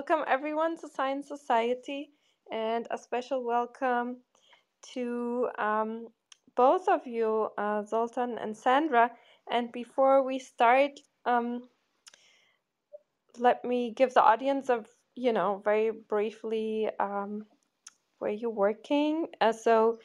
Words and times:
Welcome 0.00 0.24
everyone 0.26 0.78
to 0.78 0.88
Science 0.88 1.28
Society 1.28 2.08
and 2.50 2.88
a 2.90 2.96
special 2.96 3.44
welcome 3.44 4.16
to 4.94 5.50
um, 5.58 6.06
both 6.56 6.88
of 6.88 7.06
you, 7.06 7.50
uh, 7.58 7.82
Zoltan 7.84 8.38
and 8.38 8.56
Sandra. 8.56 9.10
And 9.50 9.70
before 9.72 10.22
we 10.22 10.38
start, 10.38 10.92
um, 11.26 11.68
let 13.38 13.62
me 13.62 13.92
give 13.94 14.14
the 14.14 14.22
audience 14.22 14.70
a, 14.70 14.86
you 15.16 15.34
know, 15.34 15.60
very 15.62 15.90
briefly 15.90 16.88
um, 16.98 17.44
where 18.20 18.30
you're 18.30 18.48
working. 18.48 19.26
Uh, 19.42 19.52
so 19.52 19.98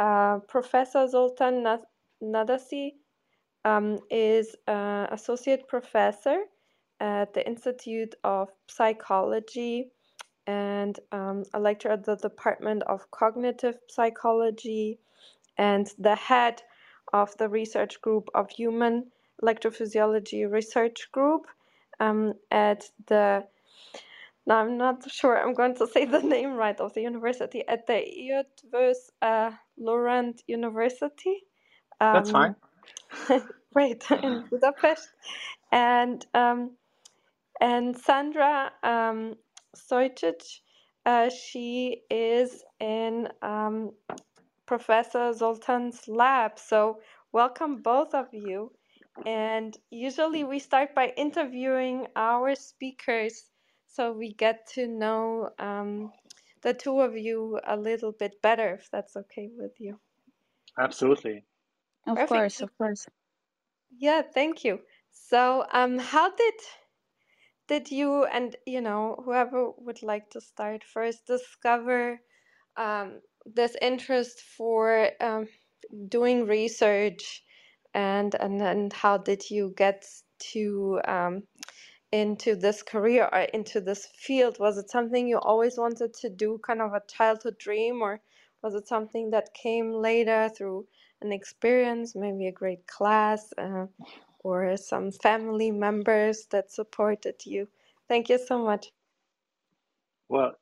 uh, 0.00 0.40
Professor 0.48 1.06
Zoltan 1.06 1.64
Nadasdy 2.20 2.94
um, 3.64 4.00
is 4.10 4.56
uh, 4.66 5.06
associate 5.12 5.68
professor 5.68 6.46
at 7.00 7.34
the 7.34 7.46
Institute 7.46 8.14
of 8.24 8.48
Psychology 8.68 9.90
and 10.46 10.98
um, 11.12 11.44
a 11.54 11.60
lecturer 11.60 11.92
at 11.92 12.04
the 12.04 12.16
Department 12.16 12.82
of 12.84 13.10
Cognitive 13.10 13.76
Psychology 13.88 14.98
and 15.58 15.90
the 15.98 16.14
head 16.14 16.62
of 17.12 17.36
the 17.38 17.48
research 17.48 18.00
group 18.00 18.28
of 18.34 18.50
Human 18.50 19.10
Electrophysiology 19.42 20.50
Research 20.50 21.10
Group 21.12 21.46
um, 22.00 22.34
at 22.50 22.84
the 23.06 23.44
now 24.46 24.58
I'm 24.60 24.78
not 24.78 25.10
sure 25.10 25.36
I'm 25.36 25.54
going 25.54 25.74
to 25.76 25.86
say 25.88 26.04
the 26.04 26.22
name 26.22 26.54
right 26.54 26.78
of 26.80 26.94
the 26.94 27.02
university 27.02 27.66
at 27.66 27.86
the 27.86 28.00
Eötvös 28.32 29.10
uh, 29.20 29.50
Loránd 29.78 30.38
University. 30.46 31.42
Um, 32.00 32.14
That's 32.14 32.30
fine. 32.30 32.54
right 33.74 34.10
in 34.10 34.44
Budapest, 34.50 35.08
and 35.72 36.24
um, 36.34 36.76
and 37.60 37.96
Sandra 37.96 38.72
um, 38.82 39.34
Stojić, 39.76 40.60
uh, 41.04 41.30
she 41.30 42.02
is 42.10 42.64
in 42.80 43.28
um, 43.42 43.92
Professor 44.66 45.32
Zoltan's 45.32 46.08
lab. 46.08 46.58
So 46.58 47.00
welcome 47.32 47.82
both 47.82 48.14
of 48.14 48.26
you. 48.32 48.72
And 49.24 49.76
usually 49.90 50.44
we 50.44 50.58
start 50.58 50.94
by 50.94 51.12
interviewing 51.16 52.06
our 52.16 52.54
speakers 52.54 53.50
so 53.86 54.12
we 54.12 54.34
get 54.34 54.66
to 54.74 54.86
know 54.86 55.50
um, 55.58 56.12
the 56.62 56.74
two 56.74 57.00
of 57.00 57.16
you 57.16 57.58
a 57.66 57.76
little 57.76 58.12
bit 58.12 58.42
better, 58.42 58.74
if 58.74 58.90
that's 58.90 59.16
okay 59.16 59.48
with 59.56 59.80
you. 59.80 59.98
Absolutely. 60.78 61.44
Of 62.06 62.16
Perfect. 62.16 62.28
course, 62.28 62.60
of 62.60 62.76
course. 62.76 63.06
Yeah, 63.96 64.20
thank 64.20 64.64
you. 64.64 64.80
So, 65.12 65.64
um, 65.72 65.98
how 65.98 66.30
did 66.30 66.54
did 67.68 67.90
you 67.90 68.24
and 68.24 68.56
you 68.66 68.80
know 68.80 69.22
whoever 69.24 69.70
would 69.78 70.02
like 70.02 70.30
to 70.30 70.40
start 70.40 70.84
first 70.84 71.26
discover 71.26 72.20
um, 72.76 73.20
this 73.46 73.76
interest 73.82 74.40
for 74.40 75.10
um, 75.20 75.48
doing 76.08 76.46
research 76.46 77.44
and 77.94 78.34
and 78.36 78.62
and 78.62 78.92
how 78.92 79.18
did 79.18 79.50
you 79.50 79.74
get 79.76 80.04
to 80.38 81.00
um, 81.06 81.42
into 82.12 82.56
this 82.56 82.82
career 82.82 83.28
or 83.32 83.40
into 83.40 83.80
this 83.80 84.06
field? 84.06 84.58
Was 84.58 84.78
it 84.78 84.90
something 84.90 85.28
you 85.28 85.38
always 85.38 85.78
wanted 85.78 86.14
to 86.14 86.30
do 86.30 86.60
kind 86.66 86.80
of 86.82 86.92
a 86.94 87.02
childhood 87.08 87.58
dream 87.58 88.02
or 88.02 88.20
was 88.62 88.74
it 88.74 88.88
something 88.88 89.30
that 89.30 89.54
came 89.54 89.92
later 89.92 90.50
through 90.56 90.86
an 91.22 91.32
experience 91.32 92.14
maybe 92.14 92.46
a 92.46 92.52
great 92.52 92.86
class 92.86 93.52
uh, 93.58 93.86
or 94.46 94.76
some 94.76 95.10
family 95.12 95.70
members 95.72 96.46
that 96.52 96.70
supported 96.70 97.36
you. 97.46 97.68
Thank 98.08 98.28
you 98.30 98.38
so 98.38 98.58
much. 98.64 98.92
Well, 100.28 100.52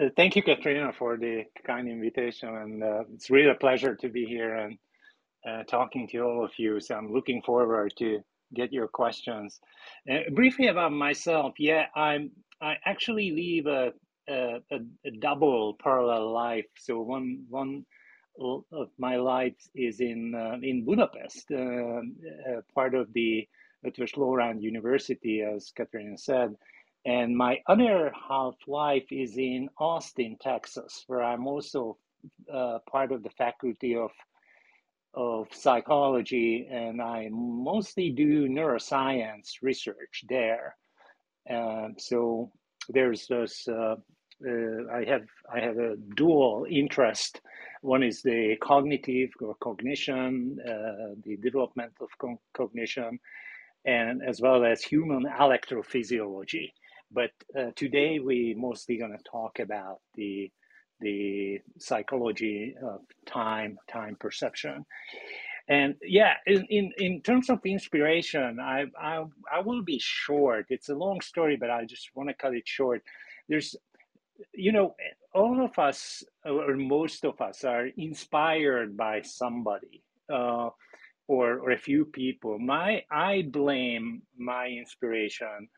uh, 0.00 0.08
thank 0.16 0.36
you, 0.36 0.42
Katrina, 0.42 0.92
for 0.98 1.16
the 1.18 1.44
kind 1.66 1.88
invitation. 1.88 2.50
And 2.50 2.84
uh, 2.84 3.04
it's 3.14 3.30
really 3.30 3.50
a 3.50 3.54
pleasure 3.56 3.96
to 3.96 4.08
be 4.10 4.26
here 4.26 4.56
and 4.56 4.78
uh, 5.48 5.64
talking 5.64 6.08
to 6.08 6.18
all 6.20 6.44
of 6.44 6.52
you. 6.58 6.80
So 6.80 6.96
I'm 6.96 7.12
looking 7.12 7.42
forward 7.42 7.94
to 7.98 8.20
get 8.54 8.72
your 8.72 8.88
questions. 8.88 9.60
Uh, 10.10 10.20
briefly 10.34 10.68
about 10.68 10.92
myself, 10.92 11.54
yeah, 11.58 11.86
I'm 11.96 12.32
I 12.62 12.76
actually 12.86 13.30
live 13.32 13.66
a, 14.28 14.32
a, 14.32 14.60
a 15.06 15.10
double 15.20 15.76
parallel 15.82 16.32
life. 16.32 16.66
So 16.78 17.00
one 17.02 17.44
one 17.50 17.86
of 18.38 18.88
my 18.98 19.16
life 19.16 19.56
is 19.74 20.00
in 20.00 20.34
uh, 20.34 20.56
in 20.62 20.84
Budapest, 20.84 21.50
uh, 21.52 21.56
uh, 21.56 22.60
part 22.74 22.94
of 22.94 23.12
the 23.12 23.46
Eötvös 23.86 24.14
Loránd 24.14 24.62
University, 24.62 25.42
as 25.42 25.72
Katrina 25.76 26.18
said. 26.18 26.54
And 27.06 27.36
my 27.36 27.60
other 27.66 28.12
half 28.28 28.54
life 28.66 29.06
is 29.10 29.36
in 29.36 29.68
Austin, 29.78 30.36
Texas, 30.40 31.04
where 31.06 31.22
I'm 31.22 31.46
also 31.46 31.98
uh, 32.52 32.78
part 32.90 33.12
of 33.12 33.22
the 33.22 33.30
faculty 33.30 33.96
of 33.96 34.10
of 35.16 35.46
psychology, 35.52 36.66
and 36.68 37.00
I 37.00 37.28
mostly 37.30 38.10
do 38.10 38.48
neuroscience 38.48 39.62
research 39.62 40.24
there. 40.28 40.74
so 41.98 42.50
there's 42.88 43.26
this. 43.28 43.68
Uh, 44.46 44.90
I 44.92 45.04
have 45.04 45.26
I 45.52 45.60
have 45.60 45.78
a 45.78 45.96
dual 46.16 46.66
interest 46.70 47.40
one 47.82 48.02
is 48.02 48.22
the 48.22 48.56
cognitive 48.62 49.30
or 49.40 49.54
cognition, 49.62 50.58
uh, 50.66 51.14
the 51.24 51.36
development 51.36 51.92
of 52.00 52.08
co- 52.18 52.40
cognition, 52.54 53.20
and 53.86 54.22
as 54.26 54.40
well 54.40 54.64
as 54.64 54.82
human 54.82 55.24
electrophysiology. 55.24 56.72
But 57.12 57.32
uh, 57.58 57.72
today 57.76 58.20
we 58.20 58.54
mostly 58.58 58.98
going 58.98 59.12
to 59.12 59.24
talk 59.30 59.60
about 59.60 60.00
the 60.16 60.50
the 61.00 61.60
psychology 61.78 62.74
of 62.82 63.00
time, 63.26 63.78
time 63.90 64.16
perception. 64.20 64.86
And 65.68 65.96
yeah, 66.02 66.34
in, 66.46 66.66
in, 66.70 66.92
in 66.98 67.22
terms 67.22 67.50
of 67.50 67.60
inspiration, 67.64 68.60
I, 68.60 68.86
I 69.00 69.24
I 69.52 69.60
will 69.60 69.82
be 69.82 69.98
short. 70.00 70.66
It's 70.70 70.90
a 70.90 70.94
long 70.94 71.20
story, 71.22 71.56
but 71.56 71.70
I 71.70 71.86
just 71.86 72.10
want 72.14 72.28
to 72.30 72.34
cut 72.34 72.54
it 72.54 72.68
short. 72.68 73.02
There's 73.48 73.76
you 74.52 74.72
know, 74.72 74.94
all 75.34 75.64
of 75.64 75.78
us, 75.78 76.24
or 76.44 76.76
most 76.76 77.24
of 77.24 77.40
us, 77.40 77.64
are 77.64 77.86
inspired 77.96 78.96
by 78.96 79.22
somebody 79.22 80.02
uh, 80.32 80.70
or, 81.28 81.58
or 81.58 81.70
a 81.72 81.78
few 81.78 82.04
people. 82.04 82.58
My, 82.58 83.02
I 83.10 83.44
blame 83.50 84.22
my 84.38 84.68
inspiration. 84.68 85.68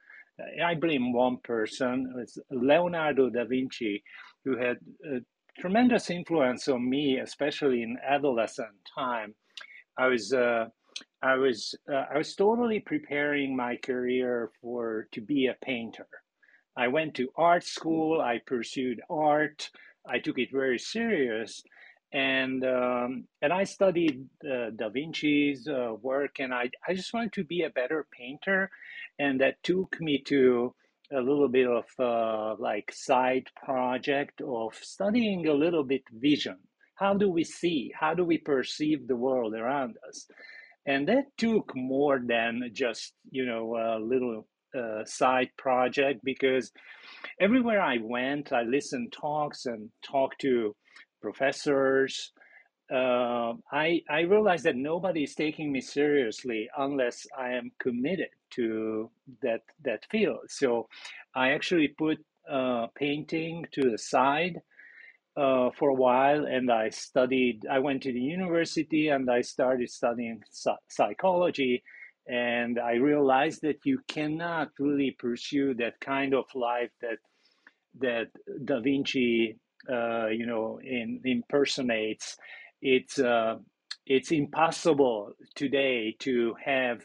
I 0.64 0.74
blame 0.74 1.12
one 1.12 1.38
person. 1.38 2.12
It's 2.18 2.38
Leonardo 2.50 3.30
da 3.30 3.44
Vinci, 3.44 4.02
who 4.44 4.56
had 4.56 4.76
a 5.10 5.20
tremendous 5.58 6.10
influence 6.10 6.68
on 6.68 6.88
me, 6.88 7.18
especially 7.18 7.82
in 7.82 7.96
adolescent 8.06 8.68
time. 8.94 9.34
I 9.98 10.08
was 10.08 10.32
uh, 10.32 10.66
I 11.22 11.36
was 11.36 11.74
uh, 11.90 12.04
I 12.14 12.18
was 12.18 12.34
totally 12.34 12.80
preparing 12.80 13.56
my 13.56 13.76
career 13.76 14.50
for 14.60 15.08
to 15.12 15.20
be 15.22 15.46
a 15.46 15.56
painter. 15.64 16.06
I 16.76 16.88
went 16.88 17.14
to 17.14 17.32
art 17.36 17.64
school. 17.64 18.20
I 18.20 18.40
pursued 18.44 19.00
art. 19.08 19.70
I 20.06 20.18
took 20.18 20.38
it 20.38 20.50
very 20.52 20.78
serious, 20.78 21.62
and 22.12 22.64
um, 22.64 23.24
and 23.42 23.52
I 23.52 23.64
studied 23.64 24.26
uh, 24.44 24.70
Da 24.76 24.90
Vinci's 24.90 25.66
uh, 25.68 25.94
work, 26.00 26.38
and 26.38 26.54
I 26.54 26.70
I 26.86 26.94
just 26.94 27.12
wanted 27.12 27.32
to 27.34 27.44
be 27.44 27.62
a 27.62 27.70
better 27.70 28.06
painter, 28.12 28.70
and 29.18 29.40
that 29.40 29.62
took 29.62 30.00
me 30.00 30.22
to 30.26 30.74
a 31.12 31.20
little 31.20 31.48
bit 31.48 31.66
of 31.66 31.84
uh, 31.98 32.56
like 32.58 32.92
side 32.92 33.46
project 33.64 34.40
of 34.42 34.74
studying 34.74 35.46
a 35.46 35.54
little 35.54 35.84
bit 35.84 36.02
vision. 36.12 36.58
How 36.96 37.14
do 37.14 37.30
we 37.30 37.44
see? 37.44 37.92
How 37.98 38.14
do 38.14 38.24
we 38.24 38.38
perceive 38.38 39.06
the 39.06 39.16
world 39.16 39.54
around 39.54 39.96
us? 40.08 40.26
And 40.86 41.08
that 41.08 41.36
took 41.36 41.74
more 41.74 42.20
than 42.24 42.70
just 42.72 43.14
you 43.30 43.44
know 43.46 43.76
a 43.76 43.98
little 43.98 44.46
uh, 44.74 45.04
side 45.04 45.50
project 45.56 46.20
because 46.24 46.72
everywhere 47.40 47.80
I 47.80 47.98
went, 48.02 48.52
I 48.52 48.62
listened 48.62 49.12
talks 49.12 49.66
and 49.66 49.90
talked 50.02 50.40
to 50.42 50.74
professors. 51.20 52.32
Uh, 52.92 53.54
I 53.72 54.02
I 54.08 54.20
realized 54.20 54.64
that 54.64 54.76
nobody 54.76 55.24
is 55.24 55.34
taking 55.34 55.72
me 55.72 55.80
seriously 55.80 56.68
unless 56.78 57.26
I 57.36 57.50
am 57.52 57.72
committed 57.80 58.28
to 58.52 59.10
that 59.42 59.62
that 59.84 60.06
field. 60.10 60.46
So 60.48 60.88
I 61.34 61.50
actually 61.50 61.88
put 61.88 62.18
uh, 62.50 62.86
painting 62.94 63.66
to 63.72 63.90
the 63.90 63.98
side 63.98 64.60
uh, 65.36 65.70
for 65.78 65.90
a 65.90 65.94
while, 65.94 66.46
and 66.46 66.70
I 66.70 66.90
studied. 66.90 67.66
I 67.70 67.80
went 67.80 68.02
to 68.04 68.12
the 68.12 68.20
university 68.20 69.08
and 69.08 69.28
I 69.30 69.40
started 69.40 69.90
studying 69.90 70.42
psychology 70.88 71.82
and 72.28 72.78
i 72.78 72.94
realized 72.94 73.62
that 73.62 73.78
you 73.84 73.98
cannot 74.08 74.68
really 74.78 75.16
pursue 75.18 75.74
that 75.74 75.98
kind 76.00 76.34
of 76.34 76.44
life 76.54 76.90
that 77.00 77.18
that 77.98 78.28
da 78.64 78.80
vinci 78.80 79.56
uh, 79.90 80.26
you 80.28 80.46
know 80.46 80.80
in, 80.82 81.20
impersonates 81.24 82.36
it's 82.82 83.18
uh, 83.18 83.56
it's 84.06 84.30
impossible 84.30 85.32
today 85.54 86.14
to 86.20 86.54
have 86.64 87.00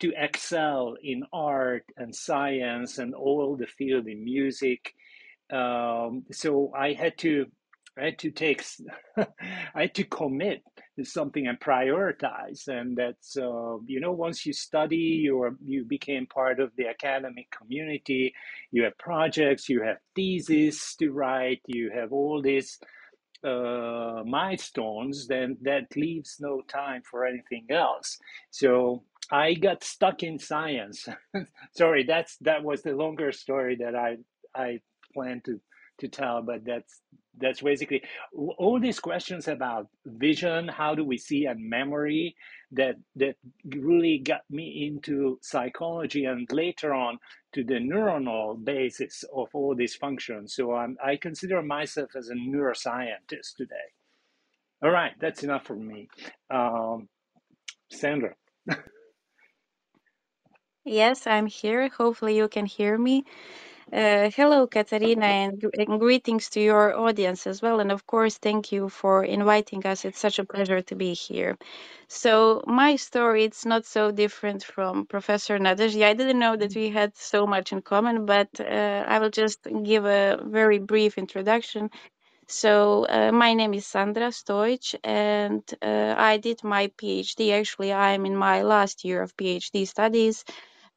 to 0.00 0.12
excel 0.16 0.96
in 1.02 1.22
art 1.32 1.84
and 1.96 2.14
science 2.14 2.98
and 2.98 3.14
all 3.14 3.56
the 3.56 3.66
field 3.66 4.06
in 4.06 4.24
music. 4.24 4.94
Um, 5.52 6.24
so 6.32 6.72
I 6.76 6.92
had 6.92 7.16
to 7.18 7.46
I 7.98 8.06
had 8.06 8.18
to 8.20 8.30
take 8.30 8.62
I 9.16 9.26
had 9.82 9.94
to 9.94 10.04
commit 10.04 10.62
to 10.96 11.04
something 11.04 11.46
and 11.46 11.58
prioritize, 11.60 12.68
and 12.68 12.96
that's 12.96 13.36
uh, 13.36 13.76
you 13.86 14.00
know 14.00 14.12
once 14.12 14.46
you 14.46 14.52
study, 14.52 14.96
you 14.96 15.42
are, 15.42 15.56
you 15.64 15.84
became 15.84 16.26
part 16.26 16.60
of 16.60 16.70
the 16.76 16.88
academic 16.88 17.50
community. 17.50 18.34
You 18.70 18.84
have 18.84 18.98
projects, 18.98 19.68
you 19.68 19.82
have 19.82 19.98
theses 20.14 20.94
to 21.00 21.10
write, 21.10 21.60
you 21.66 21.90
have 21.94 22.12
all 22.12 22.42
these 22.42 22.78
uh, 23.44 24.22
milestones, 24.24 25.26
then 25.26 25.56
that 25.62 25.94
leaves 25.96 26.36
no 26.40 26.62
time 26.62 27.02
for 27.08 27.26
anything 27.26 27.66
else. 27.70 28.18
So 28.50 29.04
I 29.30 29.54
got 29.54 29.84
stuck 29.84 30.22
in 30.22 30.38
science. 30.38 31.06
Sorry, 31.76 32.04
that's 32.04 32.36
that 32.42 32.62
was 32.62 32.82
the 32.82 32.92
longer 32.92 33.32
story 33.32 33.76
that 33.76 33.94
I 33.94 34.16
I 34.54 34.80
planned 35.14 35.44
to 35.46 35.60
to 36.00 36.08
tell, 36.08 36.42
but 36.42 36.64
that's 36.64 37.00
that's 37.40 37.62
basically 37.62 38.02
all 38.32 38.78
these 38.80 39.00
questions 39.00 39.48
about 39.48 39.88
vision, 40.06 40.68
how 40.68 40.94
do 40.94 41.04
we 41.04 41.18
see, 41.18 41.46
and 41.46 41.68
memory 41.68 42.36
that 42.72 42.96
that 43.16 43.36
really 43.76 44.18
got 44.18 44.42
me 44.50 44.86
into 44.86 45.38
psychology 45.42 46.24
and 46.24 46.50
later 46.52 46.92
on 46.92 47.18
to 47.52 47.64
the 47.64 47.74
neuronal 47.74 48.62
basis 48.62 49.24
of 49.34 49.48
all 49.54 49.74
these 49.74 49.94
functions. 49.94 50.54
So 50.54 50.74
I'm, 50.74 50.96
I 51.04 51.16
consider 51.16 51.62
myself 51.62 52.10
as 52.16 52.28
a 52.28 52.34
neuroscientist 52.34 53.56
today. 53.56 53.88
All 54.82 54.90
right, 54.90 55.12
that's 55.20 55.42
enough 55.44 55.64
for 55.64 55.76
me. 55.76 56.08
Um, 56.50 57.08
Sandra. 57.90 58.34
yes, 60.84 61.26
I'm 61.26 61.46
here. 61.46 61.88
Hopefully, 61.88 62.36
you 62.36 62.48
can 62.48 62.66
hear 62.66 62.98
me. 62.98 63.24
Uh, 63.92 64.30
hello, 64.34 64.66
Katarina, 64.66 65.26
and, 65.26 65.62
and, 65.78 66.00
greetings 66.00 66.48
to 66.48 66.60
your 66.60 66.98
audience 66.98 67.46
as 67.46 67.60
well. 67.60 67.80
And 67.80 67.92
of 67.92 68.06
course, 68.06 68.38
thank 68.38 68.72
you 68.72 68.88
for 68.88 69.22
inviting 69.24 69.86
us. 69.86 70.04
It's 70.06 70.18
such 70.18 70.38
a 70.38 70.44
pleasure 70.44 70.80
to 70.80 70.94
be 70.94 71.12
here. 71.12 71.58
So, 72.08 72.62
my 72.66 72.96
story 72.96 73.44
it's 73.44 73.66
not 73.66 73.84
so 73.84 74.10
different 74.10 74.64
from 74.64 75.06
Professor 75.06 75.58
Nadasdy. 75.58 76.02
I 76.02 76.14
didn't 76.14 76.38
know 76.38 76.56
that 76.56 76.74
we 76.74 76.88
had 76.88 77.14
so 77.14 77.46
much 77.46 77.72
in 77.72 77.82
common, 77.82 78.24
but 78.24 78.48
uh, 78.58 79.04
I 79.06 79.18
will 79.18 79.30
just 79.30 79.60
give 79.84 80.06
a 80.06 80.38
very 80.42 80.78
brief 80.78 81.18
introduction. 81.18 81.90
So, 82.48 83.06
uh, 83.08 83.32
my 83.32 83.52
name 83.54 83.74
is 83.74 83.86
Sandra 83.86 84.28
Stojic, 84.28 84.94
and 85.04 85.62
uh, 85.82 86.14
I 86.16 86.38
did 86.38 86.64
my 86.64 86.88
PhD. 86.98 87.52
Actually, 87.52 87.92
I'm 87.92 88.24
in 88.26 88.36
my 88.36 88.62
last 88.62 89.04
year 89.04 89.22
of 89.22 89.36
PhD 89.36 89.86
studies 89.86 90.44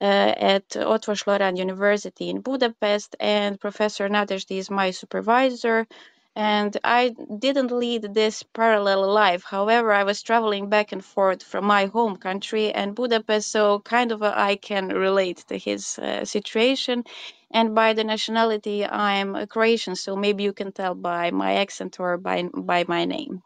at 0.02 0.70
Eötvös 0.70 1.24
Loránd 1.26 1.58
University 1.58 2.30
in 2.30 2.42
Budapest, 2.42 3.16
and 3.20 3.60
Professor 3.60 4.10
Nadasdy 4.10 4.58
is 4.58 4.70
my 4.70 4.92
supervisor. 4.92 5.88
And 6.36 6.78
I 6.84 7.16
didn't 7.40 7.72
lead 7.72 8.14
this 8.14 8.44
parallel 8.44 9.12
life. 9.12 9.44
However, 9.44 9.92
I 9.92 10.04
was 10.04 10.22
traveling 10.22 10.70
back 10.70 10.92
and 10.92 11.04
forth 11.04 11.42
from 11.42 11.66
my 11.66 11.86
home 11.86 12.16
country 12.18 12.72
and 12.72 12.94
Budapest, 12.96 13.52
so 13.52 13.80
kind 13.80 14.12
of 14.12 14.22
I 14.22 14.56
can 14.56 14.90
relate 14.90 15.44
to 15.48 15.58
his 15.58 15.98
uh, 15.98 16.26
situation. 16.26 17.04
And 17.50 17.74
by 17.74 17.94
the 17.94 18.04
nationality, 18.04 18.86
I'm 18.86 19.36
a 19.36 19.48
Croatian, 19.48 19.96
so 19.96 20.16
maybe 20.16 20.44
you 20.44 20.54
can 20.54 20.72
tell 20.72 20.94
by 20.94 21.32
my 21.32 21.56
accent 21.56 22.00
or 22.00 22.18
by 22.18 22.44
by 22.54 22.86
my 22.88 23.06
name. 23.06 23.42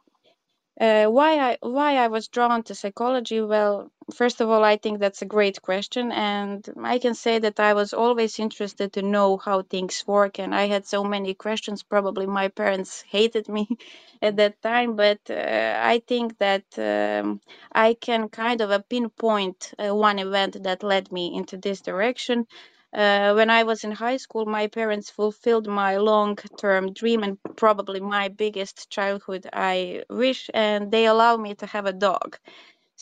Uh, 0.81 1.05
why 1.05 1.37
I 1.39 1.57
why 1.61 1.95
I 1.97 2.07
was 2.07 2.27
drawn 2.27 2.63
to 2.63 2.75
psychology? 2.75 3.39
Well, 3.39 3.91
first 4.15 4.41
of 4.41 4.49
all, 4.49 4.63
I 4.65 4.77
think 4.77 4.99
that's 4.99 5.21
a 5.21 5.33
great 5.37 5.61
question, 5.61 6.11
and 6.11 6.67
I 6.83 6.97
can 6.99 7.13
say 7.15 7.37
that 7.39 7.59
I 7.59 7.73
was 7.75 7.93
always 7.93 8.39
interested 8.39 8.91
to 8.93 9.03
know 9.03 9.37
how 9.37 9.61
things 9.61 10.03
work, 10.07 10.39
and 10.39 10.55
I 10.55 10.65
had 10.67 10.87
so 10.87 11.03
many 11.03 11.35
questions. 11.35 11.83
Probably 11.83 12.25
my 12.25 12.47
parents 12.49 13.01
hated 13.15 13.47
me 13.47 13.67
at 14.23 14.37
that 14.37 14.61
time, 14.63 14.95
but 14.95 15.19
uh, 15.29 15.75
I 15.93 16.01
think 16.07 16.37
that 16.39 16.65
um, 16.79 17.41
I 17.71 17.93
can 17.93 18.27
kind 18.29 18.59
of 18.61 18.89
pinpoint 18.89 19.73
uh, 19.77 19.95
one 19.95 20.17
event 20.19 20.63
that 20.63 20.83
led 20.83 21.11
me 21.11 21.35
into 21.35 21.57
this 21.57 21.81
direction. 21.81 22.47
Uh, 22.93 23.33
when 23.33 23.49
I 23.49 23.63
was 23.63 23.83
in 23.83 23.91
high 23.91 24.17
school, 24.17 24.45
my 24.45 24.67
parents 24.67 25.09
fulfilled 25.09 25.67
my 25.67 25.97
long 25.97 26.35
term 26.57 26.93
dream 26.93 27.23
and 27.23 27.37
probably 27.57 27.99
my 28.01 28.27
biggest 28.29 28.89
childhood 28.89 29.47
I 29.53 30.03
wish, 30.09 30.49
and 30.53 30.91
they 30.91 31.05
allowed 31.05 31.41
me 31.41 31.55
to 31.55 31.65
have 31.67 31.85
a 31.85 31.93
dog. 31.93 32.37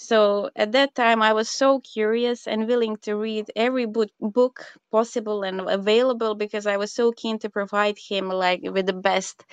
So 0.02 0.50
at 0.56 0.72
that 0.72 0.96
time, 0.96 1.22
I 1.22 1.34
was 1.34 1.50
so 1.50 1.80
curious 1.80 2.48
and 2.48 2.68
willing 2.68 2.98
to 3.06 3.16
read 3.16 3.52
every 3.56 3.86
book, 3.86 4.10
book 4.20 4.66
possible 4.92 5.44
and 5.44 5.60
available 5.62 6.34
because 6.36 6.66
I 6.66 6.78
was 6.78 6.92
so 6.92 7.12
keen 7.12 7.38
to 7.40 7.50
provide 7.50 7.98
him 8.00 8.30
like 8.30 8.62
with 8.64 8.86
the 8.88 8.94
best 8.94 9.44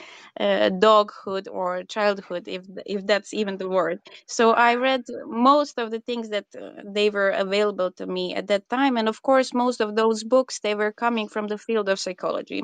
uh, 0.41 0.71
doghood 0.71 1.49
or 1.51 1.83
childhood, 1.85 2.49
if 2.49 2.63
if 2.87 3.05
that's 3.07 3.35
even 3.35 3.59
the 3.59 3.69
word. 3.69 3.99
So 4.27 4.53
I 4.53 4.77
read 4.77 5.05
most 5.27 5.79
of 5.79 5.91
the 5.91 6.01
things 6.01 6.29
that 6.31 6.47
uh, 6.57 6.83
they 6.97 7.11
were 7.11 7.31
available 7.31 7.91
to 7.99 8.07
me 8.07 8.35
at 8.35 8.47
that 8.47 8.69
time, 8.71 8.97
and 8.97 9.09
of 9.09 9.21
course, 9.23 9.53
most 9.53 9.81
of 9.83 9.95
those 9.97 10.25
books 10.25 10.61
they 10.61 10.75
were 10.75 10.93
coming 10.93 11.29
from 11.29 11.49
the 11.49 11.59
field 11.59 11.89
of 11.91 11.99
psychology. 12.01 12.63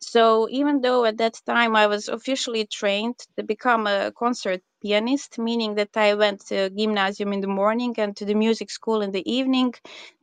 So 0.00 0.48
even 0.50 0.80
though 0.80 1.04
at 1.04 1.18
that 1.18 1.40
time 1.46 1.76
I 1.76 1.86
was 1.86 2.08
officially 2.08 2.66
trained 2.66 3.18
to 3.36 3.44
become 3.44 3.86
a 3.86 4.10
concert 4.10 4.60
pianist, 4.82 5.38
meaning 5.38 5.74
that 5.76 5.96
I 5.96 6.14
went 6.14 6.46
to 6.48 6.70
gymnasium 6.70 7.32
in 7.32 7.40
the 7.40 7.48
morning 7.48 7.94
and 7.98 8.16
to 8.16 8.24
the 8.24 8.34
music 8.34 8.70
school 8.70 9.02
in 9.02 9.10
the 9.12 9.28
evening, 9.30 9.74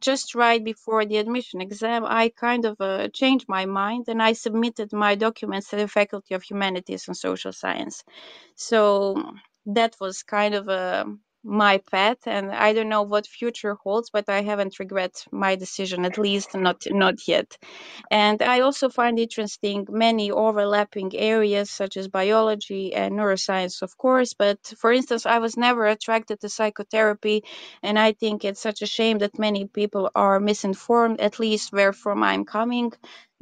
just 0.02 0.36
right 0.36 0.64
before 0.64 1.06
the 1.06 1.18
admission 1.18 1.62
exam, 1.62 2.06
I 2.06 2.30
kind 2.30 2.66
of 2.66 2.80
uh, 2.82 3.10
changed 3.10 3.48
my 3.50 3.66
mind 3.66 4.06
and 4.08 4.22
I 4.22 4.34
submitted 4.34 4.94
my 4.94 5.16
documents 5.16 5.70
to 5.70 5.76
the 5.78 5.88
Faculty 5.88 6.36
of 6.36 6.44
Humanities 6.44 7.08
and 7.08 7.18
Social 7.18 7.52
Science. 7.54 8.04
So 8.56 9.34
that 9.68 9.96
was 10.00 10.24
kind 10.24 10.56
of 10.56 10.68
a 10.68 11.06
my 11.46 11.80
path 11.92 12.18
and 12.28 12.52
i 12.52 12.74
don't 12.74 12.90
know 12.90 13.04
what 13.04 13.28
future 13.28 13.76
holds 13.84 14.10
but 14.12 14.30
i 14.30 14.42
haven't 14.44 14.80
regret 14.80 15.26
my 15.32 15.56
decision 15.56 16.06
at 16.06 16.18
least 16.18 16.56
not 16.56 16.84
not 16.92 17.28
yet. 17.28 17.58
And 18.12 18.42
i 18.42 18.62
also 18.62 18.90
find 18.90 19.20
interesting 19.20 19.88
many 19.90 20.32
overlapping 20.32 21.16
areas 21.16 21.72
such 21.72 21.98
as 21.98 22.08
biology 22.10 22.94
and 22.94 23.16
neuroscience 23.16 23.82
of 23.84 23.98
course 23.98 24.34
but 24.34 24.60
for 24.80 24.92
instance 24.94 25.26
i 25.28 25.40
was 25.40 25.58
never 25.58 25.86
attracted 25.88 26.42
to 26.42 26.50
psychotherapy 26.50 27.44
and 27.84 28.00
i 28.00 28.14
think 28.14 28.46
it's 28.46 28.62
such 28.62 28.82
a 28.84 28.88
shame 28.88 29.20
that 29.20 29.40
many 29.40 29.68
people 29.68 30.12
are 30.16 30.40
misinformed 30.40 31.22
at 31.22 31.40
least 31.40 31.74
where 31.74 31.94
from 31.94 32.24
i'm 32.24 32.46
coming 32.46 32.92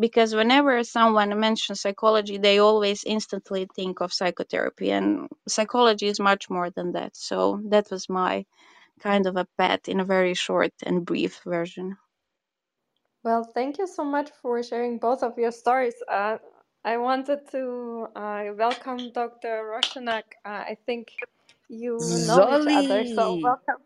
because 0.05 0.35
whenever 0.35 0.83
someone 0.83 1.39
mentions 1.39 1.79
psychology 1.79 2.37
they 2.37 2.59
always 2.59 3.05
instantly 3.05 3.69
think 3.73 4.01
of 4.01 4.11
psychotherapy 4.11 4.91
and 4.91 5.29
psychology 5.47 6.07
is 6.07 6.19
much 6.19 6.49
more 6.49 6.69
than 6.71 6.91
that. 6.91 7.15
So 7.15 7.61
that 7.69 7.89
was 7.89 8.09
my 8.09 8.45
kind 8.99 9.25
of 9.27 9.37
a 9.37 9.47
pet 9.57 9.87
in 9.87 10.01
a 10.01 10.05
very 10.15 10.33
short 10.33 10.73
and 10.83 11.05
brief 11.05 11.39
version. 11.45 11.95
Well 13.23 13.43
thank 13.57 13.77
you 13.79 13.87
so 13.87 14.03
much 14.03 14.29
for 14.41 14.61
sharing 14.63 14.99
both 14.99 15.23
of 15.23 15.37
your 15.37 15.53
stories. 15.53 15.95
Uh, 16.19 16.37
i 16.85 16.97
wanted 16.97 17.39
to 17.55 17.61
uh, 18.23 18.43
welcome 18.63 19.01
dr 19.19 19.55
roshanak 19.71 20.27
uh, 20.51 20.63
i 20.73 20.75
think 20.85 21.05
you 21.69 21.95
know 22.27 22.43
Zoli. 22.43 22.61
each 22.61 22.67
other 22.81 23.05
so 23.05 23.39
welcome. 23.43 23.81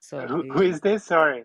So 0.00 0.26
who, 0.26 0.42
who 0.52 0.62
is 0.62 0.80
this? 0.80 1.04
Sorry 1.04 1.44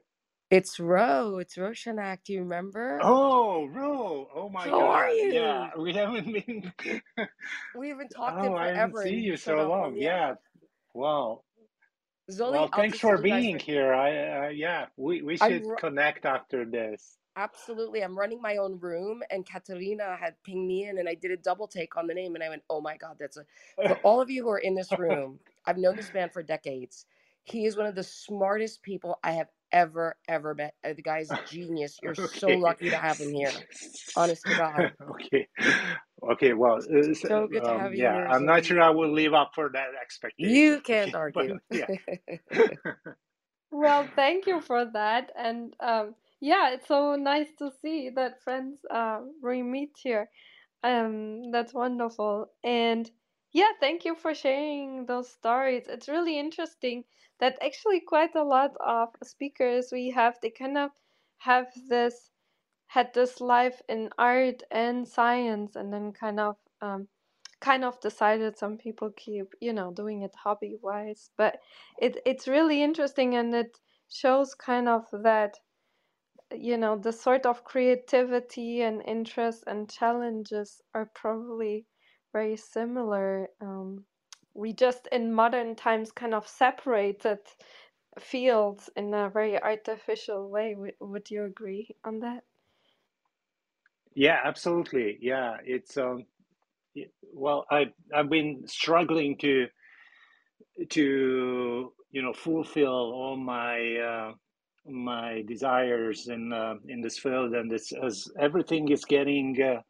it's 0.52 0.80
Ro. 0.80 1.40
It's 1.40 1.56
Roshanak. 1.58 2.24
Do 2.26 2.34
you 2.34 2.42
remember? 2.42 3.04
Oh, 3.04 3.66
Ro. 3.68 4.30
Oh 4.36 4.50
my 4.50 4.72
How 4.72 4.80
god. 4.80 4.90
are 4.90 5.10
you? 5.12 5.32
Yeah, 5.32 5.72
we 5.78 5.94
haven't 5.94 6.34
been. 6.34 6.74
we 7.74 7.90
haven't 7.90 8.10
talked 8.10 8.44
in 8.44 8.52
oh, 8.52 8.56
I 8.56 8.68
haven't 8.70 8.98
forever. 8.98 8.98
seen 8.98 9.24
you 9.24 9.38
so 9.38 9.64
long. 9.64 9.96
on 9.96 9.98
Yeah. 9.98 10.36
Wow. 10.94 11.44
Zoli, 12.32 12.68
Well, 12.68 12.70
I'll 12.74 12.86
thanks 12.86 13.00
for 13.00 13.18
being 13.20 13.60
right 13.60 13.60
here. 13.60 13.94
I 13.94 14.48
uh, 14.48 14.50
yeah, 14.50 14.88
we 14.98 15.22
we 15.24 15.38
should 15.38 15.66
ru- 15.66 15.78
connect 15.78 16.26
after 16.26 16.66
this. 16.66 17.20
absolutely. 17.38 18.04
I'm 18.04 18.18
running 18.18 18.42
my 18.42 18.58
own 18.58 18.80
room, 18.80 19.24
and 19.32 19.46
Katerina 19.48 20.18
had 20.18 20.36
pinged 20.44 20.68
me 20.68 20.86
in, 20.88 21.00
and 21.00 21.10
I 21.10 21.16
did 21.16 21.32
a 21.32 21.38
double 21.38 21.68
take 21.68 21.98
on 21.98 22.08
the 22.08 22.14
name, 22.16 22.36
and 22.36 22.44
I 22.44 22.50
went, 22.50 22.64
"Oh 22.70 22.82
my 22.82 22.98
god, 22.98 23.18
that's 23.20 23.38
a." 23.38 23.46
For 23.86 23.98
all 24.04 24.22
of 24.22 24.30
you 24.32 24.44
who 24.44 24.50
are 24.50 24.60
in 24.60 24.76
this 24.76 24.98
room, 24.98 25.40
I've 25.66 25.78
known 25.80 25.98
this 25.98 26.14
man 26.14 26.30
for 26.32 26.44
decades. 26.44 27.06
He 27.44 27.66
is 27.66 27.78
one 27.78 27.88
of 27.88 27.96
the 27.96 28.04
smartest 28.04 28.84
people 28.84 29.20
I 29.24 29.34
have 29.34 29.50
ever 29.72 30.16
ever 30.28 30.56
met. 30.56 30.76
Uh, 30.84 30.94
The 30.94 31.02
guy's 31.04 31.32
a 31.32 31.38
genius. 31.38 32.00
You're 32.04 32.16
so 32.16 32.54
lucky 32.54 32.90
to 32.90 32.98
have 32.98 33.20
him 33.20 33.34
here. 33.34 33.56
Honest 34.16 34.48
to 34.48 34.56
God. 34.56 34.88
okay. 35.12 35.48
Okay. 36.32 36.54
Well, 36.54 36.80
uh, 36.94 37.00
s- 37.00 37.26
So 37.26 37.48
good 37.48 37.66
to 37.66 37.72
um, 37.72 37.76
have 37.76 37.94
you 37.94 38.00
yeah, 38.00 38.10
here, 38.10 38.28
I'm 38.30 38.46
not 38.46 38.66
sure 38.66 38.82
I 38.82 38.90
will 38.90 39.12
live 39.12 39.34
up 39.34 39.52
for 39.56 39.70
that 39.74 39.90
expectation. 40.02 40.52
You 40.52 40.82
can't 40.84 41.14
Okay, 41.14 41.20
but 41.34 41.48
argue. 41.48 41.60
yeah. 41.72 41.88
well 43.72 44.12
thank 44.16 44.48
you 44.48 44.62
for 44.62 44.86
that 44.86 45.32
and 45.38 45.76
um, 45.80 46.16
yeah 46.40 46.72
it's 46.72 46.88
so 46.88 47.16
nice 47.16 47.48
to 47.58 47.72
see 47.82 48.10
that 48.10 48.42
friends 48.44 48.80
uh, 48.90 49.22
we 49.42 49.62
meet 49.64 49.92
here 50.02 50.30
um, 50.84 51.52
that's 51.52 51.74
wonderful 51.74 52.48
and 52.64 53.10
Yeah, 53.52 53.72
thank 53.80 54.06
you 54.06 54.16
for 54.16 54.34
sharing 54.34 55.06
those 55.06 55.30
stories. 55.32 55.88
It's 55.88 56.08
really 56.10 56.38
interesting 56.40 57.06
that 57.40 57.58
actually 57.62 58.00
quite 58.02 58.36
a 58.36 58.44
lot 58.44 58.76
of 58.78 59.10
speakers 59.24 59.92
we 59.92 60.10
have, 60.12 60.40
they 60.42 60.50
kind 60.52 60.78
of 60.78 60.92
have 61.38 61.72
this 61.88 62.32
had 62.88 63.14
this 63.14 63.42
life 63.42 63.82
in 63.90 64.10
art 64.18 64.64
and 64.72 65.08
science 65.08 65.76
and 65.76 65.94
then 65.94 66.14
kind 66.14 66.40
of 66.40 66.58
um, 66.82 67.08
kind 67.62 67.86
of 67.86 68.00
decided 68.02 68.58
some 68.58 68.78
people 68.78 69.12
keep 69.12 69.54
you 69.62 69.74
know 69.74 69.92
doing 69.94 70.24
it 70.24 70.36
hobby 70.36 70.78
wise 70.82 71.32
but 71.38 71.62
it 72.00 72.22
it's 72.26 72.48
really 72.48 72.84
interesting 72.84 73.36
and 73.36 73.54
it 73.56 73.80
shows 74.10 74.56
kind 74.56 74.90
of 74.90 75.06
that 75.12 75.60
you 76.54 76.78
know 76.78 76.96
the 76.98 77.12
sort 77.12 77.46
of 77.46 77.64
creativity 77.64 78.82
and 78.82 79.02
interest 79.06 79.64
and 79.68 79.90
challenges 79.90 80.82
are 80.94 81.08
probably 81.16 81.86
very 82.34 82.56
similar 82.58 83.50
um, 83.62 84.06
we 84.54 84.74
just 84.74 85.08
in 85.12 85.34
modern 85.34 85.76
times 85.76 86.12
kind 86.12 86.34
of 86.34 86.48
separated 86.48 87.40
fields 88.20 88.90
in 88.96 89.14
a 89.14 89.30
very 89.30 89.62
artificial 89.62 90.50
way 90.50 90.76
would, 90.76 91.30
you 91.32 91.46
agree 91.46 91.90
on 92.04 92.20
that 92.20 92.44
Yeah, 94.16 94.40
absolutely. 94.44 95.18
Yeah, 95.22 95.58
it's 95.64 95.98
um, 95.98 96.26
well, 97.34 97.66
I 97.72 97.94
I've 98.14 98.30
been 98.30 98.68
struggling 98.68 99.38
to 99.40 99.68
to 100.90 101.94
you 102.12 102.22
know 102.22 102.34
fulfill 102.34 102.90
all 102.90 103.38
my 103.38 103.96
uh, 103.98 104.34
my 104.90 105.44
desires 105.48 106.28
in 106.28 106.54
uh, 106.54 106.76
in 106.88 107.02
this 107.02 107.20
field, 107.20 107.54
and 107.54 107.72
this 107.72 107.92
as 108.04 108.28
everything 108.40 108.90
is 108.90 109.06
getting 109.06 109.62
uh, 109.62 109.82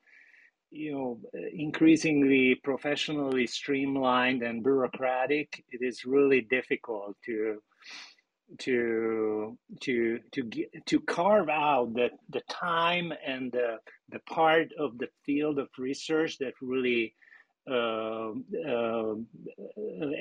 you 0.71 0.91
know 0.91 1.19
increasingly 1.53 2.55
professionally 2.55 3.47
streamlined 3.47 4.43
and 4.43 4.63
bureaucratic, 4.63 5.63
it 5.71 5.81
is 5.81 6.05
really 6.05 6.41
difficult 6.41 7.15
to 7.25 7.61
to 8.59 9.57
to 9.81 10.19
to 10.31 10.43
get, 10.43 10.85
to 10.87 10.99
carve 11.01 11.49
out 11.49 11.93
the 11.93 12.09
the 12.29 12.41
time 12.49 13.13
and 13.25 13.51
the 13.51 13.77
the 14.09 14.19
part 14.19 14.69
of 14.77 14.97
the 14.97 15.07
field 15.25 15.59
of 15.59 15.69
research 15.77 16.37
that 16.39 16.53
really 16.61 17.13
uh, 17.69 18.31
uh, 18.67 19.15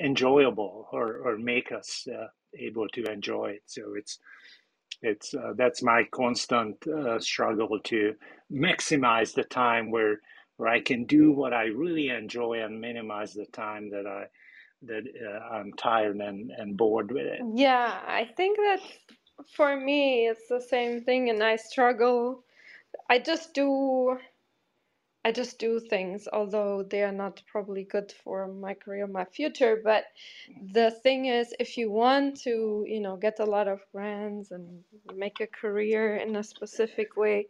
enjoyable 0.03 0.87
or 0.91 1.17
or 1.17 1.37
make 1.37 1.71
us 1.71 2.07
uh, 2.07 2.27
able 2.57 2.87
to 2.89 3.03
enjoy 3.05 3.51
it. 3.51 3.63
So 3.65 3.95
it's 3.95 4.19
it's 5.01 5.33
uh, 5.33 5.53
that's 5.55 5.81
my 5.81 6.03
constant 6.11 6.75
uh, 6.87 7.19
struggle 7.19 7.79
to 7.85 8.15
maximize 8.51 9.33
the 9.33 9.43
time 9.43 9.89
where 9.91 10.19
where 10.59 10.67
I 10.67 10.81
can 10.81 11.05
do 11.05 11.31
what 11.31 11.53
I 11.53 11.67
really 11.67 12.09
enjoy 12.09 12.61
and 12.61 12.81
minimize 12.81 13.33
the 13.33 13.45
time 13.45 13.89
that 13.91 14.05
I 14.05 14.25
that 14.81 15.03
uh, 15.25 15.55
I'm 15.55 15.71
tired 15.73 16.17
and, 16.17 16.51
and 16.51 16.75
bored 16.75 17.11
with 17.11 17.25
it. 17.25 17.39
Yeah, 17.53 17.99
I 18.05 18.25
think 18.25 18.57
that 18.57 18.81
for 19.55 19.79
me 19.79 20.27
it's 20.27 20.49
the 20.49 20.59
same 20.59 21.01
thing, 21.01 21.29
and 21.29 21.41
I 21.41 21.55
struggle. 21.55 22.43
I 23.09 23.19
just 23.19 23.53
do, 23.53 24.17
I 25.23 25.31
just 25.31 25.59
do 25.59 25.79
things, 25.79 26.27
although 26.31 26.83
they 26.83 27.03
are 27.03 27.13
not 27.13 27.41
probably 27.49 27.85
good 27.85 28.13
for 28.23 28.47
my 28.47 28.73
career, 28.73 29.07
my 29.07 29.25
future. 29.25 29.79
But 29.81 30.05
the 30.73 30.91
thing 30.91 31.27
is, 31.27 31.53
if 31.57 31.77
you 31.77 31.89
want 31.89 32.41
to, 32.41 32.83
you 32.85 32.99
know, 32.99 33.15
get 33.15 33.39
a 33.39 33.45
lot 33.45 33.69
of 33.69 33.79
grants 33.93 34.51
and 34.51 34.83
make 35.15 35.39
a 35.39 35.47
career 35.47 36.17
in 36.17 36.35
a 36.35 36.43
specific 36.43 37.15
way, 37.15 37.47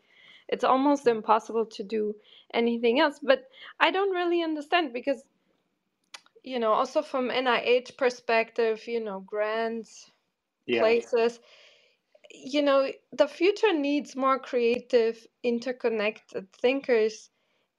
it's 0.49 0.65
almost 0.65 1.05
mm. 1.05 1.17
impossible 1.17 1.65
to 1.67 1.83
do 1.83 2.15
anything 2.53 2.99
else. 2.99 3.19
But 3.23 3.49
I 3.79 3.91
don't 3.91 4.11
really 4.15 4.43
understand 4.43 4.93
because, 4.93 5.23
you 6.43 6.59
know, 6.59 6.73
also 6.73 7.01
from 7.03 7.29
NIH 7.31 7.97
perspective, 7.97 8.87
you 8.87 8.99
know, 8.99 9.21
grants 9.21 10.11
Yeah, 10.65 10.95
places 10.95 11.39
you 12.31 12.61
know 12.63 12.91
the 13.13 13.27
future 13.27 13.73
needs 13.73 14.15
more 14.15 14.39
creative 14.39 15.27
interconnected 15.43 16.51
thinkers 16.53 17.29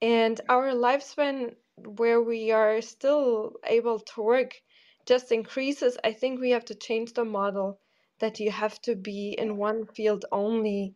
and 0.02 0.40
our 0.48 0.72
lifespan 0.72 1.54
where 1.76 2.20
we 2.22 2.52
are 2.52 2.80
still 2.82 3.54
able 3.64 3.98
to 4.00 4.22
work 4.22 4.60
just 5.06 5.32
increases. 5.32 5.98
I 6.04 6.12
think 6.12 6.40
we 6.40 6.50
have 6.50 6.66
to 6.66 6.74
change 6.74 7.14
the 7.14 7.24
model 7.24 7.80
that 8.20 8.40
you 8.40 8.50
have 8.52 8.80
to 8.82 8.96
be 8.96 9.34
in 9.38 9.56
one 9.56 9.86
field 9.86 10.26
only. 10.32 10.94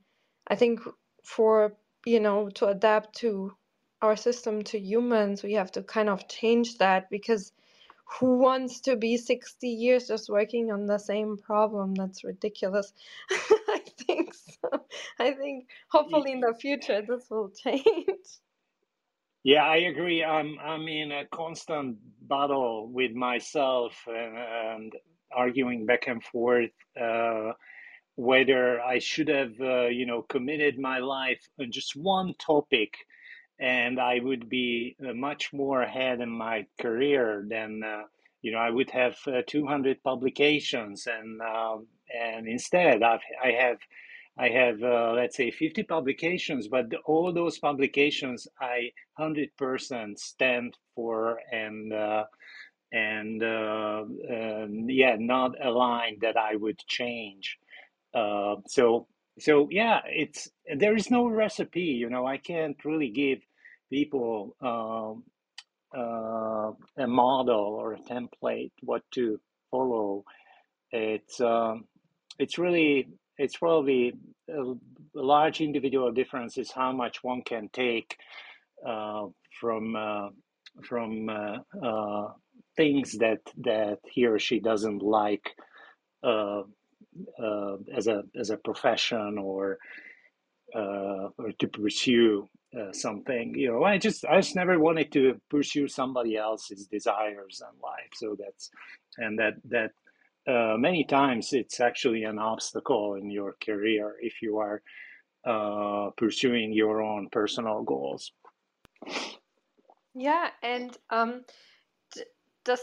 I 0.48 0.56
think 0.56 0.80
for 1.24 1.74
you 2.06 2.20
know 2.20 2.48
to 2.50 2.66
adapt 2.66 3.16
to 3.16 3.52
our 4.02 4.16
system 4.16 4.62
to 4.62 4.78
humans 4.78 5.42
we 5.42 5.54
have 5.54 5.72
to 5.72 5.82
kind 5.82 6.08
of 6.08 6.28
change 6.28 6.78
that 6.78 7.10
because 7.10 7.52
who 8.04 8.38
wants 8.38 8.80
to 8.80 8.96
be 8.96 9.16
60 9.16 9.66
years 9.68 10.08
just 10.08 10.28
working 10.28 10.70
on 10.70 10.86
the 10.86 10.98
same 10.98 11.36
problem? 11.36 11.94
That's 11.94 12.22
ridiculous. 12.22 12.92
I 13.30 13.80
think 14.06 14.34
so. 14.34 14.84
I 15.18 15.32
think 15.32 15.68
hopefully 15.90 16.32
in 16.32 16.40
the 16.40 16.54
future 16.54 17.02
this 17.06 17.28
will 17.30 17.50
change. 17.50 17.84
yeah, 19.42 19.64
I 19.64 19.76
agree. 19.76 20.22
I'm 20.22 20.58
I'm 20.62 20.86
in 20.86 21.12
a 21.12 21.24
constant 21.26 21.96
battle 22.28 22.88
with 22.88 23.12
myself 23.12 23.96
and, 24.06 24.36
and 24.36 24.92
arguing 25.34 25.86
back 25.86 26.06
and 26.06 26.22
forth 26.22 26.70
uh, 27.00 27.52
whether 28.16 28.80
I 28.80 28.98
should 28.98 29.28
have 29.28 29.60
uh, 29.60 29.86
you 29.86 30.06
know 30.06 30.22
committed 30.22 30.78
my 30.78 30.98
life 30.98 31.42
on 31.60 31.72
just 31.72 31.96
one 31.96 32.34
topic 32.34 32.94
and 33.60 34.00
I 34.00 34.20
would 34.20 34.48
be 34.48 34.96
uh, 35.06 35.14
much 35.14 35.52
more 35.52 35.82
ahead 35.82 36.20
in 36.20 36.28
my 36.30 36.66
career 36.80 37.44
than 37.48 37.82
uh, 37.84 38.02
you 38.42 38.52
know 38.52 38.58
I 38.58 38.70
would 38.70 38.90
have 38.90 39.16
uh, 39.26 39.42
200 39.46 40.02
publications 40.02 41.06
and 41.06 41.40
um, 41.42 41.86
and 42.16 42.46
instead 42.46 43.02
I've, 43.02 43.20
I 43.42 43.50
have 43.52 43.78
I 44.38 44.48
have 44.48 44.82
uh, 44.82 45.12
let's 45.14 45.36
say 45.36 45.50
50 45.50 45.84
publications 45.84 46.68
but 46.68 46.86
all 47.06 47.32
those 47.32 47.58
publications 47.58 48.46
I 48.60 48.90
100% 49.18 50.18
stand 50.18 50.76
for 50.94 51.38
and 51.52 51.92
and 52.92 53.42
uh, 53.42 54.04
yeah 54.86 55.16
not 55.18 55.52
a 55.64 55.70
line 55.70 56.18
that 56.20 56.36
I 56.36 56.56
would 56.56 56.78
change 56.86 57.58
uh, 58.14 58.56
so 58.66 59.06
so 59.38 59.68
yeah, 59.70 60.00
it's 60.06 60.48
there 60.76 60.96
is 60.96 61.10
no 61.10 61.28
recipe. 61.28 61.80
You 61.82 62.08
know, 62.08 62.26
I 62.26 62.38
can't 62.38 62.76
really 62.84 63.10
give 63.10 63.40
people 63.90 64.56
um, 64.60 65.24
uh, 65.96 66.72
a 67.02 67.06
model 67.06 67.76
or 67.80 67.94
a 67.94 67.98
template 67.98 68.72
what 68.82 69.02
to 69.12 69.40
follow. 69.70 70.24
It's 70.92 71.40
um, 71.40 71.84
it's 72.38 72.58
really 72.58 73.08
it's 73.38 73.56
probably 73.56 74.14
a, 74.48 74.62
a 74.62 74.76
large 75.14 75.60
individual 75.60 76.12
difference 76.12 76.56
is 76.58 76.70
how 76.70 76.92
much 76.92 77.22
one 77.24 77.42
can 77.42 77.68
take 77.72 78.16
uh, 78.86 79.26
from 79.60 79.96
uh, 79.96 80.28
from 80.82 81.28
uh, 81.28 81.58
uh, 81.84 82.28
things 82.76 83.12
that 83.18 83.40
that 83.58 83.98
he 84.10 84.26
or 84.26 84.38
she 84.38 84.60
doesn't 84.60 85.02
like 85.02 85.50
uh, 87.42 87.76
as 87.94 88.06
a 88.06 88.22
as 88.38 88.50
a 88.50 88.56
profession 88.56 89.38
or 89.38 89.78
uh, 90.74 91.28
or 91.38 91.52
to 91.58 91.68
pursue 91.68 92.48
uh, 92.78 92.92
something. 92.92 93.54
You 93.54 93.72
know, 93.72 93.84
I 93.84 93.98
just 93.98 94.24
I 94.24 94.40
just 94.40 94.56
never 94.56 94.78
wanted 94.78 95.12
to 95.12 95.40
pursue 95.48 95.88
somebody 95.88 96.36
else's 96.36 96.86
desires 96.86 97.62
in 97.62 97.80
life. 97.80 98.10
So 98.14 98.36
that's 98.38 98.70
and 99.18 99.38
that 99.38 99.54
that 99.68 99.92
uh, 100.52 100.76
many 100.76 101.04
times 101.04 101.52
it's 101.52 101.80
actually 101.80 102.24
an 102.24 102.38
obstacle 102.38 103.14
in 103.14 103.30
your 103.30 103.56
career 103.64 104.16
if 104.20 104.42
you 104.42 104.58
are 104.58 104.82
uh, 105.46 106.10
pursuing 106.16 106.72
your 106.72 107.02
own 107.02 107.28
personal 107.30 107.82
goals. 107.82 108.32
Yeah, 110.14 110.48
and 110.62 110.96
um, 111.10 111.44
the 112.64 112.78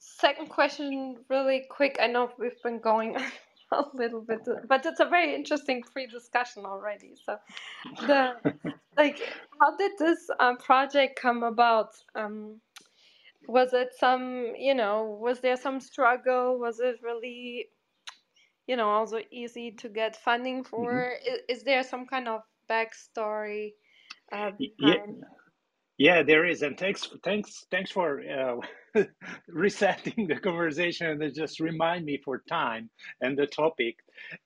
second 0.00 0.48
question, 0.48 1.16
really 1.28 1.64
quick. 1.70 1.98
I 2.00 2.06
know 2.06 2.30
we've 2.38 2.60
been 2.62 2.80
going 2.80 3.16
a 3.72 3.84
little 3.94 4.20
bit, 4.20 4.40
but 4.68 4.86
it's 4.86 5.00
a 5.00 5.06
very 5.06 5.34
interesting 5.34 5.82
pre-discussion 5.82 6.64
already. 6.64 7.14
So, 7.24 7.36
the 8.06 8.34
like, 8.96 9.20
how 9.60 9.76
did 9.76 9.92
this 9.98 10.18
um, 10.40 10.56
project 10.56 11.18
come 11.20 11.42
about? 11.42 11.90
Um, 12.14 12.60
was 13.48 13.72
it 13.72 13.90
some, 13.98 14.52
you 14.58 14.74
know, 14.74 15.18
was 15.20 15.40
there 15.40 15.56
some 15.56 15.80
struggle? 15.80 16.58
Was 16.58 16.80
it 16.80 16.96
really, 17.02 17.68
you 18.66 18.76
know, 18.76 18.88
also 18.88 19.20
easy 19.30 19.70
to 19.72 19.88
get 19.88 20.16
funding 20.16 20.64
for? 20.64 21.12
Is, 21.26 21.58
is 21.58 21.64
there 21.64 21.82
some 21.82 22.06
kind 22.06 22.28
of 22.28 22.40
backstory 22.68 23.74
uh, 24.32 24.50
behind? 24.58 24.76
Yeah, 24.78 25.35
there 26.24 26.46
is, 26.46 26.62
and 26.62 26.78
thanks, 26.78 27.08
thanks, 27.24 27.66
thanks 27.70 27.90
for 27.90 28.20
uh, 28.22 29.02
resetting 29.48 30.26
the 30.28 30.36
conversation 30.40 31.22
and 31.22 31.34
just 31.34 31.60
remind 31.60 32.04
me 32.04 32.20
for 32.24 32.42
time 32.48 32.90
and 33.20 33.38
the 33.38 33.46
topic. 33.46 33.96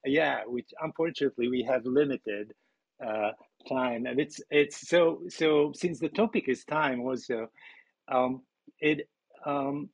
Yeah, 0.05 0.43
which 0.47 0.71
unfortunately 0.81 1.49
we 1.49 1.65
have 1.69 1.87
limited 1.87 2.53
uh, 3.05 3.33
time, 3.69 4.07
and 4.07 4.21
it's 4.21 4.41
it's 4.51 4.89
so 4.89 5.23
so 5.29 5.73
since 5.75 6.01
the 6.01 6.09
topic 6.11 6.49
is 6.49 6.65
time 6.65 7.01
also 7.01 7.49
um, 8.13 8.43
it 8.81 9.09
um, 9.47 9.91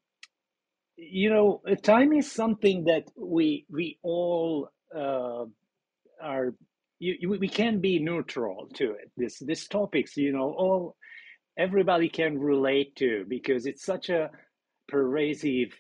you 0.97 1.31
know, 1.31 1.63
time 1.83 2.15
is 2.15 2.31
something 2.31 2.85
that 2.87 3.05
we 3.17 3.67
we 3.71 3.99
all 4.03 4.71
uh, 4.97 5.47
are. 6.23 6.55
You, 7.01 7.31
we 7.39 7.49
can 7.49 7.81
be 7.81 7.99
neutral 7.99 8.69
to 8.77 8.93
it. 8.93 9.11
This 9.19 9.41
this 9.41 9.69
topics, 9.69 10.17
you 10.17 10.33
know, 10.33 10.53
all 10.53 10.97
everybody 11.57 12.09
can 12.09 12.39
relate 12.39 12.95
to 12.97 13.25
because 13.29 13.67
it's 13.67 13.85
such 13.85 14.11
a 14.11 14.31
pervasive 14.89 15.75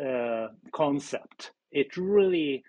uh, 0.00 0.48
concept. 0.72 1.52
It 1.72 1.96
really 1.96 2.64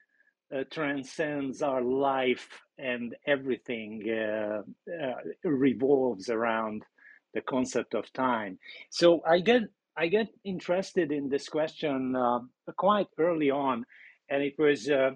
uh, 0.54 0.64
transcends 0.72 1.62
our 1.62 1.82
life 1.82 2.50
and 2.78 3.16
everything 3.28 4.04
uh, 4.10 4.62
uh, 4.92 5.14
revolves 5.44 6.30
around 6.30 6.84
the 7.34 7.42
concept 7.42 7.94
of 7.94 8.12
time. 8.14 8.58
So 8.90 9.22
I 9.28 9.40
get 9.40 9.64
I 9.96 10.08
get 10.08 10.30
interested 10.46 11.12
in 11.12 11.30
this 11.30 11.50
question 11.50 12.16
uh, 12.16 12.40
quite 12.78 13.08
early 13.18 13.52
on, 13.52 13.86
and 14.30 14.42
it 14.42 14.58
was 14.58 14.90
uh, 14.90 15.12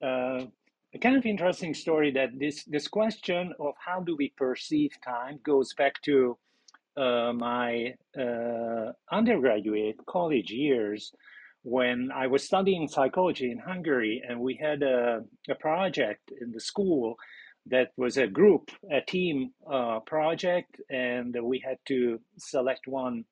a 0.00 0.98
kind 1.00 1.16
of 1.16 1.26
interesting 1.26 1.74
story 1.74 2.10
that 2.12 2.38
this 2.38 2.64
this 2.64 2.88
question 2.88 3.52
of 3.58 3.74
how 3.84 4.00
do 4.00 4.16
we 4.16 4.32
perceive 4.36 4.92
time 5.04 5.40
goes 5.42 5.74
back 5.74 6.00
to 6.02 6.38
my 6.96 7.94
undergraduate 9.10 9.96
college 10.06 10.50
years 10.50 11.12
when 11.64 12.10
I 12.14 12.26
was 12.26 12.44
studying 12.44 12.88
psychology 12.88 13.50
in 13.50 13.58
Hungary, 13.58 14.22
and 14.28 14.38
we 14.38 14.54
had 14.54 14.82
a, 14.82 15.24
a 15.48 15.54
project 15.54 16.30
in 16.40 16.52
the 16.52 16.60
school 16.60 17.16
that 17.66 17.92
was 17.96 18.18
a 18.18 18.26
group, 18.26 18.70
a 18.92 19.00
team 19.00 19.50
uh, 19.70 20.00
project, 20.00 20.80
and 20.90 21.34
we 21.42 21.58
had 21.58 21.78
to 21.86 22.20
select 22.38 22.86
one. 22.86 23.24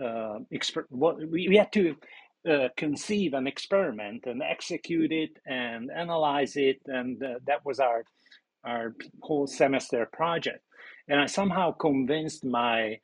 Uh, 0.00 0.40
what, 0.90 1.18
we, 1.30 1.48
we 1.48 1.56
had 1.56 1.72
to 1.72 1.94
uh, 2.50 2.68
conceive 2.76 3.32
an 3.32 3.46
experiment 3.46 4.24
and 4.26 4.42
execute 4.42 5.12
it 5.12 5.30
and 5.46 5.90
analyze 5.96 6.56
it, 6.56 6.80
and 6.86 7.22
uh, 7.22 7.34
that 7.46 7.64
was 7.64 7.78
our 7.80 8.04
our 8.64 8.94
whole 9.22 9.46
semester 9.46 10.08
project. 10.12 10.64
And 11.08 11.20
I 11.20 11.26
somehow 11.26 11.72
convinced 11.72 12.44
my 12.44 13.00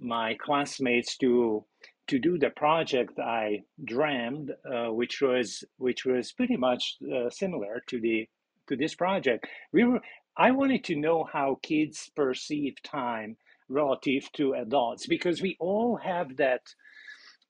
my 0.00 0.34
classmates 0.40 1.16
to 1.18 1.64
to 2.08 2.18
do 2.18 2.36
the 2.38 2.50
project 2.50 3.18
I 3.18 3.62
dreamed, 3.84 4.50
uh, 4.70 4.92
which 4.92 5.20
was 5.20 5.64
which 5.76 6.04
was 6.04 6.32
pretty 6.32 6.56
much 6.56 6.96
uh, 7.14 7.30
similar 7.30 7.82
to 7.88 8.00
the 8.00 8.28
to 8.68 8.76
this 8.76 8.94
project. 8.94 9.46
We 9.72 9.84
were 9.84 10.00
I 10.36 10.50
wanted 10.50 10.84
to 10.84 10.96
know 10.96 11.24
how 11.30 11.58
kids 11.62 12.10
perceive 12.16 12.74
time 12.82 13.36
relative 13.68 14.30
to 14.32 14.54
adults 14.54 15.06
because 15.06 15.42
we 15.42 15.56
all 15.60 15.96
have 15.96 16.36
that 16.36 16.62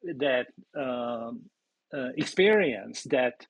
that 0.03 0.47
um, 0.77 1.43
uh, 1.95 2.09
experience 2.17 3.05
that 3.05 3.47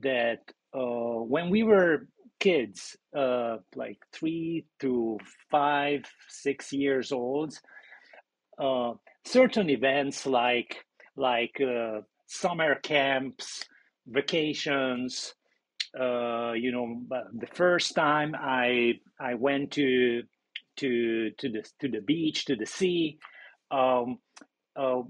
that 0.00 0.40
uh, 0.74 1.22
when 1.34 1.50
we 1.50 1.62
were 1.62 2.08
kids, 2.40 2.96
uh, 3.16 3.58
like 3.74 3.98
three 4.12 4.66
to 4.80 5.18
five, 5.50 6.04
six 6.28 6.72
years 6.72 7.12
old, 7.12 7.54
uh, 8.58 8.92
certain 9.24 9.70
events 9.70 10.26
like 10.26 10.84
like 11.16 11.60
uh, 11.60 12.00
summer 12.26 12.74
camps, 12.76 13.64
vacations. 14.06 15.34
Uh, 15.98 16.52
you 16.52 16.72
know, 16.72 17.02
the 17.34 17.46
first 17.54 17.94
time 17.94 18.34
I 18.34 18.94
I 19.20 19.34
went 19.34 19.72
to 19.72 20.22
to 20.76 21.30
to 21.30 21.48
the 21.48 21.64
to 21.80 21.88
the 21.88 22.00
beach 22.00 22.46
to 22.46 22.56
the 22.56 22.66
sea. 22.66 23.18
Um, 23.70 24.18
uh, 24.76 25.02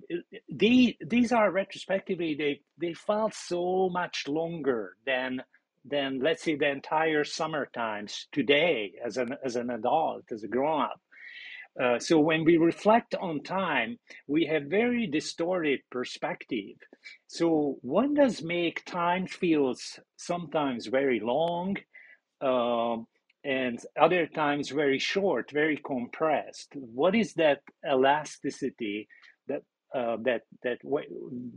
these 0.49 1.33
are 1.33 1.51
retrospectively 1.51 2.35
they 2.35 2.61
they 2.79 2.93
felt 2.93 3.35
so 3.35 3.89
much 3.91 4.29
longer 4.29 4.97
than 5.07 5.43
than 5.85 6.21
let's 6.21 6.43
say 6.43 6.57
the 6.57 6.69
entire 6.71 7.25
summer 7.25 7.69
times 7.75 8.29
today 8.33 8.93
as 9.05 9.17
an 9.17 9.35
as 9.45 9.57
an 9.57 9.71
adult 9.71 10.25
as 10.33 10.43
a 10.43 10.49
grown 10.49 10.83
up 10.83 11.01
uh, 11.81 11.99
so 11.99 12.21
when 12.21 12.45
we 12.45 12.57
reflect 12.57 13.15
on 13.17 13.43
time, 13.43 13.99
we 14.29 14.47
have 14.47 14.65
very 14.65 15.07
distorted 15.09 15.81
perspective. 15.91 16.77
So 17.27 17.79
one 17.83 18.15
does 18.15 18.43
make 18.43 18.85
time 18.85 19.27
feels 19.27 19.99
sometimes 20.17 20.87
very 20.87 21.19
long, 21.21 21.77
um, 22.41 23.07
and 23.45 23.79
other 24.01 24.27
times 24.27 24.71
very 24.71 24.99
short, 25.01 25.51
very 25.51 25.77
compressed. 25.85 26.73
What 26.77 27.17
is 27.17 27.35
that 27.35 27.61
elasticity 27.89 29.09
that 29.49 29.63
uh, 29.95 30.17
that 30.23 30.43
that 30.63 30.79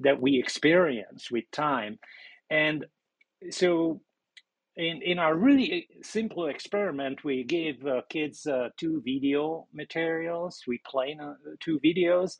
that 0.01 0.19
we 0.19 0.39
experience 0.39 1.29
with 1.29 1.45
time? 1.51 1.99
And 2.49 2.85
so 3.51 4.01
in, 4.77 5.01
in 5.01 5.19
our 5.19 5.35
really 5.35 5.87
simple 6.03 6.47
experiment, 6.47 7.23
we 7.23 7.43
gave 7.43 7.85
uh, 7.85 8.01
kids 8.09 8.45
uh, 8.45 8.69
two 8.77 9.01
video 9.03 9.67
materials. 9.73 10.63
We 10.67 10.79
played 10.85 11.19
uh, 11.19 11.33
two 11.59 11.79
videos. 11.83 12.37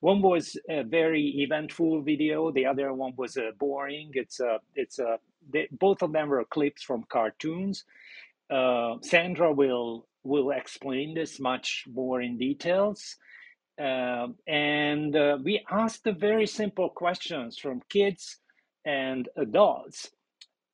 One 0.00 0.22
was 0.22 0.56
a 0.68 0.82
very 0.82 1.26
eventful 1.38 2.02
video. 2.02 2.50
The 2.50 2.66
other 2.66 2.92
one 2.94 3.12
was 3.16 3.36
uh, 3.36 3.50
boring. 3.58 4.10
It's 4.14 4.40
a, 4.40 4.60
it's 4.74 4.98
a, 4.98 5.18
they, 5.50 5.68
both 5.72 6.02
of 6.02 6.12
them 6.12 6.28
were 6.28 6.44
clips 6.44 6.82
from 6.82 7.04
cartoons. 7.10 7.84
Uh, 8.50 8.96
Sandra 9.02 9.52
will 9.52 10.06
will 10.22 10.52
explain 10.52 11.12
this 11.12 11.38
much 11.38 11.84
more 11.92 12.22
in 12.22 12.38
details. 12.38 13.16
Uh, 13.78 14.28
and 14.46 15.14
we 15.44 15.62
asked 15.70 16.04
the 16.04 16.12
very 16.12 16.46
simple 16.46 16.88
questions 16.88 17.58
from 17.58 17.82
kids 17.90 18.38
and 18.86 19.28
adults 19.36 20.10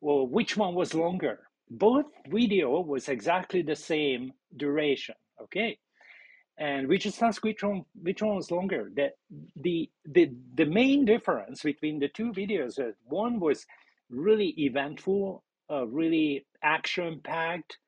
well, 0.01 0.27
which 0.27 0.57
one 0.57 0.75
was 0.75 0.95
longer? 0.95 1.41
Both 1.71 2.07
video 2.29 2.81
was 2.81 3.09
exactly 3.09 3.63
the 3.63 3.77
same 3.77 4.33
duration. 4.57 5.15
Okay. 5.43 5.79
And 6.59 6.89
we 6.89 6.99
just 6.99 7.23
asked 7.23 7.43
which 7.43 7.63
one 7.63 7.85
which 8.03 8.21
one 8.21 8.37
was 8.37 8.51
longer. 8.51 8.91
That 8.97 9.13
the 9.57 9.91
the 10.05 10.31
the 10.55 10.67
main 10.67 11.05
difference 11.05 11.63
between 11.63 11.99
the 11.99 12.09
two 12.09 12.33
videos 12.33 12.79
one 13.05 13.41
was 13.41 13.65
really 14.11 14.49
eventful, 14.59 15.43
uh, 15.71 15.87
really 15.87 16.45
action 16.63 17.21
packed 17.25 17.79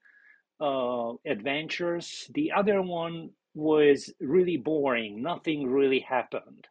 uh, 0.60 1.12
adventures. 1.26 2.30
The 2.34 2.52
other 2.52 2.80
one 2.80 3.30
was 3.54 4.10
really 4.20 4.56
boring. 4.56 5.20
Nothing 5.20 5.66
really 5.66 6.00
happened. 6.00 6.66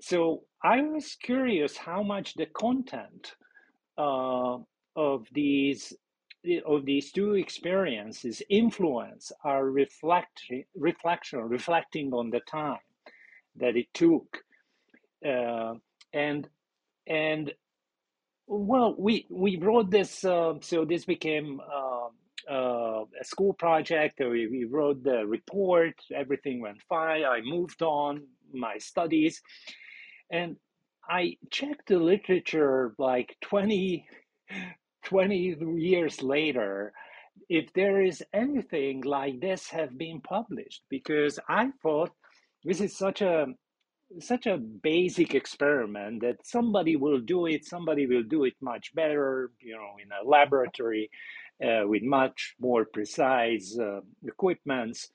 So 0.00 0.44
I 0.62 0.82
was 0.82 1.16
curious 1.16 1.76
how 1.76 2.02
much 2.02 2.34
the 2.34 2.46
content 2.46 3.34
uh, 3.98 4.58
of 4.96 5.26
these 5.32 5.92
of 6.66 6.86
these 6.86 7.12
two 7.12 7.34
experiences 7.34 8.42
influence 8.48 9.30
our 9.44 9.66
reflect, 9.66 10.42
reflection, 10.74 11.40
reflecting 11.40 12.12
on 12.14 12.30
the 12.30 12.40
time 12.40 12.78
that 13.56 13.76
it 13.76 13.86
took, 13.92 14.38
uh, 15.26 15.74
and 16.14 16.48
and 17.06 17.52
well, 18.46 18.94
we 18.98 19.26
we 19.30 19.56
wrote 19.56 19.90
this. 19.90 20.24
Uh, 20.24 20.54
so 20.60 20.84
this 20.84 21.04
became 21.04 21.60
uh, 21.60 22.08
uh, 22.52 23.04
a 23.20 23.24
school 23.24 23.52
project. 23.52 24.18
We, 24.20 24.48
we 24.48 24.64
wrote 24.64 25.02
the 25.04 25.26
report. 25.26 25.94
Everything 26.14 26.60
went 26.60 26.82
fine. 26.88 27.24
I 27.24 27.40
moved 27.44 27.82
on 27.82 28.26
my 28.52 28.78
studies, 28.78 29.40
and 30.30 30.56
I 31.08 31.36
checked 31.50 31.88
the 31.88 31.98
literature 31.98 32.94
like 32.98 33.36
20, 33.42 34.06
20 35.04 35.56
years 35.76 36.22
later 36.22 36.92
if 37.48 37.72
there 37.74 38.00
is 38.02 38.22
anything 38.32 39.02
like 39.02 39.40
this 39.40 39.68
have 39.70 39.96
been 39.98 40.20
published 40.20 40.82
because 40.88 41.38
I 41.48 41.70
thought 41.82 42.12
this 42.64 42.80
is 42.80 42.96
such 42.96 43.22
a 43.22 43.46
such 44.20 44.46
a 44.46 44.58
basic 44.58 45.34
experiment 45.34 46.20
that 46.22 46.44
somebody 46.44 46.96
will 46.96 47.20
do 47.20 47.46
it 47.46 47.64
somebody 47.64 48.06
will 48.06 48.24
do 48.24 48.44
it 48.44 48.54
much 48.60 48.94
better 48.94 49.52
you 49.60 49.74
know 49.74 49.96
in 50.02 50.08
a 50.12 50.28
laboratory 50.28 51.10
uh, 51.64 51.86
with 51.86 52.02
much 52.02 52.54
more 52.60 52.84
precise 52.84 53.78
uh, 53.78 54.00
equipments 54.26 55.08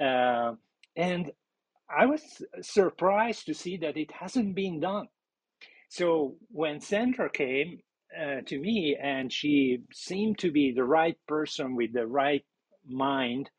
uh, 0.00 0.52
and 0.96 1.32
i 1.90 2.04
was 2.04 2.22
surprised 2.60 3.46
to 3.46 3.54
see 3.54 3.78
that 3.78 3.96
it 3.96 4.10
hasn't 4.12 4.54
been 4.54 4.80
done 4.80 5.06
so 5.88 6.36
when 6.50 6.80
Sandra 6.80 7.30
came 7.30 7.80
uh, 8.16 8.40
to 8.46 8.58
me 8.58 8.96
and 9.00 9.32
she 9.32 9.80
seemed 9.92 10.38
to 10.38 10.50
be 10.50 10.72
the 10.72 10.84
right 10.84 11.16
person 11.26 11.76
with 11.76 11.92
the 11.92 12.06
right 12.06 12.44
mind 12.88 13.50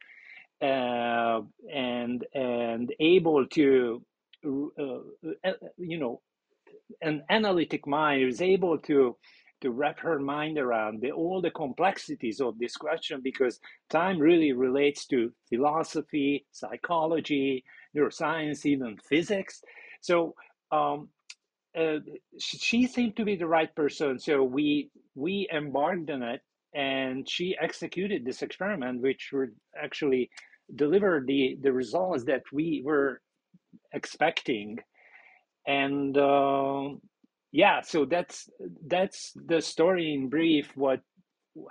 uh, 0.62 1.42
and 1.74 2.26
and 2.34 2.94
able 3.00 3.46
to 3.48 4.02
uh, 4.46 4.82
uh 5.46 5.52
you 5.78 6.00
know 6.00 6.22
an 7.02 7.24
analytic 7.30 7.86
mind 7.86 8.24
is 8.24 8.42
able 8.42 8.78
to 8.80 9.16
to 9.62 9.72
wrap 9.72 10.00
her 10.00 10.20
mind 10.20 10.58
around 10.58 11.02
the, 11.02 11.12
all 11.12 11.42
the 11.42 11.52
complexities 11.52 12.40
of 12.40 12.58
this 12.60 12.76
question 12.76 13.22
because 13.24 13.60
time 13.90 14.20
really 14.20 14.52
relates 14.54 15.08
to 15.08 15.32
philosophy, 15.50 16.46
psychology, 16.52 17.64
neuroscience, 17.96 18.66
even 18.66 18.98
physics. 19.10 19.64
so 20.02 20.36
um, 20.72 21.10
uh, 21.78 22.00
she 22.40 22.88
seemed 22.88 23.18
to 23.18 23.26
be 23.26 23.36
the 23.36 23.48
right 23.48 23.74
person. 23.76 24.20
So 24.20 24.44
we 24.44 24.92
we 25.16 25.48
embarked 25.54 26.10
on 26.10 26.24
it, 26.24 26.42
and 26.76 27.28
she 27.30 27.56
executed 27.60 28.26
this 28.26 28.42
experiment, 28.42 29.02
which 29.02 29.30
would 29.34 29.52
actually 29.82 30.30
deliver 30.76 31.24
the 31.26 31.58
the 31.62 31.74
results 31.74 32.26
that 32.26 32.44
we 32.54 32.82
were 32.86 33.22
expecting. 33.94 34.80
And 35.68 36.18
uh, 36.18 36.90
yeah, 37.52 37.82
so 37.82 38.06
that's 38.06 38.50
that's 38.88 39.34
the 39.36 39.62
story 39.62 40.14
in 40.14 40.30
brief. 40.30 40.72
What 40.76 41.02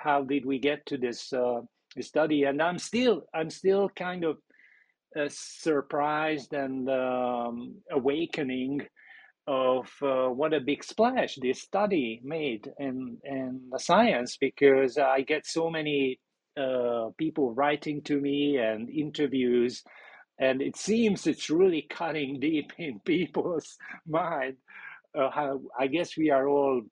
how 0.00 0.22
did 0.24 0.46
we 0.46 0.58
get 0.58 0.86
to 0.86 0.98
this 0.98 1.32
uh, 1.32 1.60
study? 2.00 2.44
And 2.44 2.62
I'm 2.62 2.78
still 2.78 3.22
I'm 3.34 3.50
still 3.50 3.90
kind 3.90 4.24
of 4.24 4.38
uh, 5.18 5.28
surprised 5.30 6.52
and 6.52 6.88
um, 6.90 7.76
awakening 7.90 8.82
of 9.46 9.88
uh, 10.02 10.28
what 10.28 10.52
a 10.54 10.60
big 10.60 10.82
splash 10.82 11.36
this 11.36 11.62
study 11.62 12.20
made 12.24 12.70
in 12.78 13.18
in 13.24 13.60
the 13.70 13.78
science 13.78 14.36
because 14.38 14.98
I 14.98 15.20
get 15.22 15.46
so 15.46 15.70
many 15.70 16.18
uh, 16.56 17.10
people 17.18 17.54
writing 17.54 18.02
to 18.02 18.20
me 18.20 18.58
and 18.58 18.90
interviews, 18.90 19.84
and 20.38 20.60
it 20.62 20.76
seems 20.76 21.26
it's 21.26 21.50
really 21.50 21.86
cutting 21.88 22.40
deep 22.40 22.72
in 22.78 23.00
people's 23.00 23.76
mind. 24.06 24.56
Uh, 25.16 25.30
how 25.30 25.60
I 25.78 25.86
guess 25.86 26.16
we 26.16 26.30
are 26.30 26.46
all, 26.48 26.82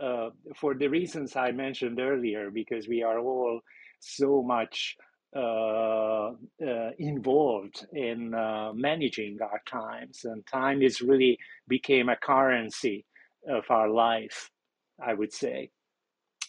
uh, 0.00 0.30
for 0.56 0.74
the 0.74 0.88
reasons 0.88 1.34
I 1.34 1.50
mentioned 1.52 1.98
earlier, 2.00 2.50
because 2.50 2.86
we 2.88 3.02
are 3.02 3.18
all 3.18 3.60
so 4.00 4.42
much 4.42 4.96
uh, 5.36 6.32
uh, 6.66 6.90
involved 6.98 7.86
in 7.92 8.34
uh, 8.34 8.72
managing 8.74 9.38
our 9.42 9.60
times, 9.66 10.24
and 10.24 10.46
time 10.46 10.82
is 10.82 11.00
really 11.02 11.38
became 11.68 12.08
a 12.08 12.16
currency 12.16 13.04
of 13.48 13.64
our 13.70 13.88
life. 13.88 14.50
I 15.04 15.14
would 15.14 15.32
say, 15.32 15.70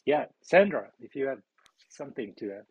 yeah, 0.06 0.26
Sandra, 0.44 0.90
if 1.02 1.16
you 1.16 1.28
have 1.28 1.40
something 1.90 2.34
to 2.40 2.54
add. 2.54 2.66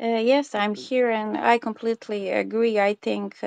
Uh, 0.00 0.18
yes, 0.20 0.54
I'm 0.54 0.74
here 0.74 1.10
and 1.10 1.38
I 1.38 1.58
completely 1.58 2.30
agree. 2.30 2.78
I 2.80 2.94
think 2.94 3.42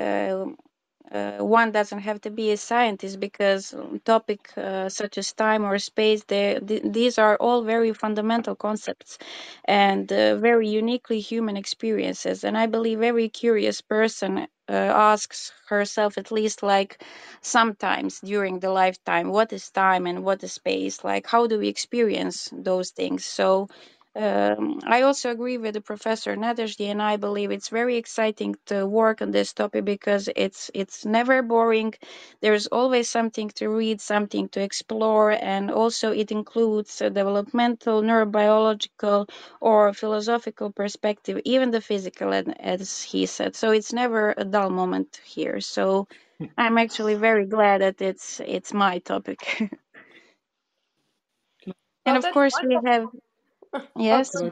uh, 1.12 1.38
one 1.38 1.72
doesn't 1.72 2.00
have 2.00 2.20
to 2.22 2.30
be 2.30 2.52
a 2.52 2.56
scientist 2.56 3.20
because 3.20 3.74
topic 4.04 4.50
uh, 4.56 4.88
such 4.88 5.18
as 5.18 5.32
time 5.32 5.64
or 5.64 5.78
space 5.78 6.24
they, 6.24 6.58
th- 6.66 6.82
these 6.84 7.18
are 7.18 7.36
all 7.36 7.62
very 7.62 7.92
fundamental 7.92 8.54
concepts 8.56 9.18
and 9.64 10.12
uh, 10.12 10.36
very 10.36 10.68
uniquely 10.68 11.20
human 11.20 11.56
experiences. 11.56 12.44
And 12.44 12.56
i 12.56 12.66
believe 12.66 13.02
every 13.02 13.28
curious 13.28 13.80
person 13.80 14.46
uh, 14.68 14.72
asks 14.72 15.52
herself 15.68 16.18
at 16.18 16.30
least 16.32 16.62
like 16.62 17.02
sometimes 17.42 18.20
during 18.20 18.60
the 18.60 18.70
lifetime 18.70 19.28
what 19.30 19.52
is 19.52 19.70
time 19.70 20.06
and 20.06 20.24
what 20.24 20.42
is 20.42 20.52
space? 20.52 21.04
Like 21.04 21.26
how 21.26 21.46
do 21.46 21.58
we 21.58 21.68
experience 21.68 22.48
those 22.52 22.90
things? 22.90 23.24
So 23.24 23.68
um, 24.16 24.80
I 24.84 25.02
also 25.02 25.30
agree 25.30 25.56
with 25.58 25.74
the 25.74 25.80
professor 25.80 26.36
Nadasdy, 26.36 26.86
and 26.90 27.00
I 27.02 27.16
believe 27.16 27.50
it's 27.50 27.68
very 27.70 27.96
exciting 27.96 28.56
to 28.66 28.86
work 28.86 29.22
on 29.22 29.30
this 29.30 29.52
topic 29.54 29.84
because 29.84 30.28
it's 30.36 30.70
it's 30.74 31.04
never 31.06 31.42
boring. 31.42 31.94
There's 32.42 32.66
always 32.66 33.08
something 33.08 33.48
to 33.56 33.68
read, 33.68 34.00
something 34.00 34.48
to 34.50 34.60
explore, 34.62 35.30
and 35.32 35.70
also 35.70 36.12
it 36.12 36.30
includes 36.32 37.00
a 37.00 37.08
developmental, 37.10 38.02
neurobiological, 38.02 39.28
or 39.60 39.92
philosophical 39.94 40.70
perspective, 40.72 41.40
even 41.44 41.70
the 41.70 41.80
physical, 41.80 42.32
as 42.34 43.02
he 43.02 43.26
said. 43.26 43.56
So 43.56 43.70
it's 43.72 43.92
never 43.92 44.34
a 44.36 44.44
dull 44.44 44.70
moment 44.70 45.20
here. 45.24 45.60
So 45.60 46.06
I'm 46.56 46.78
actually 46.78 47.14
very 47.16 47.46
glad 47.46 47.80
that 47.82 48.00
it's 48.02 48.40
it's 48.40 48.72
my 48.74 48.98
topic. 48.98 49.40
and 52.06 52.06
Oh, 52.06 52.18
of 52.18 52.24
course, 52.34 52.54
we 52.62 52.78
have 52.86 53.06
Yes. 53.96 54.32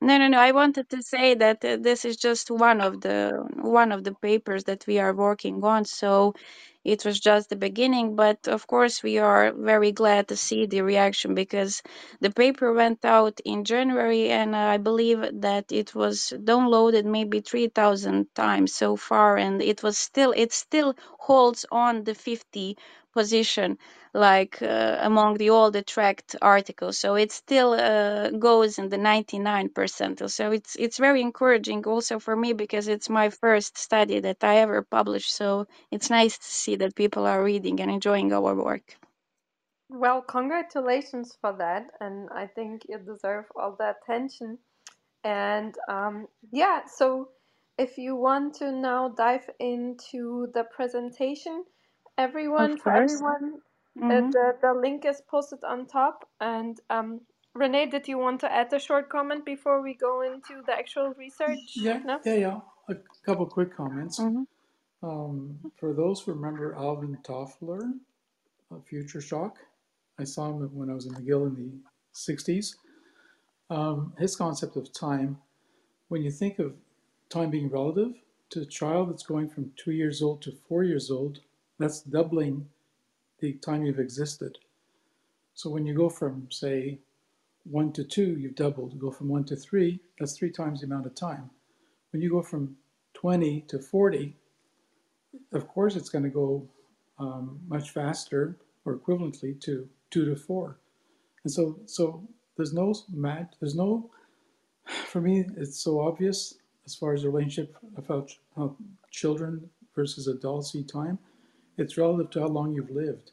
No, 0.00 0.18
no, 0.18 0.28
no. 0.28 0.38
I 0.38 0.52
wanted 0.52 0.90
to 0.90 1.02
say 1.02 1.34
that 1.34 1.64
uh, 1.64 1.76
this 1.80 2.04
is 2.04 2.16
just 2.16 2.50
one 2.52 2.80
of 2.80 3.00
the 3.00 3.32
one 3.56 3.92
of 3.92 4.04
the 4.04 4.14
papers 4.14 4.64
that 4.64 4.86
we 4.86 4.98
are 5.00 5.14
working 5.14 5.64
on. 5.64 5.86
So 5.86 6.34
it 6.84 7.04
was 7.04 7.18
just 7.20 7.50
the 7.50 7.56
beginning, 7.56 8.16
but 8.16 8.48
of 8.48 8.66
course 8.66 9.02
we 9.02 9.18
are 9.18 9.52
very 9.52 9.92
glad 9.92 10.28
to 10.28 10.36
see 10.36 10.66
the 10.66 10.82
reaction 10.82 11.34
because 11.34 11.82
the 12.20 12.30
paper 12.30 12.72
went 12.72 13.04
out 13.04 13.40
in 13.44 13.64
January 13.64 14.30
and 14.30 14.54
I 14.56 14.76
believe 14.78 15.20
that 15.42 15.72
it 15.72 15.94
was 15.94 16.32
downloaded 16.36 17.04
maybe 17.04 17.40
3000 17.40 18.26
times 18.34 18.74
so 18.74 18.96
far 18.96 19.36
and 19.36 19.62
it 19.62 19.82
was 19.82 19.98
still 19.98 20.32
it 20.36 20.52
still 20.52 20.94
holds 21.18 21.66
on 21.72 22.04
the 22.04 22.14
50 22.14 22.76
position 23.14 23.78
like 24.14 24.62
uh, 24.62 24.98
among 25.00 25.38
the 25.38 25.50
all 25.50 25.70
the 25.70 25.82
tracked 25.82 26.36
articles. 26.42 26.98
So 26.98 27.14
it 27.16 27.32
still 27.32 27.72
uh, 27.74 28.30
goes 28.30 28.78
in 28.78 28.88
the 28.88 28.98
99 28.98 29.70
percentile 29.70 30.30
so. 30.30 30.52
It's 30.52 30.76
it's 30.76 30.98
very 30.98 31.20
encouraging 31.22 31.84
also 31.86 32.18
for 32.18 32.36
me 32.36 32.52
because 32.54 32.88
it's 32.88 33.08
my 33.10 33.30
first 33.30 33.78
study 33.78 34.20
that 34.20 34.44
i 34.44 34.56
ever 34.58 34.82
published. 34.82 35.32
So 35.34 35.66
it's 35.90 36.10
nice 36.10 36.38
to 36.38 36.44
see 36.46 36.76
that 36.76 36.94
people 36.96 37.26
are 37.26 37.42
reading 37.42 37.80
and 37.80 37.90
enjoying 37.90 38.32
our 38.32 38.54
work. 38.54 38.96
Well, 39.90 40.22
congratulations 40.22 41.36
for 41.40 41.54
that, 41.58 41.86
and 42.00 42.28
I 42.34 42.46
think 42.46 42.82
you 42.88 42.98
deserve 42.98 43.46
all 43.56 43.76
the 43.78 43.94
attention. 43.96 44.58
And 45.24 45.74
um, 45.88 46.28
yeah, 46.52 46.82
so 46.86 47.30
if 47.78 47.98
you 47.98 48.16
want 48.16 48.54
to 48.56 48.72
now 48.72 49.08
dive 49.10 49.48
into 49.60 50.48
the 50.54 50.64
presentation, 50.64 51.64
everyone, 52.18 52.78
for 52.78 52.92
course 52.92 53.20
everyone, 54.02 54.24
uh, 54.24 54.28
hmm 54.28 54.30
the, 54.32 54.52
the 54.62 54.74
link 54.74 55.04
is 55.06 55.22
posted 55.30 55.64
on 55.64 55.86
top. 55.86 56.28
And 56.40 56.80
um, 56.90 57.22
Renee, 57.54 57.86
did 57.86 58.08
you 58.08 58.18
want 58.18 58.40
to 58.40 58.52
add 58.52 58.72
a 58.72 58.78
short 58.80 59.10
comment 59.10 59.44
before 59.44 59.82
we 59.82 59.94
go 59.94 60.22
into 60.22 60.62
the 60.66 60.72
actual 60.72 61.14
research? 61.18 61.76
Yeah, 61.76 62.00
No? 62.04 62.20
yeah, 62.24 62.34
yeah. 62.34 62.60
A 62.90 62.96
couple 63.26 63.46
quick 63.46 63.76
comments. 63.76 64.18
hmm 64.18 64.44
Um, 65.02 65.58
for 65.78 65.94
those 65.94 66.20
who 66.22 66.32
remember 66.34 66.74
Alvin 66.74 67.18
Toffler, 67.24 67.92
uh, 68.72 68.80
Future 68.88 69.20
Shock, 69.20 69.58
I 70.18 70.24
saw 70.24 70.48
him 70.50 70.60
when 70.74 70.90
I 70.90 70.94
was 70.94 71.06
in 71.06 71.14
McGill 71.14 71.46
in 71.48 71.54
the 71.56 71.70
60s. 72.14 72.76
Um, 73.70 74.14
his 74.18 74.36
concept 74.36 74.76
of 74.76 74.92
time, 74.92 75.38
when 76.08 76.22
you 76.22 76.30
think 76.30 76.58
of 76.58 76.74
time 77.30 77.50
being 77.50 77.70
relative 77.70 78.14
to 78.50 78.62
a 78.62 78.66
child 78.66 79.10
that's 79.10 79.24
going 79.24 79.48
from 79.48 79.72
two 79.76 79.92
years 79.92 80.22
old 80.22 80.42
to 80.42 80.52
four 80.68 80.84
years 80.84 81.10
old, 81.10 81.40
that's 81.78 82.02
doubling 82.02 82.68
the 83.40 83.54
time 83.54 83.84
you've 83.84 83.98
existed. 83.98 84.58
So 85.54 85.70
when 85.70 85.86
you 85.86 85.94
go 85.94 86.08
from, 86.08 86.48
say, 86.50 87.00
one 87.64 87.92
to 87.92 88.04
two, 88.04 88.38
you've 88.38 88.54
doubled. 88.54 88.92
You 88.94 89.00
go 89.00 89.10
from 89.10 89.28
one 89.28 89.44
to 89.44 89.56
three, 89.56 90.00
that's 90.18 90.36
three 90.36 90.50
times 90.50 90.80
the 90.80 90.86
amount 90.86 91.06
of 91.06 91.14
time. 91.14 91.50
When 92.12 92.22
you 92.22 92.30
go 92.30 92.42
from 92.42 92.76
20 93.14 93.62
to 93.68 93.78
40, 93.78 94.36
of 95.52 95.68
course 95.68 95.96
it's 95.96 96.08
going 96.08 96.24
to 96.24 96.30
go 96.30 96.68
um, 97.18 97.60
much 97.68 97.90
faster 97.90 98.56
or 98.84 98.96
equivalently 98.96 99.60
to 99.62 99.88
two 100.10 100.24
to 100.24 100.36
four. 100.36 100.78
And 101.44 101.52
so, 101.52 101.78
so 101.86 102.26
there's 102.56 102.72
no 102.72 102.94
mat, 103.12 103.54
there's 103.60 103.74
no, 103.74 104.10
for 104.84 105.20
me, 105.20 105.44
it's 105.56 105.82
so 105.82 106.00
obvious 106.00 106.54
as 106.86 106.94
far 106.94 107.12
as 107.12 107.22
the 107.22 107.30
relationship 107.30 107.76
ch- 108.26 108.40
how 108.56 108.76
children 109.10 109.68
versus 109.94 110.26
adults 110.28 110.72
see 110.72 110.82
time. 110.82 111.18
It's 111.78 111.96
relative 111.96 112.30
to 112.32 112.40
how 112.40 112.48
long 112.48 112.74
you've 112.74 112.90
lived. 112.90 113.32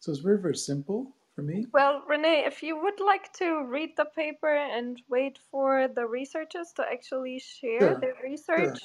So 0.00 0.10
it's 0.12 0.20
very, 0.20 0.38
very 0.38 0.56
simple 0.56 1.12
for 1.34 1.42
me. 1.42 1.66
Well, 1.72 2.02
Renee, 2.08 2.44
if 2.46 2.62
you 2.62 2.80
would 2.82 3.00
like 3.00 3.32
to 3.34 3.64
read 3.66 3.90
the 3.96 4.06
paper 4.16 4.54
and 4.56 5.00
wait 5.08 5.38
for 5.50 5.88
the 5.88 6.06
researchers 6.06 6.72
to 6.76 6.82
actually 6.90 7.38
share 7.40 7.80
Sure, 7.80 8.00
their 8.00 8.14
sure. 8.14 8.30
research, 8.30 8.78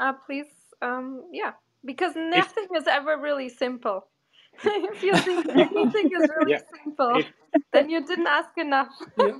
uh, 0.00 0.14
please, 0.26 0.46
um, 0.80 1.24
yeah, 1.32 1.52
because 1.84 2.12
If 2.16 2.30
nothing 2.30 2.68
is 2.76 2.86
ever 2.86 3.18
really 3.18 3.48
simple. 3.50 4.08
if 4.64 5.02
you 5.02 5.16
think 5.18 5.46
anything 5.58 6.10
is 6.16 6.28
really 6.30 6.50
yeah, 6.50 6.60
simple, 6.84 7.18
if 7.18 7.26
then 7.72 7.90
you 7.90 8.04
didn't 8.06 8.26
ask 8.26 8.50
enough. 8.56 8.94
Yeah. 9.16 9.32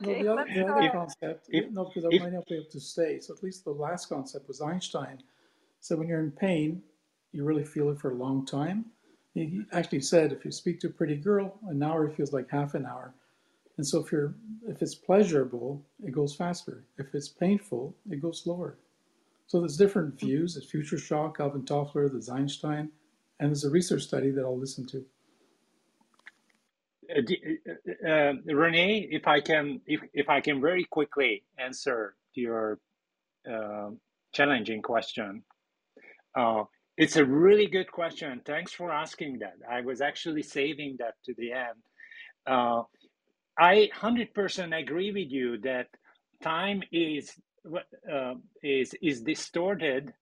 No, 0.00 0.10
okay, 0.10 0.22
the 0.22 0.28
other, 0.32 0.42
let's 0.42 0.50
the 0.54 0.66
other 0.66 0.90
concept, 0.90 1.46
if 1.50 1.70
no, 1.70 1.84
because 1.84 2.04
I 2.04 2.08
if 2.10 2.22
might 2.22 2.32
not 2.32 2.46
be 2.48 2.56
able 2.56 2.70
to 2.72 2.80
stay. 2.80 3.20
So 3.20 3.34
at 3.34 3.42
least 3.42 3.64
the 3.64 3.70
last 3.70 4.08
concept 4.08 4.48
was 4.48 4.60
Einstein. 4.60 5.22
So 5.80 5.96
when 5.96 6.08
you're 6.08 6.20
in 6.20 6.32
pain, 6.32 6.82
you 7.32 7.44
really 7.44 7.64
feel 7.64 7.90
it 7.90 8.00
for 8.00 8.12
a 8.12 8.16
long 8.16 8.46
time. 8.46 8.86
He 9.34 9.46
he 9.46 9.62
actually 9.72 10.02
said 10.02 10.32
if 10.32 10.44
you 10.44 10.52
speak 10.52 10.80
to 10.80 10.88
a 10.88 10.90
pretty 10.90 11.16
girl, 11.16 11.58
an 11.68 11.82
hour 11.82 12.10
feels 12.10 12.32
like 12.32 12.50
half 12.50 12.74
an 12.74 12.86
hour. 12.86 13.14
And 13.78 13.86
so 13.86 14.00
if 14.00 14.12
you're 14.12 14.34
if 14.68 14.82
it's 14.82 14.96
pleasurable, 14.96 15.84
it 16.04 16.12
goes 16.12 16.34
faster. 16.36 16.84
If 16.98 17.14
it's 17.14 17.28
painful, 17.28 17.96
it 18.10 18.22
goes 18.22 18.42
slower. 18.42 18.78
So 19.48 19.60
there's 19.60 19.76
different 19.78 20.18
views. 20.20 20.54
There's 20.54 20.70
future 20.70 20.98
shock, 20.98 21.38
Alvin 21.40 21.64
Toffler, 21.64 22.10
there's 22.10 22.30
Einstein, 22.30 22.90
and 23.40 23.50
there's 23.50 23.64
a 23.64 23.70
research 23.70 24.02
study 24.04 24.30
that 24.32 24.44
I'll 24.44 24.58
listen 24.58 24.86
to. 24.88 25.04
uh, 27.14 27.20
uh, 28.06 28.08
uh, 28.08 28.34
Renee, 28.54 29.08
if 29.10 29.26
I 29.28 29.40
can, 29.40 29.80
if 29.86 30.00
if 30.14 30.28
I 30.28 30.40
can 30.40 30.60
very 30.60 30.84
quickly 30.84 31.44
answer 31.58 32.16
to 32.34 32.40
your 32.40 32.80
uh, 33.50 33.90
challenging 34.32 34.82
question, 34.82 35.44
uh, 36.36 36.64
It's 36.96 37.16
a 37.16 37.24
really 37.24 37.66
good 37.66 37.90
question. 37.90 38.42
Thanks 38.44 38.72
for 38.72 38.92
asking 38.92 39.38
that. 39.38 39.54
I 39.70 39.80
was 39.80 40.00
actually 40.00 40.42
saving 40.42 40.96
that 40.98 41.14
to 41.24 41.34
the 41.36 41.52
end. 41.52 41.78
Uh, 42.46 42.82
I 43.58 43.90
100% 43.94 44.78
agree 44.78 45.12
with 45.12 45.30
you 45.30 45.58
that 45.58 45.86
time 46.42 46.82
is 46.92 47.32
uh, 48.12 48.34
is 48.62 48.94
is 49.02 49.22
distorted. 49.22 50.12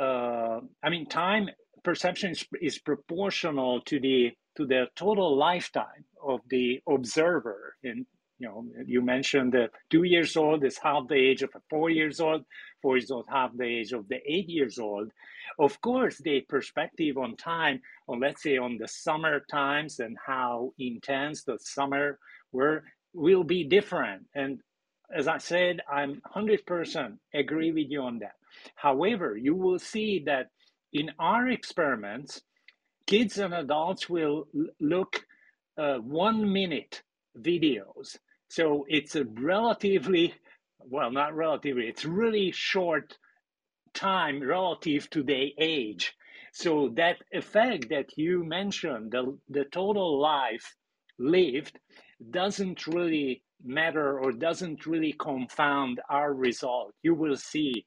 Uh, 0.00 0.60
I 0.82 0.90
mean, 0.90 1.06
time 1.06 1.48
perception 1.82 2.30
is, 2.32 2.44
is 2.62 2.78
proportional 2.78 3.80
to 3.82 4.00
the 4.00 4.30
to 4.56 4.66
the 4.66 4.86
total 4.96 5.36
lifetime 5.36 6.04
of 6.24 6.40
the 6.48 6.80
observer. 6.88 7.76
And 7.84 8.06
you 8.38 8.48
know, 8.48 8.66
you 8.86 9.00
mentioned 9.00 9.52
that 9.54 9.70
two 9.90 10.02
years 10.02 10.36
old 10.36 10.64
is 10.64 10.78
half 10.78 11.08
the 11.08 11.14
age 11.14 11.42
of 11.42 11.50
a 11.54 11.60
four 11.70 11.90
years 11.90 12.20
old. 12.20 12.44
Four 12.82 12.98
years 12.98 13.10
old 13.10 13.26
half 13.30 13.56
the 13.56 13.64
age 13.64 13.92
of 13.92 14.08
the 14.08 14.18
eight 14.26 14.48
years 14.48 14.78
old. 14.78 15.10
Of 15.58 15.80
course, 15.80 16.18
the 16.18 16.42
perspective 16.42 17.16
on 17.16 17.36
time, 17.36 17.80
on 18.08 18.20
let's 18.20 18.42
say 18.42 18.58
on 18.58 18.76
the 18.78 18.88
summer 18.88 19.40
times 19.50 20.00
and 20.00 20.16
how 20.24 20.72
intense 20.78 21.44
the 21.44 21.58
summer 21.60 22.18
were, 22.52 22.84
will 23.14 23.44
be 23.44 23.64
different. 23.64 24.26
And 24.34 24.60
as 25.14 25.28
I 25.28 25.38
said, 25.38 25.80
I'm 25.90 26.20
100% 26.36 27.18
agree 27.34 27.72
with 27.72 27.86
you 27.88 28.02
on 28.02 28.18
that. 28.18 28.34
However, 28.74 29.36
you 29.36 29.54
will 29.54 29.78
see 29.78 30.22
that 30.26 30.48
in 30.92 31.10
our 31.18 31.48
experiments, 31.48 32.42
kids 33.06 33.38
and 33.38 33.54
adults 33.54 34.08
will 34.08 34.48
look 34.80 35.20
uh, 35.78 35.96
one 35.98 36.52
minute 36.52 37.02
videos. 37.38 38.16
So 38.48 38.86
it's 38.88 39.16
a 39.16 39.24
relatively, 39.24 40.34
well, 40.80 41.10
not 41.10 41.34
relatively, 41.34 41.88
it's 41.88 42.04
really 42.04 42.52
short 42.52 43.16
time 43.94 44.42
relative 44.42 45.08
to 45.10 45.22
their 45.22 45.48
age. 45.58 46.14
So 46.52 46.90
that 46.96 47.16
effect 47.32 47.88
that 47.90 48.16
you 48.16 48.44
mentioned, 48.44 49.12
the, 49.12 49.38
the 49.48 49.64
total 49.64 50.20
life 50.20 50.74
lived, 51.18 51.78
doesn't 52.30 52.86
really 52.86 53.42
matter 53.64 54.18
or 54.18 54.32
doesn't 54.32 54.86
really 54.86 55.12
confound 55.12 56.00
our 56.08 56.32
result. 56.32 56.94
You 57.02 57.14
will 57.14 57.36
see. 57.36 57.86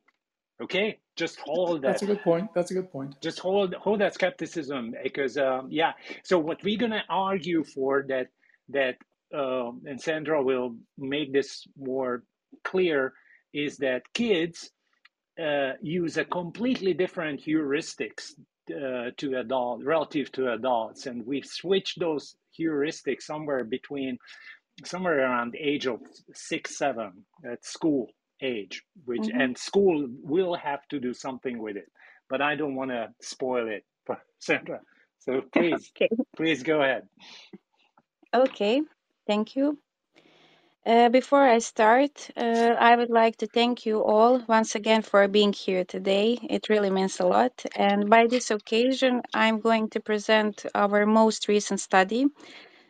Okay, 0.62 1.00
just 1.16 1.40
hold 1.40 1.82
that. 1.82 1.88
That's 1.88 2.02
a 2.04 2.08
good 2.08 2.22
point. 2.22 2.50
That's 2.54 2.72
a 2.72 2.74
good 2.74 2.92
point. 2.92 3.16
Just 3.22 3.40
hold 3.40 3.74
hold 3.76 4.02
that 4.02 4.14
skepticism 4.14 4.94
because 5.04 5.38
um, 5.38 5.68
yeah. 5.70 5.94
So 6.24 6.38
what 6.38 6.62
we're 6.64 6.78
gonna 6.78 7.04
argue 7.10 7.64
for 7.64 8.06
that 8.10 8.28
that 8.70 8.98
uh, 9.36 9.72
and 9.86 10.02
Sandra 10.02 10.42
will 10.42 10.76
make 10.98 11.34
this 11.34 11.66
more 11.78 12.24
clear 12.64 13.14
is 13.54 13.78
that 13.78 14.02
kids 14.14 14.72
uh, 15.42 15.74
use 15.82 16.18
a 16.18 16.26
completely 16.26 16.94
different 16.94 17.42
heuristics 17.42 18.32
uh, 18.70 19.12
to 19.18 19.40
adult 19.40 19.84
relative 19.84 20.32
to 20.34 20.52
adults, 20.54 21.06
and 21.06 21.26
we've 21.26 21.46
switched 21.46 22.00
those 22.00 22.36
heuristics 22.60 23.24
somewhere 23.24 23.64
between 23.64 24.18
somewhere 24.86 25.20
around 25.20 25.52
the 25.52 25.60
age 25.60 25.88
of 25.88 26.00
six, 26.34 26.78
seven 26.78 27.26
at 27.50 27.66
school 27.66 28.08
age, 28.42 28.84
which 29.06 29.22
mm-hmm. 29.22 29.42
and 29.42 29.58
school 29.58 30.08
will 30.24 30.56
have 30.56 30.88
to 30.90 31.00
do 31.00 31.14
something 31.14 31.60
with 31.60 31.76
it. 31.76 31.92
But 32.30 32.42
I 32.42 32.56
don't 32.56 32.76
want 32.76 32.92
to 32.92 33.10
spoil 33.22 33.68
it 33.68 33.84
for 34.06 34.18
Sandra. 34.40 34.80
So 35.20 35.42
please, 35.54 35.92
okay. 35.96 36.10
please 36.36 36.64
go 36.64 36.82
ahead. 36.82 37.04
Okay, 38.34 38.82
thank 39.30 39.56
you. 39.56 39.78
Uh, 40.86 41.10
before 41.20 41.46
I 41.56 41.60
start, 41.60 42.14
uh, 42.36 42.74
I 42.90 42.96
would 42.96 43.12
like 43.22 43.36
to 43.38 43.48
thank 43.48 43.86
you 43.86 43.98
all 44.14 44.34
once 44.48 44.72
again 44.76 45.02
for 45.02 45.28
being 45.28 45.54
here 45.54 45.84
today. 45.84 46.28
It 46.56 46.70
really 46.70 46.90
means 46.90 47.20
a 47.20 47.28
lot. 47.28 47.54
And 47.76 48.10
by 48.10 48.28
this 48.28 48.50
occasion, 48.50 49.22
I'm 49.34 49.60
going 49.60 49.90
to 49.94 50.00
present 50.00 50.66
our 50.74 51.06
most 51.06 51.48
recent 51.48 51.80
study, 51.80 52.26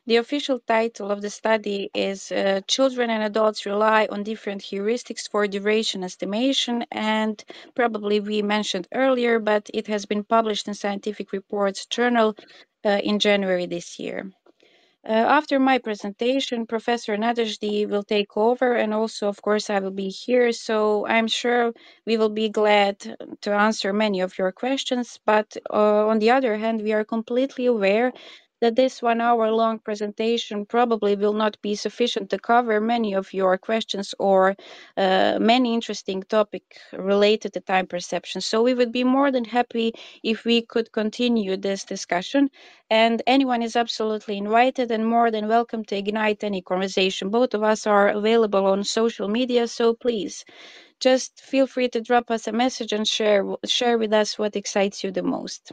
the 0.10 0.16
official 0.16 0.60
title 0.60 1.12
of 1.12 1.22
the 1.22 1.30
study 1.30 1.92
is 1.94 2.32
uh, 2.32 2.62
Children 2.68 3.12
and 3.12 3.22
Adults 3.22 3.68
Rely 3.68 4.08
on 4.10 4.24
Different 4.24 4.62
Heuristics 4.64 5.30
for 5.30 5.46
Duration 5.46 6.04
Estimation. 6.04 6.86
And 6.92 7.36
probably 7.76 8.20
we 8.20 8.42
mentioned 8.42 8.88
earlier, 8.92 9.40
but 9.40 9.70
it 9.72 9.86
has 9.86 10.08
been 10.08 10.24
published 10.24 10.68
in 10.68 10.74
Scientific 10.74 11.32
Reports 11.32 11.86
Journal 11.86 12.36
uh, 12.84 13.00
in 13.04 13.20
January 13.20 13.68
this 13.68 14.00
year. 14.00 14.32
Uh, 15.08 15.12
after 15.14 15.60
my 15.60 15.80
presentation, 15.80 16.68
Professor 16.68 17.18
Nadasdy 17.18 17.88
will 17.90 18.04
take 18.04 18.38
over, 18.38 18.76
and 18.76 18.94
also, 18.94 19.30
of 19.30 19.42
course, 19.42 19.70
I 19.70 19.80
will 19.80 19.92
be 19.92 20.10
here. 20.10 20.52
So 20.52 21.08
I'm 21.08 21.28
sure 21.28 21.74
we 22.06 22.18
will 22.18 22.30
be 22.30 22.50
glad 22.50 23.00
to 23.42 23.52
answer 23.52 23.94
many 23.94 24.22
of 24.22 24.38
your 24.38 24.52
questions. 24.52 25.20
But 25.26 25.58
uh, 25.72 26.08
on 26.08 26.20
the 26.20 26.32
other 26.32 26.58
hand, 26.58 26.82
we 26.84 26.94
are 26.94 27.06
completely 27.06 27.66
aware 27.68 28.14
that 28.62 28.76
this 28.76 29.02
one 29.02 29.22
hour 29.22 29.52
long 29.52 29.80
presentation 29.80 30.66
probably 30.66 31.16
will 31.16 31.34
not 31.34 31.62
be 31.62 31.76
sufficient 31.76 32.30
to 32.30 32.40
cover 32.40 32.80
many 32.82 33.14
of 33.14 33.34
your 33.34 33.58
questions 33.58 34.16
or 34.20 34.56
uh, 34.98 35.38
many 35.40 35.74
interesting 35.74 36.24
topics 36.24 36.78
related 36.94 37.54
to 37.54 37.60
time 37.62 37.88
perception. 37.88 38.42
So 38.42 38.64
we 38.64 38.74
would 38.74 38.92
be 38.92 39.04
more 39.04 39.32
than 39.32 39.46
happy 39.46 39.94
if 40.24 40.46
we 40.46 40.62
could 40.62 40.92
continue 40.92 41.58
this 41.58 41.84
discussion. 41.86 42.50
And 42.90 43.22
anyone 43.28 43.62
is 43.62 43.76
absolutely 43.76 44.38
invited 44.38 44.92
and 44.92 45.06
more 45.06 45.32
than 45.32 45.48
welcome 45.48 45.84
to 45.86 45.98
ignite 45.98 46.44
any 46.44 46.62
conversation. 46.62 47.30
Both 47.30 47.54
of 47.54 47.64
us 47.64 47.88
are 47.88 48.10
available 48.10 48.66
on 48.66 48.84
social 48.84 49.28
media, 49.28 49.68
so 49.68 49.94
please 49.94 50.46
just 51.00 51.42
feel 51.42 51.68
free 51.68 51.90
to 51.90 52.02
drop 52.02 52.30
us 52.32 52.48
a 52.48 52.52
message 52.52 52.94
and 52.94 53.08
share 53.08 53.44
share 53.66 53.98
with 53.98 54.14
us 54.14 54.38
what 54.38 54.56
excites 54.56 55.04
you 55.04 55.12
the 55.12 55.24
most. 55.24 55.72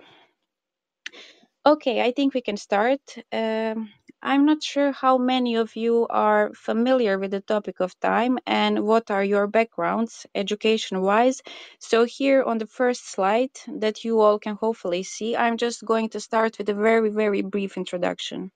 Okay, 1.67 2.01
I 2.01 2.13
think 2.13 2.33
we 2.33 2.41
can 2.41 2.57
start. 2.57 3.03
Um, 3.31 3.93
I'm 4.23 4.47
not 4.47 4.63
sure 4.63 4.91
how 4.91 5.19
many 5.19 5.57
of 5.57 5.77
you 5.77 6.07
are 6.09 6.51
familiar 6.55 7.19
with 7.19 7.33
the 7.33 7.43
topic 7.43 7.81
of 7.81 8.01
time 8.01 8.39
and 8.47 8.87
what 8.87 9.11
are 9.11 9.23
your 9.23 9.47
backgrounds 9.47 10.27
education 10.35 11.03
wise. 11.03 11.43
So, 11.79 12.05
here 12.05 12.43
on 12.43 12.57
the 12.57 12.67
first 12.67 13.07
slide 13.11 13.51
that 13.69 14.03
you 14.03 14.21
all 14.23 14.39
can 14.39 14.55
hopefully 14.57 15.03
see, 15.03 15.37
I'm 15.37 15.59
just 15.59 15.85
going 15.85 16.09
to 16.11 16.21
start 16.21 16.57
with 16.57 16.71
a 16.71 16.75
very, 16.75 17.11
very 17.11 17.43
brief 17.43 17.77
introduction. 17.77 18.51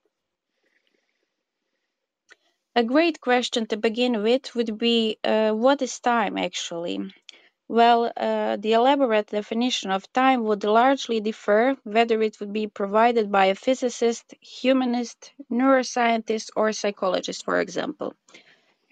A 2.75 2.83
great 2.83 3.21
question 3.21 3.65
to 3.67 3.77
begin 3.77 4.21
with 4.23 4.53
would 4.55 4.77
be 4.77 5.17
uh, 5.23 5.51
what 5.53 5.81
is 5.81 6.01
time 6.01 6.37
actually? 6.37 6.99
Well, 7.71 8.11
uh, 8.15 8.57
the 8.57 8.73
elaborate 8.73 9.27
definition 9.27 9.89
of 9.89 10.13
time 10.13 10.43
would 10.43 10.63
largely 10.63 11.19
differ 11.21 11.75
whether 11.83 12.21
it 12.21 12.39
would 12.39 12.53
be 12.53 12.67
provided 12.67 13.31
by 13.31 13.45
a 13.45 13.55
physicist, 13.55 14.35
humanist, 14.41 15.31
neuroscientist, 15.49 16.51
or 16.55 16.71
psychologist, 16.71 17.43
for 17.43 17.59
example. 17.59 18.13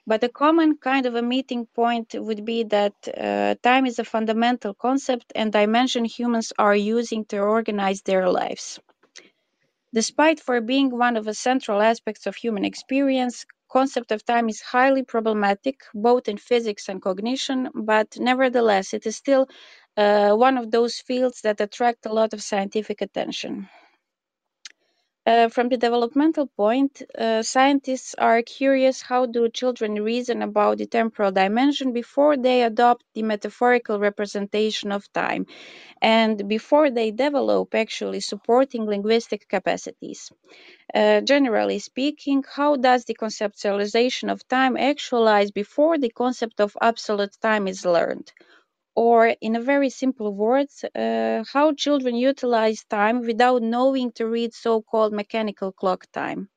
But 0.07 0.23
a 0.23 0.29
common 0.29 0.77
kind 0.77 1.05
of 1.05 1.15
a 1.15 1.21
meeting 1.21 1.67
point 1.67 2.15
would 2.15 2.45
be 2.45 2.63
that 2.65 2.95
uh, 3.07 3.55
time 3.63 3.85
is 3.85 3.99
a 3.99 4.05
fundamental 4.05 4.73
concept 4.73 5.33
and 5.35 5.53
dimension 5.53 6.05
humans 6.05 6.53
are 6.57 6.75
using 6.75 7.25
to 7.25 7.39
organize 7.39 8.01
their 8.03 8.29
lives. 8.29 8.79
Despite 9.93 10.39
for 10.39 10.61
being 10.61 10.89
one 10.97 11.15
of 11.15 11.25
the 11.25 11.33
central 11.35 11.79
aspects 11.79 12.25
of 12.25 12.35
human 12.35 12.65
experience, 12.65 13.45
concept 13.69 14.11
of 14.11 14.25
time 14.25 14.49
is 14.49 14.61
highly 14.61 15.03
problematic, 15.03 15.81
both 15.93 16.27
in 16.27 16.37
physics 16.37 16.89
and 16.89 17.01
cognition, 17.01 17.69
but 17.75 18.17
nevertheless, 18.19 18.93
it 18.93 19.05
is 19.05 19.15
still 19.17 19.47
uh, 19.97 20.33
one 20.35 20.57
of 20.57 20.71
those 20.71 20.99
fields 20.99 21.41
that 21.41 21.61
attract 21.61 22.05
a 22.05 22.13
lot 22.13 22.33
of 22.33 22.41
scientific 22.43 23.01
attention. 23.01 23.69
Uh, 25.31 25.47
from 25.47 25.69
the 25.69 25.77
developmental 25.77 26.47
point, 26.47 26.93
uh, 27.17 27.41
scientists 27.43 28.15
are 28.15 28.41
curious 28.41 29.01
how 29.01 29.25
do 29.25 29.47
children 29.49 29.93
reason 30.11 30.41
about 30.41 30.77
the 30.79 30.85
temporal 30.87 31.31
dimension 31.31 31.93
before 31.93 32.35
they 32.35 32.63
adopt 32.63 33.03
the 33.13 33.23
metaphorical 33.23 33.97
representation 33.99 34.91
of 34.91 35.11
time 35.13 35.45
and 36.01 36.47
before 36.49 36.89
they 36.91 37.11
develop 37.11 37.75
actually 37.75 38.21
supporting 38.21 38.85
linguistic 38.85 39.47
capacities. 39.49 40.31
Uh, 40.93 41.21
generally 41.21 41.79
speaking, 41.79 42.43
how 42.57 42.75
does 42.77 43.05
the 43.05 43.15
conceptualization 43.15 44.31
of 44.31 44.47
time 44.49 44.77
actualize 44.77 45.51
before 45.51 45.97
the 45.99 46.09
concept 46.23 46.59
of 46.61 46.77
absolute 46.81 47.35
time 47.41 47.67
is 47.67 47.85
learned? 47.85 48.31
Or, 49.07 49.19
in 49.47 49.55
a 49.55 49.61
very 49.73 49.89
simple 49.89 50.31
words, 50.45 50.83
uh, 50.83 51.43
how 51.53 51.67
children 51.85 52.15
utilize 52.15 52.83
time 52.99 53.17
without 53.29 53.61
knowing 53.63 54.11
to 54.17 54.27
read 54.37 54.51
so 54.53 54.81
called 54.91 55.13
mechanical 55.13 55.71
clock 55.81 56.01
time. 56.11 56.49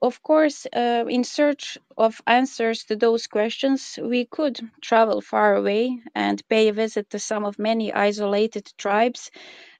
Of 0.00 0.22
course, 0.22 0.66
uh, 0.72 1.04
in 1.16 1.22
search 1.24 1.76
of 1.98 2.22
answers 2.26 2.84
to 2.84 2.96
those 2.96 3.26
questions, 3.26 3.98
we 4.02 4.24
could 4.24 4.58
travel 4.80 5.20
far 5.20 5.56
away 5.56 6.00
and 6.14 6.42
pay 6.48 6.68
a 6.68 6.72
visit 6.72 7.10
to 7.10 7.18
some 7.18 7.44
of 7.44 7.58
many 7.58 7.92
isolated 7.92 8.66
tribes 8.78 9.30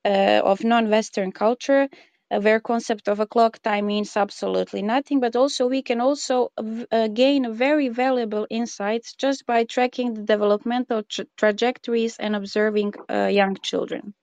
uh, 0.05 0.43
of 0.45 0.65
non-Western 0.65 1.33
culture 1.33 1.89
where 2.31 2.61
concept 2.61 3.09
of 3.09 3.21
a 3.21 3.27
clock 3.27 3.59
time 3.63 3.87
means 3.87 4.17
absolutely 4.17 4.83
nothing 4.83 5.21
but 5.21 5.37
also 5.37 5.67
we 5.69 5.83
can 5.83 6.01
also 6.01 6.51
uh, 6.93 7.09
gain 7.09 7.53
very 7.53 7.89
valuable 7.89 8.47
insights 8.51 9.15
just 9.15 9.47
by 9.47 9.65
tracking 9.65 10.15
the 10.15 10.23
developmental 10.23 11.03
tra- 11.05 11.27
trajectories 11.37 12.17
and 12.19 12.37
observing 12.37 12.93
uh, 13.11 13.27
young 13.27 13.57
children 13.57 14.15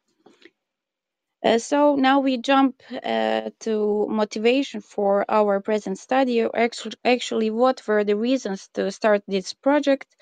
Uh, 1.43 1.57
so 1.57 1.95
now 1.95 2.19
we 2.19 2.37
jump 2.37 2.81
uh, 3.03 3.49
to 3.59 4.07
motivation 4.09 4.81
for 4.81 5.25
our 5.29 5.59
present 5.61 5.97
study. 5.97 6.41
Actually, 6.53 6.95
actually, 7.05 7.49
what 7.49 7.85
were 7.87 8.03
the 8.03 8.15
reasons 8.15 8.69
to 8.73 8.91
start 8.91 9.23
this 9.27 9.53
project? 9.53 10.15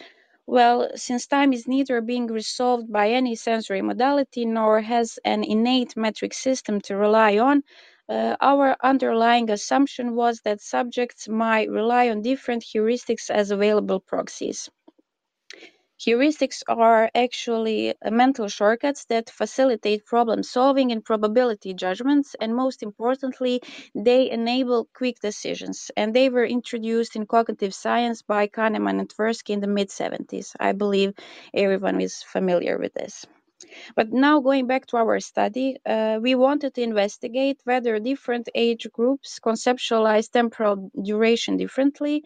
Well, 0.51 0.91
since 0.97 1.25
time 1.25 1.51
is 1.51 1.67
neither 1.67 1.99
being 1.99 2.27
resolved 2.27 2.91
by 2.91 3.09
any 3.09 3.33
sensory 3.33 3.81
modality 3.81 4.45
nor 4.45 4.81
has 4.81 5.17
an 5.25 5.43
innate 5.43 5.97
metric 5.97 6.35
system 6.35 6.79
to 6.81 6.95
rely 6.95 7.39
on, 7.39 7.63
uh, 8.07 8.35
our 8.39 8.77
underlying 8.83 9.49
assumption 9.49 10.13
was 10.15 10.41
that 10.41 10.61
subjects 10.61 11.27
might 11.27 11.71
rely 11.71 12.07
on 12.09 12.21
different 12.21 12.63
heuristics 12.63 13.31
as 13.31 13.49
available 13.49 13.99
proxies. 13.99 14.69
Heuristics 16.03 16.63
are 16.67 17.11
actually 17.13 17.91
uh, 17.91 18.09
mental 18.09 18.47
shortcuts 18.47 19.05
that 19.05 19.29
facilitate 19.29 20.03
problem 20.03 20.41
solving 20.41 20.91
and 20.91 21.05
probability 21.05 21.75
judgments, 21.75 22.35
and 22.41 22.55
most 22.55 22.81
importantly, 22.81 23.61
they 23.93 24.31
enable 24.31 24.89
quick 24.95 25.19
decisions. 25.19 25.91
And 25.95 26.11
they 26.15 26.29
were 26.29 26.45
introduced 26.45 27.15
in 27.15 27.27
cognitive 27.27 27.75
science 27.75 28.23
by 28.23 28.47
Kahneman 28.47 28.99
and 28.99 29.09
Tversky 29.09 29.51
in 29.51 29.59
the 29.59 29.67
mid 29.67 29.89
70s. 29.89 30.55
I 30.59 30.71
believe 30.71 31.13
everyone 31.53 32.01
is 32.01 32.23
familiar 32.23 32.79
with 32.79 32.95
this. 32.95 33.27
But 33.95 34.11
now, 34.11 34.39
going 34.41 34.67
back 34.67 34.87
to 34.87 34.97
our 34.97 35.19
study, 35.19 35.77
uh, 35.85 36.19
we 36.21 36.35
wanted 36.35 36.73
to 36.75 36.81
investigate 36.81 37.61
whether 37.63 37.99
different 37.99 38.49
age 38.55 38.87
groups 38.91 39.39
conceptualize 39.39 40.29
temporal 40.31 40.91
duration 41.01 41.57
differently 41.57 42.23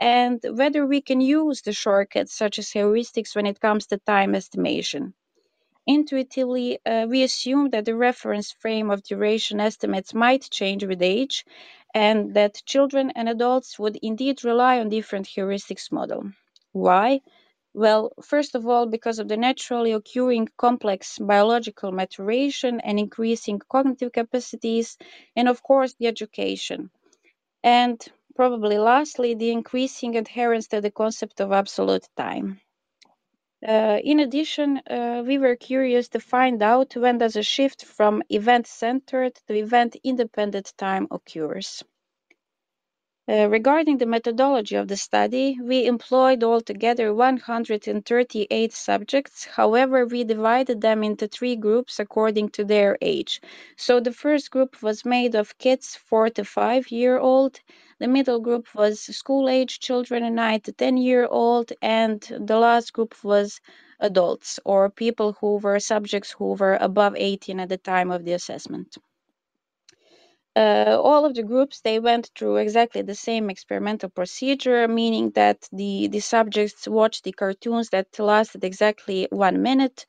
and 0.00 0.40
whether 0.52 0.86
we 0.86 1.00
can 1.00 1.20
use 1.20 1.62
the 1.62 1.72
shortcuts 1.72 2.34
such 2.34 2.58
as 2.58 2.70
heuristics 2.70 3.34
when 3.36 3.46
it 3.46 3.60
comes 3.60 3.86
to 3.88 3.98
time 3.98 4.34
estimation. 4.34 5.14
Intuitively, 5.88 6.78
uh, 6.86 7.06
we 7.10 7.24
assume 7.24 7.70
that 7.70 7.86
the 7.86 7.96
reference 7.96 8.52
frame 8.52 8.88
of 8.88 9.02
duration 9.02 9.58
estimates 9.58 10.14
might 10.14 10.48
change 10.48 10.84
with 10.84 11.02
age 11.02 11.44
and 11.92 12.34
that 12.34 12.62
children 12.66 13.10
and 13.16 13.28
adults 13.28 13.76
would 13.78 13.96
indeed 14.02 14.44
rely 14.44 14.78
on 14.78 14.88
different 14.90 15.26
heuristics 15.26 15.90
model. 15.90 16.30
Why? 16.70 17.20
Well, 17.74 18.12
first 18.22 18.54
of 18.56 18.66
all, 18.68 18.86
because 18.86 19.18
of 19.20 19.28
the 19.28 19.36
naturally 19.36 19.92
occurring 19.92 20.48
complex 20.56 21.18
biological 21.18 21.92
maturation 21.92 22.80
and 22.80 22.98
increasing 22.98 23.60
cognitive 23.68 24.12
capacities, 24.12 24.98
and 25.36 25.48
of 25.48 25.62
course, 25.62 25.94
the 25.94 26.08
education. 26.08 26.90
And 27.62 28.00
probably 28.36 28.78
lastly, 28.78 29.34
the 29.34 29.50
increasing 29.50 30.16
adherence 30.16 30.68
to 30.68 30.80
the 30.80 30.92
concept 30.92 31.40
of 31.40 31.52
absolute 31.52 32.06
time. 32.16 32.60
Uh, 33.66 33.98
in 34.02 34.20
addition, 34.20 34.78
uh, 34.88 35.22
we 35.26 35.36
were 35.38 35.56
curious 35.56 36.08
to 36.08 36.20
find 36.20 36.62
out 36.62 36.96
when 36.96 37.18
does 37.18 37.36
a 37.36 37.42
shift 37.42 37.84
from 37.84 38.22
event-centered 38.30 39.34
to 39.46 39.54
event-independent 39.54 40.72
time 40.78 41.06
occurs. 41.10 41.82
Uh, 43.28 43.48
regarding 43.48 43.98
the 43.98 44.06
methodology 44.06 44.76
of 44.76 44.86
the 44.86 44.96
study, 44.96 45.58
we 45.60 45.84
employed 45.84 46.44
altogether 46.44 47.12
138 47.12 48.72
subjects. 48.72 49.44
However, 49.44 50.06
we 50.06 50.22
divided 50.22 50.80
them 50.80 51.02
into 51.02 51.26
three 51.26 51.56
groups 51.56 51.98
according 51.98 52.50
to 52.50 52.64
their 52.64 52.96
age. 53.00 53.40
So 53.76 53.98
the 53.98 54.12
first 54.12 54.52
group 54.52 54.80
was 54.80 55.04
made 55.04 55.34
of 55.34 55.58
kids 55.58 55.96
4 55.96 56.30
to 56.30 56.44
5 56.44 56.92
year 56.92 57.18
old, 57.18 57.60
the 57.98 58.06
middle 58.06 58.38
group 58.38 58.72
was 58.76 59.00
school 59.00 59.48
age 59.48 59.80
children 59.80 60.32
9 60.32 60.60
to 60.60 60.72
10 60.72 60.96
year 60.96 61.26
old, 61.26 61.72
and 61.82 62.20
the 62.20 62.58
last 62.58 62.92
group 62.92 63.24
was 63.24 63.60
adults 63.98 64.60
or 64.64 64.88
people 64.88 65.32
who 65.40 65.56
were 65.56 65.80
subjects 65.80 66.30
who 66.30 66.52
were 66.52 66.76
above 66.80 67.16
18 67.16 67.58
at 67.58 67.70
the 67.70 67.78
time 67.78 68.12
of 68.12 68.24
the 68.24 68.34
assessment 68.34 68.96
uh, 70.56 70.98
all 71.02 71.24
of 71.26 71.34
the 71.34 71.44
groups 71.44 71.82
they 71.82 72.00
went 72.00 72.30
through 72.36 72.56
exactly 72.56 73.02
the 73.02 73.14
same 73.14 73.50
experimental 73.50 74.10
procedure 74.10 74.88
meaning 74.88 75.30
that 75.32 75.68
the 75.72 76.08
the 76.08 76.20
subjects 76.20 76.88
watched 76.88 77.24
the 77.24 77.32
cartoons 77.32 77.90
that 77.90 78.08
lasted 78.18 78.64
exactly 78.64 79.28
one 79.30 79.62
minute. 79.62 80.06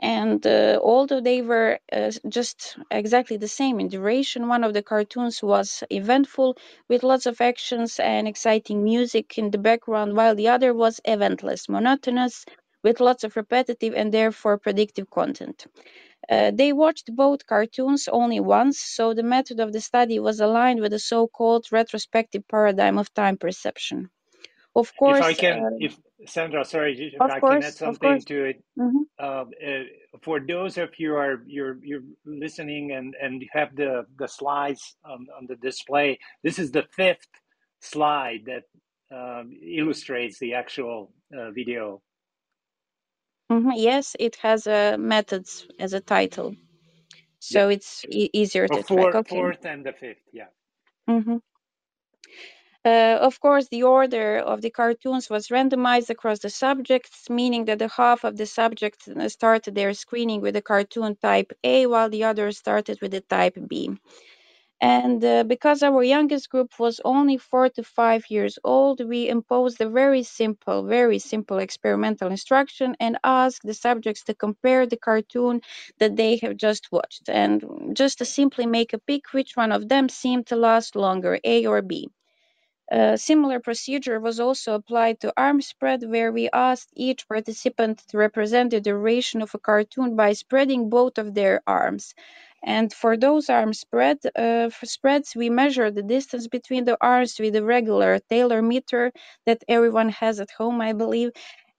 And 0.00 0.46
uh, 0.46 0.80
although 0.82 1.20
they 1.22 1.42
were 1.42 1.80
uh, 1.92 2.12
just 2.28 2.78
exactly 2.90 3.38
the 3.38 3.48
same 3.60 3.80
in 3.80 3.88
duration 3.88 4.48
one 4.48 4.64
of 4.64 4.74
the 4.74 4.82
cartoons 4.82 5.42
was 5.42 5.84
eventful 5.90 6.56
with 6.88 7.02
lots 7.02 7.26
of 7.26 7.40
actions 7.40 7.98
and 8.00 8.28
exciting 8.28 8.84
music 8.84 9.38
in 9.38 9.50
the 9.52 9.58
background 9.58 10.16
while 10.16 10.34
the 10.36 10.48
other 10.48 10.74
was 10.74 11.00
eventless 11.06 11.68
monotonous 11.68 12.44
with 12.84 13.00
lots 13.00 13.24
of 13.24 13.36
repetitive 13.36 13.94
and 13.94 14.12
therefore 14.12 14.58
predictive 14.58 15.08
content 15.10 15.66
uh, 16.30 16.52
they 16.54 16.72
watched 16.72 17.14
both 17.14 17.46
cartoons 17.46 18.08
only 18.08 18.40
once, 18.40 18.80
so 18.80 19.14
the 19.14 19.22
method 19.22 19.60
of 19.60 19.72
the 19.72 19.80
study 19.80 20.18
was 20.20 20.40
aligned 20.40 20.80
with 20.80 20.92
the 20.92 20.98
so 21.00 21.28
called 21.28 21.66
retrospective 21.72 22.44
paradigm 22.48 22.98
of 22.98 23.12
time 23.14 23.38
perception. 23.38 24.10
Of 24.76 24.96
course, 24.96 25.20
if 25.20 25.22
I 25.22 25.34
can, 25.34 25.64
uh, 25.64 25.70
if 25.78 25.96
Sandra, 26.26 26.64
sorry, 26.64 26.94
if 27.14 27.28
I 27.28 27.40
course, 27.40 27.40
can 27.40 27.62
add 27.62 27.76
something 27.78 28.24
to 28.26 28.44
it. 28.44 28.62
hmm 28.78 29.04
Uh, 29.20 29.44
uh, 29.66 29.84
for 30.22 30.40
those 30.40 30.78
of 30.78 30.90
you 30.98 31.16
are 31.16 31.42
you're 31.46 31.78
you're 31.84 32.04
listening 32.26 32.92
and 32.92 33.14
and 33.22 33.42
you 33.42 33.48
have 33.52 33.76
the 33.76 34.04
the 34.18 34.28
slides 34.28 34.96
on, 35.04 35.26
on 35.38 35.46
the 35.48 35.56
display, 35.56 36.18
this 36.44 36.58
is 36.58 36.72
the 36.72 36.84
fifth 36.96 37.28
slide 37.80 38.42
that 38.46 38.64
um, 39.16 39.52
illustrates 39.62 40.38
the 40.40 40.54
actual 40.54 41.12
uh, 41.38 41.50
video. 41.52 42.02
Hmm 43.50 43.70
Yes, 43.74 44.16
it 44.18 44.36
has 44.36 44.66
a 44.66 44.96
methods 44.98 45.66
as 45.78 45.92
a 45.92 46.00
title, 46.00 46.56
Yeah, 47.48 47.62
so 47.62 47.68
it's 47.68 48.04
e- 48.08 48.30
easier 48.32 48.68
to 48.68 48.82
track. 48.84 49.14
four, 49.14 49.14
Okay. 49.14 49.42
fourth 49.42 49.64
and 49.66 49.84
the 49.86 49.92
fifth. 49.92 50.22
Yeah. 50.32 50.48
hmm 51.08 51.38
Uh, 52.84 53.18
of 53.20 53.38
course, 53.40 53.68
the 53.68 53.82
order 53.82 54.38
of 54.38 54.62
the 54.62 54.70
cartoons 54.70 55.28
was 55.28 55.48
randomized 55.48 56.08
across 56.10 56.38
the 56.40 56.48
subjects, 56.50 57.28
meaning 57.28 57.64
that 57.66 57.78
the 57.78 57.88
half 57.88 58.24
of 58.24 58.36
the 58.36 58.46
subjects 58.46 59.08
uh, 59.08 59.28
started 59.28 59.74
their 59.74 59.92
screening 59.92 60.40
with 60.40 60.54
the 60.54 60.62
cartoon 60.62 61.16
type 61.16 61.52
A, 61.64 61.86
while 61.86 62.08
the 62.10 62.24
others 62.24 62.58
started 62.58 62.98
with 63.02 63.10
the 63.12 63.20
type 63.20 63.56
B. 63.68 63.90
And 64.80 65.22
uh, 65.22 65.44
because 65.44 65.82
our 65.82 66.02
youngest 66.02 66.48
group 66.48 66.78
was 66.78 66.98
only 67.04 67.36
four 67.36 67.68
to 67.70 67.82
five 67.82 68.24
years 68.30 68.58
old, 68.64 69.00
we 69.06 69.28
imposed 69.28 69.80
a 69.82 69.88
very 69.90 70.22
simple, 70.22 70.82
very 70.82 71.18
simple 71.18 71.58
experimental 71.58 72.30
instruction 72.30 72.96
and 72.98 73.18
asked 73.22 73.64
the 73.66 73.74
subjects 73.74 74.24
to 74.24 74.34
compare 74.34 74.86
the 74.86 74.96
cartoon 74.96 75.60
that 75.98 76.16
they 76.16 76.38
have 76.38 76.56
just 76.56 76.90
watched 76.90 77.28
and 77.28 77.94
just 77.94 78.16
to 78.18 78.24
simply 78.24 78.64
make 78.66 78.94
a 78.94 78.98
pick 78.98 79.32
which 79.34 79.56
one 79.56 79.72
of 79.72 79.88
them 79.90 80.08
seemed 80.08 80.46
to 80.46 80.56
last 80.56 80.96
longer, 80.96 81.38
A 81.44 81.66
or 81.66 81.82
B. 81.82 82.08
A 82.90 83.16
similar 83.16 83.60
procedure 83.60 84.18
was 84.18 84.40
also 84.40 84.74
applied 84.74 85.20
to 85.20 85.32
arm 85.36 85.60
spread, 85.60 86.02
where 86.02 86.32
we 86.32 86.50
asked 86.52 86.90
each 86.96 87.28
participant 87.28 87.98
to 88.08 88.18
represent 88.18 88.72
the 88.72 88.80
duration 88.80 89.40
of 89.40 89.54
a 89.54 89.58
cartoon 89.60 90.16
by 90.16 90.32
spreading 90.32 90.90
both 90.90 91.16
of 91.16 91.32
their 91.34 91.62
arms. 91.64 92.12
And 92.66 92.92
for 92.92 93.16
those 93.16 93.48
arm 93.48 93.72
spread 93.72 94.18
uh, 94.36 94.68
spreads, 94.84 95.34
we 95.34 95.48
measure 95.48 95.90
the 95.90 96.02
distance 96.02 96.48
between 96.48 96.84
the 96.84 96.98
arms 97.00 97.38
with 97.40 97.56
a 97.56 97.64
regular 97.64 98.18
tailor 98.28 98.60
meter 98.60 99.12
that 99.46 99.64
everyone 99.68 100.10
has 100.10 100.38
at 100.40 100.50
home, 100.50 100.82
I 100.82 100.92
believe. 100.92 101.30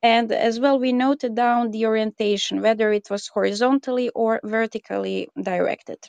And 0.01 0.31
as 0.31 0.59
well, 0.59 0.79
we 0.79 0.93
noted 0.93 1.35
down 1.35 1.69
the 1.71 1.85
orientation, 1.85 2.61
whether 2.61 2.91
it 2.91 3.09
was 3.11 3.27
horizontally 3.27 4.09
or 4.15 4.39
vertically 4.43 5.29
directed. 5.39 5.99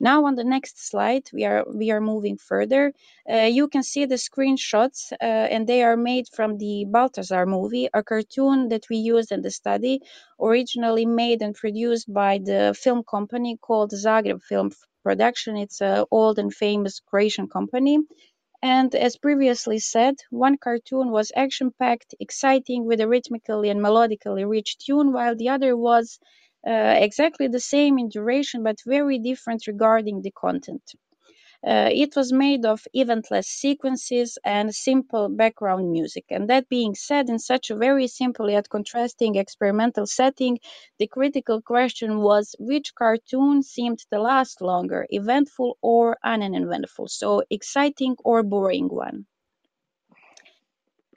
Now 0.00 0.24
on 0.26 0.34
the 0.36 0.44
next 0.44 0.88
slide, 0.88 1.24
we 1.32 1.44
are 1.44 1.64
we 1.68 1.90
are 1.90 2.00
moving 2.00 2.36
further. 2.36 2.92
Uh, 3.32 3.48
you 3.58 3.68
can 3.68 3.82
see 3.82 4.04
the 4.06 4.16
screenshots, 4.16 5.12
uh, 5.12 5.46
and 5.54 5.66
they 5.66 5.82
are 5.82 5.96
made 5.96 6.26
from 6.28 6.58
the 6.58 6.84
Balthazar 6.86 7.46
movie, 7.46 7.88
a 7.92 8.02
cartoon 8.02 8.68
that 8.68 8.84
we 8.90 8.96
used 8.96 9.32
in 9.32 9.42
the 9.42 9.50
study, 9.50 10.00
originally 10.40 11.06
made 11.06 11.42
and 11.42 11.54
produced 11.54 12.12
by 12.12 12.38
the 12.38 12.76
film 12.82 13.02
company 13.04 13.56
called 13.60 13.90
Zagreb 13.92 14.42
Film 14.42 14.70
Production. 15.02 15.56
It's 15.56 15.80
an 15.80 16.04
old 16.10 16.38
and 16.38 16.52
famous 16.54 17.00
Croatian 17.00 17.48
company. 17.48 17.98
And 18.62 18.94
as 18.94 19.16
previously 19.16 19.78
said, 19.80 20.16
one 20.30 20.58
cartoon 20.58 21.10
was 21.10 21.32
action 21.34 21.72
packed, 21.78 22.14
exciting, 22.20 22.84
with 22.86 23.00
a 23.00 23.08
rhythmically 23.08 23.68
and 23.68 23.80
melodically 23.80 24.48
rich 24.48 24.78
tune, 24.78 25.12
while 25.12 25.34
the 25.36 25.48
other 25.48 25.76
was 25.76 26.20
exactly 26.66 27.48
the 27.48 27.60
same 27.60 27.98
in 27.98 28.08
duration 28.08 28.62
but 28.62 28.78
very 28.86 29.18
different 29.18 29.66
regarding 29.66 30.22
the 30.22 30.30
content. 30.30 30.82
Uh, 31.64 31.88
it 31.92 32.16
was 32.16 32.32
made 32.32 32.64
of 32.64 32.86
eventless 32.94 33.46
sequences 33.46 34.38
and 34.44 34.74
simple 34.74 35.28
background 35.28 35.90
music. 35.92 36.24
And 36.30 36.48
that 36.50 36.68
being 36.68 36.94
said, 36.96 37.28
in 37.28 37.38
such 37.38 37.70
a 37.70 37.76
very 37.76 38.08
simple 38.08 38.50
yet 38.50 38.68
contrasting 38.68 39.36
experimental 39.36 40.06
setting, 40.06 40.58
the 40.98 41.06
critical 41.06 41.62
question 41.62 42.18
was 42.20 42.56
which 42.58 42.94
cartoon 42.94 43.62
seemed 43.62 44.00
to 44.10 44.20
last 44.20 44.60
longer, 44.60 45.06
eventful 45.10 45.78
or 45.82 46.18
uneventful, 46.24 47.08
so 47.08 47.42
exciting 47.50 48.16
or 48.24 48.42
boring 48.42 48.88
one. 48.88 49.26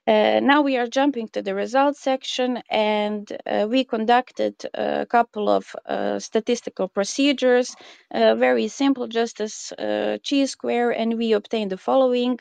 Uh, 0.08 0.40
now 0.42 0.64
we 0.64 0.78
are 0.78 0.88
jumping 0.88 1.28
to 1.28 1.44
the 1.44 1.54
results 1.54 2.00
section 2.02 2.62
and 2.72 3.32
uh, 3.46 3.68
we 3.70 3.84
conducted 3.84 4.56
a 4.74 5.06
couple 5.06 5.48
of 5.48 5.76
uh, 5.86 6.18
statistical 6.18 6.88
procedures, 6.88 7.76
very 8.12 8.68
simple, 8.68 9.08
just 9.08 9.40
as 9.40 9.72
chi-square, 10.28 10.90
and 10.92 11.18
we 11.18 11.34
obtained 11.34 11.72
the 11.72 11.78
following. 11.78 12.40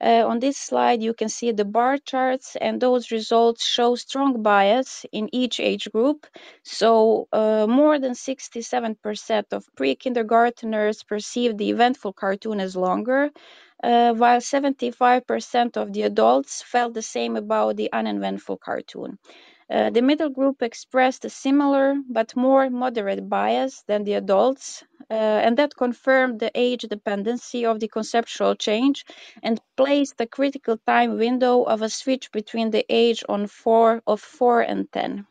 On 0.00 0.38
this 0.38 0.56
slide, 0.56 1.02
you 1.02 1.12
can 1.12 1.28
see 1.28 1.50
the 1.52 1.64
bar 1.64 1.98
charts 1.98 2.56
and 2.56 2.80
those 2.80 3.10
results 3.10 3.66
show 3.66 3.96
strong 3.96 4.42
bias 4.42 5.04
in 5.12 5.28
each 5.34 5.58
age 5.58 5.90
group. 5.92 6.26
So 6.62 7.26
more 7.32 7.98
than 7.98 8.12
67% 8.12 9.44
of 9.52 9.66
pre-kindergarteners 9.76 11.06
perceive 11.06 11.58
the 11.58 11.70
eventful 11.70 12.12
cartoon 12.12 12.60
as 12.60 12.76
longer, 12.76 13.30
uh, 13.82 14.12
while 14.14 14.40
75% 14.40 15.76
of 15.76 15.92
the 15.92 16.02
adults 16.02 16.62
felt 16.62 16.94
the 16.94 17.02
same 17.02 17.36
about 17.36 17.76
the 17.76 17.92
uneventful 17.92 18.56
cartoon. 18.58 19.18
Uh, 19.70 19.90
the 19.90 20.02
middle 20.02 20.28
group 20.30 20.62
expressed 20.62 21.24
a 21.24 21.30
similar 21.30 21.94
but 22.08 22.36
more 22.36 22.68
moderate 22.70 23.28
bias 23.28 23.82
than 23.86 24.04
the 24.04 24.14
adults, 24.14 24.84
uh, 25.10 25.14
and 25.14 25.56
that 25.56 25.76
confirmed 25.76 26.40
the 26.40 26.50
age 26.54 26.82
dependency 26.82 27.64
of 27.64 27.80
the 27.80 27.88
conceptual 27.88 28.54
change 28.54 29.04
and 29.42 29.60
placed 29.76 30.18
the 30.18 30.26
critical 30.26 30.76
time 30.86 31.16
window 31.18 31.62
of 31.62 31.82
a 31.82 31.88
switch 31.88 32.32
between 32.32 32.70
the 32.70 32.84
age 32.88 33.24
on 33.28 33.46
four 33.46 34.02
of 34.06 34.20
4 34.20 34.60
and 34.62 34.90
10. 34.92 35.26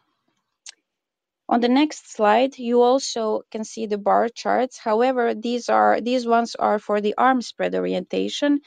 On 1.50 1.60
the 1.60 1.68
next 1.68 2.10
slide, 2.10 2.58
you 2.58 2.82
also 2.82 3.42
can 3.52 3.66
see 3.66 3.86
the 3.86 3.98
bar 3.98 4.30
charts. 4.30 4.78
However, 4.78 5.34
these 5.36 5.68
are 5.68 6.00
these 6.00 6.26
ones 6.26 6.56
are 6.56 6.80
for 6.80 7.02
the 7.02 7.14
arm 7.18 7.42
spread 7.42 7.76
orientation, 7.76 8.62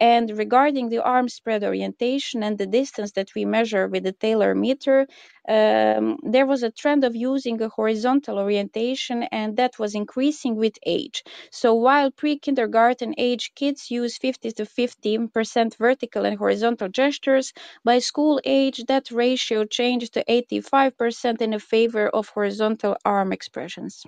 and 0.00 0.30
regarding 0.38 0.88
the 0.88 1.02
arm 1.02 1.28
spread 1.28 1.62
orientation 1.64 2.42
and 2.42 2.58
the 2.58 2.66
distance 2.66 3.12
that 3.12 3.34
we 3.34 3.44
measure 3.44 3.86
with 3.88 4.04
the 4.04 4.12
tailor 4.12 4.54
meter, 4.54 5.06
um, 5.48 6.18
there 6.22 6.46
was 6.46 6.62
a 6.62 6.70
trend 6.70 7.04
of 7.04 7.16
using 7.16 7.60
a 7.62 7.68
horizontal 7.68 8.38
orientation, 8.38 9.24
and 9.24 9.56
that 9.56 9.78
was 9.78 9.94
increasing 9.94 10.54
with 10.56 10.76
age. 10.86 11.22
So 11.50 11.74
while 11.74 12.10
pre 12.10 12.38
kindergarten 12.38 13.14
age 13.18 13.52
kids 13.54 13.90
use 13.90 14.16
50 14.18 14.50
to 14.52 14.64
15% 14.66 15.76
vertical 15.76 16.24
and 16.24 16.38
horizontal 16.38 16.88
gestures, 16.88 17.52
by 17.84 17.98
school 17.98 18.40
age, 18.44 18.84
that 18.86 19.10
ratio 19.10 19.64
changed 19.64 20.14
to 20.14 20.24
85% 20.28 21.42
in 21.42 21.58
favor 21.58 22.08
of 22.08 22.28
horizontal 22.28 22.96
arm 23.04 23.32
expressions. 23.32 24.04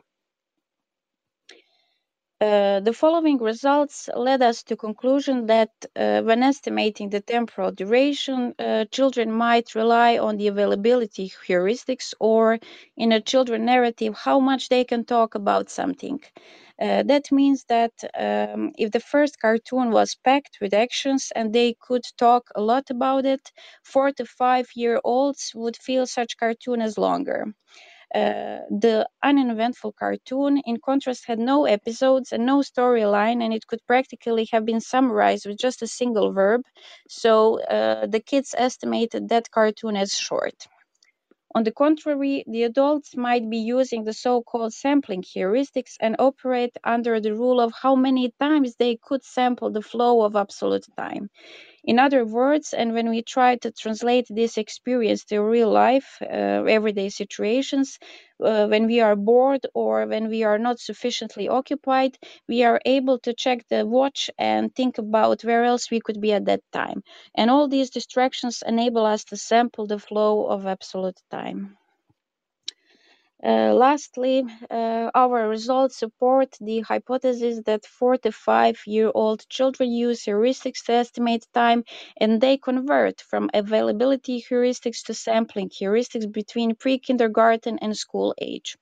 Uh, 2.41 2.81
the 2.81 2.93
following 2.95 3.37
results 3.39 4.09
led 4.17 4.41
us 4.43 4.63
to 4.63 4.75
conclusion 4.77 5.47
that 5.47 5.71
uh, 5.95 6.23
when 6.23 6.43
estimating 6.43 7.09
the 7.11 7.21
temporal 7.21 7.71
duration, 7.71 8.55
uh, 8.59 8.85
children 8.87 9.31
might 9.31 9.75
rely 9.75 10.17
on 10.19 10.37
the 10.39 10.47
availability 10.49 11.31
heuristics 11.47 12.15
or 12.19 12.59
in 12.97 13.13
a 13.13 13.21
children 13.21 13.65
narrative 13.67 14.15
how 14.15 14.39
much 14.41 14.69
they 14.71 14.85
can 14.85 15.05
talk 15.05 15.35
about 15.35 15.69
something. 15.71 16.19
Uh, 16.81 17.03
that 17.03 17.31
means 17.31 17.65
that 17.65 17.93
um, 18.19 18.73
if 18.79 18.91
the 18.91 19.01
first 19.01 19.39
cartoon 19.39 19.91
was 19.91 20.15
packed 20.15 20.59
with 20.63 20.73
actions 20.75 21.31
and 21.37 21.53
they 21.53 21.75
could 21.87 22.05
talk 22.17 22.49
a 22.55 22.61
lot 22.63 22.89
about 22.91 23.27
it, 23.27 23.53
four 23.83 24.13
to 24.13 24.25
five 24.25 24.69
year 24.75 24.99
olds 25.05 25.53
would 25.55 25.77
feel 25.77 26.07
such 26.07 26.39
cartoon 26.39 26.81
as 26.81 26.97
longer. 26.97 27.47
Uh, 28.15 28.61
the 28.71 29.09
uneventful 29.23 29.93
cartoon, 29.93 30.59
in 30.67 30.79
contrast, 30.81 31.27
had 31.27 31.39
no 31.39 31.65
episodes 31.67 32.33
and 32.33 32.45
no 32.47 32.59
storyline, 32.61 33.43
and 33.43 33.53
it 33.55 33.67
could 33.69 33.81
practically 33.87 34.49
have 34.53 34.65
been 34.65 34.81
summarized 34.81 35.47
with 35.47 35.59
just 35.59 35.83
a 35.83 35.87
single 35.87 36.33
verb. 36.33 36.63
So 37.09 37.61
uh, 37.63 38.07
the 38.07 38.21
kids 38.21 38.55
estimated 38.59 39.29
that 39.29 39.51
cartoon 39.51 39.97
as 39.97 40.13
short. 40.13 40.67
On 41.55 41.63
the 41.63 41.71
contrary, 41.73 42.45
the 42.49 42.65
adults 42.65 43.17
might 43.17 43.49
be 43.49 43.59
using 43.59 44.03
the 44.05 44.13
so 44.13 44.43
called 44.43 44.73
sampling 44.73 45.23
heuristics 45.23 45.95
and 46.01 46.17
operate 46.19 46.77
under 46.83 47.21
the 47.21 47.35
rule 47.35 47.61
of 47.61 47.73
how 47.83 47.95
many 47.95 48.33
times 48.41 48.75
they 48.77 48.97
could 48.97 49.25
sample 49.25 49.71
the 49.71 49.81
flow 49.83 50.23
of 50.23 50.35
absolute 50.35 50.87
time. 50.97 51.31
In 51.85 51.99
other 51.99 52.25
words, 52.25 52.73
and 52.73 52.95
when 52.95 53.11
we 53.11 53.23
try 53.23 53.57
to 53.57 53.71
translate 53.71 54.27
this 54.31 54.57
experience 54.59 55.25
to 55.27 55.41
real 55.43 55.71
life, 55.71 56.19
uh, 56.23 56.27
everyday 56.77 57.09
situations, 57.11 57.99
uh, 58.43 58.67
when 58.69 58.87
we 58.87 59.01
are 59.01 59.17
bored 59.17 59.67
or 59.75 60.07
when 60.07 60.29
we 60.29 60.43
are 60.45 60.59
not 60.59 60.79
sufficiently 60.79 61.49
occupied, 61.49 62.19
we 62.49 62.63
are 62.65 62.81
able 62.87 63.19
to 63.21 63.35
check 63.35 63.67
the 63.69 63.87
watch 63.87 64.31
and 64.39 64.75
think 64.75 64.99
about 64.99 65.43
where 65.43 65.65
else 65.65 65.91
we 65.91 66.01
could 66.01 66.21
be 66.21 66.33
at 66.33 66.47
that 66.47 66.63
time. 66.73 67.03
And 67.35 67.51
all 67.51 67.69
these 67.69 67.91
distractions 67.91 68.63
enable 68.67 69.05
us 69.05 69.25
to 69.25 69.37
sample 69.37 69.87
the 69.87 69.99
flow 69.99 70.47
of 70.47 70.67
absolute 70.67 71.21
time. 71.31 71.80
Uh, 73.45 73.75
lastly, 73.75 74.45
uh, 74.71 75.11
our 75.15 75.47
results 75.49 75.97
support 75.99 76.57
the 76.61 76.81
hypothesis 76.81 77.61
that 77.67 77.85
four 77.85 78.17
to 78.17 78.33
five 78.33 78.81
year 78.87 79.11
old 79.15 79.47
children 79.51 79.91
use 79.93 80.25
heuristics 80.25 80.83
to 80.85 80.93
estimate 80.93 81.47
time 81.53 81.85
and 82.17 82.41
they 82.41 82.57
convert 82.57 83.21
from 83.21 83.51
availability 83.53 84.41
heuristics 84.43 85.03
to 85.05 85.13
sampling 85.13 85.69
heuristics 85.69 86.31
between 86.33 86.75
pre 86.75 86.99
kindergarten 86.99 87.79
and 87.81 87.95
school 87.97 88.35
age. 88.39 88.79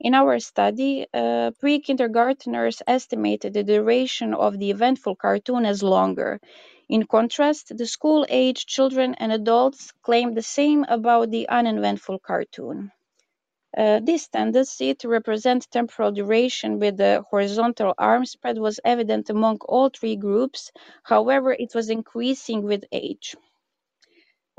In 0.00 0.14
our 0.14 0.38
study, 0.40 1.06
uh, 1.14 1.52
pre 1.60 1.80
kindergarteners 1.82 2.82
estimated 2.86 3.54
the 3.54 3.64
duration 3.64 4.34
of 4.34 4.58
the 4.58 4.70
eventful 4.70 5.16
cartoon 5.16 5.66
as 5.66 5.82
longer. 5.82 6.40
In 6.88 7.06
contrast, 7.06 7.76
the 7.76 7.86
school 7.86 8.26
age 8.28 8.66
children 8.66 9.14
and 9.16 9.32
adults 9.32 9.92
claimed 10.02 10.36
the 10.36 10.42
same 10.42 10.84
about 10.88 11.30
the 11.30 11.48
uneventful 11.48 12.20
cartoon. 12.20 12.92
Uh, 13.76 14.00
this 14.00 14.26
tendency 14.28 14.94
to 14.94 15.08
represent 15.08 15.70
temporal 15.70 16.10
duration 16.10 16.78
with 16.80 16.96
the 16.96 17.24
horizontal 17.30 17.94
arm 17.98 18.24
spread 18.24 18.58
was 18.58 18.80
evident 18.84 19.30
among 19.30 19.58
all 19.68 19.88
three 19.90 20.16
groups. 20.16 20.72
However, 21.04 21.52
it 21.52 21.74
was 21.74 21.90
increasing 21.90 22.62
with 22.64 22.84
age. 22.90 23.36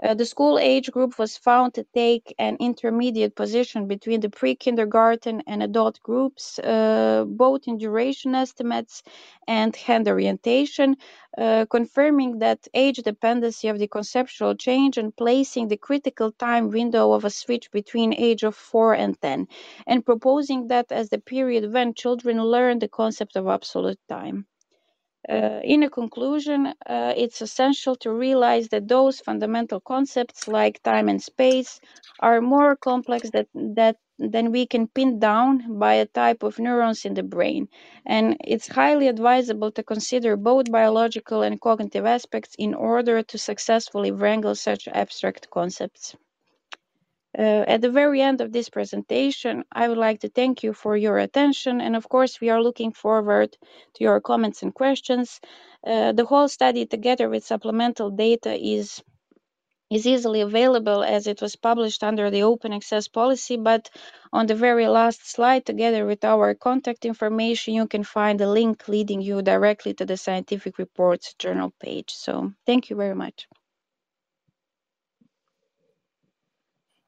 Uh, 0.04 0.14
the 0.14 0.26
school 0.26 0.58
age 0.60 0.92
group 0.92 1.18
was 1.20 1.38
found 1.38 1.74
to 1.74 1.84
take 1.94 2.34
an 2.40 2.58
intermediate 2.60 3.36
position 3.36 3.88
between 3.88 4.20
the 4.22 4.30
pre 4.30 4.56
kindergarten 4.56 5.42
and 5.48 5.62
adult 5.64 6.00
groups, 6.04 6.60
uh, 6.60 7.24
both 7.28 7.68
in 7.68 7.78
duration 7.78 8.36
estimates 8.36 9.04
and 9.48 9.76
hand 9.76 10.08
orientation, 10.08 10.96
uh, 11.38 11.66
confirming 11.70 12.40
that 12.40 12.68
age 12.74 12.98
dependency 12.98 13.68
of 13.68 13.80
the 13.80 13.88
conceptual 13.88 14.56
change 14.56 14.98
and 14.98 15.16
placing 15.16 15.68
the 15.68 15.78
critical 15.78 16.32
time 16.32 16.70
window 16.70 17.12
of 17.12 17.26
a 17.26 17.30
switch 17.30 17.72
between 17.72 18.14
age 18.14 18.44
of 18.44 18.56
4 18.56 18.94
and 18.94 19.20
10, 19.22 19.48
and 19.88 20.06
proposing 20.06 20.68
that 20.68 20.92
as 20.92 21.10
the 21.10 21.20
period 21.20 21.72
when 21.74 21.94
children 21.94 22.44
learn 22.44 22.80
the 22.80 22.88
concept 22.88 23.36
of 23.36 23.48
absolute 23.48 24.00
time. 24.10 24.46
Uh, 25.30 25.62
in 25.64 25.84
a 25.84 25.90
conclusion, 25.90 26.68
uh, 26.86 27.14
it's 27.16 27.42
essential 27.42 27.96
to 27.96 28.12
realize 28.12 28.68
that 28.70 28.88
those 28.88 29.20
fundamental 29.22 29.80
concepts 29.80 30.48
like 30.48 30.82
time 30.84 31.08
and 31.10 31.22
space 31.24 31.80
are 32.20 32.42
more 32.42 32.76
complex 32.76 33.30
that, 33.32 33.48
that, 33.54 33.98
than 34.20 34.52
we 34.52 34.66
can 34.66 34.88
pin 34.88 35.20
down 35.20 35.80
by 35.80 35.94
a 35.96 36.06
type 36.06 36.44
of 36.44 36.60
neurons 36.60 37.06
in 37.06 37.14
the 37.14 37.24
brain. 37.24 37.68
And 38.06 38.38
it's 38.44 38.68
highly 38.68 39.08
advisable 39.08 39.72
to 39.74 39.84
consider 39.84 40.36
both 40.36 40.72
biological 40.72 41.42
and 41.42 41.60
cognitive 41.62 42.06
aspects 42.06 42.56
in 42.58 42.74
order 42.74 43.22
to 43.24 43.38
successfully 43.38 44.12
wrangle 44.12 44.56
such 44.56 44.88
abstract 44.90 45.50
concepts. 45.50 46.16
Uh, 47.38 47.64
at 47.68 47.82
the 47.82 47.92
very 47.92 48.22
end 48.22 48.42
of 48.42 48.52
this 48.52 48.70
presentation, 48.70 49.64
I 49.72 49.88
would 49.90 50.00
like 50.00 50.22
to 50.22 50.30
thank 50.30 50.64
you 50.64 50.74
for 50.74 50.98
your 50.98 51.20
attention. 51.20 51.82
And 51.82 51.96
of 51.96 52.10
course, 52.10 52.42
we 52.42 52.50
are 52.50 52.64
looking 52.64 52.94
forward 52.94 53.56
to 53.96 54.04
your 54.04 54.22
comments 54.22 54.64
and 54.64 54.74
questions. 54.74 55.40
Uh, 55.86 56.14
the 56.14 56.26
whole 56.26 56.48
study, 56.48 56.86
together 56.88 57.30
with 57.30 57.46
supplemental 57.46 58.10
data, 58.10 58.54
is 58.56 59.04
is 59.90 60.06
easily 60.06 60.42
available 60.42 61.04
as 61.04 61.28
it 61.28 61.42
was 61.42 61.56
published 61.56 62.04
under 62.04 62.30
the 62.30 62.44
open 62.44 62.74
access 62.74 63.08
policy 63.08 63.58
but 63.58 63.90
on 64.34 64.46
the 64.48 64.56
very 64.56 64.88
last 64.88 65.30
slide 65.30 65.66
together 65.66 66.06
with 66.06 66.26
our 66.26 66.54
contact 66.54 67.06
information 67.06 67.74
you 67.74 67.88
can 67.88 68.04
find 68.04 68.42
a 68.42 68.50
link 68.50 68.88
leading 68.88 69.22
you 69.22 69.42
directly 69.42 69.94
to 69.94 70.06
the 70.06 70.18
scientific 70.18 70.78
reports 70.78 71.36
journal 71.40 71.74
page 71.80 72.12
so 72.12 72.52
thank 72.66 72.90
you 72.90 72.96
very 72.96 73.16
much 73.16 73.48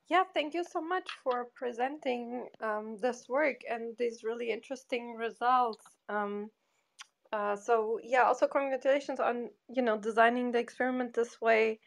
Yeah, 0.10 0.24
thank 0.34 0.54
you 0.56 0.64
so 0.64 0.82
much 0.82 1.10
for 1.24 1.48
presenting 1.56 2.48
um, 2.62 2.98
this 3.02 3.30
work 3.30 3.62
and 3.70 3.96
these 3.98 4.24
really 4.24 4.52
interesting 4.52 5.16
results. 5.16 5.86
Um, 6.10 6.52
uh, 7.34 7.56
so 7.56 8.00
yeah, 8.04 8.24
also 8.24 8.48
congratulations 8.48 9.20
on 9.20 9.50
you 9.70 9.82
know 9.84 9.98
designing 9.98 10.52
the 10.52 10.60
experiment 10.60 11.14
this 11.14 11.40
way 11.42 11.80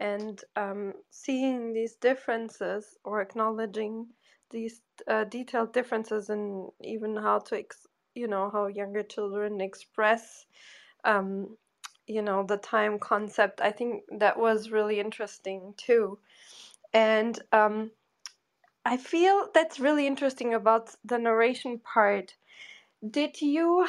and 0.00 0.42
um, 0.56 0.94
seeing 1.10 1.72
these 1.72 1.96
differences 1.96 2.96
or 3.04 3.20
acknowledging 3.20 4.06
these 4.50 4.80
uh, 5.08 5.24
detailed 5.24 5.72
differences 5.72 6.30
in 6.30 6.68
even 6.82 7.16
how 7.16 7.38
to 7.38 7.58
ex- 7.58 7.86
you 8.14 8.26
know 8.28 8.50
how 8.52 8.66
younger 8.66 9.02
children 9.04 9.60
express 9.60 10.46
um, 11.04 11.56
you 12.06 12.22
know 12.22 12.44
the 12.44 12.56
time 12.58 12.98
concept. 12.98 13.60
I 13.60 13.70
think 13.72 14.04
that 14.18 14.38
was 14.38 14.70
really 14.70 15.00
interesting 15.00 15.74
too, 15.76 16.18
and 16.92 17.38
um, 17.52 17.90
I 18.84 18.96
feel 18.96 19.48
that's 19.52 19.80
really 19.80 20.06
interesting 20.06 20.54
about 20.54 20.94
the 21.04 21.18
narration 21.18 21.80
part. 21.80 22.34
Did 23.08 23.40
you 23.40 23.86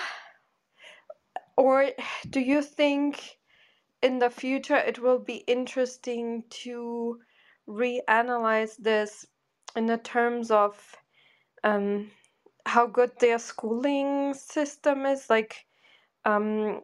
or 1.55 1.89
do 2.29 2.39
you 2.39 2.61
think 2.61 3.37
in 4.01 4.19
the 4.19 4.29
future 4.29 4.77
it 4.77 4.99
will 4.99 5.19
be 5.19 5.43
interesting 5.47 6.43
to 6.49 7.19
reanalyze 7.67 8.77
this 8.77 9.25
in 9.75 9.85
the 9.85 9.97
terms 9.97 10.51
of 10.51 10.95
um, 11.63 12.09
how 12.65 12.87
good 12.87 13.11
their 13.19 13.39
schooling 13.39 14.33
system 14.33 15.05
is? 15.05 15.29
Like, 15.29 15.65
um, 16.25 16.81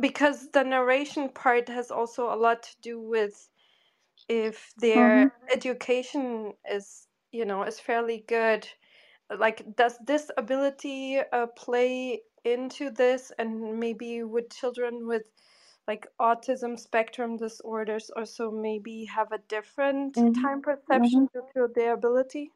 because 0.00 0.50
the 0.52 0.64
narration 0.64 1.28
part 1.28 1.68
has 1.68 1.90
also 1.90 2.32
a 2.32 2.36
lot 2.36 2.62
to 2.62 2.76
do 2.82 3.00
with 3.00 3.48
if 4.28 4.72
their 4.78 5.26
Mm-hmm. 5.26 5.28
education 5.52 6.54
is 6.70 7.08
you 7.32 7.44
know 7.44 7.62
is 7.64 7.80
fairly 7.80 8.24
good 8.28 8.68
like 9.38 9.76
does 9.76 9.98
this 10.06 10.30
ability 10.36 11.18
uh, 11.32 11.46
play 11.56 12.22
into 12.44 12.90
this 12.90 13.32
and 13.38 13.78
maybe 13.80 14.22
with 14.22 14.50
children 14.50 15.06
with 15.06 15.30
like 15.88 16.06
autism 16.20 16.78
spectrum 16.78 17.36
disorders 17.36 18.10
also 18.16 18.50
maybe 18.50 19.04
have 19.06 19.32
a 19.32 19.38
different 19.48 20.16
Mm-hmm. 20.16 20.32
time 20.34 20.62
Mm-hmm. 20.96 21.24
perception 21.24 21.28
due 21.32 21.46
to 21.54 21.68
their 21.74 21.94
ability 21.94 22.52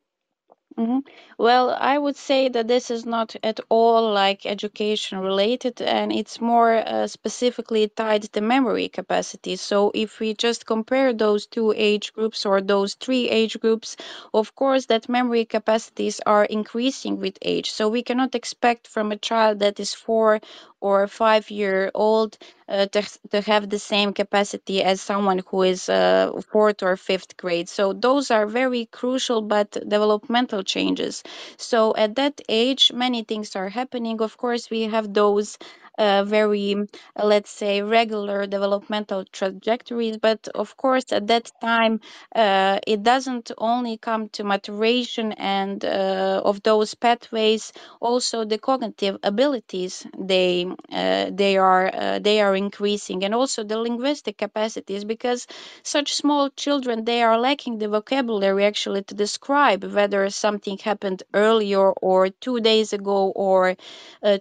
hmm 0.77 0.99
Well, 1.39 1.71
I 1.79 1.97
would 1.99 2.17
say 2.17 2.49
that 2.49 2.67
this 2.67 2.91
is 2.91 3.05
not 3.07 3.37
at 3.43 3.61
all 3.69 4.13
like 4.13 4.47
education 4.47 5.19
related, 5.21 5.81
and 5.81 6.11
it's 6.13 6.41
more 6.41 6.75
uh, 6.85 7.07
specifically 7.07 7.87
tied 7.89 8.23
to 8.33 8.41
memory 8.41 8.89
capacity. 8.89 9.55
So, 9.57 9.93
if 9.95 10.19
we 10.21 10.35
just 10.35 10.67
compare 10.67 11.13
those 11.13 11.47
two 11.47 11.73
age 11.77 12.13
groups 12.15 12.45
or 12.47 12.61
those 12.61 12.95
three 12.95 13.29
age 13.29 13.61
groups, 13.61 13.97
of 14.35 14.55
course, 14.57 14.87
that 14.87 15.09
memory 15.09 15.45
capacities 15.45 16.21
are 16.27 16.45
increasing 16.47 17.19
with 17.21 17.39
age. 17.43 17.71
So, 17.71 17.89
we 17.89 18.03
cannot 18.03 18.35
expect 18.35 18.89
from 18.89 19.13
a 19.13 19.17
child 19.29 19.61
that 19.61 19.79
is 19.79 19.95
four 19.95 20.41
or 20.81 21.07
five 21.07 21.51
year 21.51 21.91
old 21.95 22.39
uh, 22.69 22.87
to, 22.87 23.03
to 23.31 23.41
have 23.43 23.69
the 23.69 23.79
same 23.79 24.13
capacity 24.13 24.83
as 24.83 25.01
someone 25.01 25.43
who 25.51 25.63
is 25.63 25.89
uh, 25.89 26.41
fourth 26.53 26.83
or 26.83 26.97
fifth 26.97 27.37
grade. 27.37 27.69
So 27.69 27.93
those 27.93 28.31
are 28.31 28.47
very 28.47 28.87
crucial 28.87 29.43
but 29.43 29.71
developmental 29.73 30.63
changes. 30.63 31.23
So 31.57 31.95
at 31.97 32.17
that 32.17 32.41
age, 32.49 32.93
many 32.93 33.23
things 33.25 33.57
are 33.57 33.69
happening. 33.69 34.21
Of 34.23 34.37
course, 34.37 34.71
we 34.71 34.83
have 34.83 35.13
those 35.13 35.59
very, 35.99 36.77
let's 37.17 37.51
say, 37.51 37.83
regular 37.83 38.47
developmental 38.47 39.25
trajectories. 39.25 40.17
But 40.19 40.49
of 40.55 40.77
course, 40.77 41.13
at 41.13 41.27
that 41.29 41.51
time, 41.61 42.01
uh, 42.35 42.79
it 42.87 43.03
doesn't 43.03 43.51
only 43.59 43.97
come 43.97 44.29
to 44.31 44.45
maturation 44.45 45.33
and 45.33 45.85
uh, 45.85 46.43
of 46.45 46.63
those 46.63 46.95
pathways. 46.95 47.73
Also, 48.01 48.45
the 48.45 48.59
cognitive 48.59 49.19
abilities 49.23 50.07
they 50.19 50.67
uh, 50.93 51.31
they 51.33 51.57
are 51.57 51.91
uh, 51.95 52.19
they 52.19 52.41
are 52.41 52.55
increasing, 52.57 53.25
and 53.25 53.35
also 53.35 53.65
the 53.65 53.79
linguistic 53.79 54.39
capacities 54.39 55.05
because 55.05 55.47
such 55.83 56.15
small 56.15 56.51
children 56.51 57.05
they 57.05 57.23
are 57.23 57.39
lacking 57.39 57.79
the 57.79 57.89
vocabulary 57.89 58.65
actually 58.65 59.03
to 59.03 59.15
describe 59.15 59.85
whether 59.85 60.29
something 60.31 60.79
happened 60.79 61.23
earlier 61.35 61.91
or 61.93 62.29
two 62.29 62.61
days 62.61 62.93
ago 62.93 63.31
or 63.35 63.77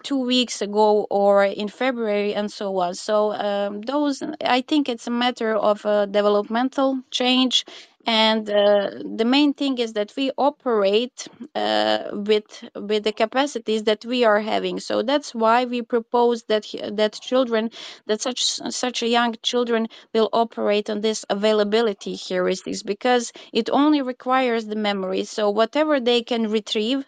two 0.03 0.19
weeks 0.25 0.61
ago 0.61 1.05
or 1.09 1.38
in 1.45 1.67
February 1.67 2.33
and 2.33 2.51
so 2.51 2.77
on. 2.79 2.95
So 2.95 3.33
um, 3.33 3.81
those, 3.81 4.23
I 4.43 4.61
think 4.61 4.89
it's 4.89 5.07
a 5.07 5.11
matter 5.11 5.55
of 5.55 5.85
a 5.85 6.07
developmental 6.07 6.99
change. 7.11 7.65
And 8.05 8.49
uh, 8.49 8.91
the 9.03 9.25
main 9.25 9.53
thing 9.53 9.77
is 9.77 9.93
that 9.93 10.13
we 10.15 10.31
operate 10.37 11.27
uh, 11.53 12.09
with 12.13 12.63
with 12.73 13.03
the 13.03 13.11
capacities 13.11 13.83
that 13.83 14.05
we 14.05 14.23
are 14.23 14.39
having. 14.39 14.79
So 14.79 15.03
that's 15.03 15.35
why 15.35 15.65
we 15.65 15.81
propose 15.81 16.43
that 16.43 16.65
that 16.93 17.13
children, 17.21 17.71
that 18.07 18.21
such 18.21 18.41
such 18.83 19.03
young 19.03 19.35
children 19.43 19.89
will 20.13 20.29
operate 20.33 20.89
on 20.89 21.01
this 21.01 21.25
availability 21.29 22.15
heuristics 22.15 22.85
because 22.85 23.33
it 23.51 23.69
only 23.69 24.01
requires 24.01 24.65
the 24.65 24.77
memory. 24.77 25.25
So 25.25 25.49
whatever 25.49 25.99
they 25.99 26.23
can 26.23 26.49
retrieve 26.49 27.05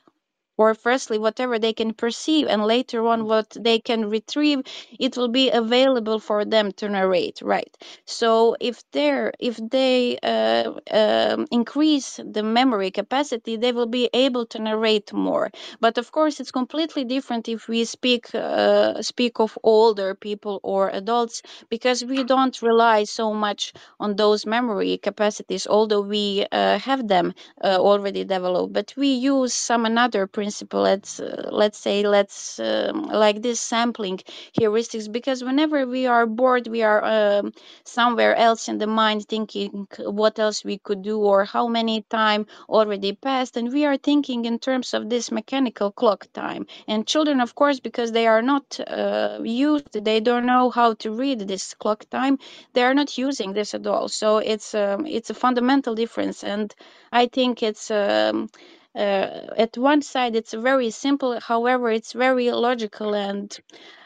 or 0.62 0.74
firstly 0.76 1.18
whatever 1.26 1.56
they 1.60 1.74
can 1.82 1.92
perceive 2.04 2.46
and 2.48 2.62
later 2.76 3.00
on 3.14 3.20
what 3.32 3.50
they 3.68 3.80
can 3.80 4.02
retrieve 4.18 4.62
it 5.00 5.18
will 5.18 5.28
be 5.42 5.50
available 5.50 6.20
for 6.20 6.40
them 6.46 6.72
to 6.80 6.86
narrate 6.90 7.40
right? 7.44 7.74
So 8.06 8.56
if 8.60 8.76
they're 8.92 9.32
if 9.40 9.56
they 9.78 10.18
uh, 10.34 10.68
um, 11.02 11.48
increase 11.60 12.20
the 12.38 12.44
memory 12.44 12.92
capacity 13.02 13.54
they 13.58 13.72
will 13.78 13.92
be 14.02 14.10
able 14.14 14.46
to 14.54 14.58
narrate 14.60 15.12
more. 15.14 15.50
But 15.80 15.98
of 15.98 16.12
course 16.12 16.40
it's 16.42 16.52
completely 16.62 17.04
different 17.16 17.50
if 17.50 17.68
we 17.68 17.86
speak 17.86 18.24
uh, 18.36 19.02
speak 19.02 19.40
of 19.40 19.58
older 19.64 20.10
people 20.28 20.56
or 20.64 20.90
adults 21.02 21.42
because 21.70 22.00
we 22.12 22.24
don't 22.24 22.62
rely 22.62 23.00
so 23.06 23.34
much 23.34 23.74
on 24.00 24.16
those 24.16 24.46
memory 24.46 24.98
capacities 25.10 25.68
although 25.76 26.02
we 26.02 26.46
uh, 26.52 26.78
have 26.80 27.08
them 27.08 27.34
uh, 27.64 27.78
already 27.90 28.24
developed. 28.24 28.74
But 28.74 28.94
we 28.98 29.10
use 29.34 29.54
some 29.54 29.86
another 29.86 30.28
principle 30.28 30.51
let's 30.60 31.12
uh, 31.12 31.36
let's 31.52 31.70
say 31.70 31.96
let's 31.96 32.60
um, 32.60 33.04
like 33.04 33.42
this 33.42 33.60
sampling 33.60 34.18
heuristics 34.58 35.12
because 35.12 35.44
whenever 35.44 35.86
we 35.86 36.06
are 36.06 36.26
bored 36.26 36.68
we 36.68 36.82
are 36.82 37.02
um, 37.04 37.52
somewhere 37.84 38.36
else 38.36 38.68
in 38.68 38.78
the 38.78 38.88
mind 38.88 39.26
thinking 39.28 39.88
what 40.00 40.40
else 40.40 40.64
we 40.64 40.78
could 40.78 41.02
do 41.02 41.20
or 41.20 41.46
how 41.46 41.68
many 41.68 42.02
time 42.10 42.46
already 42.70 43.14
passed 43.14 43.56
and 43.58 43.72
we 43.72 43.86
are 43.86 43.98
thinking 43.98 44.46
in 44.46 44.58
terms 44.60 44.94
of 44.94 45.10
this 45.10 45.32
mechanical 45.32 45.92
clock 45.92 46.28
time. 46.34 46.66
And 46.88 47.08
children 47.08 47.40
of 47.42 47.56
course 47.56 47.80
because 47.80 48.12
they 48.12 48.28
are 48.28 48.42
not 48.42 48.80
uh, 48.88 49.40
used 49.44 49.94
they 50.04 50.20
don't 50.20 50.46
know 50.46 50.70
how 50.70 50.94
to 50.96 51.12
read 51.12 51.40
this 51.42 51.74
clock 51.74 52.02
time 52.10 52.38
they 52.74 52.84
are 52.84 52.94
not 52.94 53.18
using 53.18 53.54
this 53.54 53.74
at 53.74 53.86
all. 53.86 54.08
So 54.10 54.38
it's 54.38 54.74
um, 54.74 55.06
it's 55.06 55.30
a 55.30 55.34
fundamental 55.34 55.96
difference 55.96 56.44
and 56.44 56.74
I 57.12 57.28
think 57.28 57.62
it's 57.64 57.92
um, 57.92 58.50
at 58.96 59.78
one 59.78 60.02
side 60.02 60.36
it's 60.36 60.54
very 60.54 60.92
simple, 60.92 61.40
however, 61.40 61.92
it's 61.92 62.14
very 62.14 62.52
logical, 62.52 63.16
and 63.16 63.58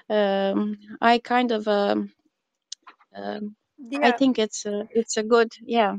um, 0.10 0.78
I 1.02 1.20
kind 1.20 1.52
of 1.52 1.68
um, 1.68 2.12
um, 3.16 3.56
I 4.02 4.12
think 4.14 4.40
it's 4.40 4.66
a, 4.66 4.88
it's 4.92 5.18
a 5.18 5.24
good 5.24 5.52
yeah. 5.62 5.98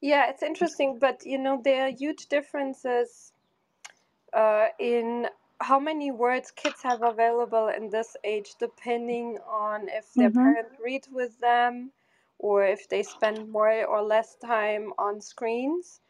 yeah 0.00 0.30
it's 0.30 0.42
interesting 0.42 0.98
but 1.00 1.26
you 1.26 1.38
know 1.38 1.60
there 1.64 1.84
are 1.86 1.92
huge 1.92 2.26
differences 2.28 3.30
uh, 4.34 4.68
in 4.78 5.28
how 5.60 5.78
many 5.80 6.10
words 6.10 6.52
kids 6.52 6.82
have 6.82 7.02
available 7.02 7.68
in 7.68 7.90
this 7.90 8.16
age, 8.24 8.54
depending 8.58 9.38
on 9.48 9.88
if 9.90 10.16
their 10.16 10.30
Mhm. 10.30 10.32
parents 10.32 10.76
read 10.84 11.06
with 11.12 11.38
them 11.40 11.92
or 12.38 12.64
if 12.64 12.88
they 12.88 13.02
spend 13.02 13.50
more 13.50 13.84
or 13.86 14.02
less 14.02 14.36
time 14.36 14.92
on 14.98 15.20
screens. 15.20 16.00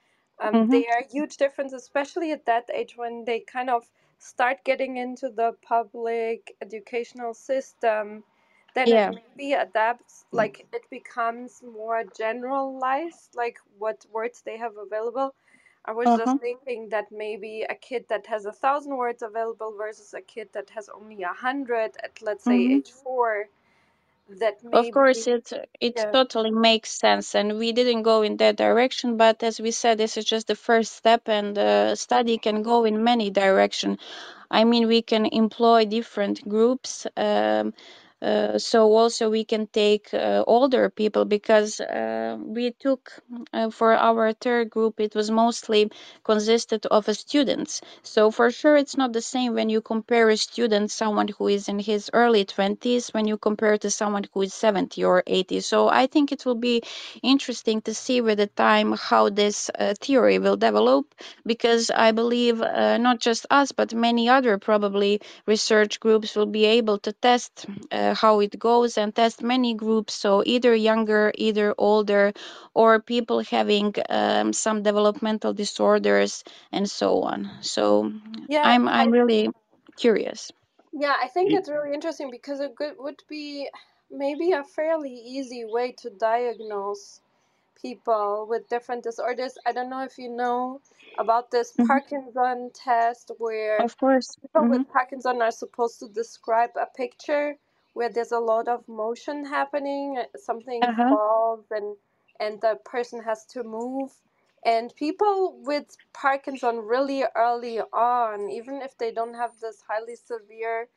Um, 0.41 0.67
Mhm. 0.67 0.71
there 0.71 0.93
are 0.97 1.05
huge 1.11 1.37
difference, 1.37 1.73
especially 1.73 2.33
at 2.33 2.47
that 2.47 2.71
age 2.73 2.97
when 2.97 3.25
they 3.25 3.41
kind 3.41 3.71
of 3.71 3.91
start 4.19 4.65
getting 4.65 4.97
into 4.97 5.31
the 5.31 5.53
public 5.63 6.57
educational 6.61 7.35
system. 7.35 8.25
Then 8.75 8.93
Yeah. 8.93 8.93
it 8.93 9.09
maybe 9.09 9.53
adapts, 9.55 10.27
like 10.33 10.67
it 10.73 10.89
becomes 10.91 11.63
more 11.63 12.05
generalized, 12.05 13.35
like 13.35 13.59
what 13.79 14.07
words 14.13 14.43
they 14.43 14.57
have 14.59 14.77
available. 14.77 15.35
I 15.85 15.93
was 15.93 16.15
Uh-huh. 16.15 16.15
just 16.15 16.39
thinking 16.39 16.91
that 16.91 17.11
maybe 17.11 17.63
a 17.63 17.75
kid 17.75 18.07
that 18.09 18.27
has 18.27 18.47
a 18.47 18.53
thousand 18.53 18.97
words 18.97 19.23
available 19.23 19.73
versus 19.77 20.15
a 20.15 20.21
kid 20.23 20.51
that 20.53 20.71
has 20.71 20.89
only 20.91 21.23
a 21.23 21.33
hundred 21.33 21.97
at 22.05 22.23
let's 22.23 22.45
say 22.45 22.67
Mhm. 22.67 22.69
age 22.69 22.91
four, 22.93 23.49
that 24.41 24.55
Of 24.73 24.91
course, 24.91 25.27
it 25.27 25.53
it 25.81 25.97
yeah 25.97 26.11
totally 26.13 26.51
makes 26.51 26.91
sense, 26.91 27.35
and 27.35 27.59
we 27.59 27.73
didn't 27.73 28.03
go 28.03 28.23
in 28.23 28.37
that 28.39 28.57
direction. 28.57 29.17
But 29.17 29.43
as 29.43 29.61
we 29.61 29.71
said, 29.73 29.99
this 29.99 30.17
is 30.17 30.25
just 30.25 30.47
the 30.49 30.55
first 30.57 30.93
step, 30.95 31.29
and 31.29 31.57
the 31.57 31.95
study 31.97 32.39
can 32.39 32.63
go 32.63 32.85
in 32.85 33.03
many 33.05 33.31
direction 33.31 33.99
I 34.51 34.65
mean, 34.65 34.89
we 34.89 35.03
can 35.03 35.27
employ 35.27 35.85
different 35.87 36.47
groups. 36.49 37.07
Um, 37.17 37.75
uh, 38.21 38.59
so 38.59 38.93
also 38.97 39.31
we 39.31 39.45
can 39.45 39.67
take 39.67 40.13
uh, 40.13 40.43
older 40.47 40.91
people 40.91 41.25
because 41.25 41.81
uh, 41.81 42.37
we 42.41 42.73
took 42.73 43.13
uh, 43.53 43.71
for 43.71 43.93
our 43.93 44.33
third 44.33 44.71
group 44.71 44.99
it 44.99 45.15
was 45.15 45.31
mostly 45.31 45.91
consisted 46.25 46.85
of 46.87 47.05
students. 47.17 47.81
So 48.03 48.31
for 48.31 48.51
sure 48.51 48.77
it's 48.77 48.97
not 48.97 49.13
the 49.13 49.23
same 49.23 49.55
when 49.55 49.69
you 49.69 49.81
compare 49.81 50.29
a 50.31 50.37
student 50.37 50.91
someone 50.91 51.29
who 51.29 51.49
is 51.49 51.69
in 51.69 51.79
his 51.79 52.11
early 52.13 52.45
20s 52.45 53.15
when 53.15 53.29
you 53.29 53.37
compare 53.39 53.79
to 53.79 53.91
someone 53.91 54.25
who 54.35 54.43
is 54.43 54.55
70 54.55 55.05
or 55.05 55.23
80 55.27 55.61
so 55.61 55.89
i 55.89 56.07
think 56.07 56.33
it 56.33 56.45
will 56.45 56.55
be 56.55 56.83
interesting 57.23 57.81
to 57.83 57.95
see 57.95 58.21
with 58.21 58.39
the 58.39 58.47
time 58.47 58.93
how 58.93 59.29
this 59.29 59.71
uh, 59.79 59.95
theory 60.01 60.39
will 60.39 60.57
develop 60.57 61.15
because 61.47 61.91
I 61.91 62.13
believe 62.13 62.59
not 62.59 63.21
just 63.21 63.47
us, 63.51 63.73
but 63.73 63.95
many 63.95 64.29
other 64.29 64.59
probably 64.59 65.21
research 65.47 66.01
groups 66.01 66.37
will 66.37 66.47
be 66.47 66.65
able 66.65 66.99
to 66.99 67.13
test 67.13 67.67
how 68.15 68.41
it 68.41 68.59
goes 68.59 68.99
and 68.99 69.15
test 69.15 69.43
many 69.43 69.75
groups. 69.75 70.15
So 70.15 70.43
either 70.47 70.75
younger, 70.75 71.33
either 71.37 71.75
older, 71.79 72.33
or 72.75 73.01
people 73.01 73.41
having 73.43 73.95
um, 74.11 74.53
some 74.53 74.83
developmental 74.83 75.55
disorders 75.55 76.45
and 76.73 76.91
so 76.91 77.23
on. 77.23 77.51
So 77.63 78.13
Yeah, 78.49 78.65
I'm 78.65 78.89
I 78.89 78.89
I'm 78.89 79.11
really 79.11 79.51
curious. 79.97 80.53
yeah, 80.93 81.17
I 81.23 81.29
think 81.29 81.53
it's 81.55 81.71
really 81.71 81.95
interesting 81.95 82.31
because 82.31 82.61
it 82.61 82.77
could, 82.77 82.95
would 82.99 83.23
be 83.29 83.69
maybe 84.11 84.53
a 84.53 84.65
fairly 84.65 85.13
easy 85.13 85.65
way 85.67 85.93
to 86.03 86.11
diagnose 86.11 87.21
people 87.81 88.47
with 88.49 88.69
different 88.69 89.05
disorders. 89.05 89.59
I 89.67 89.73
don't 89.73 89.91
know 89.91 90.05
if 90.05 90.19
you 90.19 90.31
know 90.31 90.81
about 91.19 91.51
this 91.51 91.73
Mhm. 91.81 91.87
Parkinson 91.87 92.71
test 92.75 93.33
where 93.39 93.87
Of 93.87 93.99
course. 93.99 94.37
people 94.43 94.69
hmm 94.69 94.69
with 94.69 94.89
Parkinson 94.89 95.43
are 95.43 95.53
supposed 95.53 96.01
to 96.01 96.09
describe 96.09 96.71
a 96.81 96.87
picture 96.97 97.57
where 97.99 98.11
there's 98.15 98.33
a 98.33 98.41
lot 98.55 98.69
of 98.69 98.89
motion 98.89 99.47
happening, 99.47 100.19
uh, 100.19 100.25
something 100.39 100.89
Uh-huh. 100.89 101.09
falls 101.09 101.67
and 101.71 101.97
and 102.41 102.61
the 102.63 102.79
person 102.85 103.23
has 103.25 103.47
to 103.47 103.65
move. 103.65 104.13
And 104.65 104.95
people 104.97 105.61
with 105.65 105.97
Parkinson 106.15 106.79
really 106.81 107.25
early 107.37 107.81
on, 107.81 108.51
even 108.51 108.83
if 108.83 108.99
they 108.99 109.13
don't 109.13 109.35
have 109.35 109.61
this 109.61 109.85
highly 109.89 110.17
severe 110.17 110.89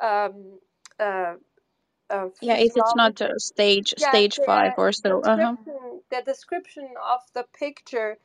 um, 0.00 0.60
uh, 1.00 1.34
uh, 2.10 2.28
Yeah, 2.40 2.58
if 2.58 2.76
it's 2.76 2.94
not 2.94 3.20
stage 3.38 3.94
yeah, 3.98 4.20
stage 4.20 4.40
five 4.44 4.74
or 4.78 4.92
so. 4.92 5.20
Uh-huh. 5.22 5.56
the 6.10 6.22
description 6.24 6.94
of 7.02 7.20
the 7.34 7.44
picture 7.58 8.18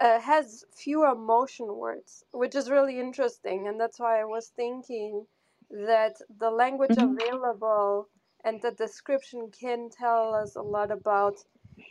uh, 0.00 0.20
has 0.20 0.64
fewer 0.74 1.14
motion 1.14 1.76
words, 1.76 2.24
which 2.32 2.54
is 2.54 2.70
really 2.70 3.00
interesting. 3.00 3.68
And 3.68 3.80
that's 3.80 4.00
why 4.00 4.20
I 4.20 4.24
was 4.24 4.48
thinking 4.48 5.26
that 5.70 6.16
the 6.40 6.50
language 6.50 6.96
hmm 6.96 7.14
available 7.20 8.08
and 8.44 8.62
the 8.62 8.72
description 8.72 9.50
can 9.58 9.90
tell 9.90 10.34
us 10.34 10.56
a 10.56 10.62
lot 10.62 10.90
about, 10.92 11.36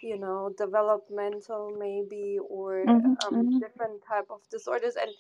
you 0.02 0.18
know, 0.20 0.52
developmental 0.58 1.76
maybe 1.80 2.38
or 2.50 2.88
hmm 2.88 3.14
um, 3.26 3.46
hmm 3.46 3.60
different 3.60 4.04
type 4.08 4.28
of 4.32 4.42
disorders. 4.52 4.96
And 4.96 5.12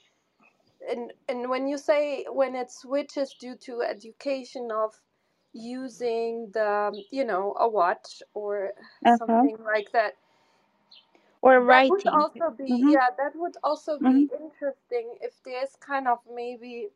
and 0.89 1.14
and 1.30 1.49
when 1.49 1.68
you 1.68 1.78
say 1.78 2.26
when 2.32 2.55
it 2.55 2.72
switches 2.72 3.36
due 3.39 3.55
to 3.66 3.82
education 3.82 4.70
of 4.72 4.93
using 5.53 6.49
the 6.53 7.03
you 7.12 7.26
know 7.26 7.55
a 7.60 7.68
watch 7.70 8.22
or 8.34 8.72
Uh-huh. 9.05 9.47
something 9.47 9.57
like 9.64 9.91
that 9.93 10.14
Or 11.41 11.62
that 11.68 11.88
would 11.89 12.07
writing. 12.12 12.14
also 12.14 12.51
be 12.57 12.68
hmm 12.68 12.93
yeah 12.93 13.10
that 13.18 13.34
would 13.36 13.55
also 13.64 13.99
be 13.99 14.28
interesting 14.34 15.18
if 15.22 15.41
there's 15.45 15.76
kind 15.78 16.07
of 16.07 16.20
maybe 16.34 16.89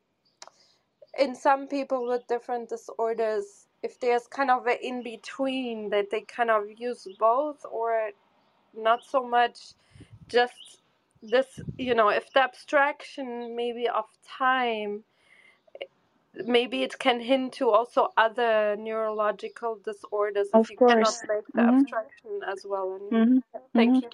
in 1.20 1.36
some 1.36 1.68
people 1.68 2.08
with 2.08 2.28
different 2.28 2.70
disorders 2.70 3.68
if 3.84 4.00
there's 4.00 4.28
kind 4.28 4.52
of 4.52 4.68
an 4.68 4.78
in 4.82 5.04
between 5.04 5.90
that 5.90 6.10
they 6.12 6.22
kind 6.22 6.52
of 6.52 6.64
use 6.78 7.08
both 7.20 7.66
or 7.72 8.12
not 8.76 9.04
so 9.06 9.28
much 9.28 9.74
just 10.30 10.82
this 11.24 11.60
you 11.78 11.96
know 11.96 12.10
if 12.10 12.32
the 12.34 12.42
abstraction 12.42 13.56
maybe 13.56 13.88
of 13.90 14.06
time 14.28 15.04
maybe 16.46 16.84
it 16.84 17.00
can 17.00 17.22
hint 17.22 17.54
to 17.54 17.70
also 17.70 18.10
other 18.18 18.76
neurological 18.78 19.80
disorders 19.86 20.50
if 20.54 20.62
Of 20.62 20.72
you 20.72 20.80
cannot 20.88 21.18
make 21.28 21.46
the 21.56 21.62
hmm 21.62 21.68
abstraction 21.68 22.42
as 22.48 22.66
well. 22.68 22.96
And 22.96 23.14
hmm 23.14 23.40
thank 23.76 23.92
hmm 23.92 24.00
you 24.02 24.10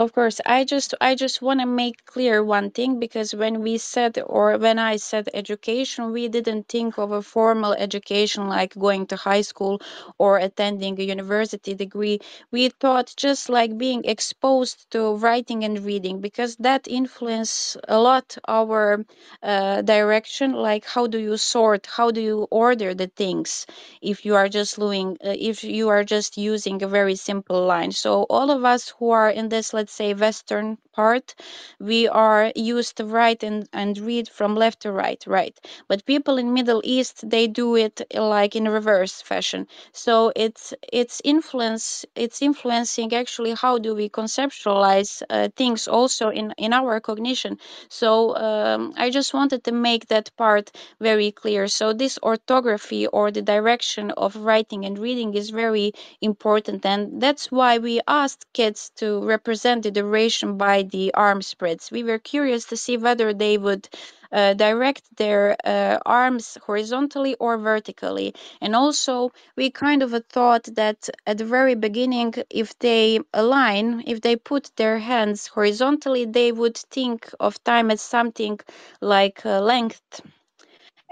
Of 0.00 0.12
course, 0.14 0.40
I 0.44 0.64
just 0.64 0.94
I 1.00 1.14
just 1.14 1.40
want 1.42 1.60
to 1.60 1.66
make 1.66 2.04
clear 2.04 2.42
one 2.42 2.72
thing 2.72 2.98
because 2.98 3.32
when 3.36 3.60
we 3.60 3.78
said 3.78 4.18
or 4.26 4.58
when 4.58 4.80
I 4.80 4.96
said 4.96 5.28
education, 5.32 6.10
we 6.10 6.26
didn't 6.26 6.66
think 6.66 6.98
of 6.98 7.12
a 7.12 7.22
formal 7.22 7.72
education 7.74 8.48
like 8.48 8.74
going 8.76 9.06
to 9.08 9.16
high 9.16 9.42
school 9.42 9.80
or 10.18 10.38
attending 10.38 10.98
a 10.98 11.04
university 11.04 11.74
degree. 11.74 12.18
We 12.50 12.70
thought 12.70 13.14
just 13.16 13.48
like 13.48 13.78
being 13.78 14.04
exposed 14.06 14.90
to 14.90 15.14
writing 15.14 15.62
and 15.62 15.78
reading 15.84 16.20
because 16.20 16.56
that 16.56 16.88
influence 16.88 17.76
a 17.86 18.00
lot 18.00 18.38
our 18.48 19.04
uh, 19.42 19.82
direction. 19.82 20.52
Like 20.52 20.84
how 20.86 21.06
do 21.06 21.18
you 21.18 21.36
sort, 21.36 21.86
how 21.86 22.10
do 22.10 22.20
you 22.20 22.48
order 22.50 22.94
the 22.94 23.06
things 23.06 23.66
if 24.00 24.24
you 24.24 24.34
are 24.36 24.48
just 24.48 24.78
doing 24.78 25.16
uh, 25.24 25.34
if 25.38 25.64
you 25.64 25.88
are 25.88 26.04
just 26.04 26.36
using 26.36 26.82
a 26.82 26.88
very 26.88 27.16
simple 27.16 27.64
line. 27.66 27.92
So 27.92 28.24
all 28.30 28.50
of 28.50 28.64
us 28.64 28.92
who 28.98 29.10
are 29.10 29.30
in 29.30 29.48
this 29.48 29.72
let's 29.72 29.89
say 29.90 30.14
western 30.14 30.78
part 30.94 31.34
we 31.78 32.08
are 32.08 32.52
used 32.54 32.96
to 32.96 33.04
write 33.04 33.42
and, 33.42 33.68
and 33.72 33.98
read 33.98 34.28
from 34.28 34.54
left 34.54 34.80
to 34.82 34.92
right 34.92 35.22
right. 35.26 35.56
But 35.88 36.04
people 36.04 36.38
in 36.38 36.52
middle 36.52 36.80
east 36.84 37.28
they 37.28 37.46
do 37.46 37.76
it 37.76 38.00
uh, 38.14 38.22
like 38.26 38.54
in 38.56 38.68
reverse 38.68 39.20
fashion. 39.22 39.66
So 39.92 40.32
it's 40.36 40.74
it's 40.92 41.20
influence 41.24 42.04
it's 42.14 42.42
influencing 42.42 43.12
actually 43.14 43.52
how 43.54 43.78
do 43.78 43.94
we 43.94 44.08
conceptualize 44.08 45.22
uh, 45.30 45.48
things 45.56 45.88
also 45.88 46.28
in 46.30 46.52
in 46.58 46.72
our 46.72 47.00
cognition. 47.00 47.58
So 47.88 48.36
um, 48.36 48.94
i 48.96 49.10
just 49.10 49.34
wanted 49.34 49.64
to 49.64 49.72
make 49.72 50.06
that 50.08 50.30
part 50.36 50.70
very 51.00 51.30
clear. 51.32 51.68
So 51.68 51.92
this 51.92 52.18
orthography 52.22 53.06
or 53.06 53.30
the 53.30 53.42
direction 53.42 54.10
of 54.12 54.36
writing 54.36 54.84
and 54.84 54.98
reading 54.98 55.34
is 55.34 55.50
very 55.50 55.92
important 56.20 56.84
and 56.86 57.20
that's 57.20 57.50
why 57.50 57.78
we 57.78 58.00
asked 58.06 58.44
kids 58.52 58.90
to 58.96 59.06
represent 59.24 59.69
the 59.78 59.90
duration 59.90 60.56
by 60.56 60.82
the 60.82 61.14
arm 61.14 61.42
spreads. 61.42 61.90
We 61.90 62.02
were 62.02 62.18
curious 62.18 62.64
to 62.66 62.76
see 62.76 62.96
whether 62.96 63.32
they 63.32 63.56
would 63.58 63.88
uh, 64.32 64.54
direct 64.54 65.02
their 65.16 65.56
uh, 65.64 65.98
arms 66.06 66.56
horizontally 66.66 67.34
or 67.36 67.58
vertically. 67.58 68.34
And 68.60 68.74
also 68.76 69.32
we 69.56 69.70
kind 69.70 70.02
of 70.02 70.12
thought 70.28 70.64
that 70.74 71.08
at 71.26 71.38
the 71.38 71.44
very 71.44 71.74
beginning 71.74 72.34
if 72.50 72.78
they 72.78 73.20
align 73.34 74.04
if 74.06 74.20
they 74.20 74.36
put 74.36 74.70
their 74.76 74.98
hands 74.98 75.46
horizontally 75.48 76.24
they 76.24 76.52
would 76.52 76.76
think 76.76 77.30
of 77.40 77.62
time 77.64 77.90
as 77.90 78.00
something 78.00 78.58
like 79.00 79.44
uh, 79.44 79.60
length 79.60 80.20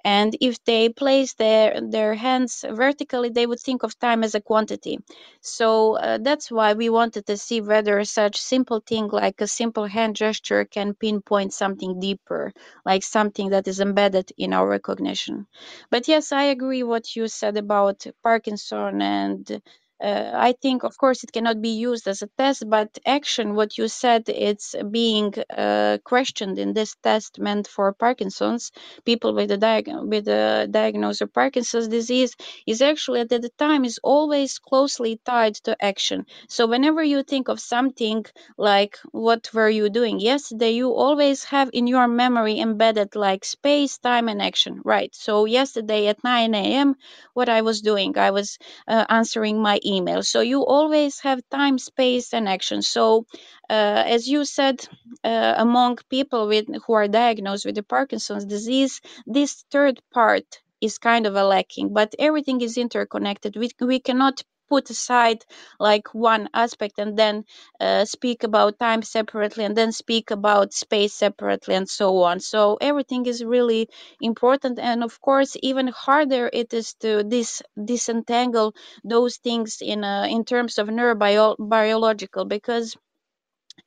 and 0.05 0.37
if 0.41 0.63
they 0.65 0.89
place 0.89 1.35
their 1.35 1.81
their 1.81 2.15
hands 2.15 2.65
vertically 2.69 3.29
they 3.31 3.47
would 3.47 3.61
think 3.61 3.83
of 3.83 3.99
time 3.99 4.23
as 4.25 4.35
a 4.35 4.41
quantity. 4.41 4.99
So 5.43 5.97
uh, 5.97 6.19
that's 6.21 6.51
why 6.51 6.75
we 6.75 6.89
wanted 6.91 7.27
to 7.27 7.37
see 7.37 7.61
whether 7.61 8.05
such 8.05 8.37
simple 8.37 8.81
thing 8.87 9.09
like 9.09 9.41
a 9.41 9.47
simple 9.47 9.87
hand 9.87 10.17
gesture 10.17 10.65
can 10.65 10.95
pinpoint 10.95 11.53
something 11.53 12.01
deeper 12.01 12.53
like 12.85 13.03
something 13.03 13.51
that 13.51 13.69
is 13.69 13.81
embedded 13.81 14.33
in 14.39 14.53
our 14.53 14.69
recognition. 14.69 15.47
But 15.91 16.09
yes 16.09 16.33
i 16.33 16.45
agree 16.45 16.83
what 16.83 17.15
you 17.17 17.29
said 17.29 17.57
about 17.57 18.07
parkinson 18.23 19.03
and 19.03 19.61
uh, 20.01 20.33
I 20.35 20.53
think, 20.61 20.85
of 20.85 20.97
course, 20.99 21.25
it 21.25 21.33
cannot 21.33 21.61
be 21.61 21.71
used 21.71 22.07
as 22.09 22.23
a 22.23 22.29
test, 22.39 22.65
but 22.69 22.99
action, 23.07 23.55
what 23.55 23.79
you 23.79 23.89
said, 23.89 24.25
it's 24.29 24.75
being 24.91 25.35
uh, 25.57 25.99
questioned 26.05 26.59
in 26.59 26.73
this 26.75 26.95
test 27.03 27.39
meant 27.39 27.67
for 27.69 27.93
Parkinson's 27.93 28.71
people 29.05 29.35
with 29.35 29.51
a 29.51 29.59
diag- 29.59 30.09
with 30.09 30.29
a 30.29 30.69
diagnosis 30.71 31.23
of 31.23 31.33
Parkinson's 31.33 31.89
disease 31.89 32.35
is 32.67 32.83
actually 32.83 33.21
at 33.21 33.29
the 33.31 33.51
time 33.59 33.85
is 33.85 33.99
always 34.03 34.59
closely 34.59 35.21
tied 35.25 35.55
to 35.57 35.77
action. 35.85 36.27
So 36.49 36.67
whenever 36.67 37.03
you 37.03 37.23
think 37.23 37.49
of 37.49 37.61
something 37.61 38.25
like 38.57 38.99
what 39.13 39.51
were 39.53 39.69
you 39.69 39.89
doing 39.91 40.21
yesterday, 40.21 40.71
you 40.73 40.93
always 40.93 41.45
have 41.45 41.71
in 41.73 41.87
your 41.87 42.09
memory 42.09 42.59
embedded 42.61 43.15
like 43.17 43.45
space, 43.45 43.99
time, 43.99 44.29
and 44.29 44.41
action, 44.43 44.81
right? 44.85 45.15
So 45.15 45.45
yesterday 45.45 46.07
at 46.09 46.23
9 46.25 46.65
a.m., 46.83 46.97
what 47.35 47.49
I 47.49 47.63
was 47.63 47.81
doing, 47.81 48.17
I 48.19 48.31
was 48.31 48.59
uh, 48.87 49.05
answering 49.09 49.61
my 49.63 49.79
email. 49.89 50.23
So 50.23 50.41
you 50.43 50.65
always 50.65 51.21
have 51.21 51.41
time, 51.51 51.79
space, 51.79 52.35
and 52.35 52.49
action. 52.49 52.83
So 52.83 53.27
uh, 53.71 54.03
as 54.07 54.29
you 54.29 54.45
said, 54.45 54.87
uh, 55.25 55.55
among 55.57 55.99
people 56.11 56.49
with 56.49 56.67
who 56.87 56.93
are 56.95 57.09
diagnosed 57.09 57.67
with 57.67 57.77
the 57.77 57.83
Parkinson's 57.83 58.45
disease, 58.47 59.01
this 59.27 59.65
third 59.73 60.01
part 60.13 60.47
is 60.81 60.99
kind 60.99 61.27
of 61.27 61.35
a 61.37 61.45
lacking. 61.45 61.93
But 61.95 62.15
everything 62.19 62.61
is 62.61 62.79
interconnected. 62.79 63.57
We 63.57 63.71
we 63.81 64.01
cannot 64.01 64.43
put 64.69 64.91
aside 64.91 65.45
like 65.81 66.15
one 66.15 66.49
aspect 66.55 66.99
and 66.99 67.17
then 67.19 67.45
uh, 67.81 68.05
speak 68.05 68.43
about 68.45 68.79
time 68.79 69.03
separately 69.03 69.65
and 69.65 69.77
then 69.77 69.93
speak 69.93 70.31
about 70.31 70.73
space 70.73 71.15
separately 71.15 71.75
and 71.75 71.89
so 71.89 72.23
on. 72.23 72.41
So 72.41 72.79
everything 72.81 73.27
is 73.27 73.45
really 73.45 73.89
important 74.21 74.79
and 74.79 75.03
of 75.05 75.21
course 75.21 75.57
even 75.63 75.89
harder 75.89 76.49
it 76.53 76.73
is 76.75 76.95
to 77.01 77.23
dis- 77.25 77.63
disentangle 77.83 78.75
those 79.05 79.37
things 79.39 79.79
in 79.81 80.05
uh, 80.05 80.27
in 80.29 80.45
terms 80.45 80.79
of 80.79 80.89
neurobiological 80.89 82.49
because 82.49 82.97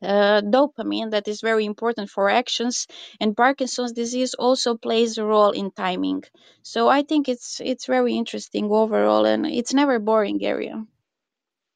uh, 0.01 0.41
dopamine 0.41 1.11
that 1.11 1.27
is 1.27 1.41
very 1.41 1.65
important 1.65 2.09
for 2.09 2.29
actions 2.29 2.87
and 3.19 3.37
parkinson's 3.37 3.91
disease 3.91 4.33
also 4.33 4.75
plays 4.75 5.17
a 5.17 5.25
role 5.25 5.51
in 5.51 5.71
timing 5.71 6.23
so 6.63 6.87
i 6.89 7.03
think 7.03 7.29
it's 7.29 7.61
it's 7.63 7.85
very 7.85 8.15
interesting 8.15 8.65
overall 8.71 9.25
and 9.25 9.45
it's 9.45 9.73
never 9.73 9.99
boring 9.99 10.43
area 10.43 10.85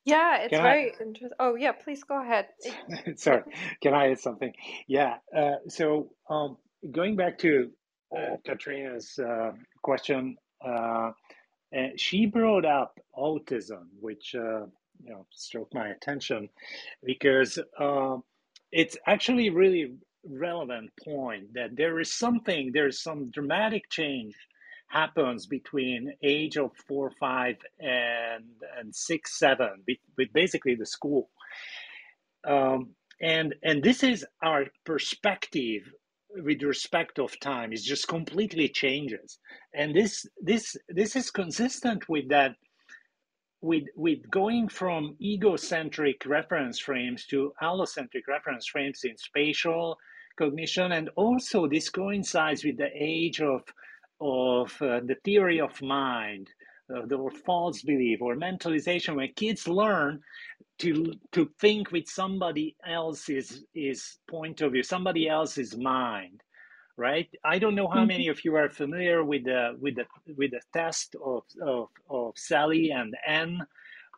yeah 0.05 0.39
it's 0.39 0.51
can 0.51 0.61
I? 0.61 0.63
very 0.63 0.93
interesting 1.01 1.37
oh 1.39 1.55
yeah 1.55 1.71
please 1.73 2.03
go 2.03 2.21
ahead 2.21 2.47
Sorry, 3.15 3.43
can 3.81 3.93
I 3.93 4.11
add 4.11 4.19
something? 4.19 4.53
Yeah. 4.87 5.15
Uh, 5.35 5.55
so 5.69 6.11
um, 6.29 6.57
going 6.91 7.15
back 7.15 7.39
to 7.39 7.71
uh, 8.15 8.37
Katrina's 8.45 9.19
uh, 9.19 9.51
question, 9.81 10.37
uh, 10.65 11.11
uh, 11.75 11.89
she 11.97 12.25
brought 12.25 12.65
up 12.65 12.99
autism, 13.17 13.87
which 13.99 14.35
uh, 14.35 14.65
you 15.03 15.11
know 15.11 15.25
stroke 15.31 15.73
my 15.73 15.89
attention 15.89 16.49
because 17.03 17.59
uh, 17.79 18.17
it's 18.71 18.97
actually 19.07 19.49
really 19.49 19.93
relevant 20.27 20.89
point 21.03 21.53
that 21.53 21.75
there 21.75 21.99
is 21.99 22.11
something 22.11 22.71
there's 22.73 23.01
some 23.01 23.29
dramatic 23.31 23.89
change 23.89 24.35
happens 24.87 25.45
between 25.45 26.13
age 26.23 26.57
of 26.57 26.71
four 26.87 27.11
five 27.19 27.57
and 27.79 28.45
and 28.77 28.95
six 28.95 29.37
seven 29.39 29.83
with 30.17 30.31
basically 30.33 30.75
the 30.75 30.85
school. 30.85 31.29
Um, 32.47 32.91
and 33.21 33.55
and 33.63 33.83
this 33.83 34.03
is 34.03 34.25
our 34.43 34.65
perspective 34.85 35.83
with 36.37 36.61
respect 36.63 37.19
of 37.19 37.39
time. 37.39 37.71
It 37.73 37.81
just 37.81 38.07
completely 38.07 38.69
changes. 38.69 39.39
And 39.73 39.95
this 39.95 40.25
this 40.41 40.75
this 40.89 41.15
is 41.15 41.31
consistent 41.31 42.07
with 42.09 42.29
that 42.29 42.55
with 43.65 43.85
with 43.95 44.19
going 44.29 44.67
from 44.67 45.15
egocentric 45.21 46.25
reference 46.25 46.77
frames 46.79 47.25
to 47.25 47.51
allocentric 47.61 48.25
reference 48.27 48.65
frames 48.67 48.99
in 49.03 49.17
spatial 49.17 49.97
cognition 50.37 50.91
and 50.91 51.09
also 51.15 51.67
this 51.67 51.89
coincides 51.89 52.63
with 52.63 52.77
the 52.77 52.91
age 52.93 53.41
of 53.41 53.61
of 54.21 54.69
uh, 54.81 54.99
the 55.09 55.17
theory 55.23 55.59
of 55.59 55.81
mind 55.81 56.47
uh, 56.93 57.05
the 57.07 57.17
false 57.45 57.81
belief 57.81 58.21
or 58.21 58.35
mentalization 58.35 59.15
where 59.15 59.27
kids 59.35 59.67
learn 59.67 60.21
to 60.77 61.13
to 61.31 61.49
think 61.59 61.91
with 61.91 62.07
somebody 62.07 62.75
else's 62.87 63.63
is 63.73 64.17
point 64.29 64.61
of 64.61 64.73
view, 64.73 64.83
somebody 64.83 65.27
else's 65.27 65.77
mind, 65.77 66.41
right? 66.97 67.29
I 67.43 67.59
don't 67.59 67.75
know 67.75 67.87
how 67.87 67.99
mm-hmm. 67.99 68.07
many 68.07 68.27
of 68.29 68.43
you 68.43 68.55
are 68.55 68.69
familiar 68.69 69.23
with 69.23 69.45
the 69.45 69.75
with 69.79 69.95
the 69.95 70.05
with 70.37 70.51
the 70.51 70.61
test 70.73 71.15
of 71.23 71.43
of, 71.61 71.89
of 72.09 72.33
Sally 72.35 72.91
and 72.91 73.15
Anne. 73.27 73.65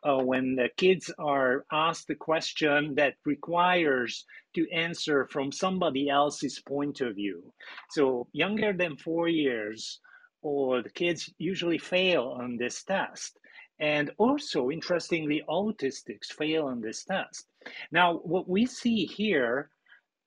Uh, 0.04 0.22
when 0.24 0.56
the 0.56 0.70
kids 0.78 1.12
are 1.18 1.66
asked 1.72 2.08
a 2.12 2.16
question 2.16 2.94
that 2.96 3.16
requires 3.26 4.26
to 4.54 4.70
answer 4.72 5.28
from 5.32 5.52
somebody 5.52 6.08
else's 6.08 6.62
point 6.68 7.02
of 7.02 7.16
view. 7.16 7.52
So 7.90 8.28
younger 8.32 8.74
than 8.74 8.96
four 8.96 9.28
years, 9.28 10.00
the 10.44 10.92
kids 10.94 11.34
usually 11.38 11.78
fail 11.78 12.36
on 12.40 12.58
this 12.58 12.84
test. 12.84 13.38
And 13.80 14.12
also, 14.18 14.72
interestingly, 14.72 15.44
autistics 15.48 16.28
fail 16.28 16.66
on 16.66 16.82
this 16.82 17.04
test. 17.04 17.48
Now, 17.92 18.18
what 18.18 18.50
we 18.50 18.66
see 18.66 19.06
here 19.06 19.70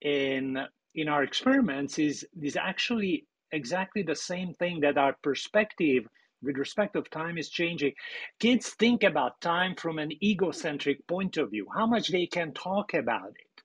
in, 0.00 0.58
in 0.94 1.08
our 1.08 1.22
experiments 1.22 1.98
is, 1.98 2.26
is 2.40 2.56
actually 2.56 3.26
exactly 3.52 4.02
the 4.02 4.16
same 4.16 4.54
thing 4.54 4.80
that 4.80 4.98
our 4.98 5.16
perspective 5.22 6.04
with 6.42 6.56
respect 6.56 6.96
of 6.96 7.10
time 7.10 7.36
is 7.36 7.48
changing. 7.50 7.92
Kids 8.38 8.70
think 8.70 9.02
about 9.02 9.40
time 9.40 9.74
from 9.74 9.98
an 9.98 10.10
egocentric 10.22 11.06
point 11.06 11.36
of 11.36 11.50
view, 11.50 11.66
how 11.74 11.86
much 11.86 12.08
they 12.08 12.26
can 12.26 12.52
talk 12.52 12.94
about 12.94 13.30
it. 13.30 13.62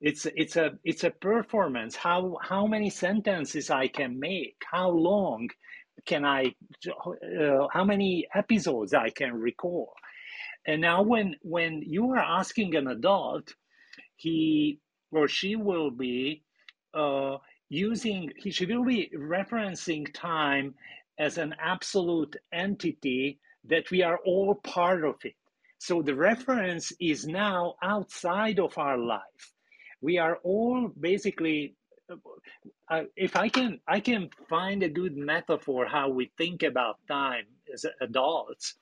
It's, 0.00 0.26
it's, 0.36 0.56
a, 0.56 0.72
it's 0.84 1.04
a 1.04 1.10
performance, 1.10 1.96
how, 1.96 2.36
how 2.42 2.66
many 2.66 2.90
sentences 2.90 3.70
I 3.70 3.88
can 3.88 4.18
make, 4.18 4.56
how 4.70 4.90
long 4.90 5.48
can 6.06 6.24
I, 6.24 6.54
uh, 6.88 7.66
how 7.72 7.84
many 7.84 8.26
episodes 8.34 8.94
I 8.94 9.10
can 9.10 9.34
recall. 9.34 9.92
And 10.66 10.80
now 10.80 11.02
when, 11.02 11.34
when 11.42 11.82
you 11.84 12.10
are 12.10 12.18
asking 12.18 12.76
an 12.76 12.86
adult, 12.88 13.54
he 14.16 14.80
or 15.10 15.26
she 15.26 15.56
will 15.56 15.90
be 15.90 16.42
uh, 16.98 17.38
using, 17.68 18.32
he, 18.36 18.66
will 18.66 18.84
be 18.84 19.10
referencing 19.16 20.12
time 20.12 20.74
as 21.18 21.38
an 21.38 21.54
absolute 21.60 22.36
entity 22.52 23.38
that 23.64 23.90
we 23.90 24.02
are 24.02 24.18
all 24.24 24.54
part 24.54 25.04
of 25.04 25.16
it. 25.24 25.34
So 25.78 26.02
the 26.02 26.14
reference 26.14 26.92
is 27.00 27.26
now 27.26 27.74
outside 27.82 28.58
of 28.58 28.76
our 28.78 28.98
life. 28.98 29.52
We 30.00 30.18
are 30.18 30.38
all 30.42 30.90
basically 30.98 31.74
uh, 32.90 33.02
if 33.16 33.36
I 33.36 33.48
can, 33.48 33.80
I 33.86 34.00
can 34.00 34.30
find 34.48 34.82
a 34.82 34.88
good 34.88 35.16
metaphor 35.16 35.86
how 35.86 36.08
we 36.08 36.30
think 36.38 36.62
about 36.62 36.96
time 37.06 37.44
as 37.72 37.84
adults. 38.00 38.74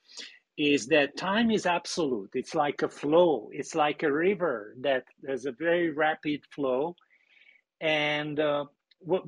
Is 0.57 0.87
that 0.87 1.17
time 1.17 1.51
is 1.51 1.67
absolute? 1.67 2.31
It's 2.35 2.55
like 2.55 2.83
a 2.83 2.89
flow. 2.89 3.51
It's 3.53 3.75
like 3.75 4.03
a 4.03 4.13
river 4.13 4.75
that 4.81 5.05
has 5.29 5.45
a 5.45 5.53
very 5.53 5.91
rapid 5.91 6.43
flow, 6.51 6.97
and 7.81 8.41
uh, 8.41 8.65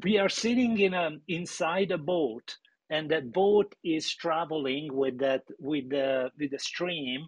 we 0.03 0.19
are 0.19 0.29
sitting 0.29 0.79
in 0.79 0.95
a 0.95 1.11
inside 1.29 1.91
a 1.91 1.99
boat, 1.99 2.57
and 2.91 3.11
that 3.11 3.33
boat 3.33 3.75
is 3.85 4.15
traveling 4.15 4.95
with 4.95 5.19
that 5.19 5.45
with 5.59 5.91
the 5.91 6.31
with 6.39 6.51
the 6.51 6.59
stream. 6.59 7.27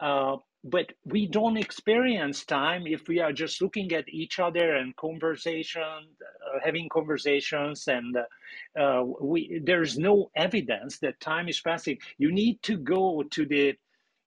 Uh, 0.00 0.36
but 0.64 0.92
we 1.04 1.28
don't 1.28 1.56
experience 1.56 2.44
time 2.44 2.86
if 2.86 3.06
we 3.06 3.20
are 3.20 3.32
just 3.32 3.62
looking 3.62 3.92
at 3.92 4.08
each 4.08 4.40
other 4.40 4.74
and 4.74 4.96
conversation 4.96 5.82
uh, 5.82 6.58
having 6.64 6.88
conversations 6.88 7.86
and 7.86 8.16
uh, 8.16 8.80
uh, 8.80 9.04
we 9.20 9.60
there's 9.64 9.96
no 9.96 10.30
evidence 10.34 10.98
that 10.98 11.20
time 11.20 11.48
is 11.48 11.60
passing 11.60 11.96
you 12.18 12.32
need 12.32 12.60
to 12.62 12.76
go 12.76 13.22
to 13.30 13.46
the 13.46 13.74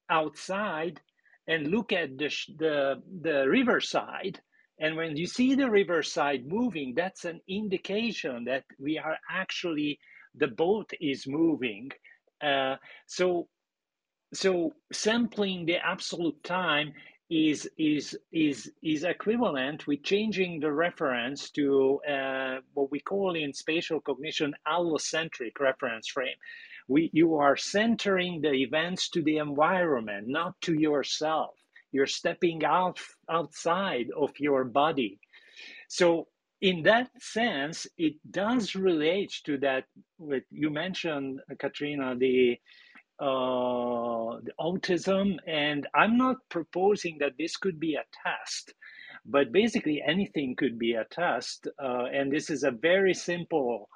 outside 0.09 1.01
and 1.47 1.67
look 1.67 1.91
at 1.91 2.17
the 2.17 2.29
the, 2.57 3.01
the 3.21 3.47
riverside 3.49 4.39
and 4.79 4.95
when 4.95 5.17
you 5.17 5.27
see 5.27 5.55
the 5.55 5.69
riverside 5.69 6.45
moving 6.47 6.93
that's 6.95 7.25
an 7.25 7.41
indication 7.47 8.45
that 8.45 8.63
we 8.79 8.97
are 8.97 9.17
actually 9.29 9.99
the 10.35 10.47
boat 10.47 10.91
is 11.01 11.27
moving 11.27 11.89
uh, 12.41 12.75
so 13.07 13.47
so 14.33 14.73
sampling 14.91 15.65
the 15.65 15.77
absolute 15.77 16.41
time 16.43 16.93
is 17.29 17.69
is 17.77 18.17
is 18.31 18.71
is 18.83 19.03
equivalent 19.03 19.85
with 19.87 20.03
changing 20.03 20.59
the 20.59 20.71
reference 20.71 21.51
to 21.51 21.99
uh, 22.09 22.57
what 22.73 22.91
we 22.91 22.99
call 22.99 23.35
in 23.35 23.53
spatial 23.53 24.01
cognition 24.01 24.53
allocentric 24.67 25.59
reference 25.59 26.07
frame. 26.07 26.37
We 26.87 27.11
you 27.13 27.35
are 27.35 27.55
centering 27.57 28.41
the 28.41 28.53
events 28.53 29.09
to 29.09 29.21
the 29.21 29.37
environment, 29.37 30.27
not 30.27 30.59
to 30.61 30.73
yourself. 30.73 31.58
You're 31.91 32.07
stepping 32.07 32.63
out 32.65 32.99
outside 33.29 34.07
of 34.17 34.31
your 34.39 34.63
body. 34.65 35.19
So 35.87 36.27
in 36.61 36.83
that 36.83 37.09
sense, 37.21 37.87
it 37.97 38.15
does 38.29 38.75
relate 38.75 39.33
to 39.45 39.57
that. 39.59 39.85
What 40.17 40.43
you 40.51 40.69
mentioned, 40.69 41.41
Katrina, 41.59 42.15
the 42.17 42.59
uh, 43.19 44.39
the 44.43 44.53
autism, 44.59 45.37
and 45.45 45.87
I'm 45.93 46.17
not 46.17 46.37
proposing 46.49 47.17
that 47.19 47.33
this 47.37 47.57
could 47.57 47.79
be 47.79 47.95
a 47.95 48.05
test, 48.23 48.73
but 49.25 49.51
basically 49.51 50.01
anything 50.05 50.55
could 50.55 50.79
be 50.79 50.93
a 50.93 51.05
test, 51.05 51.67
uh, 51.83 52.05
and 52.13 52.31
this 52.31 52.49
is 52.49 52.63
a 52.63 52.71
very 52.71 53.13
simple 53.13 53.89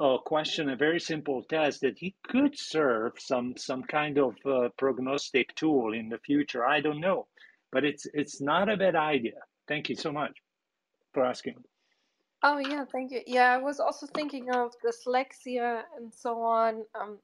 uh, 0.00 0.18
question, 0.18 0.70
a 0.70 0.76
very 0.76 1.00
simple 1.00 1.42
test 1.42 1.80
that 1.80 1.98
he 1.98 2.14
could 2.28 2.58
serve 2.58 3.12
some 3.18 3.56
some 3.56 3.82
kind 3.82 4.18
of 4.18 4.36
uh, 4.46 4.68
prognostic 4.76 5.54
tool 5.54 5.92
in 5.92 6.08
the 6.08 6.18
future. 6.18 6.64
I 6.64 6.80
don't 6.80 7.00
know, 7.00 7.26
but 7.72 7.84
it's 7.84 8.06
it's 8.14 8.40
not 8.40 8.68
a 8.68 8.76
bad 8.76 8.94
idea. 8.94 9.40
Thank 9.66 9.88
you 9.88 9.96
so 9.96 10.12
much 10.12 10.32
for 11.12 11.24
asking. 11.24 11.56
Oh 12.42 12.58
yeah, 12.58 12.84
thank 12.84 13.10
you. 13.10 13.22
Yeah, 13.26 13.52
I 13.52 13.58
was 13.58 13.80
also 13.80 14.06
thinking 14.06 14.54
of 14.54 14.72
dyslexia 14.84 15.82
and 15.96 16.12
so 16.14 16.42
on. 16.42 16.84
Um, 16.94 17.18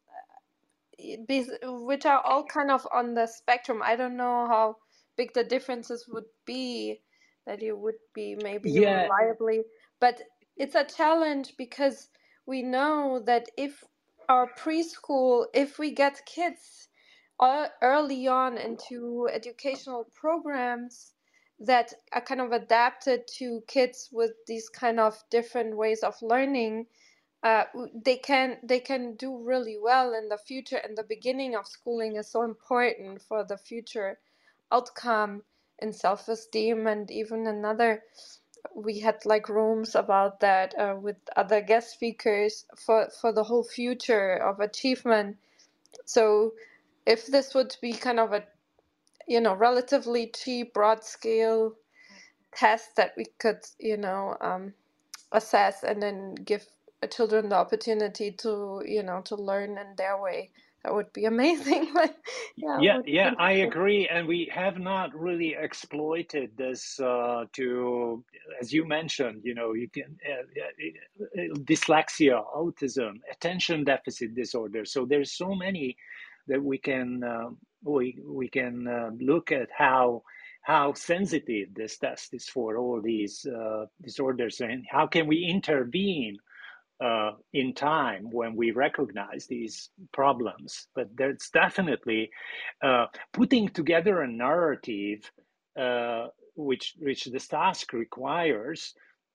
which 0.98 2.06
are 2.06 2.20
all 2.20 2.44
kind 2.44 2.70
of 2.70 2.86
on 2.92 3.14
the 3.14 3.26
spectrum. 3.26 3.82
I 3.82 3.96
don't 3.96 4.16
know 4.16 4.46
how 4.46 4.76
big 5.16 5.32
the 5.34 5.44
differences 5.44 6.06
would 6.08 6.24
be 6.46 7.00
that 7.46 7.62
you 7.62 7.76
would 7.76 7.98
be 8.14 8.36
maybe 8.42 8.70
yeah. 8.70 9.02
reliably, 9.02 9.62
but 10.00 10.20
it's 10.56 10.74
a 10.74 10.84
challenge 10.84 11.54
because 11.58 12.08
we 12.46 12.62
know 12.62 13.20
that 13.26 13.48
if 13.58 13.84
our 14.28 14.50
preschool, 14.54 15.46
if 15.54 15.78
we 15.78 15.92
get 15.92 16.26
kids 16.26 16.88
early 17.82 18.28
on 18.28 18.58
into 18.58 19.28
educational 19.32 20.06
programs 20.14 21.14
that 21.60 21.94
are 22.12 22.20
kind 22.22 22.40
of 22.40 22.52
adapted 22.52 23.26
to 23.28 23.62
kids 23.68 24.10
with 24.12 24.32
these 24.46 24.68
kind 24.68 25.00
of 25.00 25.22
different 25.30 25.76
ways 25.76 26.02
of 26.02 26.16
learning, 26.22 26.86
uh, 27.44 27.64
they 27.94 28.16
can 28.18 28.58
they 28.64 28.80
can 28.80 29.16
do 29.16 29.38
really 29.38 29.78
well 29.82 30.14
in 30.14 30.28
the 30.28 30.38
future 30.38 30.78
and 30.78 30.98
the 30.98 31.04
beginning 31.04 31.56
of 31.56 31.66
schooling 31.66 32.16
is 32.16 32.30
so 32.30 32.42
important 32.42 33.22
for 33.22 33.44
the 33.44 33.58
future 33.58 34.18
outcome 34.72 35.42
in 35.80 35.92
self-esteem 35.92 36.86
and 36.86 37.10
even 37.10 37.46
another 37.46 38.02
we 38.74 39.00
had 39.00 39.24
like 39.26 39.48
rooms 39.48 39.94
about 39.94 40.40
that 40.40 40.74
uh, 40.78 40.96
with 41.00 41.16
other 41.36 41.60
guest 41.60 41.92
speakers 41.92 42.66
for 42.76 43.08
for 43.20 43.32
the 43.32 43.44
whole 43.44 43.64
future 43.64 44.34
of 44.36 44.60
achievement. 44.60 45.38
So 46.06 46.54
if 47.06 47.26
this 47.26 47.54
would 47.54 47.76
be 47.82 47.94
kind 47.94 48.20
of 48.20 48.32
a 48.32 48.44
you 49.28 49.40
know 49.40 49.54
relatively 49.54 50.28
cheap 50.28 50.74
broad 50.74 51.04
scale 51.04 51.74
test 52.56 52.96
that 52.96 53.12
we 53.16 53.26
could 53.38 53.60
you 53.80 53.96
know 53.98 54.36
um, 54.40 54.74
assess 55.32 55.84
and 55.84 56.02
then 56.02 56.34
give 56.36 56.66
children 57.10 57.48
the 57.50 57.56
opportunity 57.56 58.32
to 58.32 58.82
you 58.86 59.02
know 59.02 59.22
to 59.22 59.36
learn 59.36 59.78
in 59.78 59.94
their 59.96 60.20
way 60.20 60.50
that 60.84 60.94
would 60.94 61.12
be 61.14 61.24
amazing. 61.24 61.92
yeah, 62.56 62.78
Yeah, 62.78 62.98
yeah, 63.06 63.30
I 63.38 63.52
agree. 63.52 64.06
And 64.06 64.28
we 64.28 64.50
have 64.52 64.78
not 64.78 65.14
really 65.14 65.56
exploited 65.58 66.50
this 66.58 67.00
uh, 67.00 67.46
to, 67.54 68.22
as 68.60 68.70
you 68.70 68.86
mentioned, 68.86 69.40
you 69.44 69.54
know, 69.54 69.72
you 69.72 69.88
can 69.88 70.16
uh, 70.28 70.42
uh, 70.60 71.40
uh, 71.42 71.54
dyslexia, 71.64 72.44
autism, 72.54 73.14
attention 73.32 73.84
deficit 73.84 74.34
disorder. 74.34 74.84
So 74.84 75.06
there's 75.06 75.32
so 75.32 75.54
many 75.54 75.96
that 76.48 76.62
we 76.62 76.76
can 76.76 77.24
uh, 77.24 77.48
we 77.82 78.18
we 78.22 78.48
can 78.48 78.86
uh, 78.86 79.10
look 79.18 79.52
at 79.52 79.68
how 79.76 80.22
how 80.62 80.92
sensitive 80.92 81.68
this 81.74 81.98
test 81.98 82.34
is 82.34 82.46
for 82.48 82.76
all 82.76 83.00
these 83.00 83.46
uh, 83.46 83.86
disorders 84.02 84.60
and 84.60 84.84
how 84.90 85.06
can 85.06 85.26
we 85.26 85.44
intervene 85.44 86.36
uh, 87.04 87.32
in 87.52 87.74
time 87.74 88.30
when 88.32 88.56
we 88.56 88.72
recognize 88.72 89.46
these 89.46 89.90
problems. 90.12 90.88
But 90.96 91.08
there's 91.16 91.50
definitely 91.52 92.30
uh, 92.82 93.06
putting 93.32 93.68
together 93.68 94.22
a 94.22 94.28
narrative 94.28 95.30
uh, 95.78 96.28
which 96.56 96.94
which 97.00 97.26
this 97.26 97.48
task 97.48 97.92
requires 97.92 98.94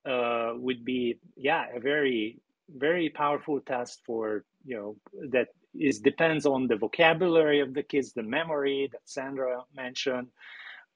uh, 0.10 0.54
would 0.56 0.86
be 0.86 1.20
yeah 1.38 1.66
a 1.76 1.80
very 1.80 2.40
very 2.78 3.10
powerful 3.10 3.62
test 3.62 4.02
for 4.06 4.46
you 4.66 4.78
know 4.78 4.98
that 5.32 5.50
is 5.80 6.00
depends 6.00 6.46
on 6.48 6.68
the 6.68 6.78
vocabulary 6.78 7.62
of 7.62 7.74
the 7.76 7.84
kids, 7.84 8.14
the 8.14 8.24
memory 8.24 8.90
that 8.92 9.02
Sandra 9.06 9.62
mentioned, 9.76 10.28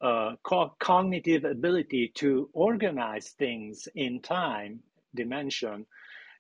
uh, 0.02 0.34
co- 0.44 0.76
cognitive 0.80 1.46
ability 1.46 2.12
to 2.16 2.50
organize 2.54 3.30
things 3.38 3.88
in 3.96 4.22
time 4.22 4.80
dimension 5.16 5.86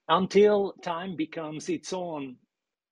until 0.10 0.74
time 0.84 1.16
becomes 1.16 1.70
its 1.70 1.94
own 1.94 2.38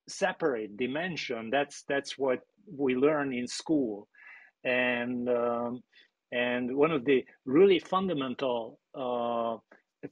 separate 0.08 0.76
dimension 0.76 1.50
that's 1.50 1.84
that's 1.88 2.18
what 2.18 2.40
we 2.76 2.94
learn 2.94 3.32
in 3.34 3.46
school. 3.46 4.08
And 4.64 5.28
um, 5.28 5.82
and 6.32 6.76
one 6.76 6.92
of 6.92 7.04
the 7.04 7.24
really 7.44 7.78
fundamental 7.80 8.80
uh, 8.94 9.58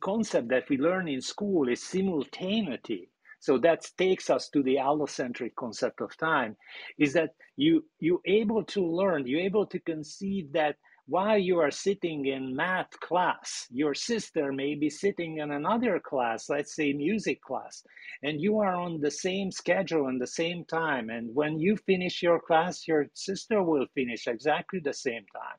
concept 0.01 0.49
that 0.51 0.69
we 0.69 0.79
learn 0.79 1.09
in 1.09 1.21
school 1.21 1.69
is 1.69 1.83
simultaneity. 1.83 3.11
So 3.41 3.59
that 3.59 3.87
takes 3.99 4.31
us 4.31 4.51
to 4.51 4.63
the 4.63 4.77
allocentric 4.77 5.55
concept 5.57 6.01
of 6.03 6.17
time 6.19 6.57
is 6.99 7.15
that 7.15 7.31
you 7.57 7.85
you 8.01 8.21
able 8.27 8.65
to 8.65 8.85
learn 8.87 9.27
you're 9.27 9.41
able 9.41 9.67
to 9.67 9.81
conceive 9.81 10.53
that 10.53 10.77
while 11.11 11.39
you 11.39 11.59
are 11.59 11.71
sitting 11.71 12.27
in 12.27 12.57
math 12.57 12.93
class 13.01 13.67
your 13.71 13.95
sister 13.95 14.53
may 14.53 14.75
be 14.75 14.89
sitting 14.89 15.39
in 15.39 15.51
another 15.51 16.01
class 16.01 16.49
let's 16.49 16.75
say 16.75 16.93
music 16.93 17.41
class 17.43 17.85
and 18.23 18.41
you 18.41 18.59
are 18.59 18.75
on 18.75 19.01
the 19.01 19.11
same 19.11 19.51
schedule 19.51 20.07
and 20.07 20.21
the 20.21 20.27
same 20.27 20.65
time. 20.65 21.09
And 21.11 21.35
when 21.35 21.59
you 21.59 21.77
finish 21.77 22.23
your 22.23 22.41
class 22.41 22.87
your 22.87 23.07
sister 23.15 23.63
will 23.63 23.87
finish 23.95 24.27
exactly 24.27 24.81
the 24.81 24.93
same 24.93 25.25
time. 25.33 25.59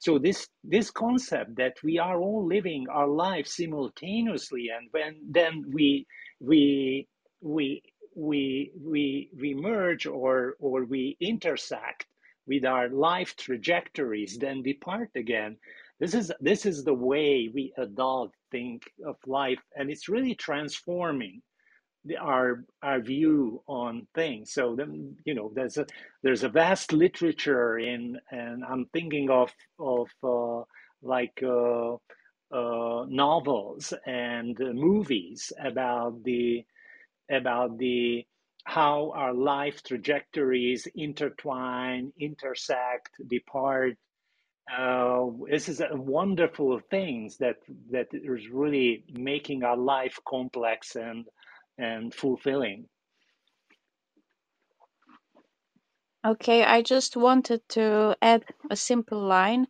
So 0.00 0.18
this 0.18 0.48
this 0.64 0.90
concept 0.90 1.56
that 1.56 1.76
we 1.82 1.98
are 1.98 2.20
all 2.20 2.46
living 2.46 2.86
our 2.90 3.08
life 3.08 3.46
simultaneously 3.46 4.68
and 4.76 4.88
when 4.90 5.16
then 5.30 5.64
we 5.72 6.06
we 6.40 7.08
we 7.40 7.82
we 8.14 8.72
we 8.78 9.30
we 9.40 9.54
merge 9.54 10.06
or 10.06 10.56
or 10.60 10.84
we 10.84 11.16
intersect 11.20 12.06
with 12.46 12.64
our 12.64 12.88
life 12.88 13.36
trajectories 13.36 14.38
then 14.38 14.62
depart 14.62 15.10
again 15.16 15.56
this 16.00 16.14
is 16.14 16.32
this 16.40 16.66
is 16.66 16.84
the 16.84 16.94
way 16.94 17.50
we 17.54 17.72
adult 17.78 18.32
think 18.50 18.82
of 19.06 19.16
life 19.26 19.62
and 19.76 19.90
it's 19.90 20.08
really 20.08 20.34
transforming 20.34 21.40
the, 22.04 22.16
our 22.16 22.64
our 22.82 23.00
view 23.00 23.62
on 23.66 24.06
things. 24.14 24.52
So 24.52 24.74
then 24.74 25.16
you 25.24 25.34
know 25.34 25.52
there's 25.54 25.76
a 25.76 25.86
there's 26.22 26.44
a 26.44 26.48
vast 26.48 26.92
literature 26.92 27.78
in, 27.78 28.18
and 28.30 28.64
I'm 28.64 28.86
thinking 28.92 29.30
of 29.30 29.52
of 29.78 30.08
uh, 30.22 30.64
like 31.02 31.42
uh, 31.42 31.94
uh, 32.52 33.06
novels 33.08 33.92
and 34.06 34.60
uh, 34.60 34.72
movies 34.72 35.52
about 35.62 36.22
the 36.24 36.64
about 37.30 37.78
the 37.78 38.26
how 38.64 39.12
our 39.14 39.34
life 39.34 39.82
trajectories 39.82 40.86
intertwine, 40.94 42.12
intersect, 42.18 43.10
depart. 43.28 43.96
Uh, 44.72 45.26
this 45.50 45.68
is 45.68 45.80
a 45.80 45.88
wonderful 45.92 46.80
things 46.90 47.38
that 47.38 47.56
that 47.90 48.08
is 48.12 48.48
really 48.48 49.04
making 49.12 49.64
our 49.64 49.76
life 49.76 50.18
complex 50.26 50.96
and 50.96 51.26
and 51.78 52.14
fulfilling. 52.14 52.86
Okay, 56.24 56.62
I 56.62 56.82
just 56.82 57.16
wanted 57.16 57.68
to 57.70 58.16
add 58.22 58.44
a 58.70 58.76
simple 58.76 59.20
line 59.20 59.66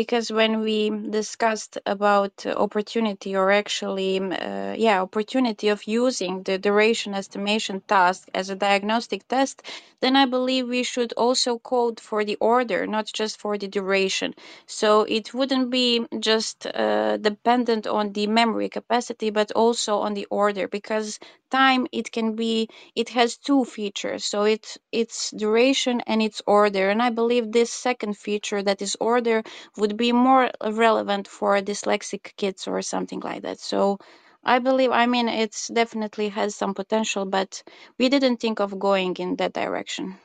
because 0.00 0.30
when 0.40 0.52
we 0.66 0.78
discussed 1.20 1.74
about 1.94 2.34
opportunity 2.46 3.30
or 3.40 3.46
actually 3.62 4.12
mm, 4.20 4.32
uh, 4.32 4.74
yeah 4.86 4.98
opportunity 5.08 5.68
of 5.74 5.80
using 6.02 6.34
the 6.48 6.56
duration 6.66 7.14
estimation 7.22 7.76
task 7.94 8.20
as 8.40 8.46
a 8.50 8.54
diagnostic 8.66 9.22
test 9.34 9.56
then 10.00 10.14
i 10.22 10.24
believe 10.36 10.68
we 10.68 10.82
should 10.92 11.12
also 11.24 11.58
code 11.58 11.98
for 12.08 12.20
the 12.24 12.36
order 12.54 12.86
not 12.86 13.06
just 13.20 13.40
for 13.40 13.58
the 13.58 13.68
duration. 13.68 14.34
So 14.66 15.02
it 15.02 15.34
wouldn't 15.34 15.70
be 15.70 16.06
just 16.20 16.66
uh, 16.66 17.16
dependent 17.16 17.86
on 17.86 18.12
the 18.12 18.26
memory 18.26 18.68
capacity 18.68 19.30
but 19.30 19.52
also 19.52 19.98
on 19.98 20.14
the 20.14 20.26
order 20.30 20.68
because 20.68 21.18
time 21.50 21.86
it 21.92 22.12
can 22.12 22.36
be 22.36 22.68
it 22.94 23.08
has 23.10 23.36
two 23.36 23.64
features. 23.64 24.24
So 24.24 24.42
it's 24.44 24.78
it's 24.92 25.30
duration 25.30 26.00
and 26.06 26.22
its 26.22 26.42
order. 26.46 26.90
And 26.90 27.02
i 27.02 27.10
believe 27.10 27.50
this 27.52 27.72
second 27.72 28.16
feature 28.16 28.62
that 28.62 28.82
is 28.82 28.96
order 29.00 29.42
would 29.76 29.87
be 29.96 30.12
more 30.12 30.50
relevant 30.62 31.28
for 31.28 31.60
dyslexic 31.60 32.36
kids 32.36 32.66
or 32.68 32.82
something 32.82 33.20
like 33.20 33.42
that. 33.42 33.60
So 33.60 33.98
I 34.44 34.58
believe, 34.58 34.90
I 34.90 35.06
mean, 35.06 35.28
it's 35.28 35.68
definitely 35.68 36.28
has 36.30 36.54
some 36.54 36.74
potential, 36.74 37.24
but 37.26 37.62
we 37.98 38.08
didn't 38.08 38.38
think 38.38 38.60
of 38.60 38.78
going 38.78 39.16
in 39.16 39.36
that 39.36 39.52
direction. 39.54 40.18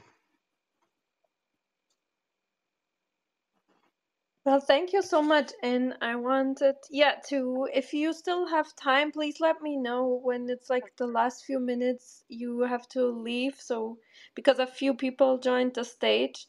Well, 4.45 4.59
thank 4.59 4.93
you 4.93 5.03
so 5.03 5.21
much. 5.21 5.51
And 5.61 5.95
I 6.01 6.15
wanted, 6.15 6.75
yeah, 6.89 7.15
to, 7.29 7.67
if 7.73 7.93
you 7.93 8.11
still 8.13 8.47
have 8.47 8.75
time, 8.75 9.11
please 9.11 9.39
let 9.39 9.61
me 9.61 9.77
know 9.77 10.19
when 10.23 10.49
it's 10.49 10.69
like 10.69 10.97
the 10.97 11.07
last 11.07 11.45
few 11.45 11.59
minutes 11.59 12.23
you 12.27 12.61
have 12.61 12.87
to 12.89 13.05
leave. 13.07 13.55
So, 13.61 13.99
because 14.35 14.59
a 14.59 14.65
few 14.67 14.95
people 14.95 15.37
joined 15.37 15.75
the 15.75 15.85
stage. 15.85 16.47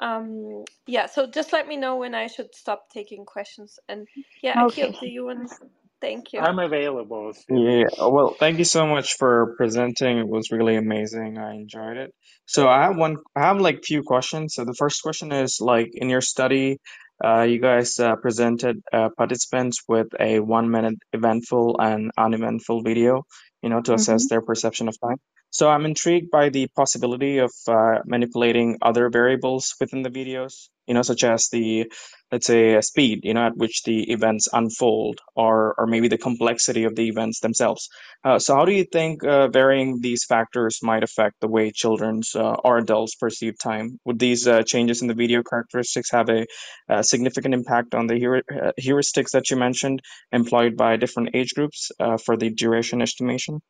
Um, 0.00 0.64
yeah, 0.86 1.06
so 1.06 1.26
just 1.26 1.52
let 1.52 1.68
me 1.68 1.76
know 1.76 1.96
when 1.96 2.14
I 2.14 2.28
should 2.28 2.54
stop 2.54 2.90
taking 2.92 3.24
questions. 3.26 3.78
And 3.88 4.08
yeah, 4.42 4.56
Okay. 4.56 4.64
Akil, 4.64 4.92
do 5.00 5.06
you 5.06 5.26
want 5.26 5.50
to? 5.50 5.56
Thank 6.00 6.32
you. 6.34 6.46
I'm 6.46 6.58
available. 6.58 7.32
Yeah, 7.48 7.84
well, 8.00 8.34
thank 8.40 8.58
you 8.58 8.64
so 8.64 8.86
much 8.88 9.14
for 9.18 9.54
presenting. 9.56 10.18
It 10.18 10.28
was 10.28 10.50
really 10.50 10.76
amazing. 10.76 11.38
I 11.38 11.54
enjoyed 11.54 11.96
it. 11.96 12.12
So 12.46 12.68
I 12.68 12.84
have 12.84 12.96
one, 12.96 13.18
I 13.36 13.42
have 13.42 13.60
like 13.60 13.84
few 13.84 14.02
questions. 14.02 14.54
So 14.56 14.64
the 14.64 14.74
first 14.74 15.02
question 15.04 15.32
is 15.32 15.60
like 15.60 15.90
in 15.94 16.10
your 16.10 16.22
study, 16.22 16.78
uh, 17.24 17.42
you 17.42 17.60
guys 17.60 18.00
uh, 18.00 18.16
presented 18.16 18.82
uh, 18.92 19.10
participants 19.16 19.82
with 19.88 20.08
a 20.20 20.40
one 20.40 20.70
minute 20.72 20.96
eventful 21.12 21.76
and 21.80 22.10
uneventful 22.18 22.82
video, 22.82 23.24
you 23.62 23.70
know, 23.70 23.80
to 23.82 23.94
assess 23.94 24.26
hmm 24.26 24.28
their 24.28 24.42
perception 24.42 24.88
of 24.88 24.96
time. 25.00 25.18
So 25.56 25.70
I'm 25.70 25.86
intrigued 25.86 26.30
by 26.30 26.50
the 26.50 26.66
possibility 26.76 27.38
of 27.38 27.50
uh, 27.66 28.00
manipulating 28.04 28.76
other 28.82 29.08
variables 29.08 29.74
within 29.80 30.02
the 30.02 30.10
videos, 30.10 30.68
you 30.86 30.92
know, 30.92 31.00
such 31.00 31.24
as 31.24 31.48
the 31.48 31.90
let's 32.30 32.46
say 32.46 32.74
a 32.74 32.82
speed 32.82 33.20
you 33.22 33.32
know 33.32 33.46
at 33.46 33.56
which 33.56 33.82
the 33.84 34.12
events 34.12 34.48
unfold 34.52 35.18
or 35.34 35.74
or 35.78 35.86
maybe 35.86 36.08
the 36.08 36.18
complexity 36.18 36.84
of 36.84 36.94
the 36.94 37.08
events 37.08 37.40
themselves. 37.40 37.88
Uh, 38.22 38.38
so 38.38 38.54
how 38.54 38.66
do 38.66 38.72
you 38.72 38.84
think 38.84 39.24
uh, 39.24 39.48
varying 39.48 40.00
these 40.02 40.26
factors 40.26 40.80
might 40.82 41.02
affect 41.02 41.36
the 41.40 41.48
way 41.48 41.70
children's 41.70 42.34
uh, 42.34 42.56
or 42.62 42.76
adults 42.76 43.14
perceive 43.14 43.58
time? 43.58 43.98
Would 44.04 44.18
these 44.18 44.46
uh, 44.46 44.62
changes 44.62 45.00
in 45.00 45.08
the 45.08 45.14
video 45.14 45.42
characteristics 45.42 46.10
have 46.10 46.28
a, 46.28 46.44
uh 46.90 47.02
significant 47.02 47.54
impact 47.54 47.94
on 47.94 48.08
the 48.08 48.16
uh, 48.16 48.72
heuristics 48.78 49.30
that 49.30 49.48
you 49.50 49.56
mentioned 49.56 50.02
employed 50.32 50.76
by 50.76 50.96
different 50.98 51.30
age 51.32 51.54
groups 51.54 51.90
for 52.26 52.36
the 52.36 52.50
duration 52.50 53.00
estimation 53.00 53.62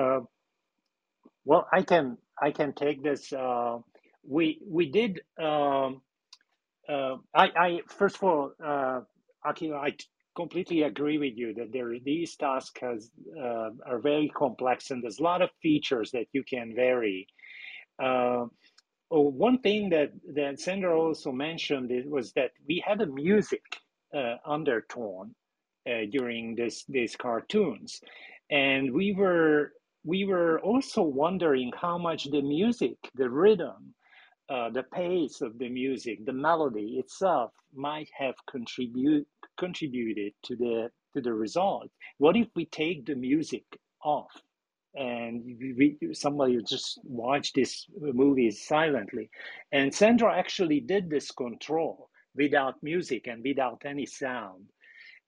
Uh, 0.00 0.20
well, 1.46 1.68
I 1.72 1.82
can 1.82 2.18
I 2.42 2.52
can 2.52 2.74
take 2.74 3.02
this. 3.04 3.32
Uh, 3.32 3.78
we 4.28 4.60
we 4.66 4.90
did. 4.90 5.20
Um, 5.42 6.02
uh, 6.88 7.16
I, 7.34 7.48
I 7.56 7.80
first 7.88 8.16
of 8.16 8.24
all, 8.24 8.52
uh, 8.64 9.00
Akil, 9.46 9.74
I 9.74 9.92
completely 10.36 10.82
agree 10.82 11.18
with 11.18 11.34
you 11.36 11.54
that 11.54 11.72
there 11.72 11.92
these 12.04 12.36
tasks 12.36 12.80
has 12.80 13.10
uh, 13.38 13.70
are 13.86 14.00
very 14.00 14.28
complex 14.30 14.90
and 14.90 15.02
there's 15.02 15.20
a 15.20 15.22
lot 15.24 15.42
of 15.42 15.50
features 15.62 16.10
that 16.12 16.26
you 16.32 16.44
can 16.44 16.74
vary. 16.76 17.26
Uh, 18.02 18.46
oh, 19.10 19.20
one 19.30 19.60
thing 19.60 19.90
that 19.90 20.12
that 20.34 20.60
Sandra 20.60 20.98
also 20.98 21.32
mentioned 21.32 21.92
was 22.10 22.32
that 22.34 22.52
we 22.68 22.82
had 22.86 23.00
a 23.02 23.06
music 23.06 23.62
uh, 24.16 24.36
undertone 24.46 25.34
uh, 25.88 26.06
during 26.10 26.56
this 26.56 26.84
these 26.88 27.16
cartoons, 27.16 28.00
and 28.50 28.92
we 28.92 29.14
were 29.14 29.72
we 30.04 30.24
were 30.24 30.60
also 30.60 31.02
wondering 31.02 31.72
how 31.80 31.98
much 31.98 32.24
the 32.30 32.42
music, 32.42 32.96
the 33.14 33.28
rhythm, 33.28 33.94
uh, 34.48 34.70
the 34.70 34.82
pace 34.82 35.40
of 35.40 35.58
the 35.58 35.68
music, 35.68 36.24
the 36.24 36.32
melody 36.32 36.98
itself 36.98 37.52
might 37.74 38.08
have 38.18 38.34
contribute 38.50 39.26
contributed 39.58 40.32
to 40.42 40.56
the 40.56 40.90
to 41.14 41.20
the 41.20 41.32
result. 41.32 41.90
What 42.18 42.36
if 42.36 42.48
we 42.56 42.66
take 42.66 43.06
the 43.06 43.14
music 43.14 43.64
off 44.02 44.32
and 44.94 45.44
we, 45.44 45.96
somebody 46.12 46.58
just 46.68 47.00
watch 47.04 47.52
this 47.52 47.86
movie 48.00 48.50
silently? 48.50 49.30
And 49.72 49.94
Sandra 49.94 50.36
actually 50.36 50.80
did 50.80 51.10
this 51.10 51.30
control 51.30 52.08
without 52.34 52.82
music 52.82 53.26
and 53.26 53.42
without 53.44 53.82
any 53.84 54.06
sound 54.06 54.66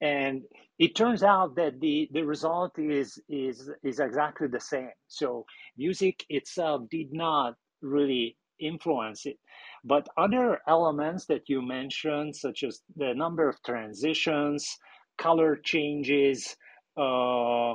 and 0.03 0.43
it 0.79 0.97
turns 0.97 1.23
out 1.23 1.55
that 1.57 1.81
the 1.81 2.09
the 2.13 2.23
result 2.23 2.79
is 2.79 3.19
is 3.29 3.71
is 3.85 4.01
exactly 4.01 4.49
the 4.49 4.61
same. 4.61 4.91
So 5.07 5.47
music 5.79 6.27
itself 6.29 6.83
did 6.91 7.13
not 7.13 7.55
really 7.81 8.37
influence 8.61 9.27
it. 9.27 9.39
But 9.85 10.09
other 10.17 10.61
elements 10.69 11.27
that 11.27 11.49
you 11.49 11.63
mentioned 11.63 12.37
such 12.37 12.65
as 12.65 12.83
the 12.97 13.15
number 13.15 13.49
of 13.49 13.63
transitions 13.63 14.79
color 15.19 15.57
changes 15.57 16.57
uh, 16.97 17.75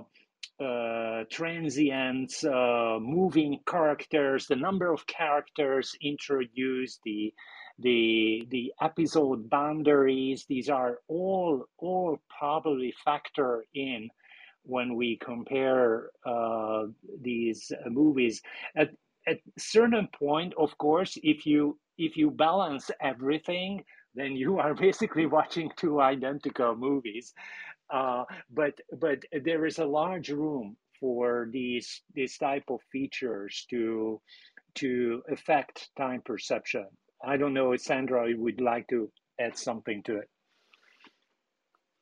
uh, 0.59 1.23
transients, 1.31 2.43
uh, 2.43 2.97
moving 2.99 3.59
characters, 3.67 4.47
the 4.47 4.55
number 4.55 4.91
of 4.91 5.05
characters 5.07 5.95
introduced, 6.01 6.99
the 7.05 7.33
the 7.79 8.47
the 8.49 8.73
episode 8.81 9.49
boundaries 9.49 10.45
these 10.49 10.69
are 10.69 10.99
all 11.07 11.65
all 11.77 12.19
probably 12.39 12.93
factor 13.05 13.63
in 13.75 14.09
when 14.63 14.95
we 14.95 15.17
compare 15.17 16.09
uh, 16.25 16.85
these 17.21 17.71
movies. 17.85 18.41
At 18.75 18.91
at 19.27 19.39
certain 19.57 20.07
point 20.17 20.53
of 20.57 20.77
course 20.77 21.17
if 21.23 21.45
you 21.45 21.77
if 21.97 22.17
you 22.17 22.31
balance 22.31 22.89
everything 23.01 23.83
then 24.15 24.31
you 24.35 24.57
are 24.57 24.73
basically 24.87 25.25
watching 25.25 25.71
two 25.77 26.01
identical 26.01 26.75
movies. 26.75 27.33
Uh, 27.89 28.25
but 28.51 28.73
but 28.99 29.23
there 29.43 29.65
is 29.65 29.79
a 29.79 29.85
large 29.85 30.29
room 30.29 30.75
for 30.99 31.47
these 31.51 32.01
these 32.13 32.37
type 32.37 32.65
of 32.69 32.81
features 32.91 33.65
to 33.69 34.19
to 34.75 35.21
affect 35.29 35.89
time 35.95 36.21
perception 36.25 36.87
I 37.23 37.37
don't 37.37 37.53
know 37.53 37.73
if 37.73 37.81
Sandra 37.81 38.27
would 38.35 38.61
like 38.61 38.87
to 38.89 39.11
add 39.39 39.57
something 39.57 40.03
to 40.03 40.17
it. 40.17 40.29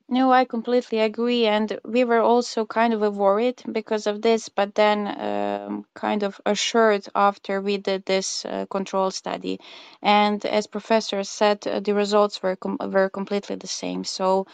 No, 0.08 0.32
I 0.32 0.46
completely 0.46 1.00
agree. 1.00 1.48
And 1.48 1.80
we 1.84 2.04
were 2.04 2.20
also 2.22 2.66
kind 2.66 2.94
of 2.94 3.18
worried 3.18 3.64
because 3.72 4.06
of 4.06 4.22
this, 4.22 4.50
but 4.50 4.76
then 4.76 5.08
um, 5.20 5.86
kind 5.96 6.22
of 6.24 6.40
assured 6.46 7.08
after 7.16 7.60
we 7.60 7.78
did 7.78 8.06
this 8.06 8.46
uh, 8.46 8.68
control 8.70 9.10
study. 9.10 9.60
And 10.04 10.46
as 10.46 10.68
professor 10.68 11.24
said, 11.24 11.66
uh, 11.68 11.80
the 11.80 11.96
results 11.96 12.44
were 12.44 12.56
com- 12.56 12.78
were 12.80 13.10
completely 13.10 13.56
the 13.56 13.68
same. 13.68 14.04
So 14.04 14.46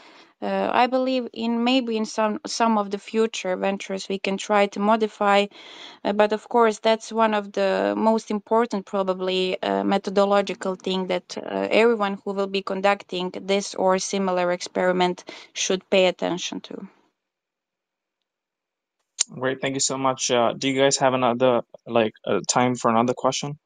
I 0.74 0.88
believe 0.88 1.30
in 1.34 1.64
maybe 1.64 1.98
in 1.98 2.06
some 2.06 2.39
some 2.48 2.78
of 2.78 2.92
the 2.92 3.00
future 3.00 3.56
ventures 3.58 4.10
we 4.10 4.20
can 4.20 4.38
try 4.38 4.68
to 4.68 4.80
modify 4.80 5.48
uh, 6.04 6.14
but 6.14 6.34
of 6.34 6.50
course, 6.50 6.80
that's 6.80 7.12
one 7.14 7.36
of 7.36 7.54
the 7.54 7.94
most 7.98 8.32
important, 8.32 8.88
probably, 8.88 9.62
uh, 9.64 9.84
methodological 9.86 10.76
thing 10.76 11.08
that 11.08 11.38
uh, 11.38 11.68
everyone 11.72 12.20
who 12.26 12.34
will 12.34 12.48
be 12.48 12.64
conducting 12.64 13.32
this 13.32 13.76
or 13.76 14.00
similar 14.00 14.52
experiment 14.52 15.26
should 15.54 15.89
pay 15.92 16.08
attention 16.08 16.62
to. 16.62 16.88
Great, 19.32 19.62
thank 19.62 19.76
you 19.76 19.80
so 19.82 19.98
much. 19.98 20.32
Uh, 20.32 20.54
do 20.54 20.70
you 20.70 20.80
guys 20.82 20.98
have 20.98 21.14
another 21.14 21.62
like 21.88 22.14
uh, 22.28 22.39
time 22.50 22.76
for 22.76 22.92
another 22.92 23.14
question? 23.16 23.60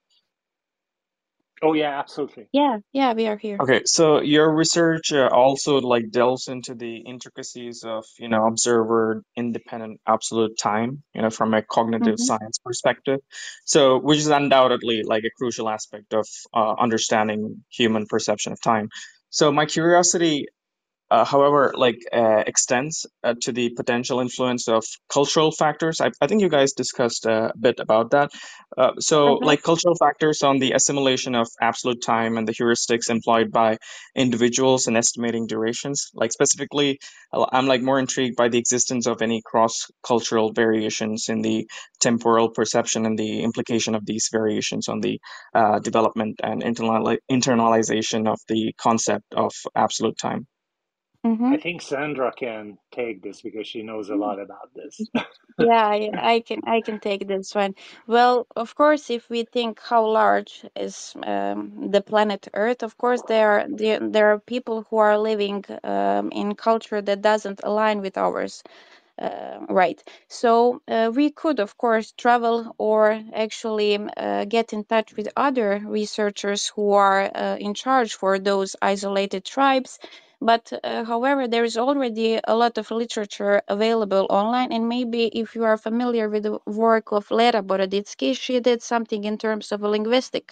Oh 1.64 1.74
yeah, 1.74 2.00
absolutely. 2.00 2.48
Yeah, 2.54 2.80
yeah, 2.94 3.14
we 3.14 3.28
are 3.28 3.38
here. 3.38 3.64
Okay, 3.64 3.82
so 3.86 4.22
your 4.22 4.54
research 4.56 5.14
uh, 5.14 5.30
also 5.34 5.80
like 5.82 6.12
delves 6.12 6.48
into 6.48 6.76
the 6.76 6.98
intricacies 6.98 7.84
of, 7.86 8.06
you 8.20 8.30
know, 8.30 8.46
observer 8.48 9.24
independent 9.36 10.00
absolute 10.08 10.60
time, 10.60 11.04
you 11.16 11.24
know, 11.24 11.32
from 11.32 11.56
a 11.56 11.64
cognitive 11.64 12.20
hmm 12.20 12.26
science 12.28 12.60
perspective. 12.64 13.20
So, 13.66 14.00
which 14.00 14.20
is 14.20 14.28
undoubtedly 14.28 15.04
like 15.06 15.24
a 15.26 15.32
crucial 15.40 15.70
aspect 15.72 16.14
of 16.14 16.28
uh, 16.54 16.76
understanding 16.80 17.66
human 17.72 18.06
perception 18.08 18.54
of 18.54 18.62
time. 18.62 18.90
So, 19.32 19.52
my 19.52 19.66
curiosity 19.66 20.48
uh, 21.12 21.26
however, 21.26 21.74
like 21.76 22.00
uh, 22.12 22.44
extends 22.48 23.06
uh, 23.24 23.36
to 23.42 23.52
the 23.52 23.70
potential 23.70 24.20
influence 24.20 24.68
of 24.68 24.84
cultural 25.10 25.52
factors. 25.52 26.02
I, 26.02 26.12
I 26.22 26.28
think 26.28 26.42
you 26.42 26.50
guys 26.50 26.74
discussed 26.74 27.26
a 27.26 27.54
bit 27.60 27.80
about 27.80 28.12
that. 28.12 28.32
Uh, 28.78 28.92
so, 29.00 29.36
hmm 29.40 29.46
like 29.46 29.62
cultural 29.64 29.96
factors 29.96 30.44
on 30.44 30.60
the 30.60 30.72
assimilation 30.74 31.36
of 31.36 31.48
absolute 31.62 32.02
time 32.02 32.38
and 32.38 32.48
the 32.48 32.54
heuristics 32.54 33.10
employed 33.10 33.52
by 33.52 33.78
individuals 34.16 34.88
in 34.88 34.96
estimating 34.98 35.48
durations. 35.48 36.10
Like 36.14 36.32
specifically, 36.32 37.00
uh, 37.34 37.46
I'm 37.52 37.68
like 37.68 37.82
more 37.82 38.00
intrigued 38.00 38.36
by 38.36 38.50
the 38.50 38.58
existence 38.58 39.08
of 39.08 39.22
any 39.22 39.42
cross-cultural 39.46 40.54
variations 40.54 41.30
in 41.30 41.42
the 41.42 41.68
temporal 42.00 42.50
perception 42.50 43.06
and 43.06 43.18
the 43.18 43.44
implication 43.44 43.96
of 43.96 44.06
these 44.06 44.30
variations 44.32 44.88
on 44.88 45.00
the 45.02 45.20
uh, 45.54 45.80
development 45.80 46.40
and 46.44 46.62
internali- 46.64 47.20
internalization 47.32 48.28
of 48.28 48.40
the 48.48 48.74
concept 48.78 49.26
of 49.36 49.52
absolute 49.76 50.18
time. 50.18 50.48
Hmm 51.26 51.52
I 51.52 51.58
think 51.58 51.82
Sandra 51.84 52.32
can 52.34 52.80
take 52.92 53.24
this 53.24 53.42
because 53.42 53.68
she 53.68 53.84
knows 53.84 54.10
a 54.10 54.16
lot 54.16 54.40
about 54.42 54.74
this. 54.76 55.10
Yeah, 55.58 55.88
I, 55.88 56.12
I 56.36 56.42
can 56.42 56.62
I 56.68 56.82
can 56.82 57.00
take 57.00 57.28
this 57.28 57.56
one. 57.56 57.76
Well, 58.08 58.48
of 58.58 58.76
course, 58.76 59.10
if 59.10 59.30
we 59.30 59.46
think 59.46 59.80
how 59.82 60.06
large 60.08 60.66
is 60.76 61.16
um, 61.24 61.92
the 61.92 62.02
planet 62.02 62.50
Earth, 62.54 62.84
of 62.84 62.98
course 62.98 63.24
there 63.24 63.50
are 63.52 63.66
there, 63.70 64.00
there 64.02 64.34
are 64.34 64.40
people 64.40 64.86
who 64.90 64.98
are 64.98 65.18
living 65.18 65.66
um, 65.84 66.32
in 66.34 66.56
culture 66.56 67.02
that 67.02 67.22
doesn't 67.22 67.62
align 67.64 68.02
with 68.02 68.18
ours. 68.18 68.64
Uh, 69.20 69.60
right. 69.70 70.04
So 70.30 70.82
uh, 70.90 71.12
we 71.16 71.32
could, 71.32 71.60
of 71.62 71.78
course, 71.78 72.12
travel 72.14 72.76
or 72.78 73.22
actually 73.34 74.00
uh, 74.18 74.46
get 74.46 74.74
in 74.74 74.84
touch 74.86 75.16
with 75.16 75.30
other 75.38 75.82
researchers 75.86 76.68
who 76.76 76.94
are 76.94 77.32
uh, 77.36 77.58
in 77.58 77.74
charge 77.76 78.16
for 78.16 78.40
those 78.40 78.76
isolated 78.82 79.46
tribes. 79.46 80.00
But 80.46 80.72
uh, 80.84 81.04
however, 81.06 81.48
there 81.48 81.66
is 81.66 81.78
already 81.78 82.40
a 82.48 82.56
lot 82.56 82.78
of 82.78 82.92
literature 82.92 83.62
available 83.68 84.28
online, 84.30 84.72
and 84.72 84.88
maybe 84.88 85.26
if 85.28 85.56
you 85.56 85.64
are 85.66 85.78
familiar 85.78 86.30
with 86.30 86.44
the 86.44 86.60
work 86.68 87.12
of 87.12 87.32
Lera 87.32 87.64
Boroditsky, 87.64 88.38
she 88.38 88.60
did 88.62 88.82
something 88.84 89.24
in 89.26 89.38
terms 89.38 89.72
of 89.74 89.82
linguistic 89.82 90.48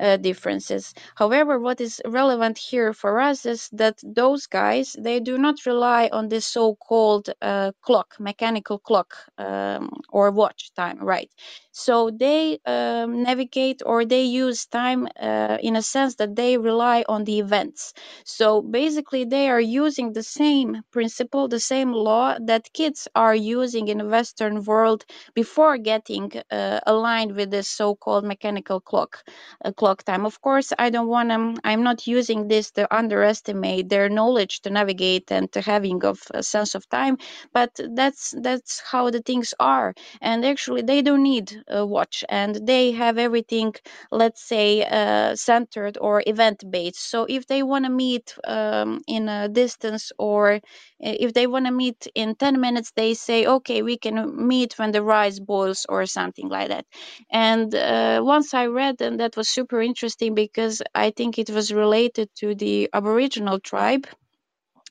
uh, 0.00 0.16
differences. 0.16 0.94
However, 1.14 1.58
what 1.58 1.80
is 1.80 2.02
relevant 2.06 2.58
here 2.58 2.92
for 2.94 3.20
us 3.20 3.46
is 3.46 3.68
that 3.72 3.98
those 4.02 4.46
guys 4.46 4.96
they 4.98 5.20
do 5.20 5.38
not 5.38 5.66
rely 5.66 6.08
on 6.12 6.28
this 6.28 6.46
so-called 6.46 7.30
uh, 7.42 7.72
clock, 7.82 8.16
mechanical 8.18 8.78
clock 8.78 9.14
um, 9.38 9.90
or 10.10 10.30
watch 10.30 10.72
time, 10.74 10.98
right? 10.98 11.30
So 11.76 12.10
they 12.10 12.58
um, 12.66 13.22
navigate 13.22 13.82
or 13.84 14.04
they 14.06 14.22
use 14.24 14.66
time 14.66 15.08
uh, 15.20 15.58
in 15.60 15.76
a 15.76 15.82
sense 15.82 16.16
that 16.16 16.34
they 16.34 16.56
rely 16.58 17.04
on 17.08 17.24
the 17.24 17.38
events. 17.40 17.92
So 18.24 18.62
basically, 18.62 19.24
they 19.24 19.48
are 19.50 19.60
using 19.60 20.12
the 20.12 20.22
same 20.22 20.82
principle, 20.90 21.48
the 21.48 21.60
same 21.60 21.92
law 21.92 22.36
that 22.46 22.72
kids 22.72 23.08
are 23.14 23.34
using 23.34 23.88
in 23.88 23.98
the 23.98 24.06
Western 24.06 24.64
world 24.64 25.04
before 25.34 25.76
getting 25.78 26.32
uh, 26.50 26.80
aligned 26.86 27.36
with 27.36 27.50
this 27.50 27.68
so-called 27.68 28.24
mechanical 28.24 28.80
clock 28.80 29.24
uh, 29.64 29.72
clock 29.72 30.04
time. 30.04 30.26
Of 30.26 30.40
course, 30.40 30.72
I 30.78 30.90
don't 30.90 31.08
want 31.08 31.30
to, 31.30 31.60
I'm 31.64 31.82
not 31.82 32.06
using 32.06 32.48
this 32.48 32.70
to 32.72 32.94
underestimate 32.94 33.88
their 33.88 34.08
knowledge 34.08 34.60
to 34.62 34.70
navigate 34.70 35.30
and 35.32 35.50
to 35.52 35.60
having 35.60 36.04
of 36.04 36.20
a 36.32 36.42
sense 36.42 36.74
of 36.74 36.88
time, 36.88 37.18
but 37.52 37.70
that's 37.94 38.34
that's 38.42 38.80
how 38.90 39.10
the 39.10 39.20
things 39.20 39.54
are. 39.60 39.94
And 40.20 40.44
actually, 40.44 40.82
they 40.82 41.02
don't 41.02 41.22
need 41.22 41.62
watch, 41.68 42.24
and 42.28 42.54
they 42.66 42.92
have 42.92 43.18
everything, 43.18 43.74
let's 44.10 44.42
say, 44.42 44.84
uh, 44.84 45.34
centered 45.36 45.98
or 46.00 46.22
event 46.26 46.64
based. 46.70 47.10
So 47.10 47.26
if 47.28 47.46
they 47.46 47.62
want 47.62 47.84
to 47.84 47.90
meet 47.90 48.34
um, 48.44 49.02
in 49.06 49.28
a 49.28 49.48
distance 49.48 50.12
or 50.18 50.60
if 51.00 51.32
they 51.34 51.46
want 51.46 51.66
to 51.66 51.72
meet 51.72 52.06
in 52.14 52.34
10 52.34 52.60
minutes 52.60 52.92
they 52.96 53.14
say 53.14 53.46
okay 53.46 53.82
we 53.82 53.96
can 53.98 54.46
meet 54.48 54.78
when 54.78 54.92
the 54.92 55.02
rice 55.02 55.38
boils 55.38 55.86
or 55.88 56.06
something 56.06 56.48
like 56.48 56.68
that 56.68 56.86
and 57.30 57.74
uh, 57.74 58.20
once 58.24 58.54
i 58.54 58.66
read 58.66 59.00
and 59.00 59.20
that 59.20 59.36
was 59.36 59.48
super 59.48 59.80
interesting 59.80 60.34
because 60.34 60.82
i 60.94 61.10
think 61.10 61.38
it 61.38 61.50
was 61.50 61.72
related 61.72 62.28
to 62.34 62.54
the 62.54 62.88
aboriginal 62.92 63.58
tribe 63.60 64.06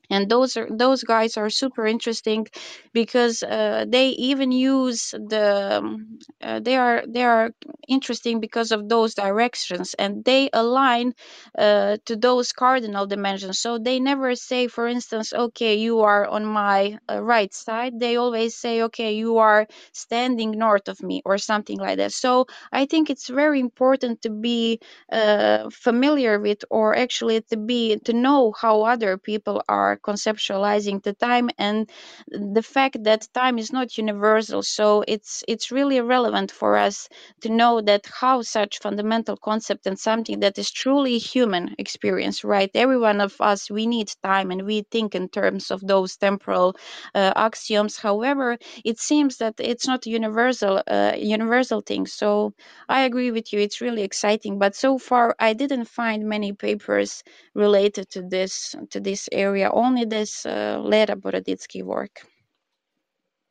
and 0.09 0.29
those 0.29 0.57
are 0.57 0.67
those 0.69 1.03
guys 1.03 1.37
are 1.37 1.49
super 1.49 1.85
interesting 1.85 2.47
because 2.93 3.43
uh, 3.43 3.85
they 3.87 4.09
even 4.09 4.51
use 4.51 5.11
the 5.11 5.77
um, 5.79 6.19
uh, 6.41 6.59
they 6.59 6.75
are 6.77 7.03
they 7.07 7.23
are 7.23 7.51
interesting 7.87 8.39
because 8.39 8.71
of 8.71 8.89
those 8.89 9.13
directions 9.13 9.93
and 9.97 10.23
they 10.25 10.49
align 10.53 11.13
uh, 11.57 11.97
to 12.05 12.15
those 12.15 12.51
cardinal 12.51 13.05
dimensions. 13.07 13.59
So 13.59 13.77
they 13.77 13.99
never 13.99 14.35
say 14.35 14.67
for 14.67 14.87
instance 14.87 15.33
okay 15.33 15.75
you 15.75 15.99
are 16.01 16.25
on 16.27 16.45
my 16.45 16.97
uh, 17.09 17.21
right 17.21 17.53
side. 17.53 17.99
They 17.99 18.15
always 18.17 18.55
say 18.55 18.83
okay 18.83 19.13
you 19.15 19.37
are 19.37 19.67
standing 19.93 20.51
north 20.51 20.87
of 20.87 21.01
me 21.01 21.21
or 21.25 21.37
something 21.37 21.77
like 21.79 21.97
that. 21.97 22.11
So 22.13 22.45
i 22.71 22.85
think 22.85 23.09
it's 23.09 23.27
very 23.29 23.59
important 23.59 24.21
to 24.21 24.29
be 24.29 24.79
uh, 25.11 25.69
familiar 25.71 26.39
with 26.39 26.63
or 26.69 26.95
actually 26.95 27.41
to 27.41 27.57
be 27.57 27.97
to 28.05 28.13
know 28.13 28.53
how 28.61 28.83
other 28.83 29.17
people 29.17 29.61
are 29.67 29.94
conceptualizing 29.97 31.01
the 31.03 31.13
time 31.13 31.49
and 31.57 31.89
the 32.27 32.61
fact 32.61 33.03
that 33.03 33.27
time 33.33 33.57
is 33.57 33.71
not 33.71 33.97
universal. 33.97 34.61
So 34.63 35.03
it's 35.07 35.43
it's 35.47 35.71
really 35.71 35.99
relevant 36.01 36.51
for 36.51 36.77
us 36.77 37.09
to 37.41 37.49
know 37.49 37.81
that 37.81 38.05
how 38.21 38.41
such 38.41 38.79
fundamental 38.79 39.37
concept 39.37 39.85
and 39.87 39.97
something 39.99 40.39
that 40.41 40.57
is 40.57 40.71
truly 40.71 41.17
human 41.17 41.75
experience 41.77 42.43
right? 42.43 42.69
Every 42.73 42.97
one 42.99 43.21
of 43.21 43.35
us 43.39 43.69
we 43.69 43.87
need 43.87 44.11
time 44.23 44.51
and 44.51 44.65
we 44.65 44.83
think 44.91 45.15
in 45.15 45.29
terms 45.29 45.71
of 45.71 45.81
those 45.81 46.17
temporal 46.17 46.75
uh, 47.13 47.33
axioms. 47.35 47.97
However 47.97 48.57
it 48.83 48.99
seems 48.99 49.37
that 49.37 49.55
it's 49.59 49.87
not 49.87 50.05
universal 50.05 50.81
uh, 50.87 51.13
universal 51.17 51.81
thing. 51.81 52.05
So 52.07 52.53
i 52.89 53.01
agree 53.03 53.31
with 53.31 53.53
you. 53.53 53.59
It's 53.59 53.81
really 53.81 54.03
exciting. 54.03 54.59
But 54.59 54.75
so 54.75 54.97
far 54.97 55.35
i 55.39 55.53
didn't 55.53 55.85
find 55.85 56.27
many 56.27 56.53
papers 56.53 57.23
related 57.53 58.09
to 58.11 58.21
this 58.21 58.75
to 58.91 58.99
this 58.99 59.29
area 59.31 59.69
only 59.85 60.05
this 60.05 60.45
uh, 60.45 60.81
Lera 60.91 61.15
Boroditsky 61.17 61.83
work 61.83 62.15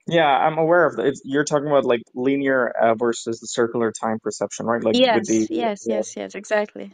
Yeah, 0.07 0.26
I'm 0.28 0.59
aware 0.59 0.87
of 0.87 0.97
that. 0.97 1.07
It's, 1.07 1.22
you're 1.24 1.45
talking 1.45 1.68
about 1.68 1.87
like 1.87 2.03
linear 2.14 2.68
uh, 2.70 2.95
versus 2.95 3.41
the 3.41 3.47
circular 3.49 3.93
time 3.93 4.18
perception, 4.22 4.66
right? 4.66 4.82
Like 4.85 4.99
with 5.01 5.26
the 5.26 5.49
yes 5.49 5.51
yes 5.51 5.87
yeah. 5.87 5.89
yes 5.89 6.16
yes 6.16 6.35
exactly 6.37 6.93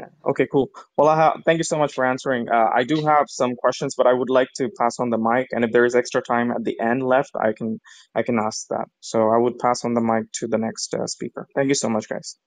yeah. 0.00 0.06
Okay, 0.26 0.46
cool. 0.52 0.70
Well, 0.98 1.08
I 1.08 1.16
ha 1.16 1.34
thank 1.46 1.58
you 1.58 1.64
so 1.64 1.78
much 1.78 1.94
for 1.94 2.04
answering. 2.04 2.48
Uh, 2.50 2.68
I 2.74 2.84
do 2.84 3.02
have 3.06 3.26
some 3.28 3.56
questions, 3.56 3.94
but 3.96 4.06
I 4.06 4.12
would 4.14 4.30
like 4.30 4.48
to 4.56 4.70
pass 4.78 5.00
on 5.00 5.10
the 5.10 5.18
mic, 5.18 5.48
and 5.52 5.64
if 5.64 5.72
there 5.72 5.86
is 5.86 5.94
extra 5.96 6.22
time 6.22 6.50
at 6.52 6.64
the 6.64 6.78
end 6.80 7.02
left, 7.02 7.32
I 7.36 7.52
can 7.54 7.80
I 8.14 8.22
can 8.22 8.38
ask 8.38 8.68
that. 8.70 8.86
So 9.00 9.30
I 9.30 9.38
would 9.38 9.58
pass 9.58 9.84
on 9.84 9.94
the 9.94 10.02
mic 10.02 10.32
to 10.40 10.48
the 10.48 10.58
next 10.58 10.94
uh, 10.94 11.06
speaker. 11.06 11.48
Thank 11.56 11.68
you 11.68 11.74
so 11.76 11.88
much, 11.90 12.08
guys. 12.08 12.38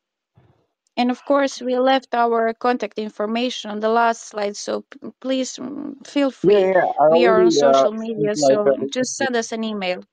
And 0.98 1.12
of 1.12 1.26
course 1.26 1.62
we 1.62 1.78
left 1.80 2.16
our 2.16 2.54
contact 2.56 3.00
information 3.00 3.72
on 3.72 3.82
the 3.82 3.89
last 3.89 4.28
slide 4.30 4.58
so 4.58 4.84
p- 4.84 5.00
please 5.22 5.58
mm, 5.58 5.95
feel 6.08 6.32
free 6.32 6.72
yeah. 6.74 6.86
I 7.00 7.08
we 7.12 7.28
are 7.28 7.41
on 7.41 7.52
already 7.52 7.62
uh, 7.62 7.74
social 7.74 7.93
sent 7.95 8.02
media 8.06 8.36
like 8.36 8.60
so 8.60 8.68
a, 8.68 8.72
just 8.91 9.18
send 9.18 9.36
us 9.38 9.54
an 9.54 9.64
email 9.66 10.04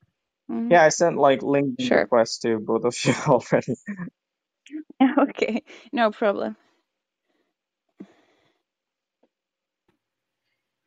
Mhm. 0.50 0.70
yeah, 0.70 0.84
I 0.84 0.90
sent 0.90 1.18
like 1.18 1.40
LinkedIn 1.40 1.90
sure 1.90 2.10
requests 2.10 2.40
to 2.40 2.58
both 2.60 2.84
of 2.84 2.96
you 3.04 3.14
already. 3.28 3.76
okay 5.18 5.62
no 5.92 6.10
problem 6.12 6.56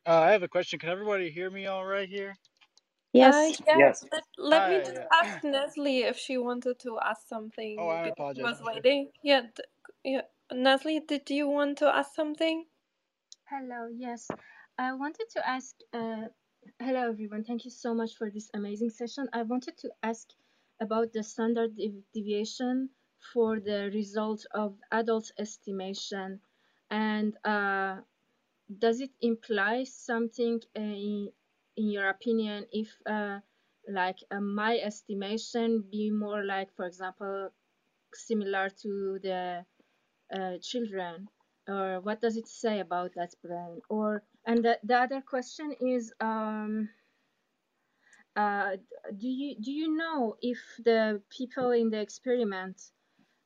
Uh, 0.06 0.12
I 0.20 0.32
have 0.32 0.42
a 0.44 0.48
question. 0.48 0.78
Can 0.80 0.90
everybody 0.90 1.30
hear 1.30 1.50
me 1.50 1.66
all 1.66 1.86
right 1.86 2.08
here? 2.08 2.36
Uh, 3.20 3.50
yes 3.50 3.60
yeah, 3.66 3.80
Yes. 3.80 4.04
let, 4.12 4.24
let 4.38 4.68
me 4.68 4.76
Hi. 4.76 4.82
just 4.82 5.00
Yeah. 5.22 5.40
ask 5.40 5.44
Nestle 5.44 6.02
if 6.04 6.18
she 6.18 6.38
wanted 6.38 6.78
to 6.80 6.98
ask 7.00 7.28
something 7.28 7.78
Oh, 7.78 7.88
I 7.88 8.02
because 8.02 8.14
she 8.34 8.42
apologize. 8.42 8.44
was 8.44 8.60
waiting. 8.62 9.10
Yeah, 9.22 9.42
d- 9.54 9.64
yeah. 10.04 10.22
Nestle, 10.52 11.00
did 11.00 11.30
you 11.30 11.48
want 11.48 11.78
to 11.78 11.86
ask 11.86 12.14
something? 12.14 12.64
Hello, 13.50 13.88
yes. 13.92 14.28
I 14.78 14.92
wanted 14.94 15.26
to 15.30 15.48
ask, 15.48 15.74
uh, 15.92 16.26
hello 16.80 17.08
everyone. 17.10 17.44
Thank 17.44 17.64
you 17.64 17.70
so 17.70 17.94
much 17.94 18.16
for 18.16 18.30
this 18.30 18.50
amazing 18.54 18.90
session. 18.90 19.28
I 19.32 19.42
wanted 19.42 19.76
to 19.78 19.90
ask 20.02 20.28
about 20.80 21.12
the 21.12 21.22
standard 21.22 21.76
deviation 22.14 22.90
for 23.32 23.60
the 23.60 23.90
result 23.92 24.46
of 24.54 24.76
adult 24.92 25.32
estimation. 25.38 26.40
And 26.90 27.36
uh, 27.44 27.96
does 28.78 29.00
it 29.00 29.10
imply 29.20 29.84
something 29.84 30.60
uh, 30.76 30.80
in, 30.80 31.32
in 31.76 31.90
your 31.90 32.08
opinion 32.08 32.66
if 32.72 32.96
uh, 33.06 33.40
like 33.88 34.18
uh, 34.30 34.40
my 34.40 34.78
estimation 34.78 35.84
be 35.90 36.10
more 36.10 36.44
like, 36.44 36.74
for 36.76 36.86
example, 36.86 37.50
similar 38.14 38.68
to 38.82 39.18
the 39.22 39.64
uh, 40.32 40.58
children 40.62 41.28
or 41.68 42.00
what 42.00 42.20
does 42.20 42.36
it 42.36 42.48
say 42.48 42.80
about 42.80 43.14
that 43.14 43.34
brain 43.42 43.80
or 43.88 44.22
and 44.46 44.64
the, 44.64 44.78
the 44.84 44.96
other 44.96 45.20
question 45.20 45.72
is 45.80 46.12
um 46.20 46.88
uh 48.36 48.76
do 49.20 49.28
you 49.28 49.56
do 49.60 49.70
you 49.72 49.88
know 49.96 50.36
if 50.40 50.58
the 50.84 51.20
people 51.30 51.70
in 51.72 51.90
the 51.90 52.00
experiment 52.00 52.76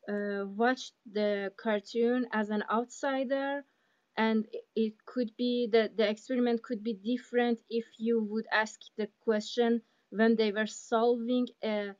uh, 0.08 0.44
watched 0.46 0.94
the 1.12 1.52
cartoon 1.56 2.26
as 2.32 2.50
an 2.50 2.64
outsider? 2.70 3.64
And 4.16 4.46
it 4.76 4.94
could 5.06 5.32
be 5.36 5.68
that 5.72 5.96
the 5.96 6.08
experiment 6.08 6.62
could 6.62 6.82
be 6.82 6.94
different 6.94 7.60
if 7.70 7.86
you 7.98 8.22
would 8.22 8.46
ask 8.52 8.80
the 8.96 9.08
question 9.24 9.82
when 10.10 10.36
they 10.36 10.52
were 10.52 10.66
solving 10.66 11.48
a 11.64 11.94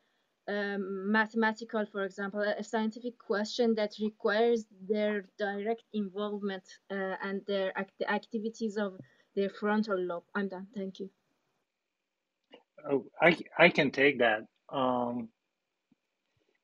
um, 0.48 1.10
mathematical, 1.10 1.86
for 1.86 2.04
example, 2.04 2.40
a 2.40 2.64
scientific 2.64 3.18
question 3.18 3.74
that 3.76 3.92
requires 4.00 4.66
their 4.88 5.26
direct 5.38 5.84
involvement 5.92 6.64
uh, 6.90 7.14
and 7.22 7.42
their 7.46 7.76
act- 7.78 8.02
activities 8.08 8.76
of 8.76 8.98
their 9.36 9.50
frontal 9.50 9.98
lobe. 9.98 10.24
I'm 10.34 10.48
done. 10.48 10.66
Thank 10.74 11.00
you. 11.00 11.10
Oh, 12.90 13.04
I 13.20 13.36
I 13.58 13.68
can 13.68 13.90
take 13.90 14.18
that. 14.18 14.42
Um, 14.68 15.28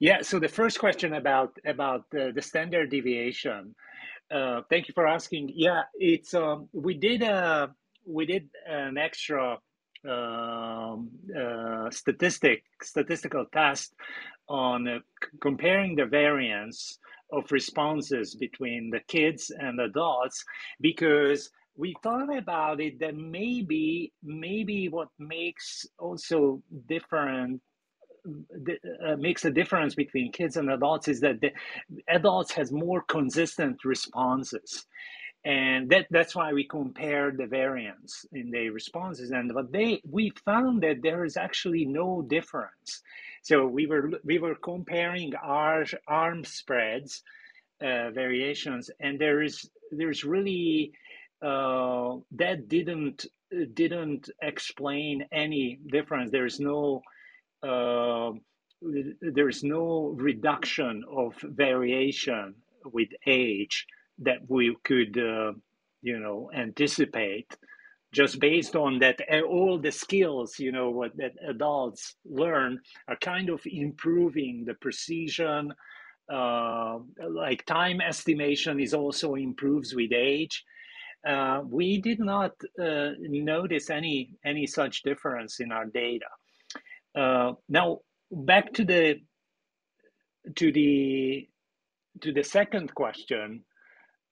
yeah. 0.00 0.22
So 0.22 0.38
the 0.38 0.48
first 0.48 0.78
question 0.78 1.14
about 1.14 1.56
about 1.64 2.04
the, 2.10 2.32
the 2.34 2.42
standard 2.42 2.90
deviation. 2.90 3.74
Uh, 4.30 4.62
thank 4.68 4.88
you 4.88 4.94
for 4.94 5.06
asking. 5.06 5.52
Yeah, 5.54 5.82
it's 5.94 6.34
um, 6.34 6.68
we 6.72 6.94
did 6.94 7.22
a 7.22 7.70
we 8.04 8.26
did 8.26 8.48
an 8.66 8.98
extra 8.98 9.54
uh, 9.54 9.56
statistic 11.90 12.62
statistical 12.82 13.46
test 13.52 13.94
on 14.48 14.88
uh, 14.88 14.98
comparing 15.40 15.96
the 15.96 16.06
variance 16.06 16.98
of 17.32 17.50
responses 17.52 18.34
between 18.34 18.90
the 18.90 19.00
kids 19.08 19.50
and 19.58 19.80
adults 19.80 20.44
because 20.80 21.50
we 21.76 21.94
thought 22.02 22.36
about 22.36 22.80
it 22.80 22.98
that 22.98 23.14
maybe 23.14 24.12
maybe 24.22 24.88
what 24.88 25.08
makes 25.18 25.86
also 25.98 26.62
different 26.88 27.60
uh, 29.06 29.16
makes 29.16 29.44
a 29.44 29.50
difference 29.50 29.94
between 29.94 30.32
kids 30.32 30.56
and 30.56 30.70
adults 30.70 31.08
is 31.08 31.20
that 31.20 31.40
the 31.40 31.50
adults 32.08 32.52
has 32.52 32.72
more 32.72 33.02
consistent 33.02 33.84
responses 33.84 34.86
and 35.48 35.88
that 35.88 36.06
that's 36.10 36.36
why 36.36 36.52
we 36.52 36.64
compare 36.64 37.30
the 37.30 37.46
variance 37.46 38.26
in 38.32 38.50
the 38.50 38.68
responses. 38.68 39.30
And 39.30 39.54
what 39.54 39.72
they 39.72 40.02
we 40.04 40.30
found 40.44 40.82
that 40.82 41.00
there 41.02 41.24
is 41.24 41.38
actually 41.38 41.86
no 41.86 42.20
difference. 42.20 43.00
So 43.42 43.66
we 43.66 43.86
were 43.86 44.10
we 44.24 44.38
were 44.38 44.56
comparing 44.56 45.34
our 45.36 45.86
arm 46.06 46.44
spreads 46.44 47.22
uh, 47.80 48.10
variations 48.10 48.90
and 49.00 49.18
there 49.18 49.42
is 49.42 49.70
there's 49.90 50.22
really 50.22 50.92
uh, 51.40 52.16
that 52.32 52.68
didn't 52.68 53.24
didn't 53.72 54.28
explain 54.42 55.24
any 55.32 55.78
difference. 55.90 56.30
There's 56.30 56.60
no 56.60 57.00
uh, 57.62 58.32
there's 59.22 59.64
no 59.64 60.14
reduction 60.14 61.04
of 61.10 61.36
variation 61.42 62.54
with 62.84 63.08
age 63.26 63.86
that 64.20 64.38
we 64.48 64.76
could, 64.84 65.18
uh, 65.18 65.52
you 66.02 66.18
know, 66.18 66.50
anticipate 66.54 67.50
just 68.12 68.40
based 68.40 68.74
on 68.74 68.98
that 69.00 69.20
uh, 69.30 69.42
all 69.42 69.78
the 69.78 69.92
skills 69.92 70.58
you 70.58 70.72
know 70.72 70.88
what 70.88 71.14
that 71.18 71.32
adults 71.46 72.16
learn 72.24 72.80
are 73.06 73.16
kind 73.16 73.50
of 73.50 73.60
improving 73.66 74.64
the 74.66 74.72
precision 74.74 75.72
uh, 76.32 76.98
like 77.30 77.64
time 77.66 78.00
estimation 78.00 78.80
is 78.80 78.94
also 78.94 79.34
improves 79.34 79.94
with 79.94 80.10
age 80.12 80.64
uh, 81.26 81.60
we 81.68 82.00
did 82.00 82.18
not 82.18 82.52
uh, 82.82 83.10
notice 83.20 83.90
any 83.90 84.30
any 84.42 84.66
such 84.66 85.02
difference 85.02 85.60
in 85.60 85.70
our 85.70 85.84
data 85.84 86.26
uh, 87.14 87.52
now 87.68 87.98
back 88.30 88.72
to 88.72 88.84
the 88.84 89.20
to 90.56 90.72
the 90.72 91.48
to 92.20 92.32
the 92.32 92.42
second 92.42 92.94
question. 92.94 93.64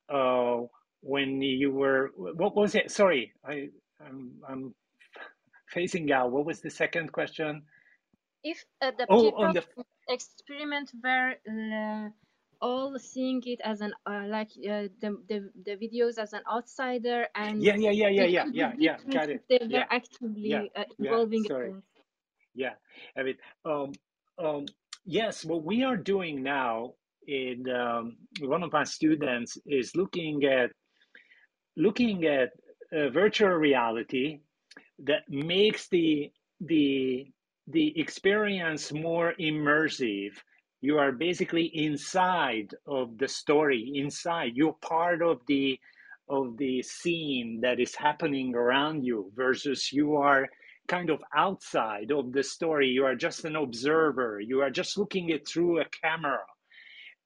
Uh, 0.09 0.63
when 1.01 1.43
you 1.43 1.71
were, 1.73 2.13
what 2.17 2.57
was 2.57 2.75
it? 2.75 2.91
Sorry, 2.91 3.33
I 3.45 3.69
I'm, 4.01 4.41
I'm 4.49 4.75
facing 5.71 6.11
out. 6.13 6.33
What 6.33 6.47
was 6.47 6.61
the 6.61 6.71
second 6.71 7.13
question? 7.13 7.63
If 8.45 8.65
uh, 8.81 8.93
the 8.99 9.07
Oh, 9.09 9.23
people 9.23 9.53
the 9.53 9.65
experiment 10.09 10.93
were 11.03 11.35
uh, 11.49 12.11
all 12.61 12.99
seeing 12.99 13.43
it 13.47 13.61
as 13.65 13.81
an 13.81 13.93
uh, 14.07 14.25
like 14.29 14.51
uh, 14.59 14.89
the, 15.01 15.19
the 15.29 15.51
the 15.65 15.77
videos 15.77 16.19
as 16.19 16.33
an 16.33 16.43
outsider 16.51 17.27
and 17.35 17.61
Yeah, 17.61 17.77
yeah, 17.77 17.91
yeah, 17.91 18.09
yeah, 18.09 18.25
yeah, 18.25 18.47
yeah, 18.53 18.73
yeah. 18.79 18.97
Got 19.11 19.31
it. 19.31 19.45
they 19.49 19.59
were 19.63 19.69
Yeah, 19.69 19.85
yeah, 20.43 20.63
actively 20.63 20.71
uh, 20.77 20.85
yeah. 20.99 21.11
involving 21.11 21.45
Sorry. 21.47 21.75
Yeah, 22.55 22.75
I 23.17 23.23
mean, 23.23 23.37
um, 23.65 23.93
um, 24.39 24.67
yes, 25.05 25.45
what 25.45 25.65
we 25.65 25.85
are 25.85 25.97
doing 25.97 26.43
now 26.43 26.95
in 27.27 27.69
um, 27.71 28.17
one 28.41 28.63
of 28.63 28.73
my 28.73 28.85
students 28.85 29.59
is 29.67 29.95
looking 29.97 30.45
at 30.45 30.71
looking 31.77 32.25
at 32.25 32.51
virtual 33.13 33.51
reality 33.51 34.41
that 35.05 35.23
makes 35.29 35.89
the 35.89 36.31
the 36.61 37.27
the 37.69 37.99
experience 37.99 38.93
more 38.93 39.35
immersive. 39.41 40.33
You 40.81 40.99
are 40.99 41.13
basically 41.13 41.67
inside 41.75 42.75
of 42.87 43.19
the 43.19 43.29
story, 43.29 43.93
inside. 43.95 44.53
You're 44.55 44.77
part 44.81 45.23
of 45.23 45.41
the 45.47 45.79
of 46.29 46.57
the 46.57 46.83
scene 46.83 47.61
that 47.63 47.81
is 47.81 47.95
happening 47.95 48.55
around 48.55 49.05
you 49.05 49.31
versus 49.35 49.93
you 49.93 50.17
are 50.17 50.47
kind 50.89 51.11
of 51.11 51.23
outside 51.35 52.11
of 52.13 52.33
the 52.33 52.43
story. 52.43 52.89
You 52.89 53.05
are 53.05 53.15
just 53.17 53.45
an 53.45 53.57
observer. 53.57 54.41
You 54.41 54.61
are 54.61 54.71
just 54.71 54.97
looking 54.97 55.31
it 55.31 55.47
through 55.47 55.81
a 55.81 55.85
camera 56.03 56.41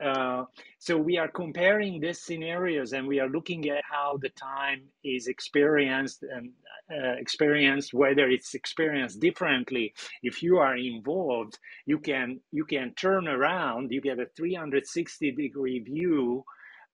uh, 0.02 0.44
so 0.78 0.97
we 0.97 1.18
are 1.18 1.28
comparing 1.28 2.01
these 2.01 2.20
scenarios 2.20 2.93
and 2.93 3.06
we 3.06 3.20
are 3.20 3.28
looking 3.28 3.68
at 3.68 3.82
how 3.85 4.18
the 4.20 4.31
time 4.31 4.82
is 5.05 5.27
experienced 5.27 6.22
and 6.22 6.51
uh, 6.90 7.12
experienced 7.18 7.94
whether 7.94 8.28
it's 8.28 8.55
experienced 8.55 9.20
differently. 9.20 9.94
If 10.22 10.43
you 10.43 10.59
are 10.59 10.77
involved 10.77 11.59
you 11.86 11.98
can 11.98 12.40
you 12.51 12.64
can 12.64 12.94
turn 12.94 13.28
around 13.28 13.93
you 13.93 14.01
get 14.01 14.18
a 14.18 14.27
360 14.36 15.32
degree 15.32 15.81
view 15.81 16.44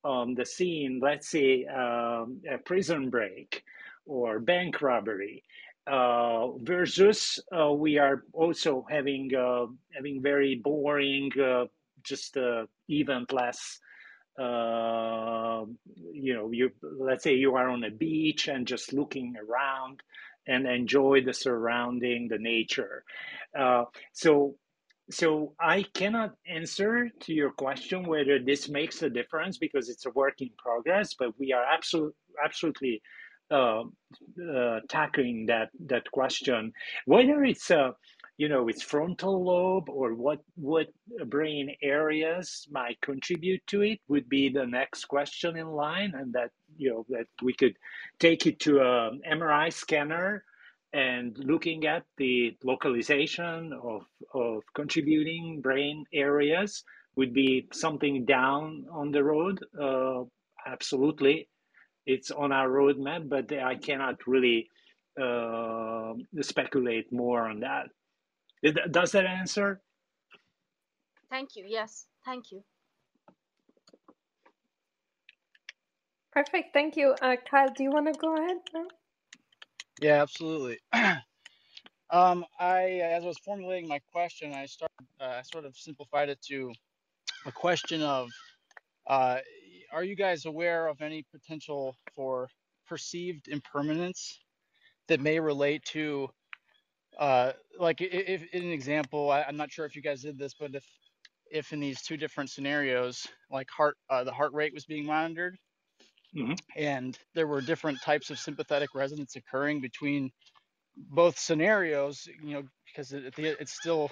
on 0.05 0.35
the 0.35 0.45
scene 0.45 1.01
let's 1.03 1.29
say 1.31 1.65
um, 1.67 2.41
a 2.51 2.59
prison 2.65 3.11
break 3.11 3.63
or 4.07 4.39
bank 4.39 4.81
robbery 4.81 5.43
uh, 5.87 6.49
versus 6.59 7.39
uh, 7.57 7.73
we 7.73 7.99
are 7.99 8.25
also 8.33 8.85
having 8.91 9.31
uh, 9.35 9.67
having 9.95 10.21
very 10.21 10.61
boring 10.63 11.31
uh, 11.41 11.65
just 12.07 12.37
uh, 12.37 12.65
eventless 12.91 13.79
uh, 14.39 15.65
you 16.13 16.35
know 16.35 16.51
you 16.51 16.71
let's 16.83 17.25
say 17.25 17.35
you 17.35 17.55
are 17.55 17.69
on 17.69 17.85
a 17.85 17.91
beach 17.91 18.49
and 18.49 18.67
just 18.67 18.93
looking 18.93 19.35
around 19.37 20.01
and 20.47 20.67
enjoy 20.67 21.21
the 21.23 21.33
surrounding 21.33 22.29
the 22.29 22.39
nature. 22.39 23.03
Uh, 23.59 23.85
so 24.13 24.55
so 25.11 25.55
i 25.61 25.85
cannot 25.95 26.35
answer 26.49 27.09
to 27.21 27.33
your 27.33 27.51
question 27.53 28.07
whether 28.09 28.41
this 28.41 28.69
makes 28.69 29.03
a 29.03 29.11
difference 29.11 29.57
because 29.57 29.89
it's 29.89 30.07
a 30.07 30.11
work 30.11 30.35
in 30.41 30.51
progress 30.59 31.15
but 31.17 31.31
we 31.39 31.53
are 31.53 31.65
absolutely 31.65 32.13
absolutely 32.45 33.01
uh, 33.51 33.83
uh, 33.83 34.81
tackling 34.89 35.47
that 35.47 35.71
that 35.87 36.11
question. 36.11 36.73
Whether 37.05 37.45
it's 37.45 37.71
a 37.71 37.95
you 38.39 38.49
know 38.49 38.69
its 38.69 38.83
frontal 38.83 39.43
lobe 39.45 39.89
or 39.89 40.15
what 40.15 40.41
what 40.57 40.89
brain 41.27 41.75
areas 41.83 42.67
might 42.71 43.01
contribute 43.01 43.67
to 43.67 43.83
it 43.83 43.99
would 44.09 44.29
be 44.29 44.49
the 44.49 44.67
next 44.67 45.07
question 45.07 45.57
in 45.57 45.69
line 45.69 46.13
and 46.15 46.33
that 46.33 46.51
you 46.77 46.91
know 46.91 47.07
that 47.09 47.27
we 47.43 47.55
could 47.55 47.77
take 48.19 48.47
it 48.47 48.61
to 48.61 48.81
a 48.81 49.11
mri 49.33 49.73
scanner 49.73 50.45
and 50.93 51.37
looking 51.39 51.87
at 51.87 52.05
the 52.19 52.57
localization 52.63 53.73
of 53.83 54.03
of 54.35 54.63
contributing 54.75 55.61
brain 55.63 56.05
areas 56.13 56.85
would 57.17 57.33
be 57.33 57.67
something 57.73 58.25
down 58.27 58.85
on 58.93 59.11
the 59.11 59.25
road 59.25 59.59
uh, 59.81 60.23
absolutely 60.67 61.49
it's 62.07 62.31
on 62.31 62.53
our 62.53 62.69
roadmap 62.69 63.29
but 63.29 63.53
i 63.53 63.75
cannot 63.75 64.17
really 64.27 64.69
uh, 65.21 66.13
speculate 66.41 67.11
more 67.13 67.49
on 67.49 67.61
that 67.61 67.89
does 68.91 69.13
that 69.13 69.27
answer? 69.27 69.81
Thank 71.31 71.57
you. 71.57 71.65
Yes, 71.67 72.07
thank 72.25 72.53
you. 72.53 72.63
Perfect. 76.33 76.73
Thank 76.73 76.97
you. 76.97 77.15
Uh, 77.23 77.37
Kyle, 77.51 77.69
do 77.75 77.83
you 77.83 77.91
want 77.91 78.13
to 78.13 78.19
go 78.19 78.37
ahead 78.37 78.59
now? 78.75 78.87
Yeah, 80.01 80.23
absolutely. 80.23 80.79
um, 82.11 82.45
I, 82.61 83.01
as 83.03 83.25
I 83.25 83.27
was 83.27 83.39
formulating 83.39 83.89
my 83.89 84.01
question, 84.13 84.53
I 84.53 84.67
started, 84.67 84.93
uh, 85.21 85.25
I 85.25 85.43
sort 85.43 85.65
of 85.65 85.75
simplified 85.77 86.29
it 86.29 86.41
to 86.49 86.73
a 87.47 87.53
question 87.53 88.03
of, 88.03 88.29
uh, 89.07 89.39
are 89.97 90.05
you 90.05 90.17
guys 90.17 90.47
aware 90.47 90.89
of 90.89 91.03
any 91.03 91.25
potential 91.33 91.97
for 92.17 92.49
perceived 92.89 93.49
impermanence 93.49 94.41
that 95.09 95.21
may 95.21 95.41
relate 95.41 95.85
to 95.87 96.29
uh, 97.19 97.53
like 97.79 98.01
if, 98.03 98.43
if 98.43 98.55
in 98.55 98.65
an 98.65 98.73
example, 98.73 99.31
I, 99.31 99.45
I'm 99.45 99.57
not 99.57 99.73
sure 99.73 99.87
if 99.87 99.97
you 99.97 100.03
guys 100.03 100.23
did 100.23 100.39
this, 100.39 100.55
but 100.59 100.75
if 100.75 100.85
if 101.51 101.73
in 101.73 101.81
these 101.81 102.03
two 102.03 102.17
different 102.19 102.51
scenarios, 102.51 103.27
like 103.51 103.69
heart, 103.71 103.97
uh, 104.11 104.25
the 104.25 104.33
heart 104.33 104.53
rate 104.55 104.75
was 104.75 104.87
being 104.87 105.07
monitored, 105.07 105.57
hmm 106.35 106.55
and 106.77 107.19
there 107.35 107.47
were 107.49 107.63
different 107.63 108.01
types 108.03 108.31
of 108.31 108.39
sympathetic 108.39 108.91
resonance 108.95 109.37
occurring 109.37 109.81
between 109.81 110.31
both 110.97 111.39
scenarios, 111.39 112.29
you 112.43 112.55
know, 112.55 112.65
because 112.87 113.13
it, 113.13 113.27
it, 113.39 113.59
it's 113.61 113.73
still 113.75 114.11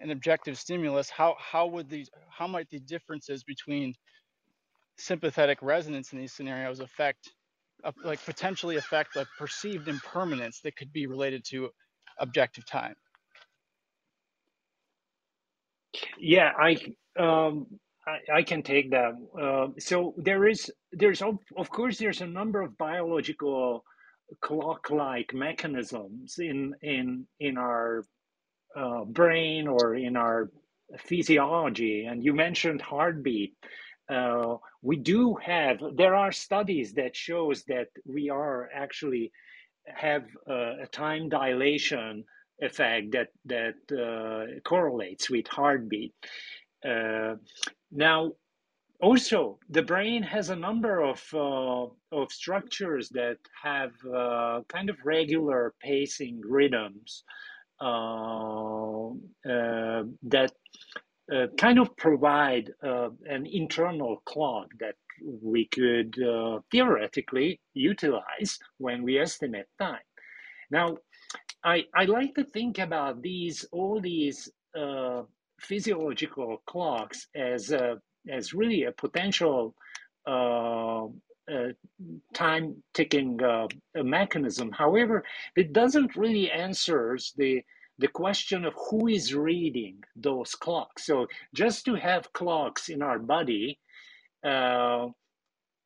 an 0.00 0.10
objective 0.10 0.58
stimulus. 0.58 1.10
How 1.10 1.36
how 1.38 1.66
would 1.68 1.88
these 1.90 2.10
how 2.30 2.46
might 2.46 2.70
the 2.70 2.80
differences 2.80 3.44
between 3.44 3.94
sympathetic 4.98 5.58
resonance 5.62 6.12
in 6.12 6.18
these 6.18 6.32
scenarios 6.32 6.80
affect, 6.80 7.32
uh, 7.84 7.92
like 8.04 8.24
potentially 8.24 8.76
affect 8.76 9.14
the 9.14 9.26
perceived 9.38 9.88
impermanence 9.88 10.60
that 10.62 10.76
could 10.76 10.92
be 10.92 11.06
related 11.06 11.44
to 11.50 11.70
objective 12.18 12.66
time? 12.66 12.94
Yeah, 16.18 16.52
I 16.58 16.76
um 17.18 17.66
I, 18.06 18.38
I 18.38 18.42
can 18.42 18.62
take 18.62 18.90
that. 18.90 19.12
Uh, 19.40 19.68
so 19.78 20.14
there 20.16 20.46
is 20.46 20.70
there's 20.92 21.22
of, 21.22 21.38
course 21.70 21.98
there's 21.98 22.20
a 22.20 22.26
number 22.26 22.60
of 22.60 22.78
biological 22.78 23.84
clock-like 24.40 25.32
mechanisms 25.34 26.38
in 26.38 26.74
in 26.82 27.26
in 27.40 27.58
our 27.58 28.04
uh, 28.76 29.04
brain 29.04 29.66
or 29.66 29.94
in 29.94 30.16
our 30.16 30.50
physiology, 30.98 32.04
and 32.04 32.24
you 32.24 32.32
mentioned 32.32 32.80
heartbeat. 32.80 33.54
Uh, 34.08 34.56
we 34.82 34.96
do 34.96 35.34
have 35.34 35.80
there 35.96 36.14
are 36.14 36.30
studies 36.30 36.94
that 36.94 37.16
shows 37.16 37.64
that 37.64 37.88
we 38.04 38.30
are 38.30 38.70
actually 38.72 39.32
have 39.86 40.24
uh, 40.48 40.82
a 40.82 40.86
time 40.92 41.28
dilation 41.28 42.24
effect 42.60 43.12
that 43.12 43.28
that 43.44 43.74
uh, 43.92 44.60
correlates 44.64 45.28
with 45.28 45.46
heartbeat. 45.48 46.14
Uh, 46.84 47.34
now, 47.90 48.32
also, 49.00 49.58
the 49.68 49.82
brain 49.82 50.22
has 50.22 50.50
a 50.50 50.56
number 50.56 51.00
of 51.00 51.22
uh, 51.34 51.86
of 52.12 52.32
structures 52.32 53.08
that 53.10 53.38
have 53.62 53.92
kind 54.68 54.88
of 54.88 54.96
regular 55.04 55.74
pacing 55.82 56.40
rhythms 56.44 57.24
that 59.44 60.52
uh, 61.34 61.46
kind 61.58 61.78
of 61.78 61.96
provide 61.96 62.72
uh, 62.82 63.10
an 63.26 63.46
internal 63.46 64.22
clock 64.26 64.68
that 64.80 64.94
we 65.42 65.66
could 65.66 66.14
uh, 66.22 66.60
theoretically 66.70 67.60
utilize 67.74 68.58
when 68.78 69.02
we 69.02 69.18
estimate 69.18 69.66
time. 69.78 70.00
Now, 70.70 70.98
I, 71.64 71.84
I 71.94 72.04
like 72.04 72.34
to 72.34 72.44
think 72.44 72.78
about 72.78 73.22
these 73.22 73.64
all 73.72 74.00
these 74.00 74.50
uh, 74.78 75.22
physiological 75.60 76.62
clocks 76.66 77.28
as 77.34 77.72
a, 77.72 78.00
as 78.28 78.52
really 78.52 78.84
a 78.84 78.92
potential 78.92 79.74
uh, 80.26 81.06
uh, 81.50 81.68
time 82.34 82.82
ticking 82.92 83.40
uh, 83.42 83.68
mechanism. 83.94 84.70
However, 84.72 85.24
it 85.56 85.72
doesn't 85.72 86.16
really 86.16 86.50
answers 86.50 87.32
the 87.36 87.62
the 87.98 88.08
question 88.08 88.64
of 88.64 88.74
who 88.90 89.08
is 89.08 89.34
reading 89.34 90.02
those 90.16 90.54
clocks. 90.54 91.06
So 91.06 91.26
just 91.54 91.84
to 91.86 91.94
have 91.94 92.32
clocks 92.32 92.88
in 92.88 93.02
our 93.02 93.18
body, 93.18 93.78
uh, 94.44 95.08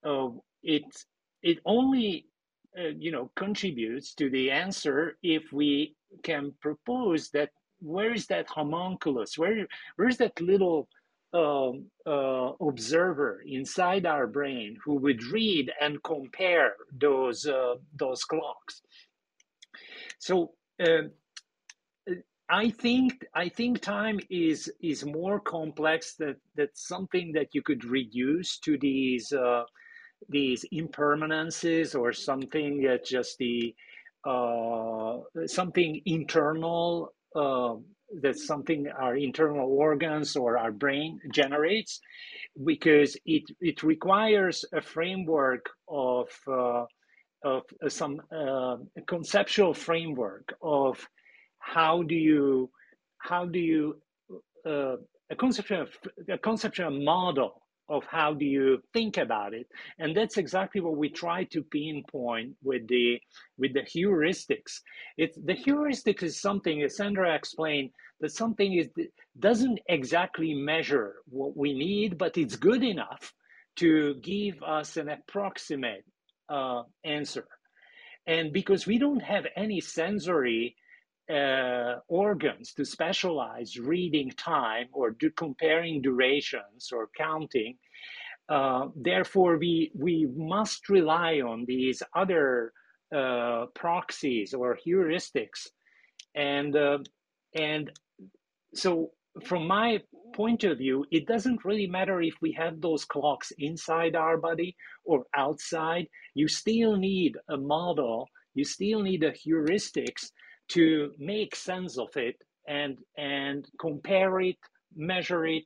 uh, 0.05 0.28
it 0.62 0.85
it 1.43 1.59
only 1.65 2.27
uh, 2.78 2.89
you 2.99 3.12
know 3.12 3.31
contributes 3.37 4.15
to 4.15 4.31
the 4.31 4.51
answer 4.51 5.16
if 5.23 5.53
we 5.53 5.95
can 6.23 6.53
propose 6.61 7.31
that 7.31 7.51
where 7.81 8.12
is 8.12 8.27
that 8.27 8.49
homunculus? 8.49 9.39
Where 9.39 9.66
where's 9.97 10.19
that 10.19 10.41
little 10.41 10.89
um, 11.32 11.87
uh, 12.07 12.53
observer 12.61 13.43
inside 13.47 14.05
our 14.05 14.27
brain 14.27 14.77
who 14.85 14.97
would 14.97 15.23
read 15.24 15.73
and 15.81 16.03
compare 16.03 16.74
those 16.93 17.47
uh, 17.47 17.77
those 17.97 18.24
clocks? 18.24 18.82
So. 20.19 20.53
Uh, 22.51 22.56
I 22.56 22.70
think 22.70 23.27
I 23.35 23.48
think 23.48 23.81
time 23.81 24.20
is 24.31 24.72
is 24.81 25.05
more 25.05 25.40
complex. 25.40 26.14
That 26.16 26.36
that's 26.56 26.86
something 26.86 27.32
that 27.32 27.48
you 27.55 27.62
could 27.62 27.85
reduce 27.85 28.59
to 28.60 28.78
these 28.78 29.32
uh, 29.32 29.64
these 30.28 30.64
impermanences 30.72 31.94
or 31.94 32.12
something 32.12 32.82
that 32.82 33.05
just 33.05 33.39
the 33.39 33.74
uh, 34.24 35.18
something 35.47 36.01
internal. 36.06 37.12
Uh, 37.35 37.77
that's 38.22 38.44
something 38.47 38.89
our 38.89 39.16
internal 39.16 39.68
organs 39.70 40.36
or 40.36 40.59
our 40.59 40.72
brain 40.72 41.20
generates, 41.32 42.01
because 42.64 43.16
it 43.24 43.44
it 43.60 43.82
requires 43.85 44.64
a 44.72 44.81
framework 44.81 45.70
of 45.89 46.28
uh, 46.48 46.85
of 47.44 47.62
some 47.89 48.20
uh, 48.36 48.77
conceptual 49.06 49.74
framework 49.74 50.55
of 50.62 51.09
how 51.61 52.03
do 52.03 52.15
you 52.15 52.70
how 53.19 53.45
do 53.47 53.59
you 53.59 54.01
uh, 54.66 54.97
a 55.31 55.37
conceptual 55.37 55.87
a 56.28 56.39
conceptual 56.39 56.91
model 56.91 57.62
of 57.91 58.05
how 58.09 58.32
do 58.32 58.45
you 58.45 58.81
think 58.93 59.19
about 59.19 59.53
it. 59.53 59.66
And 59.99 60.16
that's 60.16 60.37
exactly 60.37 60.81
what 60.81 60.97
we 60.97 61.11
try 61.11 61.43
to 61.45 61.62
pinpoint 61.62 62.55
with 62.62 62.87
the 62.89 63.20
with 63.59 63.74
the 63.74 63.81
heuristics. 63.82 64.81
It's 65.19 65.37
the 65.45 65.55
heuristic 65.55 66.23
is 66.23 66.41
something 66.41 66.82
as 66.82 66.97
sandra 66.97 67.35
explained 67.35 67.91
that 68.20 68.32
something 68.32 68.74
is 68.74 68.89
doesn't 69.39 69.81
exactly 69.89 70.55
measure 70.55 71.16
what 71.28 71.57
we 71.57 71.73
need 71.73 72.16
but 72.16 72.39
it's 72.39 72.57
good 72.57 72.85
enough 72.85 73.32
to 73.77 74.15
give 74.16 74.62
us 74.62 74.97
an 74.97 75.09
approximate 75.09 76.05
uh, 76.49 76.82
answer. 77.05 77.47
And 78.27 78.53
because 78.53 78.87
we 78.87 78.99
don't 78.99 79.23
have 79.23 79.47
any 79.57 79.81
sensory 79.81 80.77
uh, 81.31 82.01
organs 82.09 82.73
to 82.74 82.85
specialize 82.85 83.78
reading 83.78 84.31
time 84.31 84.86
or 84.93 85.11
do 85.11 85.31
comparing 85.31 86.02
durations 86.02 86.90
or 86.93 87.09
counting. 87.16 87.77
Uh, 88.48 88.89
therefore, 88.97 89.59
we, 89.59 89.93
we 89.94 90.27
must 90.35 90.89
rely 90.89 91.40
on 91.40 91.65
these 91.66 92.02
other 92.16 92.73
uh, 93.15 93.66
proxies 93.74 94.55
or 94.55 94.77
heuristics. 94.85 95.69
And, 96.35 96.74
uh, 96.74 96.98
and 97.55 97.90
so, 98.74 99.11
from 99.44 99.66
my 99.66 100.01
point 100.35 100.65
of 100.65 100.78
view, 100.78 101.05
it 101.12 101.27
doesn't 101.27 101.65
really 101.65 101.86
matter 101.86 102.20
if 102.20 102.35
we 102.43 102.52
have 102.52 102.81
those 102.81 103.05
clocks 103.05 103.52
inside 103.59 104.16
our 104.16 104.36
body 104.36 104.77
or 105.05 105.24
outside. 105.36 106.07
You 106.35 106.48
still 106.48 106.97
need 106.97 107.36
a 107.48 107.57
model, 107.57 108.28
you 108.55 108.65
still 108.65 109.02
need 109.02 109.23
a 109.23 109.32
heuristics 109.32 110.31
to 110.70 111.12
make 111.18 111.55
sense 111.56 111.98
of 111.98 112.16
it 112.16 112.36
and 112.68 112.98
and 113.18 113.66
compare 113.80 114.40
it, 114.40 114.56
measure 114.97 115.47
it, 115.47 115.64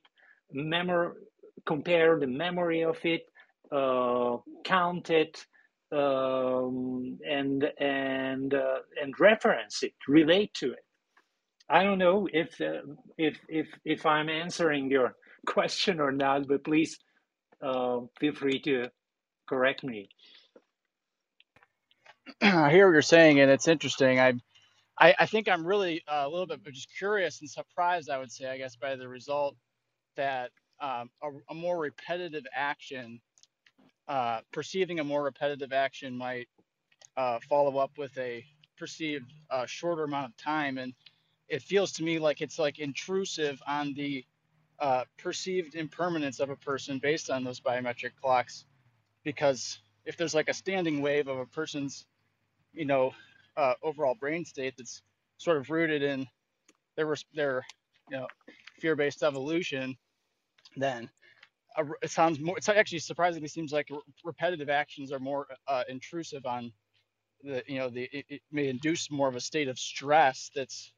memor- 0.51 1.17
compare 1.65 2.19
the 2.19 2.27
memory 2.27 2.83
of 2.83 2.97
it, 3.05 3.23
uh, 3.71 4.37
count 4.65 5.09
it, 5.09 5.45
um, 5.91 7.17
and 7.29 7.65
and 7.79 8.53
uh, 8.53 8.79
and 9.01 9.13
reference 9.19 9.83
it, 9.83 9.93
relate 10.07 10.53
to 10.55 10.73
it. 10.73 10.85
I 11.69 11.83
don't 11.83 11.99
know 11.99 12.27
if 12.31 12.59
uh, 12.61 12.81
if 13.17 13.39
if 13.49 13.67
if 13.85 14.05
I'm 14.05 14.29
answering 14.29 14.91
your 14.91 15.15
question 15.47 15.99
or 15.99 16.11
not, 16.11 16.47
but 16.47 16.63
please 16.63 16.97
uh, 17.61 18.01
feel 18.19 18.35
free 18.35 18.61
to 18.63 18.89
correct 19.49 19.83
me. 19.83 20.09
I 22.41 22.71
hear 22.71 22.87
what 22.87 22.93
you're 22.93 23.01
saying, 23.01 23.39
and 23.39 23.51
it's 23.51 23.67
interesting. 23.67 24.19
I 24.19 24.33
I, 24.99 25.15
I 25.19 25.25
think 25.25 25.49
I'm 25.49 25.65
really 25.65 26.03
uh, 26.07 26.23
a 26.25 26.29
little 26.29 26.47
bit 26.47 26.63
just 26.71 26.89
curious 26.97 27.41
and 27.41 27.49
surprised, 27.49 28.09
I 28.09 28.17
would 28.19 28.31
say, 28.31 28.47
I 28.47 28.57
guess, 28.57 28.75
by 28.75 28.95
the 28.95 29.07
result 29.07 29.55
that 30.15 30.51
um, 30.81 31.09
a, 31.23 31.29
a, 31.49 31.55
more 31.55 31.77
repetitive 31.77 32.45
action, 32.55 33.21
uh, 34.07 34.41
perceiving 34.51 34.99
a 34.99 35.03
more 35.03 35.23
repetitive 35.23 35.73
action 35.73 36.17
might 36.17 36.47
uh, 37.17 37.39
follow 37.49 37.77
up 37.77 37.91
with 37.97 38.17
a 38.17 38.45
perceived 38.77 39.31
uh, 39.51 39.65
shorter 39.65 40.03
amount 40.05 40.27
of 40.27 40.37
time. 40.37 40.77
And 40.77 40.93
it 41.49 41.61
feels 41.61 41.93
to 41.93 42.03
me 42.03 42.19
like 42.19 42.41
it's 42.41 42.59
like 42.59 42.79
intrusive 42.79 43.61
on 43.67 43.93
the 43.95 44.25
uh, 44.79 45.05
perceived 45.17 45.75
impermanence 45.75 46.39
of 46.39 46.49
a 46.49 46.55
person 46.57 46.99
based 46.99 47.29
on 47.29 47.43
those 47.43 47.61
biometric 47.61 48.11
clocks. 48.21 48.65
Because 49.23 49.79
if 50.05 50.17
there's 50.17 50.35
like 50.35 50.49
a 50.49 50.53
standing 50.53 51.01
wave 51.01 51.27
of 51.27 51.39
a 51.39 51.45
person's, 51.45 52.05
you 52.73 52.85
know, 52.85 53.13
uh, 53.57 53.73
overall 53.83 54.15
brain 54.15 54.45
state 54.45 54.73
that's 54.77 55.01
sort 55.37 55.57
of 55.57 55.69
rooted 55.69 56.03
in 56.03 56.27
their 56.95 57.13
their 57.33 57.63
you 58.09 58.17
know 58.17 58.27
fear-based 58.79 59.23
evolution, 59.23 59.95
then 60.77 61.09
uh, 61.77 61.83
it 62.01 62.11
sounds 62.11 62.39
more. 62.39 62.57
It 62.57 62.67
actually 62.69 62.99
surprisingly 62.99 63.47
seems 63.47 63.71
like 63.71 63.89
repetitive 64.23 64.69
actions 64.69 65.11
are 65.11 65.19
more 65.19 65.47
uh, 65.67 65.83
intrusive 65.89 66.45
on 66.45 66.71
the 67.43 67.63
you 67.67 67.79
know 67.79 67.89
the 67.89 68.09
it, 68.11 68.25
it, 68.29 68.41
may 68.51 68.69
induce 68.69 69.11
more 69.11 69.27
of 69.27 69.35
a 69.35 69.41
state 69.41 69.67
of 69.67 69.77
stress 69.77 70.49
that's 70.55 70.91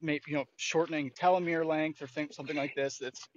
maybe 0.00 0.22
you 0.28 0.36
know 0.36 0.44
shortening 0.56 1.10
telomere 1.10 1.64
length 1.64 2.02
or 2.02 2.06
think 2.06 2.32
something 2.32 2.56
like 2.56 2.74
this. 2.74 2.98
That's 2.98 3.28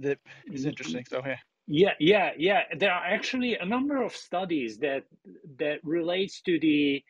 that 0.00 0.18
is 0.50 0.66
interesting. 0.66 1.04
So 1.08 1.22
yeah. 1.24 1.36
Yeah, 1.66 1.94
yeah, 1.98 2.32
yeah. 2.36 2.62
There 2.76 2.92
are 2.92 3.04
actually 3.04 3.56
a 3.56 3.64
number 3.64 4.02
of 4.02 4.14
studies 4.14 4.76
that 4.78 5.04
that 5.58 5.80
relates 5.82 6.42
to 6.42 6.60
the 6.60 7.02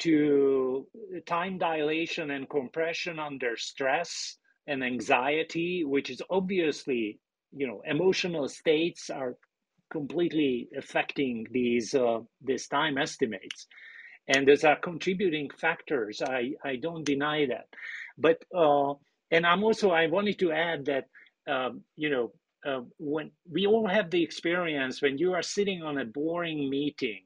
to 0.00 0.86
time 1.26 1.58
dilation 1.58 2.30
and 2.30 2.48
compression 2.50 3.18
under 3.18 3.56
stress 3.56 4.38
and 4.66 4.82
anxiety, 4.84 5.84
which 5.84 6.10
is 6.10 6.22
obviously, 6.30 7.20
you 7.52 7.66
know, 7.66 7.82
emotional 7.86 8.48
states 8.48 9.10
are 9.10 9.36
completely 9.90 10.68
affecting 10.76 11.46
these 11.52 11.94
uh, 11.94 12.20
these 12.42 12.66
time 12.68 12.98
estimates, 12.98 13.66
and 14.28 14.48
those 14.48 14.64
are 14.64 14.76
contributing 14.76 15.50
factors. 15.50 16.22
I 16.22 16.52
I 16.64 16.76
don't 16.76 17.04
deny 17.04 17.46
that, 17.46 17.68
but 18.18 18.44
uh, 18.54 18.94
and 19.30 19.46
I'm 19.46 19.64
also 19.64 19.90
I 19.90 20.08
wanted 20.08 20.38
to 20.40 20.52
add 20.52 20.86
that 20.86 21.06
um, 21.48 21.82
you 21.96 22.10
know 22.10 22.32
uh, 22.66 22.82
when 22.98 23.32
we 23.50 23.66
all 23.66 23.86
have 23.88 24.10
the 24.10 24.22
experience 24.24 25.02
when 25.02 25.18
you 25.18 25.34
are 25.34 25.42
sitting 25.42 25.82
on 25.84 25.98
a 25.98 26.06
boring 26.06 26.70
meeting 26.70 27.25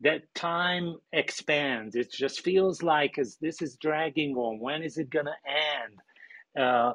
that 0.00 0.22
time 0.34 0.96
expands. 1.12 1.96
It 1.96 2.12
just 2.12 2.40
feels 2.40 2.82
like 2.82 3.18
as 3.18 3.36
this 3.40 3.62
is 3.62 3.76
dragging 3.76 4.34
on, 4.36 4.58
when 4.58 4.82
is 4.82 4.98
it 4.98 5.10
gonna 5.10 5.36
end? 5.46 6.00
Uh, 6.58 6.92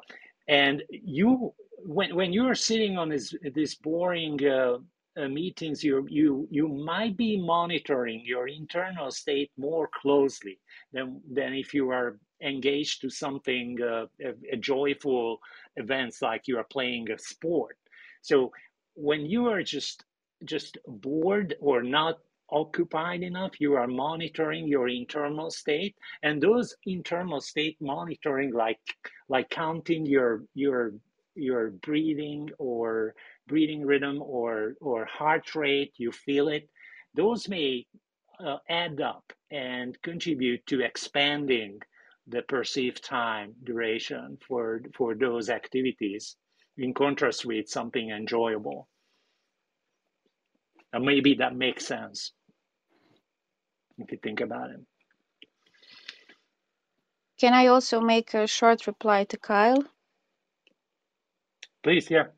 and 0.48 0.82
you, 0.90 1.52
when 1.84 2.14
when 2.14 2.32
you 2.32 2.46
are 2.48 2.54
sitting 2.54 2.98
on 2.98 3.08
this 3.08 3.34
this 3.54 3.74
boring 3.76 4.44
uh, 4.46 4.78
uh, 5.20 5.28
meetings, 5.28 5.82
you 5.82 6.06
you 6.08 6.46
you 6.50 6.68
might 6.68 7.16
be 7.16 7.40
monitoring 7.40 8.22
your 8.24 8.48
internal 8.48 9.10
state 9.10 9.50
more 9.56 9.88
closely 10.00 10.58
than 10.92 11.20
than 11.30 11.54
if 11.54 11.74
you 11.74 11.90
are 11.90 12.18
engaged 12.42 13.00
to 13.00 13.10
something 13.10 13.78
uh, 13.82 14.06
a, 14.24 14.32
a 14.52 14.56
joyful 14.56 15.38
events 15.76 16.22
like 16.22 16.48
you 16.48 16.58
are 16.58 16.64
playing 16.64 17.10
a 17.10 17.18
sport. 17.18 17.76
So 18.22 18.52
when 18.94 19.26
you 19.26 19.46
are 19.48 19.62
just 19.62 20.04
just 20.44 20.78
bored 20.86 21.54
or 21.60 21.82
not 21.82 22.18
occupied 22.52 23.22
enough, 23.22 23.60
you 23.60 23.74
are 23.74 23.86
monitoring 23.86 24.68
your 24.68 24.88
internal 24.88 25.50
state, 25.50 25.96
and 26.22 26.40
those 26.42 26.76
internal 26.86 27.40
state 27.40 27.76
monitoring, 27.80 28.52
like 28.52 28.80
like 29.28 29.50
counting 29.50 30.06
your 30.06 30.44
your 30.54 30.92
your 31.34 31.70
breathing 31.70 32.50
or 32.58 33.14
breathing 33.48 33.84
rhythm 33.86 34.22
or 34.22 34.74
or 34.80 35.04
heart 35.06 35.54
rate, 35.54 35.92
you 35.96 36.12
feel 36.12 36.48
it. 36.48 36.68
Those 37.14 37.48
may 37.48 37.86
uh, 38.44 38.58
add 38.68 39.00
up 39.00 39.32
and 39.50 40.00
contribute 40.02 40.66
to 40.66 40.80
expanding 40.82 41.80
the 42.26 42.42
perceived 42.42 43.04
time 43.04 43.54
duration 43.64 44.38
for 44.46 44.82
for 44.94 45.14
those 45.14 45.50
activities 45.50 46.36
in 46.78 46.94
contrast 46.94 47.44
with 47.44 47.68
something 47.68 48.10
enjoyable 48.10 48.88
and 50.92 51.04
maybe 51.04 51.34
that 51.34 51.56
makes 51.56 51.86
sense 51.86 52.32
if 53.98 54.12
you 54.12 54.18
think 54.22 54.40
about 54.40 54.70
it. 54.70 54.80
Can 57.40 57.54
I 57.54 57.66
also 57.68 58.00
make 58.00 58.34
a 58.34 58.46
short 58.46 58.86
reply 58.86 59.24
to 59.24 59.38
Kyle? 59.38 59.84
Please, 61.82 62.10
yeah. 62.10 62.28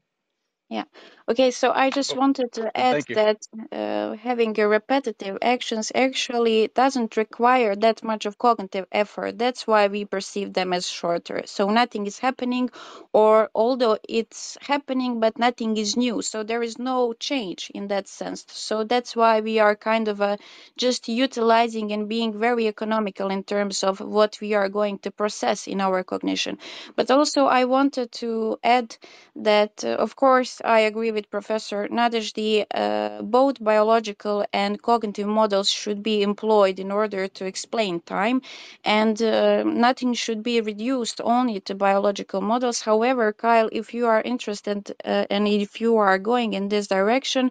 Yeah. 0.74 0.84
Okay, 1.30 1.50
so 1.52 1.70
I 1.72 1.90
just 1.90 2.10
Oh, 2.12 2.18
wanted 2.22 2.48
to 2.58 2.64
add 2.76 3.00
that 3.20 3.38
uh, 3.70 4.14
having 4.28 4.58
a 4.58 4.66
repetitive 4.68 5.38
actions 5.40 5.92
actually 5.94 6.68
doesn't 6.82 7.16
require 7.16 7.76
that 7.76 8.02
much 8.02 8.26
of 8.26 8.38
cognitive 8.38 8.86
effort. 8.90 9.38
That's 9.38 9.66
why 9.70 9.86
we 9.86 10.04
perceive 10.04 10.52
them 10.52 10.72
as 10.72 10.84
shorter. 10.88 11.42
So 11.46 11.62
nothing 11.70 12.06
is 12.06 12.18
happening, 12.18 12.70
or 13.12 13.50
although 13.54 13.98
it's 14.08 14.58
happening, 14.72 15.20
but 15.20 15.38
nothing 15.38 15.76
is 15.76 15.96
new. 15.96 16.22
So 16.22 16.42
there 16.42 16.62
is 16.62 16.76
no 16.78 17.12
change 17.28 17.70
in 17.74 17.88
that 17.88 18.06
sense. 18.08 18.44
So 18.48 18.84
that's 18.84 19.14
why 19.14 19.40
we 19.40 19.60
are 19.60 19.76
kind 19.76 20.08
of 20.08 20.20
uh, 20.20 20.36
just 20.76 21.08
utilizing 21.08 21.92
and 21.92 22.08
being 22.08 22.38
very 22.38 22.66
economical 22.68 23.28
in 23.30 23.44
terms 23.44 23.84
of 23.84 24.00
what 24.00 24.38
we 24.40 24.54
are 24.54 24.68
going 24.68 24.98
to 25.00 25.10
process 25.10 25.66
in 25.68 25.80
our 25.80 26.02
cognition. 26.02 26.58
But 26.96 27.10
also, 27.10 27.46
I 27.46 27.64
wanted 27.64 28.10
to 28.22 28.58
add 28.64 28.96
that, 29.36 29.84
uh, 29.84 29.88
of 30.04 30.16
course, 30.16 30.60
I 30.64 30.80
agree 30.80 31.12
with 31.12 31.30
Professor 31.30 31.86
Nadasdy. 31.88 32.64
Uh, 32.74 33.22
both 33.22 33.62
biological 33.62 34.44
and 34.52 34.80
cognitive 34.82 35.26
models 35.28 35.70
should 35.70 36.02
be 36.02 36.22
employed 36.22 36.78
in 36.80 36.90
order 36.90 37.28
to 37.28 37.44
explain 37.44 38.00
time, 38.00 38.42
and 38.84 39.20
uh, 39.22 39.62
nothing 39.64 40.14
should 40.14 40.42
be 40.42 40.60
reduced 40.60 41.20
only 41.22 41.60
to 41.60 41.74
biological 41.74 42.40
models. 42.40 42.80
However, 42.80 43.32
Kyle, 43.32 43.68
if 43.70 43.94
you 43.94 44.06
are 44.06 44.22
interested 44.22 44.90
uh, 45.04 45.26
and 45.30 45.46
if 45.46 45.80
you 45.80 45.98
are 45.98 46.18
going 46.18 46.54
in 46.54 46.68
this 46.68 46.86
direction, 46.88 47.50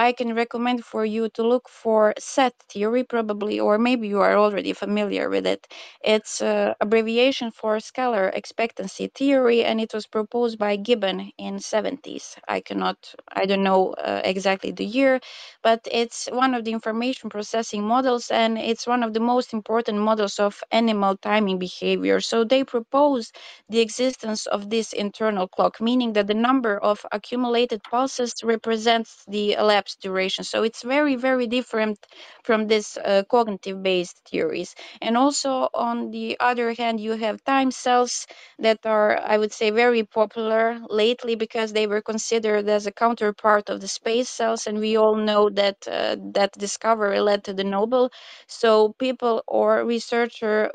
I 0.00 0.12
can 0.12 0.34
recommend 0.34 0.84
for 0.84 1.04
you 1.04 1.28
to 1.36 1.42
look 1.46 1.68
for 1.68 2.14
SET 2.18 2.54
theory, 2.70 3.04
probably, 3.04 3.60
or 3.60 3.78
maybe 3.78 4.08
you 4.08 4.20
are 4.20 4.36
already 4.36 4.72
familiar 4.72 5.28
with 5.30 5.46
it. 5.46 5.68
It's 6.02 6.40
uh, 6.42 6.74
abbreviation 6.80 7.52
for 7.52 7.76
scalar 7.78 8.34
expectancy 8.34 9.08
theory, 9.14 9.64
and 9.64 9.80
it 9.80 9.94
was 9.94 10.06
proposed 10.08 10.58
by 10.58 10.76
Gibbon 10.76 11.32
in 11.38 11.60
70s. 11.60 12.36
I 12.48 12.60
cannot, 12.60 12.98
I 13.32 13.46
don't 13.46 13.62
know 13.62 13.92
uh, 13.94 14.22
exactly 14.24 14.72
the 14.72 14.86
year, 14.86 15.20
but 15.62 15.80
it's 15.90 16.26
one 16.32 16.54
of 16.54 16.64
the 16.64 16.72
information 16.72 17.30
processing 17.30 17.82
models, 17.84 18.30
and 18.30 18.58
it's 18.58 18.86
one 18.86 19.02
of 19.02 19.14
the 19.14 19.20
most 19.20 19.52
important 19.52 19.98
models 19.98 20.38
of 20.38 20.62
animal 20.72 21.16
timing 21.16 21.58
behavior. 21.58 22.20
So 22.20 22.44
they 22.44 22.64
propose 22.64 23.32
the 23.68 23.80
existence 23.80 24.46
of 24.46 24.70
this 24.70 24.92
internal 24.92 25.48
clock, 25.48 25.80
meaning 25.80 26.12
that 26.14 26.26
the 26.26 26.34
number 26.34 26.78
of 26.78 27.04
accumulated 27.12 27.82
pulses 27.90 28.34
represents 28.44 29.24
the 29.26 29.52
elapsed 29.54 29.89
duration. 29.96 30.44
So 30.44 30.62
it's 30.62 30.82
very, 30.82 31.16
very 31.16 31.46
different 31.46 31.98
from 32.42 32.66
this 32.66 32.96
uh, 32.96 33.22
cognitive 33.30 33.82
based 33.82 34.18
theories. 34.28 34.74
And 35.00 35.16
also, 35.16 35.68
on 35.74 36.10
the 36.10 36.36
other 36.40 36.72
hand, 36.74 37.00
you 37.00 37.12
have 37.12 37.42
time 37.44 37.70
cells 37.70 38.26
that 38.58 38.78
are, 38.84 39.18
I 39.18 39.38
would 39.38 39.52
say, 39.52 39.70
very 39.70 40.04
popular 40.04 40.80
lately 40.88 41.34
because 41.34 41.72
they 41.72 41.86
were 41.86 42.02
considered 42.02 42.68
as 42.68 42.86
a 42.86 42.92
counterpart 42.92 43.68
of 43.70 43.80
the 43.80 43.88
space 43.88 44.28
cells. 44.28 44.66
And 44.66 44.78
we 44.78 44.96
all 44.96 45.16
know 45.16 45.50
that 45.50 45.76
uh, 45.88 46.16
that 46.34 46.52
discovery 46.52 47.20
led 47.20 47.44
to 47.44 47.52
the 47.54 47.64
Nobel. 47.64 48.10
So 48.46 48.94
people 48.98 49.42
or 49.46 49.84
researcher, 49.84 50.70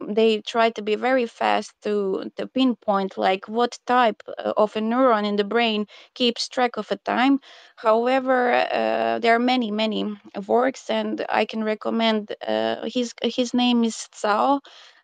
they 0.00 0.40
try 0.40 0.70
to 0.70 0.82
be 0.82 0.94
very 0.96 1.26
fast 1.26 1.72
to, 1.82 2.30
to 2.36 2.46
pinpoint 2.46 3.16
like 3.18 3.46
what 3.48 3.78
type 3.86 4.22
uh, 4.38 4.52
of 4.56 4.76
a 4.76 4.80
neuron 4.80 5.24
in 5.26 5.36
the 5.36 5.44
brain 5.44 5.86
keeps 6.14 6.48
track 6.48 6.76
of 6.76 6.90
a 6.90 6.96
time 6.96 7.40
However, 7.76 8.45
uh, 8.52 9.18
there 9.18 9.34
are 9.34 9.38
many, 9.38 9.70
many 9.70 10.16
works, 10.46 10.90
and 10.90 11.24
I 11.28 11.44
can 11.44 11.64
recommend. 11.64 12.34
Uh, 12.46 12.86
his 12.86 13.14
his 13.22 13.54
name 13.54 13.84
is 13.84 14.08
Tsao. 14.12 14.60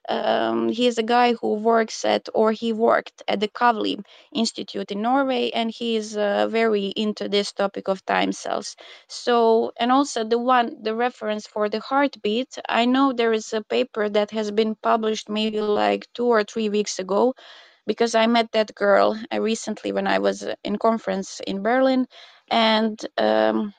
Um, 0.08 0.68
he 0.68 0.88
is 0.88 0.98
a 0.98 1.04
guy 1.04 1.34
who 1.34 1.54
works 1.54 2.04
at, 2.04 2.28
or 2.34 2.50
he 2.50 2.72
worked 2.72 3.22
at 3.28 3.38
the 3.38 3.46
Kavli 3.48 4.04
Institute 4.34 4.90
in 4.90 5.00
Norway, 5.00 5.50
and 5.50 5.70
he 5.70 5.94
is 5.94 6.16
uh, 6.16 6.48
very 6.48 6.86
into 6.96 7.28
this 7.28 7.52
topic 7.52 7.88
of 7.88 8.04
time 8.04 8.32
cells. 8.32 8.74
So, 9.06 9.70
and 9.78 9.92
also 9.92 10.24
the 10.24 10.38
one, 10.38 10.82
the 10.82 10.96
reference 10.96 11.46
for 11.46 11.68
the 11.68 11.78
heartbeat. 11.78 12.58
I 12.68 12.84
know 12.84 13.12
there 13.12 13.32
is 13.32 13.52
a 13.52 13.62
paper 13.62 14.08
that 14.08 14.32
has 14.32 14.50
been 14.50 14.74
published 14.74 15.28
maybe 15.28 15.60
like 15.60 16.08
two 16.14 16.26
or 16.26 16.42
three 16.42 16.68
weeks 16.68 16.98
ago, 16.98 17.34
because 17.86 18.14
I 18.16 18.26
met 18.26 18.50
that 18.52 18.74
girl 18.74 19.16
uh, 19.32 19.40
recently 19.40 19.92
when 19.92 20.08
I 20.08 20.18
was 20.18 20.42
uh, 20.42 20.54
in 20.64 20.78
conference 20.78 21.40
in 21.46 21.62
Berlin 21.62 22.06
and 22.52 23.00
um, 23.18 23.74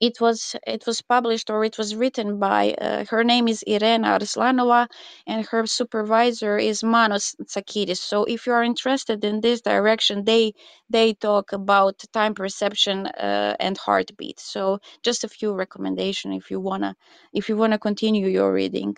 it 0.00 0.20
was 0.22 0.56
it 0.66 0.84
was 0.86 1.02
published 1.02 1.50
or 1.50 1.64
it 1.64 1.78
was 1.78 1.96
written 1.96 2.38
by 2.40 2.74
uh, 2.74 3.04
her 3.10 3.24
name 3.24 3.48
is 3.48 3.64
Irena 3.64 4.08
Arslanova 4.18 4.88
and 5.26 5.46
her 5.48 5.66
supervisor 5.66 6.58
is 6.58 6.84
Manos 6.84 7.36
Tsakiris. 7.44 7.98
So 7.98 8.24
if 8.26 8.46
you 8.46 8.54
are 8.54 8.64
interested 8.64 9.24
in 9.24 9.42
this 9.42 9.62
direction, 9.62 10.24
they 10.24 10.54
they 10.90 11.14
talk 11.14 11.52
about 11.54 12.04
time 12.14 12.34
perception 12.34 13.08
uh, 13.08 13.56
and 13.60 13.78
heartbeat. 13.78 14.40
So 14.40 14.80
just 15.04 15.24
a 15.24 15.28
few 15.30 15.54
recommendation 15.54 16.32
if 16.34 16.52
you 16.52 16.60
wanna 16.60 16.96
if 17.34 17.50
you 17.50 17.58
wanna 17.58 17.80
continue 17.80 18.28
your 18.28 18.54
reading. 18.54 18.96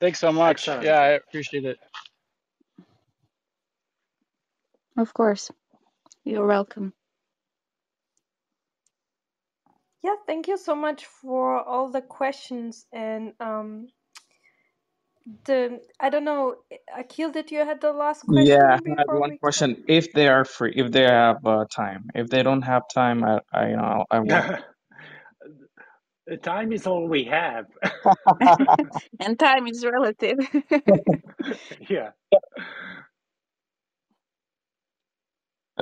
Thanks 0.00 0.20
so 0.20 0.32
much. 0.32 0.68
Excellent. 0.68 0.84
Yeah, 0.84 1.00
I 1.00 1.08
appreciate 1.10 1.64
it. 1.66 1.78
Of 4.96 5.14
course, 5.14 5.50
you're 6.24 6.46
welcome. 6.46 6.94
Yeah, 10.02 10.16
thank 10.26 10.48
you 10.48 10.58
so 10.58 10.74
much 10.76 11.06
for 11.06 11.62
all 11.62 11.90
the 11.90 12.02
questions 12.02 12.86
and 12.92 13.34
um 13.40 13.88
the 15.46 15.80
I 16.00 16.10
don't 16.10 16.24
know, 16.24 16.56
Akil, 16.98 17.32
did 17.32 17.50
you 17.52 17.60
had 17.64 17.80
the 17.80 17.92
last 17.92 18.24
question 18.24 18.48
Yeah, 18.48 18.78
I 18.78 18.90
had 18.98 19.06
one 19.10 19.32
we 19.32 19.40
question. 19.42 19.84
If 19.88 20.12
they 20.14 20.28
are 20.28 20.44
free, 20.46 20.72
if 20.76 20.92
they 20.92 21.04
have 21.04 21.44
uh, 21.46 21.66
time, 21.74 22.08
if 22.14 22.28
they 22.28 22.42
don't 22.42 22.62
have 22.62 22.84
time, 22.94 23.24
I, 23.24 23.40
I 23.52 23.68
you 23.70 23.76
know, 23.76 24.04
I 24.10 24.20
won't. 24.20 24.52
The 26.26 26.38
time 26.38 26.72
is 26.72 26.86
all 26.86 27.08
we 27.08 27.24
have. 27.24 27.66
and 29.20 29.38
time 29.38 29.66
is 29.68 29.84
relative. 29.84 30.38
yeah. 31.90 32.10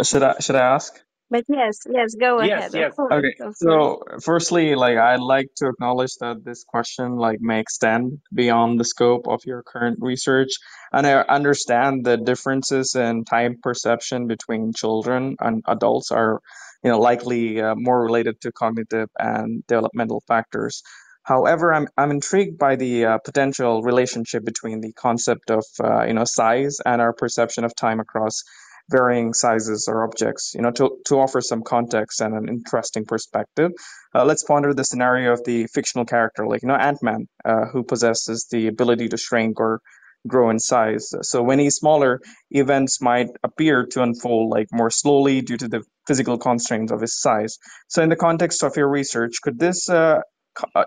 Should 0.02 0.22
I 0.22 0.36
should 0.40 0.56
I 0.56 0.74
ask? 0.74 0.92
But 1.30 1.44
yes, 1.48 1.80
yes, 1.90 2.14
go 2.16 2.40
Yes, 2.40 2.50
ahead. 2.54 2.74
Of 2.74 2.86
yes. 2.86 2.94
course, 2.96 3.10
Okay, 3.10 3.34
so 3.52 4.02
firstly, 4.22 4.74
like 4.76 4.98
I'd 4.98 5.20
like 5.22 5.48
to 5.58 5.68
acknowledge 5.68 6.16
that 6.20 6.44
this 6.44 6.64
question 6.64 7.16
like 7.16 7.38
may 7.40 7.60
extend 7.60 8.20
beyond 8.34 8.80
the 8.80 8.84
scope 8.84 9.28
of 9.28 9.40
your 9.46 9.62
current 9.64 9.98
research, 10.02 10.50
and 10.92 11.06
I 11.06 11.22
understand 11.22 12.04
the 12.04 12.18
differences 12.18 12.96
in 12.96 13.24
time 13.24 13.56
perception 13.62 14.28
between 14.28 14.74
children 14.74 15.36
and 15.40 15.64
adults 15.68 16.12
are, 16.12 16.40
you 16.84 16.90
know, 16.90 17.00
likely 17.00 17.62
uh, 17.62 17.76
more 17.76 18.02
related 18.04 18.42
to 18.42 18.52
cognitive 18.52 19.08
and 19.18 19.66
developmental 19.68 20.22
factors. 20.28 20.82
However, 21.24 21.74
I'm 21.74 21.88
I'm 21.96 22.12
intrigued 22.12 22.58
by 22.58 22.76
the 22.76 23.06
uh, 23.06 23.18
potential 23.24 23.82
relationship 23.84 24.44
between 24.44 24.82
the 24.82 24.92
concept 24.94 25.50
of 25.50 25.64
uh, 25.82 26.04
you 26.06 26.14
know 26.14 26.24
size 26.26 26.78
and 26.86 27.00
our 27.00 27.14
perception 27.14 27.64
of 27.64 27.74
time 27.76 28.00
across 28.00 28.42
varying 28.90 29.32
sizes 29.32 29.88
or 29.88 30.04
objects. 30.04 30.52
You 30.54 30.62
know, 30.62 30.70
to, 30.72 30.98
to 31.06 31.18
offer 31.18 31.40
some 31.40 31.62
context 31.62 32.20
and 32.20 32.34
an 32.34 32.48
interesting 32.48 33.04
perspective, 33.04 33.72
uh, 34.14 34.24
let's 34.24 34.44
ponder 34.44 34.74
the 34.74 34.84
scenario 34.84 35.32
of 35.32 35.44
the 35.44 35.66
fictional 35.66 36.04
character, 36.04 36.46
like 36.46 36.62
you 36.62 36.68
know 36.68 36.76
Ant-Man, 36.76 37.26
uh, 37.44 37.66
who 37.72 37.82
possesses 37.82 38.46
the 38.50 38.66
ability 38.68 39.08
to 39.08 39.16
shrink 39.16 39.60
or 39.60 39.80
grow 40.26 40.50
in 40.50 40.58
size. 40.58 41.12
So 41.22 41.42
when 41.42 41.58
he's 41.58 41.76
smaller, 41.76 42.20
events 42.50 43.00
might 43.00 43.28
appear 43.42 43.86
to 43.92 44.02
unfold 44.02 44.50
like 44.50 44.68
more 44.72 44.90
slowly 44.90 45.42
due 45.42 45.58
to 45.58 45.68
the 45.68 45.82
physical 46.06 46.38
constraints 46.38 46.92
of 46.92 47.00
his 47.00 47.20
size. 47.20 47.58
So 47.88 48.02
in 48.02 48.08
the 48.08 48.16
context 48.16 48.62
of 48.64 48.76
your 48.76 48.88
research, 48.88 49.40
could 49.42 49.58
this 49.58 49.88
uh, 49.88 50.20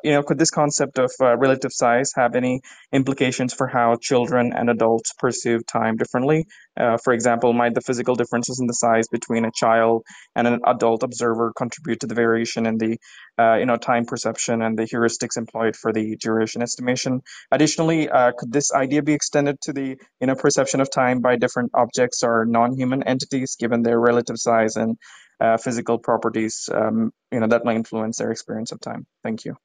you 0.03 0.11
know 0.11 0.23
could 0.23 0.37
this 0.37 0.51
concept 0.51 0.97
of 0.99 1.11
uh, 1.21 1.37
relative 1.37 1.73
size 1.73 2.11
have 2.15 2.35
any 2.35 2.61
implications 2.91 3.53
for 3.53 3.67
how 3.67 3.95
children 3.95 4.53
and 4.55 4.69
adults 4.69 5.13
perceive 5.13 5.65
time 5.65 5.97
differently 5.97 6.45
uh, 6.77 6.97
for 6.97 7.13
example, 7.13 7.53
might 7.53 7.73
the 7.73 7.81
physical 7.81 8.15
differences 8.15 8.59
in 8.59 8.67
the 8.67 8.73
size 8.73 9.07
between 9.07 9.45
a 9.45 9.51
child 9.51 10.03
and 10.35 10.47
an 10.47 10.59
adult 10.65 11.03
observer 11.03 11.51
contribute 11.57 12.01
to 12.01 12.07
the 12.07 12.13
variation 12.13 12.67
in 12.67 12.77
the 12.77 12.97
uh, 13.39 13.55
you 13.55 13.65
know 13.65 13.77
time 13.77 14.05
perception 14.05 14.61
and 14.61 14.77
the 14.77 14.83
heuristics 14.83 15.37
employed 15.37 15.75
for 15.75 15.91
the 15.91 16.15
duration 16.17 16.61
estimation? 16.61 17.21
Additionally, 17.51 18.09
uh, 18.09 18.31
could 18.37 18.51
this 18.51 18.71
idea 18.71 19.01
be 19.01 19.13
extended 19.13 19.59
to 19.61 19.73
the 19.73 19.97
you 20.21 20.27
know 20.27 20.35
perception 20.35 20.81
of 20.81 20.91
time 20.91 21.19
by 21.21 21.35
different 21.35 21.71
objects 21.73 22.21
or 22.23 22.45
non-human 22.45 23.03
entities, 23.03 23.55
given 23.59 23.81
their 23.81 23.99
relative 23.99 24.37
size 24.37 24.75
and 24.75 24.97
uh, 25.39 25.57
physical 25.57 25.97
properties 25.99 26.69
um, 26.73 27.13
you 27.31 27.39
know 27.39 27.47
that 27.47 27.65
might 27.65 27.75
influence 27.75 28.17
their 28.17 28.31
experience 28.31 28.71
of 28.71 28.79
time? 28.79 29.05
Thank 29.23 29.45
you. 29.45 29.55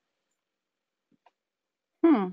Hmm. 2.04 2.28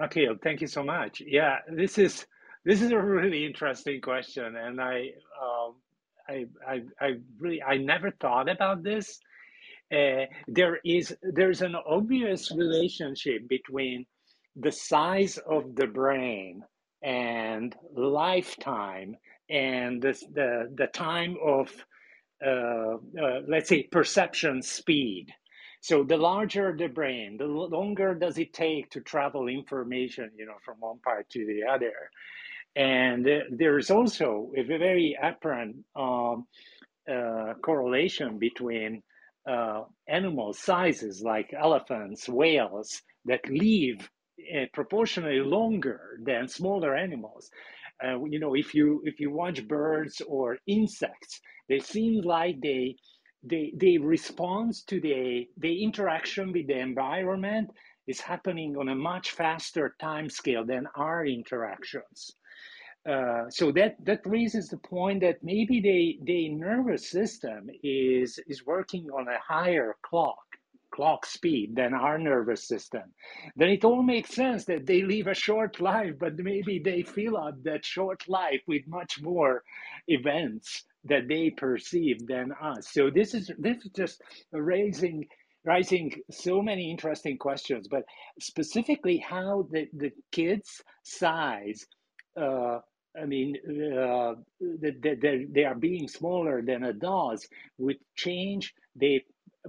Akil, 0.00 0.36
thank 0.42 0.60
you 0.60 0.66
so 0.66 0.82
much. 0.82 1.22
Yeah, 1.24 1.58
this 1.70 1.98
is 1.98 2.26
this 2.64 2.80
is 2.82 2.90
a 2.90 2.98
really 2.98 3.44
interesting 3.44 4.00
question, 4.00 4.56
and 4.56 4.80
I 4.80 5.10
um, 5.40 5.74
I, 6.28 6.46
I 6.66 6.82
I 7.00 7.10
really 7.38 7.62
I 7.62 7.76
never 7.76 8.10
thought 8.10 8.48
about 8.48 8.82
this. 8.82 9.20
Uh, 9.92 10.24
there 10.48 10.80
is 10.84 11.14
there's 11.22 11.62
an 11.62 11.76
obvious 11.86 12.50
relationship 12.50 13.48
between 13.48 14.06
the 14.56 14.72
size 14.72 15.38
of 15.38 15.74
the 15.74 15.86
brain 15.86 16.62
and 17.02 17.76
lifetime 17.94 19.14
and 19.50 20.00
this, 20.00 20.20
the 20.32 20.72
the 20.74 20.86
time 20.86 21.36
of 21.44 21.70
let's 22.42 23.68
say 23.68 23.84
perception 23.84 24.62
speed. 24.62 25.32
So 25.80 26.02
the 26.02 26.16
larger 26.16 26.74
the 26.76 26.88
brain, 26.88 27.36
the 27.36 27.44
longer 27.44 28.14
does 28.14 28.38
it 28.38 28.54
take 28.54 28.90
to 28.90 29.00
travel 29.00 29.48
information, 29.48 30.30
you 30.36 30.46
know, 30.46 30.56
from 30.64 30.76
one 30.78 30.98
part 31.00 31.28
to 31.30 31.44
the 31.44 31.70
other. 31.70 31.92
And 32.74 33.28
there's 33.50 33.90
also 33.90 34.50
a 34.56 34.62
very 34.62 35.16
apparent 35.22 35.76
um, 35.94 36.46
uh, 37.10 37.54
correlation 37.62 38.38
between 38.38 39.02
uh, 39.46 39.82
animal 40.08 40.54
sizes 40.54 41.22
like 41.22 41.54
elephants, 41.54 42.28
whales 42.28 43.02
that 43.26 43.48
live 43.48 44.08
uh, 44.56 44.64
proportionally 44.72 45.40
longer 45.40 46.18
than 46.22 46.48
smaller 46.48 46.96
animals. 46.96 47.50
Uh, 48.02 48.22
you 48.24 48.38
know, 48.38 48.54
if 48.54 48.74
you 48.74 49.00
if 49.04 49.20
you 49.20 49.30
watch 49.30 49.66
birds 49.66 50.20
or 50.26 50.58
insects, 50.66 51.40
they 51.68 51.78
seem 51.78 52.22
like 52.22 52.60
they 52.60 52.96
they 53.42 53.72
they 53.76 53.98
respond 53.98 54.74
to 54.86 55.00
the 55.00 55.48
the 55.58 55.82
interaction 55.82 56.52
with 56.52 56.66
the 56.66 56.78
environment 56.78 57.70
is 58.06 58.20
happening 58.20 58.76
on 58.76 58.88
a 58.88 58.94
much 58.94 59.30
faster 59.30 59.94
time 60.00 60.28
scale 60.28 60.64
than 60.64 60.86
our 60.96 61.26
interactions. 61.26 62.36
Uh, 63.08 63.48
so 63.50 63.70
that 63.70 63.96
that 64.04 64.20
raises 64.24 64.68
the 64.68 64.78
point 64.78 65.20
that 65.20 65.42
maybe 65.42 65.80
the 65.80 66.18
the 66.24 66.48
nervous 66.48 67.10
system 67.10 67.68
is 67.82 68.38
is 68.46 68.64
working 68.64 69.10
on 69.10 69.28
a 69.28 69.38
higher 69.38 69.94
clock 70.02 70.44
clock 70.94 71.26
speed 71.26 71.76
than 71.76 71.94
our 71.94 72.18
nervous 72.18 72.68
system. 72.68 73.02
Then 73.56 73.70
it 73.70 73.84
all 73.84 74.02
makes 74.02 74.30
sense 74.34 74.64
that 74.66 74.86
they 74.86 75.02
live 75.02 75.26
a 75.28 75.34
short 75.34 75.80
life 75.80 76.14
but 76.20 76.38
maybe 76.38 76.78
they 76.78 77.02
fill 77.02 77.36
up 77.36 77.62
that 77.64 77.84
short 77.84 78.28
life 78.28 78.62
with 78.68 78.82
much 78.86 79.20
more 79.22 79.64
events 80.08 80.84
that 81.04 81.28
they 81.28 81.50
perceive 81.50 82.26
than 82.28 82.52
us. 82.62 82.88
So 82.92 83.10
this 83.10 83.34
is 83.34 83.50
this 83.58 83.78
is 83.84 83.92
just 83.96 84.22
raising 84.52 85.26
raising 85.64 86.12
so 86.30 86.62
many 86.62 86.90
interesting 86.90 87.38
questions 87.38 87.88
but 87.88 88.04
specifically 88.40 89.18
how 89.18 89.68
the 89.72 89.88
the 89.94 90.12
kids 90.32 90.82
size 91.04 91.86
uh, 92.40 92.80
I 93.20 93.26
mean, 93.26 93.56
uh, 93.96 94.34
they, 94.60 95.46
they 95.52 95.64
are 95.64 95.76
being 95.76 96.08
smaller 96.08 96.62
than 96.62 96.84
adults 96.84 97.48
would 97.78 97.98
change 98.16 98.74
the 98.96 99.22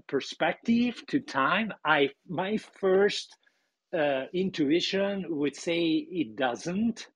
perspective 0.07 1.01
to 1.07 1.19
time. 1.19 1.73
I 1.85 2.09
my 2.27 2.57
first 2.57 3.35
uh, 3.97 4.25
intuition 4.33 5.25
would 5.29 5.55
say 5.55 6.07
it 6.09 6.35
doesn't, 6.35 7.07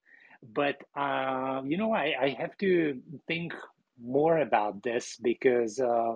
but 0.53 0.77
uh, 0.95 1.61
you 1.65 1.77
know, 1.77 1.93
I, 1.93 2.14
I 2.22 2.30
have 2.39 2.57
to 2.60 3.01
think 3.27 3.53
more 4.01 4.39
about 4.39 4.84
this 4.84 5.18
because. 5.22 5.80
Uh, 5.80 6.15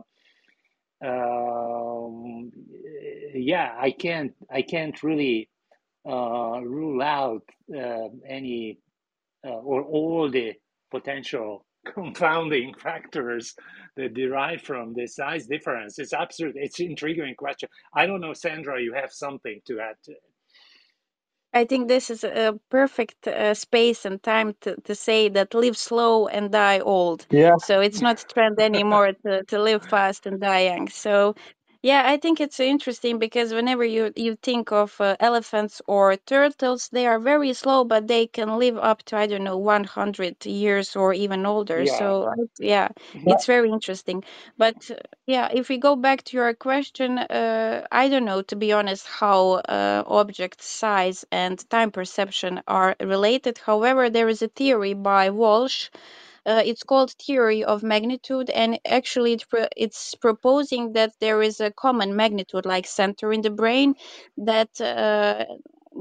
um, 1.06 2.52
yeah, 3.34 3.76
I 3.78 3.92
can't. 3.92 4.34
I 4.50 4.62
can't 4.62 5.02
really 5.04 5.50
uh, 6.08 6.62
rule 6.62 7.02
out 7.02 7.44
uh, 7.76 8.08
any 8.28 8.80
uh, 9.46 9.50
or 9.52 9.84
all 9.84 10.30
the 10.30 10.54
potential 10.92 11.66
confounding 11.94 12.74
factors 12.76 13.56
that 13.98 14.14
derive 14.14 14.62
from 14.62 14.94
the 14.94 15.08
size 15.08 15.48
difference. 15.48 16.00
It's 16.00 16.14
absurd. 16.14 16.54
It's 16.56 16.80
an 16.80 16.88
intriguing 16.88 17.36
question. 17.36 17.70
I 17.96 18.06
don't 18.06 18.22
know, 18.22 18.34
Sandra, 18.34 18.82
you 18.82 18.94
have 18.94 19.12
something 19.12 19.62
to 19.68 19.80
add 19.80 19.96
to 20.06 20.12
it. 20.12 20.24
I 21.54 21.66
think 21.66 21.88
this 21.88 22.10
is 22.10 22.24
a 22.24 22.60
perfect 22.70 23.28
uh, 23.28 23.54
space 23.54 24.06
and 24.06 24.22
time 24.24 24.56
to, 24.62 24.76
to 24.86 24.96
say 24.96 25.30
that 25.30 25.54
live 25.54 25.78
slow 25.78 26.28
and 26.28 26.52
die 26.52 26.80
old. 26.80 27.28
Yeah. 27.30 27.58
So 27.60 27.80
it's 27.80 28.02
not 28.02 28.26
trend 28.34 28.60
anymore 28.60 29.14
to, 29.26 29.44
to 29.44 29.62
live 29.62 29.86
fast 29.86 30.26
and 30.26 30.42
die 30.42 30.66
young. 30.66 30.88
So 30.90 31.36
yeah, 31.84 32.04
I 32.06 32.18
think 32.18 32.42
it's 32.42 32.60
interesting 32.60 33.20
because 33.20 33.54
whenever 33.54 33.84
you 33.86 34.12
you 34.16 34.36
think 34.42 34.72
of 34.72 35.00
uh, 35.02 35.18
elephants 35.20 35.82
or 35.88 36.16
turtles, 36.16 36.90
they 36.92 37.06
are 37.08 37.20
very 37.20 37.54
slow, 37.54 37.84
but 37.86 38.08
they 38.08 38.26
can 38.28 38.58
live 38.58 38.78
up 38.78 39.04
to 39.06 39.18
I 39.18 39.28
don't 39.28 39.44
know 39.44 39.58
100 39.58 40.46
years 40.46 40.96
or 40.96 41.14
even 41.14 41.46
older. 41.46 41.84
Yeah. 41.84 41.98
So 42.00 42.34
yeah, 42.60 42.90
Yeah. 43.14 43.34
it's 43.34 43.46
very 43.46 43.70
interesting. 43.70 44.24
But 44.58 44.90
uh, 44.92 44.96
yeah, 45.28 45.50
if 45.54 45.70
we 45.70 45.78
go 45.78 45.96
back 45.98 46.24
to 46.26 46.38
your 46.38 46.54
question, 46.56 47.20
uh, 47.20 47.86
I 47.92 48.10
don't 48.10 48.26
know 48.26 48.42
to 48.44 48.56
be 48.56 48.72
honest 48.74 49.06
how 49.08 49.62
uh, 49.78 50.04
object 50.08 50.62
size 50.64 51.26
and 51.32 51.60
time 51.70 51.92
perception 51.92 52.62
are 52.68 52.96
related. 53.02 53.60
However, 53.60 54.10
there 54.10 54.30
is 54.30 54.42
a 54.42 54.48
theory 54.48 54.94
by 54.94 55.30
Walsh 55.32 55.90
uh, 56.46 56.64
it's 56.66 56.84
called 56.84 57.12
theory 57.14 57.64
of 57.64 57.84
magnitude, 57.84 58.50
and 58.50 58.80
actually 58.86 59.34
it 59.34 59.46
pro- 59.50 59.68
it's 59.78 60.16
proposing 60.16 60.94
that 60.94 61.14
there 61.22 61.42
is 61.42 61.62
a 61.62 61.72
common 61.72 62.16
magnitude, 62.16 62.66
like 62.66 62.88
center 62.88 63.34
in 63.34 63.42
the 63.42 63.52
brain, 63.52 63.96
that 64.38 64.82
uh, 64.82 65.46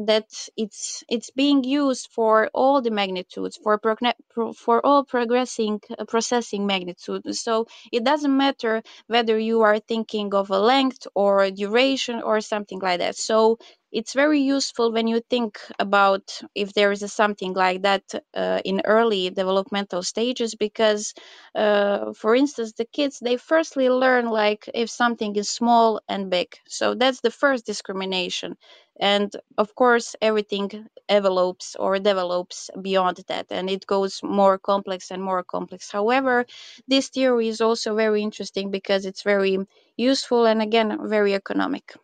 that 0.06 0.26
it's 0.56 1.04
it's 1.08 1.30
being 1.30 1.64
used 1.64 2.08
for 2.12 2.50
all 2.54 2.82
the 2.82 2.90
magnitudes 2.90 3.58
for 3.62 3.78
progne- 3.78 4.14
pro- 4.30 4.52
for 4.54 4.84
all 4.86 5.04
progressing 5.04 5.80
uh, 5.98 6.04
processing 6.06 6.66
magnitude. 6.66 7.22
So 7.36 7.66
it 7.92 8.04
doesn't 8.04 8.36
matter 8.36 8.82
whether 9.08 9.38
you 9.38 9.62
are 9.62 9.78
thinking 9.80 10.34
of 10.34 10.50
a 10.50 10.58
length 10.58 11.06
or 11.14 11.42
a 11.42 11.50
duration 11.50 12.22
or 12.22 12.40
something 12.40 12.80
like 12.80 13.00
that. 13.00 13.16
So 13.16 13.58
it's 13.92 14.14
very 14.14 14.40
useful 14.40 14.90
when 14.92 15.06
you 15.06 15.20
think 15.20 15.60
about 15.78 16.40
if 16.54 16.72
there 16.72 16.92
is 16.92 17.02
a 17.02 17.08
something 17.08 17.52
like 17.52 17.82
that 17.82 18.02
uh, 18.34 18.60
in 18.64 18.80
early 18.84 19.30
developmental 19.30 20.02
stages 20.02 20.54
because 20.54 21.14
uh, 21.54 22.12
for 22.14 22.34
instance 22.34 22.72
the 22.72 22.86
kids 22.86 23.18
they 23.20 23.36
firstly 23.36 23.88
learn 23.90 24.26
like 24.26 24.68
if 24.74 24.88
something 24.90 25.36
is 25.36 25.50
small 25.50 26.00
and 26.08 26.30
big. 26.30 26.48
So 26.66 26.94
that's 26.94 27.20
the 27.20 27.30
first 27.30 27.66
discrimination. 27.66 28.56
And 28.98 29.30
of 29.58 29.74
course 29.74 30.16
everything 30.22 30.86
envelopes 31.08 31.76
or 31.78 31.98
develops 31.98 32.70
beyond 32.80 33.18
that 33.28 33.46
and 33.50 33.68
it 33.68 33.86
goes 33.86 34.20
more 34.22 34.58
complex 34.58 35.10
and 35.10 35.22
more 35.22 35.42
complex. 35.42 35.90
However 35.90 36.46
this 36.88 37.08
theory 37.08 37.48
is 37.48 37.60
also 37.60 37.94
very 37.94 38.22
interesting 38.22 38.70
because 38.70 39.04
it's 39.04 39.22
very 39.22 39.58
useful 39.96 40.46
and 40.46 40.62
again 40.62 41.08
very 41.08 41.34
economic 41.34 41.94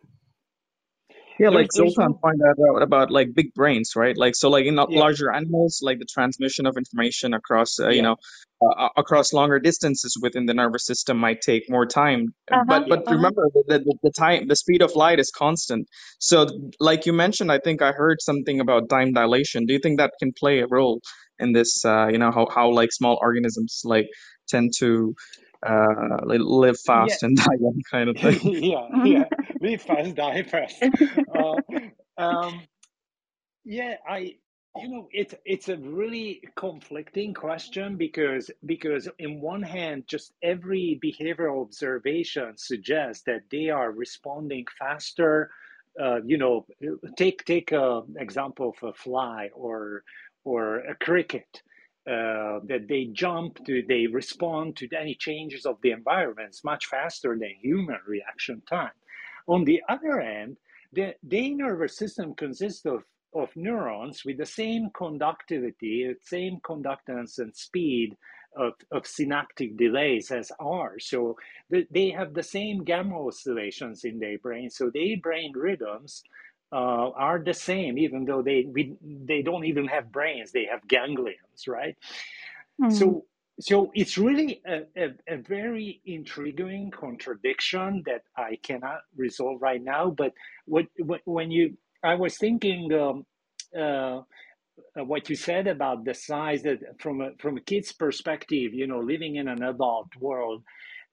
Yeah, 1.39 1.49
There's 1.49 1.61
like 1.61 1.71
there's 1.73 1.95
Zoltan 1.95 1.95
one 1.97 2.15
pointed 2.21 2.43
out 2.69 2.83
about 2.83 3.11
like 3.11 3.33
big 3.33 3.53
brains, 3.55 3.93
right? 3.95 4.17
Like 4.17 4.35
so, 4.35 4.49
like 4.49 4.65
in 4.65 4.75
yeah 4.87 5.01
larger 5.01 5.31
animals, 5.31 5.81
like 5.81 5.99
the 5.99 6.05
transmission 6.05 6.65
of 6.67 6.77
information 6.77 7.33
across, 7.33 7.79
uh, 7.79 7.89
you 7.89 8.01
know, 8.03 8.17
uh, 8.61 8.89
across 8.97 9.33
longer 9.33 9.59
distances 9.59 10.17
within 10.21 10.45
the 10.47 10.53
nervous 10.53 10.85
system 10.85 11.17
might 11.17 11.41
take 11.41 11.63
more 11.69 11.85
time. 11.85 12.33
uh-huh 12.51 12.65
But 12.67 12.89
but 12.89 13.03
uh-huh 13.07 13.09
remember 13.09 13.49
that 13.67 13.85
the, 13.85 13.95
the 14.03 14.11
time, 14.11 14.47
the 14.49 14.55
speed 14.57 14.81
of 14.81 14.95
light 14.95 15.19
is 15.19 15.31
constant. 15.31 15.87
So, 16.19 16.47
like 16.79 17.05
you 17.05 17.13
mentioned, 17.13 17.51
I 17.51 17.59
think 17.59 17.81
I 17.81 17.93
heard 17.93 18.21
something 18.21 18.59
about 18.59 18.89
time 18.89 19.13
dilation. 19.13 19.65
Do 19.65 19.73
you 19.73 19.79
think 19.79 19.99
that 19.99 20.11
can 20.19 20.33
play 20.37 20.59
a 20.59 20.67
role 20.67 21.01
in 21.39 21.53
this? 21.53 21.85
Uh, 21.85 22.07
you 22.11 22.17
know, 22.17 22.31
how 22.31 22.47
how 22.53 22.71
like 22.71 22.91
small 22.91 23.17
organisms 23.21 23.81
like 23.85 24.07
tend 24.49 24.73
to 24.79 25.15
uh 25.65 26.17
li- 26.23 26.37
live 26.37 26.77
yeah. 26.85 27.07
fast 27.07 27.23
and 27.23 27.37
die 27.45 27.57
young, 27.59 27.81
kind 27.89 28.09
of 28.09 28.17
thing. 28.21 28.39
yeah 28.43 28.87
yeah. 29.03 29.23
Live 29.61 29.81
fast 29.81 30.15
die 30.15 30.43
fast. 30.43 30.81
Uh, 31.35 31.61
um, 32.17 32.61
yeah 33.65 33.95
i 34.07 34.35
you 34.77 34.87
know 34.89 35.07
it's 35.11 35.33
it's 35.45 35.67
a 35.69 35.77
really 35.77 36.41
conflicting 36.55 37.33
question 37.33 37.97
because 37.97 38.49
because 38.65 39.09
in 39.19 39.41
one 39.41 39.61
hand 39.61 40.03
just 40.07 40.33
every 40.43 40.99
behavioral 41.03 41.61
observation 41.61 42.53
suggests 42.57 43.23
that 43.25 43.41
they 43.51 43.69
are 43.69 43.91
responding 43.91 44.65
faster. 44.77 45.51
Uh, 45.99 46.21
you 46.25 46.37
know 46.37 46.65
take 47.17 47.43
take 47.45 47.71
a 47.73 48.01
example 48.17 48.73
of 48.81 48.89
a 48.89 48.93
fly 48.93 49.49
or 49.53 50.03
or 50.45 50.77
a 50.81 50.95
cricket 50.95 51.61
uh, 52.09 52.59
that 52.65 52.87
they 52.89 53.05
jump 53.13 53.63
to 53.65 53.83
they 53.87 54.07
respond 54.07 54.75
to 54.77 54.87
any 54.99 55.15
changes 55.15 55.65
of 55.65 55.77
the 55.83 55.91
environments 55.91 56.63
much 56.63 56.87
faster 56.87 57.37
than 57.39 57.53
human 57.61 57.99
reaction 58.07 58.61
time 58.69 58.91
on 59.47 59.65
the 59.65 59.81
other 59.89 60.21
hand 60.21 60.57
the, 60.93 61.13
the 61.23 61.53
nervous 61.55 61.97
system 61.97 62.33
consists 62.35 62.85
of 62.85 63.03
of 63.35 63.49
neurons 63.55 64.25
with 64.25 64.37
the 64.37 64.45
same 64.45 64.89
conductivity, 64.95 66.11
same 66.23 66.59
conductance 66.63 67.37
and 67.39 67.55
speed 67.55 68.17
of, 68.57 68.73
of 68.91 69.05
synaptic 69.05 69.77
delays 69.77 70.31
as 70.31 70.51
ours. 70.59 71.05
So 71.07 71.37
they 71.91 72.09
have 72.09 72.33
the 72.33 72.43
same 72.43 72.83
gamma 72.83 73.27
oscillations 73.27 74.03
in 74.03 74.19
their 74.19 74.39
brain. 74.39 74.69
So 74.71 74.89
their 74.93 75.17
brain 75.21 75.53
rhythms 75.55 76.23
uh, 76.71 77.09
are 77.15 77.39
the 77.39 77.53
same, 77.53 77.97
even 77.97 78.25
though 78.25 78.41
they 78.41 78.65
we, 78.71 78.95
they 79.01 79.41
don't 79.41 79.65
even 79.65 79.87
have 79.87 80.11
brains; 80.11 80.51
they 80.51 80.65
have 80.71 80.87
ganglions, 80.87 81.67
right? 81.67 81.95
Mhm. 82.81 82.89
So 82.89 83.25
so 83.59 83.91
it's 83.93 84.17
really 84.17 84.61
a, 84.65 84.81
a, 84.97 85.09
a 85.27 85.37
very 85.37 86.01
intriguing 86.05 86.91
contradiction 86.91 88.03
that 88.05 88.23
I 88.37 88.57
cannot 88.63 89.01
resolve 89.15 89.61
right 89.61 89.83
now. 89.83 90.11
But 90.11 90.33
what, 90.65 90.85
what 90.97 91.21
when 91.25 91.51
you 91.51 91.77
I 92.03 92.15
was 92.15 92.37
thinking 92.37 92.91
um, 92.93 93.25
uh, 93.77 94.21
uh, 94.99 95.03
what 95.05 95.29
you 95.29 95.35
said 95.35 95.67
about 95.67 96.05
the 96.05 96.13
size 96.13 96.63
that 96.63 96.79
from 96.99 97.21
a 97.21 97.31
from 97.39 97.57
a 97.57 97.61
kid's 97.61 97.91
perspective, 97.91 98.73
you 98.73 98.87
know, 98.87 98.99
living 98.99 99.35
in 99.37 99.47
an 99.47 99.63
adult 99.63 100.09
world, 100.19 100.63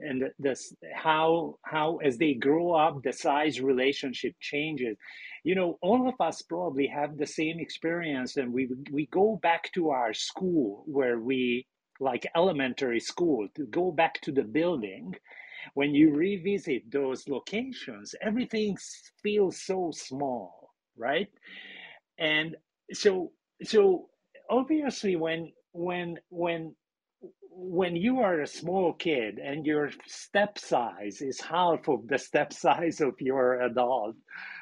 and 0.01 0.25
this 0.39 0.75
how 0.95 1.59
how 1.65 1.97
as 1.97 2.19
they 2.19 2.35
grow 2.35 2.73
up, 2.73 3.03
the 3.03 3.13
size 3.13 3.61
relationship 3.61 4.35
changes. 4.41 4.97
You 5.45 5.55
know, 5.55 5.79
all 5.81 6.09
of 6.09 6.15
us 6.21 6.43
probably 6.43 6.87
have 6.89 7.17
the 7.17 7.27
same 7.27 7.61
experience, 7.61 8.37
and 8.37 8.53
we 8.53 8.69
we 8.91 9.07
go 9.07 9.39
back 9.43 9.73
to 9.75 9.91
our 9.91 10.13
school 10.13 10.85
where 10.87 11.19
we 11.19 11.67
like 12.01 12.27
elementary 12.37 13.01
school 13.01 13.49
to 13.55 13.67
go 13.67 13.91
back 13.91 14.21
to 14.23 14.33
the 14.33 14.43
building 14.43 15.15
when 15.75 15.95
you 15.95 16.15
revisit 16.15 16.83
those 16.91 17.29
locations 17.29 18.15
everything 18.21 18.77
feels 19.23 19.63
so 19.63 19.91
small 19.95 20.75
right 20.97 21.29
and 22.19 22.57
so 22.93 23.33
so 23.65 24.09
obviously 24.51 25.17
when 25.17 25.51
when 25.73 26.17
when 26.29 26.75
when 27.59 27.97
you 27.97 28.21
are 28.21 28.43
a 28.43 28.47
small 28.47 28.93
kid 28.93 29.39
and 29.39 29.65
your 29.67 29.91
step 30.07 30.59
size 30.59 31.23
is 31.23 31.41
half 31.41 31.89
of 31.89 32.07
the 32.07 32.19
step 32.19 32.53
size 32.53 33.01
of 33.01 33.15
your 33.21 33.63
adult 33.63 34.15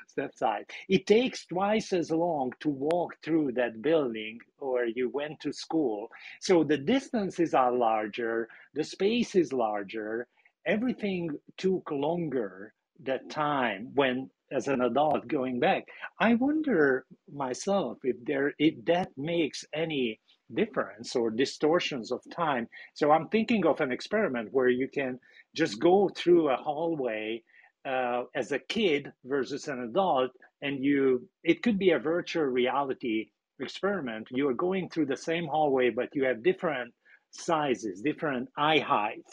step 0.08 0.32
size 0.34 0.64
it 0.88 1.06
takes 1.06 1.44
twice 1.46 1.92
as 1.92 2.10
long 2.12 2.52
to 2.60 2.68
walk 2.68 3.16
through 3.24 3.50
that 3.52 3.82
building 3.82 4.38
or 4.58 4.84
you 4.86 5.10
went 5.10 5.40
to 5.40 5.52
school. 5.52 6.08
So 6.40 6.62
the 6.64 6.78
distances 6.78 7.52
are 7.54 7.72
larger 7.72 8.48
the 8.74 8.84
space 8.84 9.34
is 9.34 9.52
larger. 9.52 10.28
Everything 10.66 11.30
took 11.58 11.90
longer 11.90 12.74
that 13.04 13.28
time 13.30 13.90
when 13.94 14.30
as 14.52 14.68
an 14.68 14.82
adult 14.82 15.26
going 15.28 15.60
back. 15.60 15.84
I 16.20 16.34
wonder 16.34 17.06
myself 17.32 17.98
if 18.04 18.16
there 18.24 18.54
if 18.58 18.84
that 18.86 19.10
makes 19.16 19.64
any 19.74 20.20
difference 20.54 21.16
or 21.16 21.30
distortions 21.30 22.12
of 22.12 22.20
time 22.34 22.68
so 22.94 23.10
i'm 23.10 23.28
thinking 23.28 23.66
of 23.66 23.80
an 23.80 23.92
experiment 23.92 24.48
where 24.52 24.68
you 24.68 24.88
can 24.88 25.18
just 25.54 25.80
go 25.80 26.08
through 26.16 26.50
a 26.50 26.56
hallway 26.56 27.42
uh, 27.86 28.22
as 28.34 28.52
a 28.52 28.58
kid 28.58 29.12
versus 29.24 29.68
an 29.68 29.80
adult 29.80 30.30
and 30.62 30.82
you 30.84 31.28
it 31.42 31.62
could 31.62 31.78
be 31.78 31.90
a 31.90 31.98
virtual 31.98 32.44
reality 32.44 33.26
experiment 33.60 34.26
you 34.30 34.48
are 34.48 34.54
going 34.54 34.88
through 34.88 35.06
the 35.06 35.16
same 35.16 35.46
hallway 35.46 35.90
but 35.90 36.08
you 36.14 36.24
have 36.24 36.42
different 36.42 36.92
sizes 37.30 38.00
different 38.00 38.48
eye 38.56 38.78
height 38.78 39.24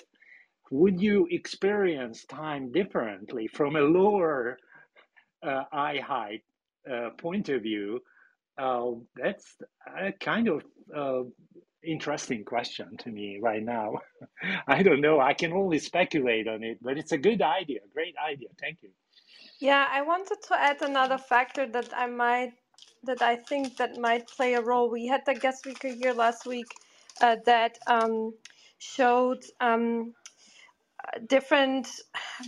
would 0.72 1.02
you 1.02 1.27
experience 1.31 2.26
time 2.26 2.72
differently 2.72 3.48
from 3.48 3.76
a 3.76 3.81
lower 3.81 4.57
uh, 5.43 5.64
eye 5.72 5.99
height 6.06 6.43
uh, 6.91 7.10
point 7.18 7.49
of 7.49 7.64
view? 7.64 7.99
Uh, 8.57 8.91
that's 9.15 9.56
a 9.98 10.11
kind 10.11 10.48
of 10.48 10.64
uh, 10.95 11.23
interesting 11.84 12.44
question 12.44 12.98
to 12.98 13.10
me 13.10 13.40
right 13.41 13.64
now. 13.64 13.99
I 14.68 14.84
don't 14.84 15.02
know. 15.02 15.19
I 15.19 15.34
can 15.34 15.53
only 15.53 15.80
speculate 15.80 16.48
on 16.48 16.64
it, 16.64 16.78
but 16.82 16.98
it's 16.98 17.11
a 17.11 17.18
good 17.18 17.41
idea. 17.41 17.80
Great 17.94 18.15
idea. 18.23 18.49
Thank 18.60 18.80
you. 18.82 18.90
Yeah, 19.60 19.88
I 19.90 20.02
wanted 20.02 20.38
to 20.48 20.60
add 20.60 20.82
another 20.82 21.18
factor 21.18 21.68
that 21.68 21.94
I 21.95 22.07
might 22.07 22.53
that 23.03 23.22
I 23.22 23.36
think 23.36 23.78
that 23.78 23.98
might 23.98 24.28
play 24.28 24.53
a 24.53 24.61
role. 24.61 24.90
We 24.90 25.07
had 25.07 25.22
the 25.26 25.34
guest 25.34 25.60
speaker 25.60 25.88
here 25.88 26.14
last 26.14 26.45
week 26.45 26.68
uh, 27.19 27.38
that 27.45 27.80
um, 27.88 28.34
showed 28.78 29.44
um, 29.60 30.14
different 31.28 31.88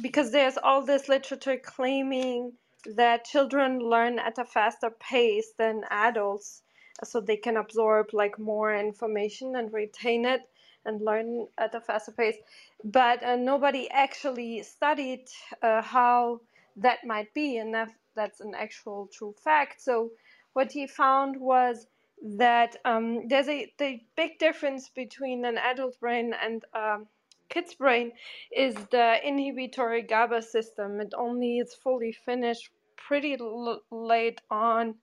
because 0.01 0.31
there's 0.31 0.57
all 0.57 0.85
this 0.85 1.09
literature 1.09 1.57
claiming 1.57 2.53
that 2.85 3.25
children 3.25 3.79
learn 3.79 4.19
at 4.19 4.37
a 4.37 4.45
faster 4.45 4.89
pace 4.89 5.53
than 5.57 5.83
adults 5.89 6.63
so 7.03 7.19
they 7.19 7.37
can 7.37 7.57
absorb 7.57 8.13
like 8.13 8.37
more 8.39 8.73
information 8.75 9.55
and 9.55 9.73
retain 9.73 10.25
it 10.25 10.41
and 10.85 11.01
learn 11.01 11.47
at 11.57 11.73
a 11.75 11.81
faster 11.81 12.11
pace 12.11 12.37
but 12.83 13.23
uh, 13.23 13.35
nobody 13.35 13.89
actually 13.89 14.61
studied 14.63 15.25
uh, 15.61 15.81
how 15.81 16.39
that 16.75 17.05
might 17.05 17.33
be 17.33 17.57
and 17.57 17.73
that, 17.73 17.89
that's 18.15 18.41
an 18.41 18.53
actual 18.55 19.07
true 19.13 19.33
fact 19.43 19.81
so 19.81 20.11
what 20.53 20.71
he 20.71 20.85
found 20.85 21.39
was 21.39 21.87
that 22.21 22.75
um, 22.85 23.27
there's 23.27 23.49
a 23.49 23.71
the 23.77 23.99
big 24.15 24.39
difference 24.39 24.89
between 24.89 25.45
an 25.45 25.57
adult 25.57 25.99
brain 25.99 26.33
and 26.41 26.63
um, 26.73 27.07
kid's 27.49 27.73
brain 27.75 28.11
is 28.55 28.75
the 28.91 29.27
inhibitory 29.27 30.01
GABA 30.01 30.41
system. 30.41 30.99
It 30.99 31.13
only 31.15 31.59
is 31.59 31.73
fully 31.73 32.11
finished 32.11 32.71
pretty 32.97 33.37
l- 33.39 33.83
late 33.91 34.41
on, 34.49 34.95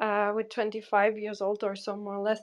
uh, 0.00 0.32
with 0.34 0.50
25 0.50 1.18
years 1.18 1.40
old 1.40 1.64
or 1.64 1.76
so, 1.76 1.96
more 1.96 2.16
or 2.16 2.22
less. 2.22 2.40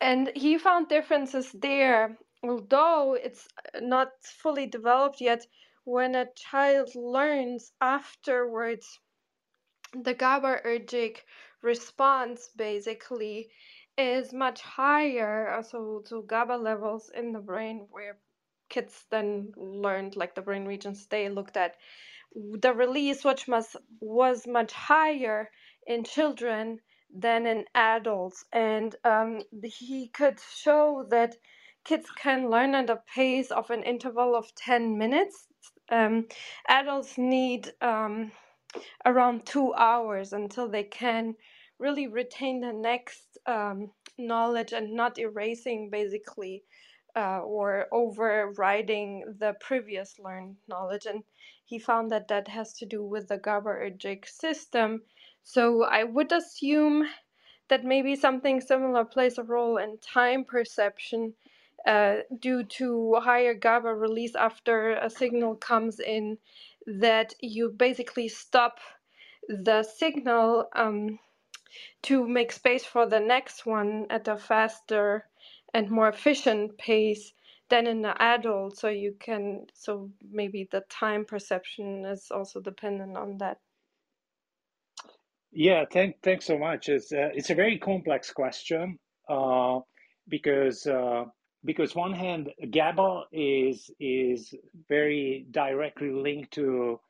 And 0.00 0.32
he 0.36 0.58
found 0.58 0.88
differences 0.88 1.52
there, 1.52 2.18
although 2.42 3.14
it's 3.14 3.48
not 3.80 4.12
fully 4.24 4.66
developed 4.66 5.20
yet. 5.20 5.46
When 5.84 6.14
a 6.14 6.32
child 6.34 6.94
learns 6.94 7.72
afterwards, 7.80 9.00
the 9.92 10.14
GABAergic 10.14 11.18
response 11.62 12.48
basically 12.56 13.50
is 13.98 14.32
much 14.32 14.60
higher. 14.62 15.62
So, 15.62 16.02
to 16.08 16.22
GABA 16.22 16.56
levels 16.56 17.10
in 17.10 17.32
the 17.32 17.40
brain 17.40 17.86
where 17.90 18.18
kids 18.68 19.06
then 19.10 19.52
learned 19.56 20.16
like 20.16 20.34
the 20.34 20.42
brain 20.42 20.66
regions 20.66 21.06
they 21.06 21.28
looked 21.28 21.56
at 21.56 21.76
the 22.36 22.74
release 22.74 23.24
which 23.24 23.48
must 23.48 23.76
was 24.00 24.46
much 24.46 24.72
higher 24.72 25.50
in 25.86 26.04
children 26.04 26.80
than 27.14 27.46
in 27.46 27.64
adults. 27.74 28.44
And 28.52 28.94
um, 29.04 29.40
he 29.64 30.08
could 30.08 30.38
show 30.40 31.06
that 31.10 31.36
kids 31.84 32.08
can 32.16 32.50
learn 32.50 32.74
at 32.74 32.90
a 32.90 33.02
pace 33.14 33.50
of 33.50 33.70
an 33.70 33.82
interval 33.84 34.36
of 34.36 34.54
10 34.56 34.98
minutes. 34.98 35.48
Um, 35.90 36.26
adults 36.68 37.18
need 37.18 37.72
um, 37.80 38.32
around 39.06 39.46
two 39.46 39.74
hours 39.74 40.32
until 40.32 40.68
they 40.68 40.84
can 40.84 41.34
really 41.78 42.08
retain 42.08 42.60
the 42.60 42.72
next 42.72 43.38
um, 43.46 43.90
knowledge 44.18 44.72
and 44.72 44.94
not 44.94 45.18
erasing 45.18 45.90
basically 45.90 46.64
uh, 47.16 47.40
or 47.40 47.86
overriding 47.92 49.24
the 49.38 49.54
previous 49.60 50.18
learned 50.18 50.56
knowledge. 50.68 51.06
And 51.06 51.22
he 51.64 51.78
found 51.78 52.10
that 52.10 52.28
that 52.28 52.48
has 52.48 52.72
to 52.74 52.86
do 52.86 53.02
with 53.02 53.28
the 53.28 53.38
GABAergic 53.38 54.26
system. 54.28 55.02
So 55.42 55.84
I 55.84 56.04
would 56.04 56.30
assume 56.32 57.04
that 57.68 57.84
maybe 57.84 58.14
something 58.14 58.60
similar 58.60 59.04
plays 59.04 59.38
a 59.38 59.42
role 59.42 59.78
in 59.78 59.98
time 59.98 60.44
perception 60.44 61.34
uh, 61.86 62.16
due 62.40 62.64
to 62.64 63.14
higher 63.22 63.54
GABA 63.54 63.94
release 63.94 64.34
after 64.34 64.92
a 64.94 65.08
signal 65.08 65.54
comes 65.56 66.00
in, 66.00 66.38
that 66.86 67.34
you 67.40 67.70
basically 67.70 68.28
stop 68.28 68.78
the 69.48 69.82
signal 69.82 70.68
um, 70.74 71.18
to 72.02 72.26
make 72.26 72.52
space 72.52 72.84
for 72.84 73.06
the 73.06 73.20
next 73.20 73.66
one 73.66 74.06
at 74.10 74.28
a 74.28 74.36
faster 74.36 75.26
and 75.76 75.90
more 75.90 76.08
efficient 76.08 76.76
pace 76.78 77.32
than 77.68 77.86
in 77.86 78.00
the 78.02 78.14
adult 78.22 78.78
so 78.78 78.88
you 78.88 79.14
can 79.20 79.66
so 79.74 80.10
maybe 80.30 80.68
the 80.72 80.82
time 80.88 81.24
perception 81.24 82.04
is 82.06 82.28
also 82.30 82.60
dependent 82.60 83.16
on 83.16 83.36
that 83.38 83.58
Yeah, 85.52 85.84
thank, 85.90 86.16
thanks 86.22 86.46
so 86.46 86.58
much. 86.58 86.88
It's 86.88 87.12
uh, 87.12 87.30
it's 87.34 87.50
a 87.50 87.54
very 87.54 87.78
complex 87.78 88.30
question 88.30 88.98
uh, 89.28 89.80
because 90.28 90.86
uh, 90.86 91.24
because 91.64 91.94
one 91.94 92.12
hand 92.12 92.50
GABA 92.70 93.24
is 93.32 93.90
is 93.98 94.54
very 94.88 95.46
directly 95.50 96.10
linked 96.10 96.52
to 96.54 97.00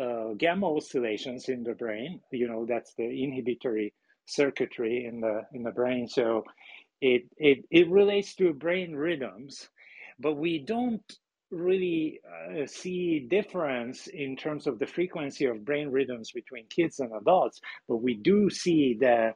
uh, 0.00 0.34
gamma 0.38 0.66
oscillations 0.66 1.48
in 1.48 1.62
the 1.62 1.74
brain. 1.74 2.20
You 2.32 2.48
know, 2.48 2.66
that's 2.66 2.94
the 2.94 3.04
inhibitory 3.04 3.94
circuitry 4.26 5.06
in 5.06 5.20
the 5.20 5.42
in 5.52 5.62
the 5.62 5.70
brain. 5.70 6.08
So 6.08 6.42
it 7.04 7.22
it 7.36 7.58
it 7.70 7.90
relates 7.90 8.34
to 8.36 8.54
brain 8.54 8.94
rhythms, 8.94 9.68
but 10.18 10.34
we 10.36 10.58
don't 10.58 11.04
really 11.50 12.20
uh, 12.26 12.66
see 12.66 13.26
difference 13.30 14.06
in 14.08 14.36
terms 14.36 14.66
of 14.66 14.78
the 14.78 14.86
frequency 14.86 15.44
of 15.44 15.64
brain 15.64 15.88
rhythms 15.90 16.32
between 16.32 16.66
kids 16.68 17.00
and 17.00 17.12
adults. 17.20 17.60
But 17.88 17.98
we 17.98 18.14
do 18.14 18.48
see 18.48 18.96
the 18.98 19.34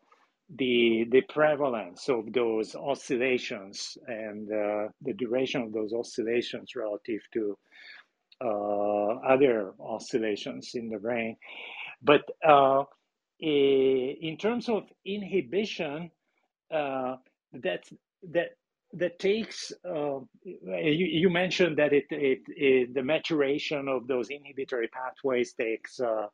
the 0.56 1.04
the 1.10 1.20
prevalence 1.28 2.08
of 2.08 2.32
those 2.32 2.74
oscillations 2.74 3.98
and 4.06 4.50
uh, 4.50 4.88
the 5.02 5.12
duration 5.18 5.60
of 5.62 5.72
those 5.72 5.92
oscillations 5.92 6.74
relative 6.74 7.20
to 7.34 7.58
uh, 8.42 9.10
other 9.34 9.74
oscillations 9.78 10.70
in 10.74 10.88
the 10.88 10.98
brain. 10.98 11.36
But 12.02 12.22
uh, 12.46 12.84
in 13.40 14.36
terms 14.40 14.68
of 14.68 14.84
inhibition, 15.04 16.10
uh, 16.72 17.16
that 17.52 17.84
that 18.30 18.50
that 18.94 19.18
takes. 19.18 19.72
Uh, 19.84 20.20
you, 20.44 21.06
you, 21.06 21.30
mentioned 21.30 21.76
that 21.78 21.92
it, 21.92 22.06
it, 22.10 22.40
it, 22.48 22.94
the 22.94 23.02
maturation 23.02 23.86
of 23.88 24.06
those 24.06 24.30
inhibitory 24.30 24.88
pathways 24.88 25.52
takes 25.52 26.00
uh, 26.00 26.26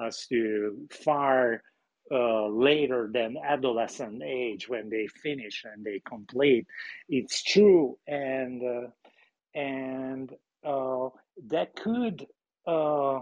us 0.00 0.26
to 0.26 0.86
far 0.90 1.62
uh, 2.10 2.46
later 2.48 3.08
than 3.12 3.36
adolescent 3.42 4.22
age 4.22 4.68
when 4.68 4.90
they 4.90 5.06
finish 5.22 5.64
and 5.64 5.84
they 5.84 6.00
complete. 6.06 6.66
It's 7.08 7.42
true, 7.42 7.96
and 8.06 8.62
uh, 8.62 9.58
and 9.58 10.30
uh, 10.64 11.08
that 11.48 11.74
could 11.76 12.26
uh, 12.66 13.20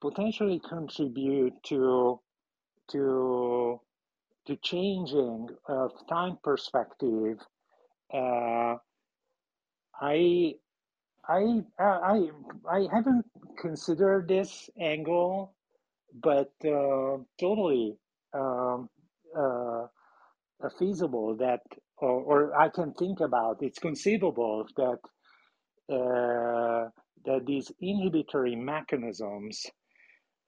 potentially 0.00 0.60
contribute 0.68 1.54
to 1.64 2.20
to 2.90 3.80
to 4.48 4.56
changing 4.56 5.48
of 5.68 5.92
time 6.08 6.38
perspective. 6.44 7.38
Uh, 8.12 8.76
I 10.00 10.54
I 11.28 11.62
I 11.78 12.30
I 12.70 12.88
haven't 12.92 13.26
considered 13.60 14.28
this 14.28 14.70
angle, 14.80 15.54
but 16.22 16.52
uh, 16.66 17.18
totally 17.40 17.98
um, 18.34 18.88
uh, 19.38 19.86
feasible 20.78 21.36
that, 21.36 21.60
or, 21.98 22.20
or, 22.22 22.60
I 22.60 22.68
can 22.68 22.92
think 22.94 23.20
about. 23.20 23.58
It's 23.62 23.78
conceivable 23.78 24.66
that 24.76 24.98
uh, 25.94 26.90
that 27.26 27.46
these 27.46 27.70
inhibitory 27.80 28.56
mechanisms 28.56 29.66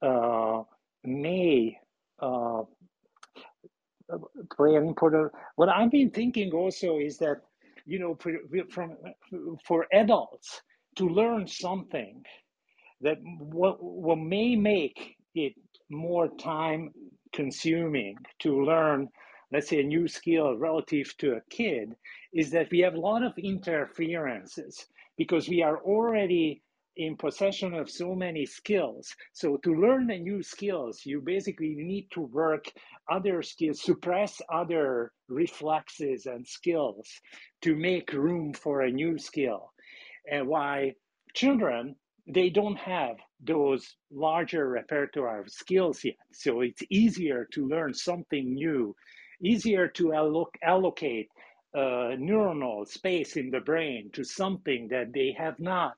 uh, 0.01 0.63
may 1.03 1.77
uh, 2.21 2.63
play 4.55 4.75
an 4.75 4.87
important. 4.87 5.31
What 5.55 5.69
I've 5.69 5.91
been 5.91 6.11
thinking 6.11 6.51
also 6.51 6.97
is 6.97 7.17
that 7.19 7.41
you 7.85 7.99
know, 7.99 8.15
for, 8.19 8.33
from 8.69 8.95
for 9.65 9.87
adults 9.93 10.61
to 10.97 11.07
learn 11.07 11.47
something 11.47 12.23
that 13.01 13.17
what, 13.23 13.81
what 13.81 14.17
may 14.17 14.55
make 14.55 15.15
it 15.33 15.53
more 15.89 16.27
time 16.37 16.91
consuming 17.33 18.15
to 18.39 18.63
learn 18.63 19.07
let's 19.51 19.69
say 19.69 19.81
a 19.81 19.83
new 19.83 20.07
skill 20.07 20.57
relative 20.57 21.13
to 21.17 21.33
a 21.33 21.41
kid 21.49 21.93
is 22.33 22.51
that 22.51 22.69
we 22.71 22.79
have 22.79 22.93
a 22.93 22.99
lot 22.99 23.23
of 23.23 23.37
interferences 23.37 24.85
because 25.17 25.49
we 25.49 25.61
are 25.61 25.79
already 25.79 26.61
in 27.01 27.15
possession 27.17 27.73
of 27.73 27.89
so 27.89 28.13
many 28.15 28.45
skills 28.45 29.15
so 29.33 29.57
to 29.57 29.73
learn 29.73 30.07
the 30.07 30.17
new 30.17 30.41
skills 30.43 31.01
you 31.05 31.21
basically 31.21 31.75
need 31.75 32.07
to 32.11 32.21
work 32.21 32.65
other 33.09 33.41
skills 33.41 33.81
suppress 33.81 34.41
other 34.53 35.11
reflexes 35.29 36.25
and 36.25 36.47
skills 36.47 37.07
to 37.61 37.75
make 37.75 38.13
room 38.13 38.53
for 38.53 38.81
a 38.81 38.91
new 38.91 39.17
skill 39.17 39.71
and 40.29 40.47
why 40.47 40.93
children 41.33 41.95
they 42.27 42.49
don't 42.49 42.77
have 42.77 43.17
those 43.41 43.95
larger 44.11 44.69
repertoire 44.69 45.41
of 45.41 45.49
skills 45.49 46.03
yet. 46.03 46.15
So 46.31 46.61
it's 46.61 46.83
easier 46.89 47.47
to 47.53 47.67
learn 47.67 47.93
something 47.93 48.53
new, 48.53 48.95
easier 49.43 49.87
to 49.89 50.13
alloc- 50.13 50.57
allocate 50.63 51.29
uh, 51.75 52.15
neuronal 52.17 52.87
space 52.87 53.35
in 53.37 53.49
the 53.49 53.59
brain 53.59 54.11
to 54.13 54.23
something 54.23 54.87
that 54.89 55.13
they 55.13 55.35
have 55.37 55.59
not, 55.59 55.95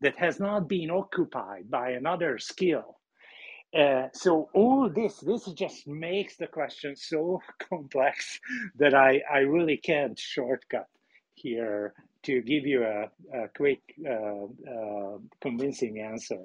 that 0.00 0.16
has 0.18 0.40
not 0.40 0.68
been 0.68 0.90
occupied 0.90 1.70
by 1.70 1.90
another 1.90 2.38
skill. 2.38 2.98
Uh, 3.76 4.08
so 4.14 4.48
all 4.54 4.88
this, 4.88 5.18
this 5.20 5.44
just 5.52 5.86
makes 5.86 6.36
the 6.36 6.46
question 6.46 6.96
so 6.96 7.40
complex 7.68 8.40
that 8.78 8.94
I, 8.94 9.20
I 9.32 9.38
really 9.40 9.76
can't 9.76 10.18
shortcut 10.18 10.86
here 11.34 11.92
to 12.22 12.42
give 12.42 12.66
you 12.66 12.84
a, 12.84 13.04
a 13.36 13.48
quick, 13.56 13.80
uh, 14.08 14.44
uh, 14.70 15.18
convincing 15.40 16.00
answer. 16.00 16.44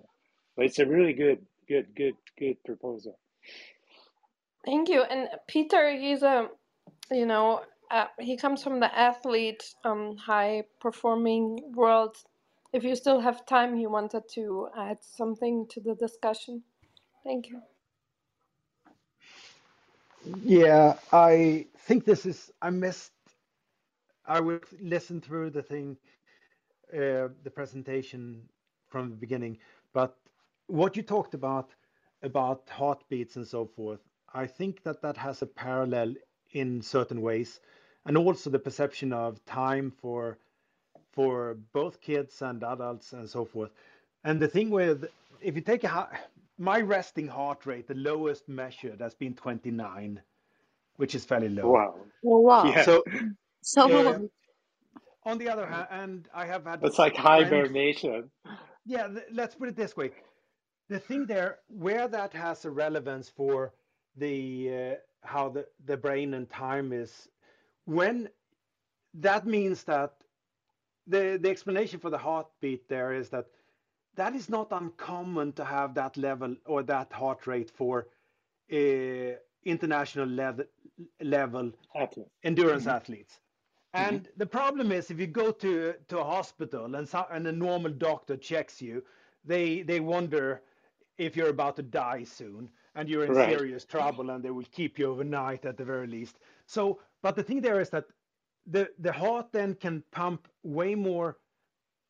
But 0.56 0.66
it's 0.66 0.80
a 0.80 0.86
really 0.86 1.14
good, 1.14 1.40
good, 1.68 1.88
good, 1.96 2.16
good 2.38 2.58
proposal. 2.64 3.18
Thank 4.66 4.90
you. 4.90 5.04
And 5.04 5.30
Peter, 5.48 5.96
he's 5.96 6.24
a, 6.24 6.48
you 7.12 7.26
know, 7.26 7.62
uh, 7.92 8.06
he 8.20 8.38
comes 8.38 8.64
from 8.64 8.80
the 8.80 8.98
athlete, 8.98 9.64
um, 9.84 10.18
high 10.18 10.64
performing 10.80 11.60
world. 11.76 12.16
If 12.74 12.84
you 12.84 12.96
still 12.96 13.22
have 13.22 13.46
time, 13.46 13.78
you 13.78 13.90
wanted 13.92 14.24
to 14.34 14.70
add 14.78 14.98
something 15.04 15.68
to 15.70 15.82
the 15.82 15.96
discussion. 15.96 16.64
Thank 17.24 17.50
you. 17.50 17.62
Yeah, 20.44 20.96
I 21.12 21.68
think 21.78 22.06
this 22.06 22.26
is, 22.26 22.52
I 22.62 22.70
missed 22.72 23.14
I 24.26 24.40
would 24.40 24.66
listen 24.82 25.22
through 25.22 25.50
the 25.52 25.64
thing, 25.64 25.98
uh, 26.94 27.30
the 27.44 27.52
presentation 27.54 28.50
from 28.88 29.10
the 29.10 29.16
beginning. 29.16 29.58
But 29.94 30.18
what 30.68 30.96
you 30.96 31.04
talked 31.04 31.34
about, 31.34 31.72
about 32.24 32.70
heartbeats 32.70 33.36
and 33.36 33.48
so 33.48 33.66
forth, 33.66 34.00
I 34.34 34.48
think 34.48 34.84
that 34.84 35.02
that 35.02 35.18
has 35.18 35.42
a 35.42 35.48
parallel 35.48 36.16
in 36.52 36.82
certain 36.82 37.22
ways, 37.22 37.60
and 38.06 38.18
also 38.18 38.50
the 38.50 38.60
perception 38.60 39.14
of 39.14 39.44
time 39.46 39.92
for 39.92 40.38
for 41.14 41.58
both 41.74 42.02
kids 42.02 42.42
and 42.44 42.64
adults 42.64 43.14
and 43.14 43.30
so 43.30 43.46
forth. 43.46 43.72
And 44.26 44.42
the 44.42 44.50
thing 44.50 44.72
with 44.72 45.06
if 45.42 45.56
you 45.56 45.62
take 45.62 45.86
a 45.86 46.10
my 46.60 46.82
resting 46.82 47.30
heart 47.30 47.66
rate, 47.68 47.88
the 47.88 47.96
lowest 47.96 48.50
measured 48.50 49.02
has 49.02 49.16
been 49.16 49.36
29, 49.36 50.22
which 50.98 51.16
is 51.16 51.26
fairly 51.26 51.50
low. 51.50 51.80
Wow. 51.80 51.96
Wow. 52.24 52.76
Yeah. 52.76 52.86
So 52.86 53.04
So 53.62 54.08
uh, 54.08 54.20
on 55.26 55.38
the 55.40 55.50
other 55.50 55.68
hand, 55.68 55.88
and 55.92 56.30
I 56.34 56.46
have 56.46 56.66
had 56.66 56.82
It's 56.82 57.00
like 57.00 57.16
friends. 57.36 57.70
hibernation. 57.76 58.32
Yeah, 58.86 59.08
let's 59.32 59.56
put 59.56 59.70
it 59.70 59.76
this 59.78 59.98
way. 59.98 60.12
The 60.90 61.00
thing 61.00 61.26
there, 61.28 61.60
where 61.70 62.08
that 62.08 62.34
has 62.34 62.66
a 62.66 62.72
relevance 62.72 63.30
for 63.30 63.74
the 64.18 64.72
uh, 64.94 64.96
how 65.28 65.50
the, 65.50 65.68
the 65.86 65.98
brain 65.98 66.34
and 66.36 66.50
time 66.50 66.94
is, 66.94 67.30
when 67.86 68.30
that 69.16 69.46
means 69.48 69.84
that 69.86 70.14
the 71.08 71.38
the 71.42 71.50
explanation 71.50 72.00
for 72.00 72.10
the 72.10 72.18
heartbeat 72.18 72.88
there 72.90 73.14
is 73.14 73.30
that 73.30 73.48
that 74.16 74.36
is 74.36 74.50
not 74.50 74.72
uncommon 74.72 75.54
to 75.54 75.66
have 75.66 75.94
that 75.96 76.18
level 76.18 76.56
or 76.66 76.84
that 76.84 77.14
heart 77.14 77.48
rate 77.48 77.72
for 77.72 78.08
uh, 78.72 79.34
international 79.64 80.28
level 80.28 80.66
level 81.22 81.72
endurance 82.44 82.88
Mhm. 82.88 82.88
athletes. 82.88 83.42
And 83.94 84.30
the 84.38 84.46
problem 84.46 84.92
is 84.92 85.12
if 85.12 85.20
you 85.20 85.28
go 85.28 85.52
to 85.52 85.94
to 86.08 86.20
a 86.20 86.24
hospital 86.24 86.96
and 86.96 87.08
so, 87.08 87.26
and 87.30 87.48
a 87.48 87.52
normal 87.52 87.92
doctor 87.92 88.36
checks 88.38 88.82
you, 88.82 89.04
they 89.44 89.82
they 89.84 90.00
wonder 90.00 90.64
if 91.18 91.36
you're 91.36 91.50
about 91.50 91.76
to 91.78 91.84
die 91.84 92.24
soon 92.24 92.72
and 92.96 93.10
you're 93.10 93.26
in 93.26 93.34
Right. 93.34 93.62
serious 93.62 93.86
trouble 93.86 94.30
and 94.30 94.44
they 94.44 94.52
will 94.52 94.66
keep 94.72 94.98
you 95.00 95.06
overnight 95.08 95.66
at 95.66 95.78
the 95.78 95.86
very 95.86 96.08
least. 96.08 96.40
So, 96.66 97.02
but 97.22 97.36
the 97.36 97.44
thing 97.44 97.62
there 97.62 97.80
is 97.80 97.90
that 97.92 98.06
the 98.68 98.90
the 99.00 99.12
heart 99.12 99.52
then 99.52 99.76
can 99.76 100.04
pump 100.12 100.48
way 100.64 100.96
more 100.96 101.38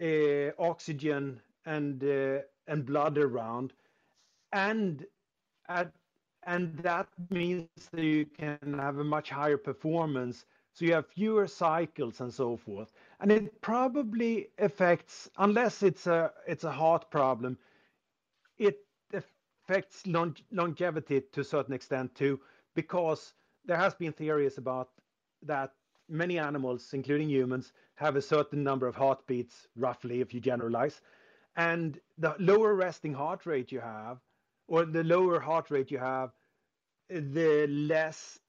uh, 0.01 0.51
oxygen 0.59 1.41
and 1.65 2.03
uh, 2.03 2.39
and 2.67 2.85
blood 2.85 3.17
around, 3.17 3.73
and 4.53 5.05
at 5.69 5.93
and 6.45 6.77
that 6.79 7.07
means 7.31 7.69
that 7.91 8.03
you 8.03 8.25
can 8.25 8.77
have 8.79 8.97
a 8.99 9.03
much 9.03 9.29
higher 9.29 9.57
performance. 9.57 10.45
So 10.73 10.85
you 10.85 10.93
have 10.93 11.07
fewer 11.07 11.47
cycles 11.47 12.21
and 12.21 12.33
so 12.33 12.57
forth. 12.57 12.91
And 13.19 13.31
it 13.31 13.61
probably 13.61 14.49
affects 14.59 15.29
unless 15.37 15.83
it's 15.83 16.07
a 16.07 16.31
it's 16.47 16.63
a 16.65 16.71
heart 16.71 17.09
problem 17.11 17.57
it 18.57 18.79
affects 19.13 20.05
long, 20.07 20.35
longevity 20.51 21.21
to 21.31 21.41
a 21.41 21.43
certain 21.43 21.73
extent 21.73 22.15
too 22.15 22.39
because 22.75 23.33
there 23.65 23.77
has 23.77 23.93
been 23.95 24.13
theories 24.13 24.57
about 24.57 24.89
that 25.43 25.73
many 26.09 26.39
animals 26.39 26.89
including 26.93 27.29
humans 27.29 27.73
have 27.95 28.15
a 28.15 28.21
certain 28.21 28.63
number 28.63 28.87
of 28.87 28.95
heartbeats 28.95 29.67
roughly 29.75 30.21
if 30.21 30.33
you 30.33 30.39
generalize. 30.39 31.01
And 31.55 31.99
the 32.17 32.35
lower 32.39 32.73
resting 32.75 33.13
heart 33.13 33.45
rate 33.45 33.71
you 33.71 33.79
have 33.79 34.19
or 34.67 34.85
the 34.85 35.03
lower 35.03 35.39
heart 35.39 35.69
rate 35.71 35.91
you 35.91 35.99
have 35.99 36.31
the 37.09 37.67
less 37.67 38.39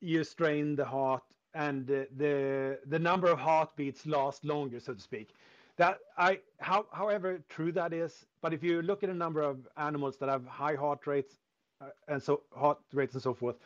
you 0.00 0.24
strain 0.24 0.76
the 0.76 0.84
heart 0.84 1.22
and 1.54 1.86
the 1.86 2.08
the, 2.16 2.78
the 2.86 2.98
number 2.98 3.28
of 3.28 3.38
heartbeats 3.38 4.06
last 4.06 4.44
longer 4.44 4.80
so 4.80 4.94
to 4.94 5.00
speak. 5.00 5.34
That 5.76 5.98
i 6.16 6.38
how, 6.60 6.86
however 6.92 7.42
true 7.48 7.72
that 7.72 7.92
is 7.92 8.24
but 8.40 8.52
if 8.54 8.62
you 8.62 8.82
look 8.82 9.02
at 9.02 9.10
a 9.10 9.14
number 9.14 9.42
of 9.42 9.66
animals 9.76 10.16
that 10.18 10.28
have 10.28 10.46
high 10.46 10.74
heart 10.74 11.06
rates 11.06 11.34
uh, 11.80 11.88
and 12.08 12.22
so 12.22 12.42
heart 12.54 12.78
rates 12.92 13.14
and 13.14 13.22
so 13.22 13.34
forth. 13.34 13.56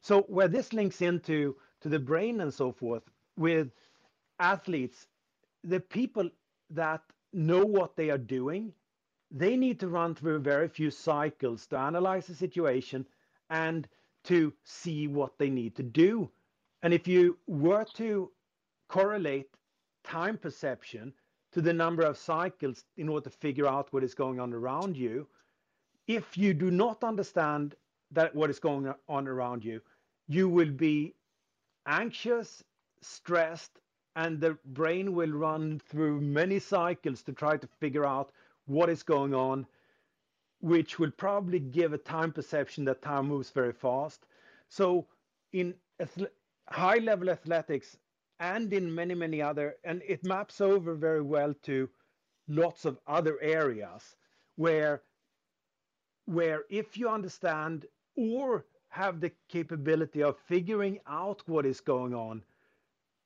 So 0.00 0.22
where 0.22 0.48
this 0.48 0.72
links 0.72 1.02
into 1.02 1.56
to 1.82 1.88
the 1.88 1.98
brain 1.98 2.40
and 2.40 2.52
so 2.52 2.72
forth 2.72 3.02
with 3.36 3.70
athletes 4.40 5.06
the 5.64 5.80
people 5.80 6.28
that 6.70 7.02
know 7.32 7.64
what 7.64 7.96
they 7.96 8.10
are 8.10 8.18
doing 8.18 8.72
they 9.30 9.56
need 9.56 9.80
to 9.80 9.88
run 9.88 10.14
through 10.14 10.38
very 10.38 10.68
few 10.68 10.90
cycles 10.90 11.66
to 11.66 11.78
analyze 11.78 12.26
the 12.26 12.34
situation 12.34 13.06
and 13.50 13.88
to 14.24 14.52
see 14.64 15.08
what 15.08 15.38
they 15.38 15.50
need 15.50 15.74
to 15.76 15.82
do. 15.82 16.30
And 16.82 16.94
if 16.94 17.08
you 17.08 17.38
were 17.46 17.84
to 17.94 18.30
correlate 18.88 19.50
time 20.04 20.38
perception 20.38 21.12
to 21.52 21.60
the 21.60 21.72
number 21.72 22.02
of 22.02 22.18
cycles 22.18 22.84
in 22.96 23.08
order 23.08 23.28
to 23.30 23.36
figure 23.36 23.66
out 23.66 23.92
what 23.92 24.04
is 24.04 24.14
going 24.14 24.40
on 24.40 24.52
around 24.52 24.96
you, 24.96 25.26
if 26.06 26.36
you 26.36 26.54
do 26.54 26.70
not 26.70 27.02
understand 27.02 27.74
that 28.12 28.34
what 28.34 28.50
is 28.50 28.60
going 28.60 28.92
on 29.08 29.26
around 29.26 29.64
you, 29.64 29.80
you 30.28 30.48
will 30.48 30.70
be 30.70 31.14
anxious, 31.86 32.62
stressed, 33.00 33.80
and 34.16 34.40
the 34.40 34.58
brain 34.66 35.14
will 35.14 35.30
run 35.30 35.80
through 35.88 36.20
many 36.20 36.58
cycles 36.58 37.22
to 37.22 37.32
try 37.32 37.56
to 37.56 37.66
figure 37.80 38.04
out 38.04 38.32
what 38.66 38.88
is 38.88 39.02
going 39.02 39.34
on, 39.34 39.66
which 40.60 40.98
will 40.98 41.10
probably 41.10 41.60
give 41.60 41.92
a 41.92 41.98
time 41.98 42.32
perception 42.32 42.84
that 42.86 43.02
time 43.02 43.28
moves 43.28 43.50
very 43.50 43.72
fast. 43.72 44.26
So 44.68 45.06
in 45.52 45.74
high 46.68 46.98
level 46.98 47.30
athletics 47.30 47.96
and 48.40 48.72
in 48.72 48.94
many, 48.94 49.14
many 49.14 49.40
other, 49.40 49.76
and 49.84 50.02
it 50.06 50.24
maps 50.24 50.60
over 50.60 50.94
very 50.94 51.22
well 51.22 51.54
to 51.62 51.88
lots 52.48 52.84
of 52.84 52.98
other 53.06 53.40
areas 53.40 54.16
where 54.56 55.02
where 56.26 56.64
if 56.70 56.96
you 56.96 57.08
understand 57.08 57.86
or 58.16 58.64
have 58.96 59.20
the 59.20 59.30
capability 59.48 60.22
of 60.22 60.38
figuring 60.48 60.98
out 61.06 61.42
what 61.46 61.66
is 61.66 61.80
going 61.80 62.14
on. 62.14 62.42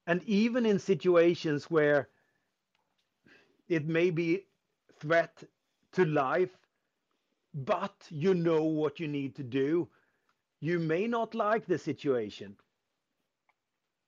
And 0.07 0.23
even 0.25 0.67
in 0.67 0.79
situations 0.81 1.71
where 1.71 2.09
it 3.69 3.87
may 3.87 4.11
be 4.11 4.47
threat 4.99 5.45
to 5.93 6.05
life 6.05 6.51
but 7.55 7.95
you 8.11 8.35
know 8.35 8.65
what 8.65 9.01
you 9.01 9.09
need 9.09 9.35
to 9.37 9.43
do 9.43 9.89
you 10.61 10.79
may 10.79 11.07
not 11.07 11.35
like 11.35 11.67
the 11.67 11.79
situation. 11.79 12.55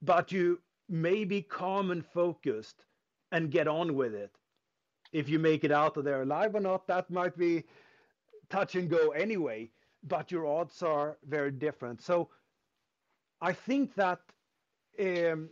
But 0.03 0.33
you 0.33 0.61
may 0.89 1.25
be 1.25 1.41
calm 1.41 1.91
and 1.91 2.05
focused 2.05 2.85
and 3.31 3.51
get 3.51 3.67
on 3.67 3.95
with 3.95 4.15
it. 4.15 4.33
If 5.13 5.31
you 5.31 5.39
make 5.39 5.65
it 5.65 5.73
out 5.73 5.97
of 5.97 6.05
there 6.05 6.23
alive 6.23 6.55
or 6.55 6.61
not 6.61 6.87
that 6.89 7.11
might 7.11 7.37
be 7.39 7.65
touch 8.51 8.75
and 8.75 8.91
go 8.91 9.11
anyway 9.13 9.71
but 10.05 10.31
your 10.33 10.47
odds 10.47 10.83
are 10.83 11.19
very 11.29 11.51
different. 11.53 12.03
So 12.03 12.31
i 13.43 13.53
think 13.53 13.95
that 13.97 14.21
um, 15.01 15.51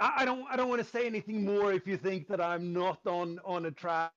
I, 0.00 0.12
I 0.18 0.24
don't 0.24 0.44
i 0.50 0.56
don't 0.56 0.68
want 0.68 0.82
to 0.82 0.88
say 0.88 1.06
anything 1.06 1.44
more 1.44 1.72
if 1.72 1.86
you 1.86 1.96
think 1.96 2.28
that 2.28 2.40
i'm 2.40 2.72
not 2.72 3.06
on 3.06 3.38
on 3.44 3.66
a 3.66 3.70
track 3.70 4.12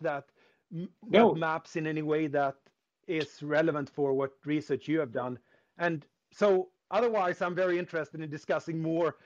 that, 0.00 0.24
No. 0.70 1.34
that 1.34 1.34
maps 1.36 1.76
in 1.76 1.86
any 1.86 2.02
way 2.02 2.26
that 2.28 2.56
is 3.06 3.42
relevant 3.42 3.90
for 3.90 4.12
what 4.14 4.32
research 4.44 4.88
you 4.88 4.98
have 5.00 5.12
done. 5.12 5.38
And 5.78 6.06
so 6.32 6.70
otherwise 6.90 7.42
i'm 7.42 7.54
very 7.54 7.78
interested 7.78 8.20
in 8.20 8.30
discussing 8.30 8.80
more 8.80 9.16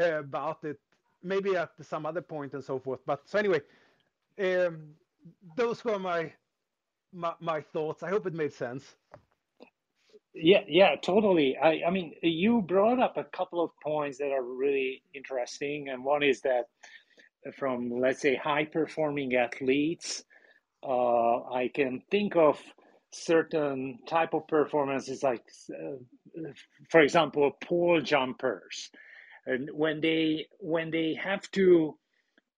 uh, 0.00 0.20
about 0.20 0.64
it 0.64 0.78
maybe 1.22 1.56
at 1.56 1.70
some 1.82 2.06
other 2.06 2.22
point 2.22 2.54
and 2.54 2.62
so 2.64 2.78
forth. 2.78 3.00
But 3.06 3.28
so 3.28 3.38
anyway 3.38 3.60
um, 4.40 4.94
those 5.56 5.84
were 5.84 5.98
my, 5.98 6.32
my 7.16 7.34
my 7.40 7.62
thoughts. 7.62 8.04
I 8.04 8.10
hope 8.10 8.26
it 8.26 8.34
made 8.34 8.54
sense. 8.54 8.84
Yeah, 10.34 10.62
yeah, 10.68 10.96
totally. 10.96 11.56
I, 11.56 11.82
I 11.86 11.90
mean, 11.90 12.14
you 12.22 12.62
brought 12.62 13.00
up 13.00 13.16
a 13.18 13.24
couple 13.24 13.64
of 13.64 13.70
points 13.82 14.18
that 14.18 14.32
are 14.32 14.44
really 14.44 15.02
interesting, 15.14 15.88
and 15.90 16.04
one 16.04 16.22
is 16.22 16.42
that 16.42 16.66
from, 17.58 17.90
let's 17.90 18.20
say, 18.22 18.36
high 18.36 18.66
performing 18.66 19.34
athletes, 19.36 20.24
uh, 20.86 21.44
I 21.50 21.70
can 21.74 22.02
think 22.10 22.36
of 22.36 22.60
certain 23.12 23.98
type 24.08 24.34
of 24.34 24.48
performances, 24.48 25.22
like, 25.22 25.42
uh, 25.70 25.96
for 26.90 27.00
example, 27.02 27.52
pole 27.64 28.00
jumpers, 28.02 28.90
and 29.46 29.70
when 29.72 30.00
they 30.00 30.48
when 30.60 30.90
they 30.90 31.14
have 31.22 31.50
to 31.52 31.96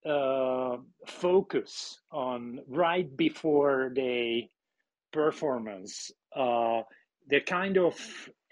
uh, 0.07 0.77
focus 1.07 2.01
on 2.13 2.61
right 2.69 3.15
before 3.17 3.93
the 3.95 4.43
performance, 5.13 6.11
uh, 6.35 6.83
they 7.29 7.41
kind 7.41 7.79
of 7.79 7.95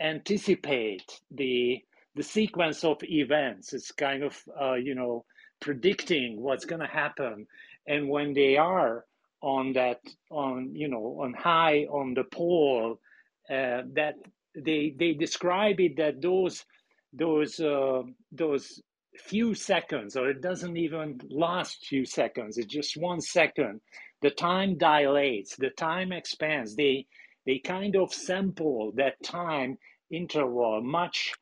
anticipate 0.01 1.21
the 1.31 1.81
the 2.15 2.23
sequence 2.23 2.85
of 2.85 2.97
events. 3.03 3.73
It's 3.75 3.93
kind 3.93 4.23
of 4.23 4.43
uh, 4.61 4.75
you 4.75 4.95
know 4.95 5.25
predicting 5.61 6.41
what's 6.41 6.65
going 6.65 6.81
to 6.81 6.87
happen, 6.87 7.47
and 7.87 8.09
when 8.09 8.33
they 8.35 8.57
are 8.57 9.05
on 9.43 9.73
that 9.75 10.01
on 10.31 10.75
you 10.75 10.89
know 10.89 11.21
on 11.23 11.35
high 11.35 11.87
on 11.91 12.15
the 12.15 12.25
pole, 12.25 12.99
uh, 13.51 13.83
that 13.95 14.15
they 14.57 14.95
they 14.99 15.13
describe 15.13 15.81
it 15.81 15.97
that 15.97 16.21
those 16.21 16.65
those 17.13 17.61
uh, 17.61 18.03
those 18.33 18.81
few 19.17 19.55
seconds 19.55 20.17
or 20.17 20.29
it 20.31 20.41
doesn't 20.41 20.77
even 20.77 21.21
last 21.31 21.87
few 21.87 22.05
seconds 22.05 22.59
it's 22.59 22.73
just 22.73 22.97
one 22.97 23.21
second. 23.21 23.81
The 24.23 24.31
time 24.31 24.79
dilates 24.79 25.57
the 25.57 25.71
time 25.71 26.13
expands. 26.13 26.75
They 26.77 27.07
they 27.45 27.59
kind 27.59 27.97
of 27.97 28.13
sample 28.13 28.93
that 28.97 29.23
time 29.23 29.79
interval 30.11 30.83
much 30.83 31.33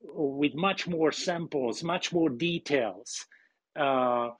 with 0.00 0.54
much 0.54 0.86
more 0.86 1.12
samples 1.12 1.82
much 1.82 2.12
more 2.12 2.28
details. 2.28 3.26
Uh, 3.76 4.30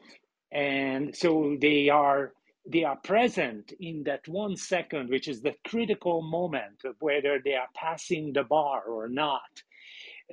and 0.50 1.14
so 1.14 1.56
they 1.60 1.88
are 1.88 2.32
they 2.70 2.84
are 2.84 2.96
present 2.96 3.72
in 3.80 4.02
that 4.04 4.26
one 4.28 4.56
second 4.56 5.08
which 5.08 5.28
is 5.28 5.40
the 5.40 5.54
critical 5.66 6.22
moment 6.22 6.84
of 6.84 6.94
whether 7.00 7.40
they 7.42 7.54
are 7.54 7.68
passing 7.74 8.32
the 8.32 8.44
bar 8.44 8.82
or 8.82 9.08
not. 9.08 9.62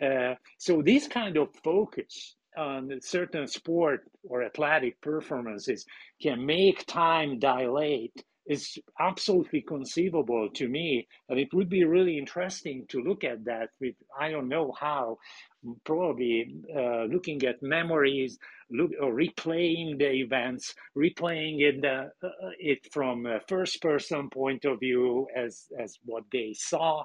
Uh, 0.02 0.36
so 0.58 0.82
this 0.82 1.08
kind 1.08 1.38
of 1.38 1.48
focus 1.64 2.36
on 2.58 3.00
certain 3.02 3.48
sport 3.48 4.10
or 4.28 4.44
athletic 4.44 5.00
performances 5.02 5.86
can 6.22 6.46
make 6.46 6.86
time 6.88 7.40
dilate 7.40 8.24
is 8.48 8.78
absolutely 9.00 9.62
conceivable 9.62 10.50
to 10.54 10.68
me. 10.68 11.08
And 11.30 11.40
it 11.40 11.54
would 11.54 11.70
be 11.70 11.84
really 11.84 12.18
interesting 12.18 12.86
to 12.90 13.02
look 13.02 13.24
at 13.24 13.44
that 13.46 13.70
with 13.80 13.96
i 14.20 14.30
don't 14.30 14.50
know 14.50 14.72
how 14.80 15.18
probably 15.84 16.56
uh, 16.76 17.04
looking 17.06 17.44
at 17.44 17.62
memories 17.62 18.38
look 18.70 18.92
or 19.02 19.14
replaying 19.14 19.98
the 19.98 20.12
events 20.12 20.76
replaying 20.98 21.62
it, 21.62 21.84
uh, 21.86 22.06
it 22.60 22.80
from 22.92 23.26
a 23.26 23.40
first 23.48 23.82
person 23.82 24.30
point 24.30 24.66
of 24.66 24.80
view 24.80 25.28
as 25.36 25.66
as 25.80 25.98
what 26.06 26.24
they 26.32 26.54
saw 26.54 27.04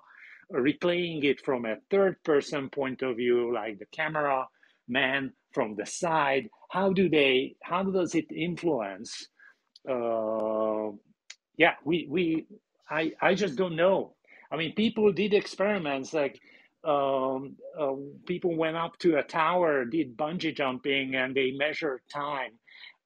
replaying 0.52 1.24
it 1.24 1.40
from 1.44 1.64
a 1.64 1.76
third 1.90 2.16
person 2.24 2.68
point 2.68 3.02
of 3.02 3.16
view 3.16 3.52
like 3.54 3.78
the 3.78 3.86
camera 3.86 4.46
man 4.90 5.32
from 5.52 5.76
the 5.76 5.86
side. 5.86 6.48
How 6.70 6.92
do 6.92 7.08
they 7.08 7.56
how 7.62 7.84
does 7.84 8.14
it 8.14 8.30
influence 8.32 9.28
uh, 9.88 10.90
yeah 11.56 11.74
we 11.84 12.06
we 12.10 12.46
i 12.90 13.12
i 13.22 13.34
just 13.34 13.56
don't 13.56 13.76
know. 13.76 14.14
I 14.52 14.56
mean 14.56 14.74
people 14.74 15.12
did 15.12 15.34
experiments 15.34 16.12
like 16.14 16.40
um, 16.84 17.56
uh, 17.78 17.92
people 18.26 18.56
went 18.56 18.76
up 18.76 18.98
to 19.00 19.18
a 19.18 19.22
tower 19.22 19.84
did 19.84 20.16
bungee 20.16 20.56
jumping 20.56 21.14
and 21.16 21.34
they 21.34 21.52
measured 21.52 22.00
time 22.12 22.52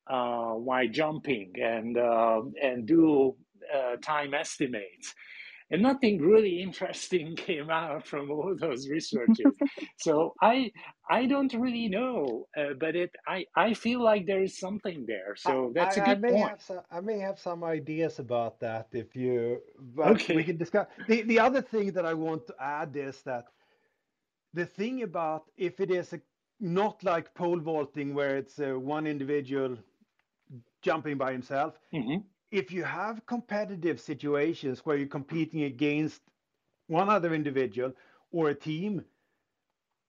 uh, 0.08 0.52
while 0.52 0.88
jumping 0.88 1.52
and 1.62 1.98
uh, 1.98 2.42
and 2.62 2.86
do 2.86 3.34
uh, 3.74 3.96
time 4.02 4.34
estimates 4.34 5.14
and 5.70 5.82
nothing 5.82 6.20
really 6.20 6.60
interesting 6.62 7.36
came 7.46 7.70
out 7.70 8.06
from 8.06 8.30
all 8.30 8.54
those 8.58 8.88
researches. 8.88 9.54
So 9.98 10.34
i 10.42 10.70
i 11.10 11.26
don't 11.26 11.52
really 11.54 11.88
know 11.88 12.46
uh, 12.56 12.74
but 12.80 12.94
it 12.96 13.10
i 13.28 13.44
i 13.56 13.74
feel 13.74 14.02
like 14.02 14.26
there 14.26 14.42
is 14.42 14.58
something 14.58 15.04
there. 15.06 15.34
So 15.36 15.72
that's 15.74 15.96
I, 15.96 15.98
a 15.98 16.02
I 16.12 16.14
good 16.14 16.20
may 16.20 16.34
point. 16.34 16.38
have 16.38 16.60
some 16.62 16.80
I 16.90 17.00
may 17.00 17.18
have 17.18 17.38
some 17.38 17.64
ideas 17.64 18.18
about 18.18 18.60
that 18.60 18.88
if 18.92 19.16
you 19.16 19.60
but 19.78 20.28
we 20.30 20.44
can 20.44 20.56
discuss 20.56 20.86
the, 21.06 21.22
the 21.22 21.40
other 21.40 21.62
thing 21.62 21.92
that 21.92 22.06
I 22.06 22.14
want 22.14 22.46
to 22.48 22.54
add 22.60 22.96
is 22.96 23.22
that 23.22 23.46
the 24.54 24.66
thing 24.66 25.02
about 25.02 25.50
if 25.56 25.80
it 25.80 25.90
is 25.90 26.12
a, 26.12 26.20
not 26.60 27.02
like 27.04 27.34
pole 27.34 27.58
vaulting 27.60 28.14
where 28.14 28.36
it's 28.36 28.58
uh, 28.60 28.78
one 28.78 29.06
individual 29.06 29.76
jumping 30.82 31.16
by 31.18 31.32
himself 31.32 31.78
hmm 31.92 32.33
if 32.54 32.70
you 32.70 32.84
have 32.84 33.26
competitive 33.26 34.00
situations 34.00 34.80
where 34.86 34.96
you're 34.96 35.08
competing 35.08 35.64
against 35.64 36.22
one 36.86 37.08
other 37.08 37.34
individual 37.34 37.92
or 38.30 38.50
a 38.50 38.54
team, 38.54 39.04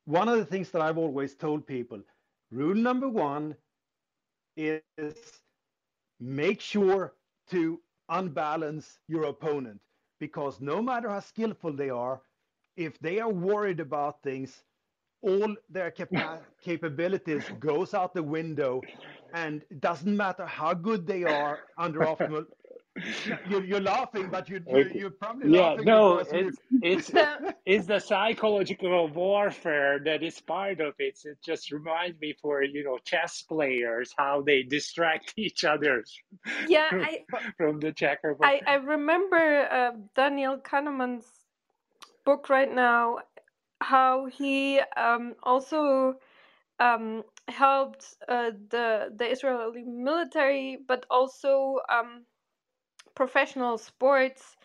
one 0.06 0.30
of 0.30 0.38
the 0.38 0.46
things 0.46 0.70
that 0.70 0.82
I've 0.82 1.00
always 1.00 1.34
told 1.36 1.66
people 1.66 2.02
rule 2.52 2.76
number 2.76 3.10
one 3.10 3.56
is 4.56 4.82
make 6.20 6.62
sure 6.62 7.16
to 7.50 7.82
unbalance 8.10 9.00
your 9.08 9.24
opponent 9.24 9.82
because 10.20 10.62
no 10.62 10.82
matter 10.84 11.10
how 11.10 11.22
skillful 11.22 11.74
they 11.74 11.90
are, 11.90 12.22
if 12.78 13.00
they 13.00 13.20
are 13.20 13.32
worried 13.32 13.80
about 13.80 14.22
things, 14.22 14.64
all 15.22 15.56
their 15.70 15.92
capa- 15.92 16.42
capabilities 16.62 17.50
goes 17.60 17.94
out 17.94 18.14
the 18.14 18.24
window 18.24 18.86
and 19.34 19.64
it 19.70 19.82
doesn't 19.82 20.16
matter 20.16 20.46
how 20.46 20.74
good 20.74 21.06
they 21.08 21.24
are 21.24 21.62
under 21.78 22.02
optimal 22.02 22.46
you're, 23.46 23.64
you're 23.64 23.82
laughing, 23.82 24.30
but 24.30 24.50
you, 24.50 24.62
you, 24.70 24.86
Okay. 24.86 24.96
you're 24.96 25.10
probably 25.12 25.48
Yeah, 25.48 25.50
laughing 25.50 25.86
no, 25.86 26.20
it's 26.32 26.60
it's 26.82 27.12
it's 27.66 27.88
the 27.88 28.00
psychological 28.00 29.08
warfare 29.10 30.00
that 30.06 30.24
is 30.24 30.40
part 30.42 30.80
of 30.82 30.94
it. 31.00 31.20
It 31.24 31.38
just 31.44 31.72
reminds 31.72 32.20
me 32.20 32.36
for, 32.42 32.64
you 32.64 32.84
know, 32.84 32.98
chess 33.06 33.42
players 33.44 34.14
how 34.18 34.42
they 34.42 34.64
distract 34.64 35.34
each 35.38 35.64
other 35.64 36.04
yeah, 36.58 36.90
from, 36.90 37.00
I 37.02 37.26
from 37.58 37.80
the 37.80 37.92
checkerboard. 37.92 38.50
I, 38.50 38.62
I 38.66 38.76
remember 38.76 39.68
uh, 39.72 39.92
Daniel 40.16 40.58
Kahneman's 40.58 41.26
book 42.26 42.50
right 42.50 42.74
now, 42.74 43.20
how 43.91 44.26
he 44.26 44.82
um, 44.98 45.36
also 45.44 46.16
um, 46.80 47.24
helped 47.48 48.06
uh, 48.28 48.52
the 48.70 49.14
the 49.20 49.28
Israeli 49.36 49.84
military, 49.84 50.78
but 50.88 51.06
also 51.10 51.80
um, 51.90 52.26
professional 53.16 53.78
sports 53.78 54.56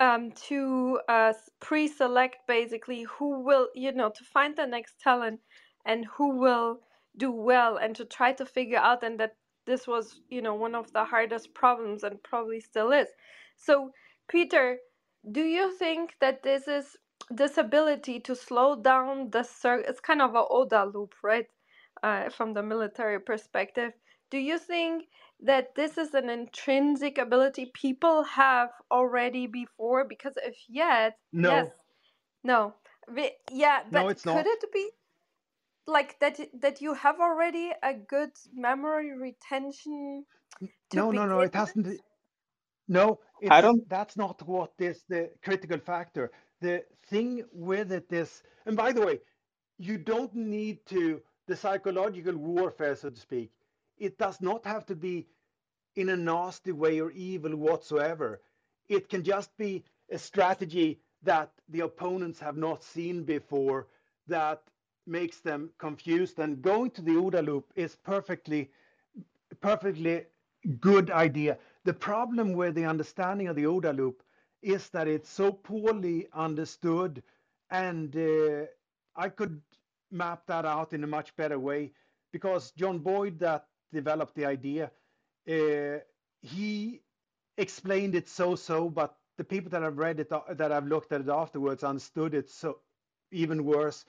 um, 0.00 0.32
to 0.48 1.00
uh, 1.08 1.32
pre-select 1.60 2.36
basically 2.46 3.04
who 3.04 3.42
will, 3.44 3.68
you 3.74 3.92
know, 3.92 4.10
to 4.10 4.24
find 4.24 4.56
the 4.56 4.66
next 4.66 5.00
talent 5.00 5.40
and 5.84 6.06
who 6.16 6.36
will 6.38 6.80
do 7.16 7.30
well, 7.30 7.76
and 7.78 7.96
to 7.96 8.04
try 8.04 8.32
to 8.32 8.44
figure 8.44 8.78
out, 8.78 9.02
and 9.02 9.18
that 9.20 9.36
this 9.66 9.86
was, 9.86 10.20
you 10.28 10.42
know, 10.42 10.54
one 10.54 10.74
of 10.74 10.92
the 10.92 11.04
hardest 11.04 11.54
problems, 11.54 12.04
and 12.04 12.22
probably 12.22 12.60
still 12.60 12.92
is. 12.92 13.08
So, 13.56 13.90
Peter, 14.28 14.78
do 15.32 15.42
you 15.42 15.74
think 15.78 16.14
that 16.20 16.42
this 16.42 16.68
is 16.68 16.96
this 17.30 17.58
ability 17.58 18.20
to 18.20 18.36
slow 18.36 18.76
down 18.76 19.30
the 19.30 19.42
circle 19.44 19.84
it's 19.88 20.00
kind 20.00 20.22
of 20.22 20.34
a 20.34 20.44
OODA 20.44 20.92
loop, 20.94 21.14
right? 21.22 21.46
Uh, 22.02 22.30
from 22.30 22.54
the 22.54 22.62
military 22.62 23.20
perspective, 23.20 23.92
do 24.30 24.38
you 24.38 24.58
think 24.58 25.06
that 25.42 25.74
this 25.76 25.98
is 25.98 26.14
an 26.14 26.30
intrinsic 26.30 27.18
ability 27.18 27.70
people 27.74 28.24
have 28.24 28.70
already 28.90 29.46
before? 29.46 30.04
Because 30.08 30.34
if 30.44 30.56
yet, 30.68 31.18
yes, 31.42 31.66
No, 31.66 31.74
no, 32.44 32.74
Wi- 33.08 33.36
yeah, 33.52 33.82
no, 33.90 34.08
but 34.08 34.08
it's 34.08 34.26
could 34.26 34.46
not. 34.46 34.48
it 34.48 34.64
be 34.72 34.90
like 35.86 36.18
that 36.20 36.40
that 36.60 36.82
you 36.82 36.94
have 36.94 37.20
already 37.20 37.72
a 37.82 37.94
good 37.94 38.32
memory 38.54 39.16
retention 39.18 40.24
No, 40.92 41.12
no, 41.12 41.26
no, 41.26 41.42
it 41.42 41.54
hasn't. 41.54 41.88
with? 41.88 42.00
No, 42.88 43.20
I 43.48 43.60
don't. 43.62 43.84
that's 43.88 44.16
not 44.16 44.42
what 44.46 44.72
is 44.78 45.04
the 45.08 45.30
critical 45.44 45.78
factor. 45.78 46.30
The 46.60 46.84
thing 47.06 47.44
with 47.52 47.92
it 47.92 48.12
is, 48.12 48.42
and 48.64 48.76
by 48.76 48.92
the 48.92 49.04
way, 49.04 49.20
you 49.78 49.98
don't 49.98 50.34
need 50.34 50.84
to 50.86 51.20
the 51.46 51.56
psychological 51.56 52.36
warfare, 52.36 52.96
so 52.96 53.10
to 53.10 53.20
speak. 53.20 53.52
It 53.98 54.18
does 54.18 54.40
not 54.40 54.64
have 54.66 54.84
to 54.86 54.96
be 54.96 55.26
in 55.94 56.08
a 56.08 56.16
nasty 56.16 56.72
way 56.72 57.00
or 57.00 57.10
evil 57.12 57.56
whatsoever. 57.56 58.40
It 58.88 59.08
can 59.08 59.22
just 59.22 59.56
be 59.56 59.84
a 60.10 60.18
strategy 60.18 61.00
that 61.22 61.50
the 61.68 61.80
opponents 61.80 62.38
have 62.40 62.56
not 62.56 62.82
seen 62.82 63.24
before 63.24 63.86
that 64.28 64.62
makes 65.06 65.40
them 65.40 65.70
confused. 65.78 66.38
And 66.38 66.62
going 66.62 66.90
to 66.92 67.02
the 67.02 67.12
OODA 67.12 67.44
loop 67.44 67.72
is 67.74 67.96
perfectly 67.96 68.70
perfectly 69.60 70.24
good 70.80 71.10
idea. 71.10 71.58
The 71.84 71.94
problem 71.94 72.52
with 72.52 72.74
the 72.74 72.84
understanding 72.84 73.48
of 73.48 73.56
the 73.56 73.64
OODA 73.64 73.96
loop 73.96 74.22
is 74.62 74.88
that 74.90 75.08
it's 75.08 75.28
so 75.30 75.52
poorly 75.52 76.26
understood, 76.32 77.22
and 77.70 78.16
uh, 78.16 78.66
I 79.16 79.28
could 79.28 79.60
map 80.10 80.46
that 80.46 80.64
out 80.64 80.92
in 80.92 81.04
a 81.04 81.06
much 81.06 81.34
better 81.36 81.58
way 81.58 81.92
because 82.32 82.72
John 82.72 82.98
Boyd, 82.98 83.38
that 83.40 83.66
developed 83.92 84.34
the 84.34 84.46
idea, 84.46 84.90
uh, 85.48 85.98
he 86.42 87.02
explained 87.58 88.14
it 88.14 88.28
so-so, 88.28 88.88
but 88.90 89.16
the 89.38 89.44
people 89.44 89.70
that 89.70 89.82
have 89.82 89.98
read 89.98 90.20
it, 90.20 90.32
uh, 90.32 90.40
that 90.50 90.70
have 90.70 90.86
looked 90.86 91.12
at 91.12 91.20
it 91.22 91.28
afterwards, 91.28 91.84
understood 91.84 92.34
it 92.34 92.50
so 92.50 92.78
even 93.30 93.64
worse. 93.64 94.04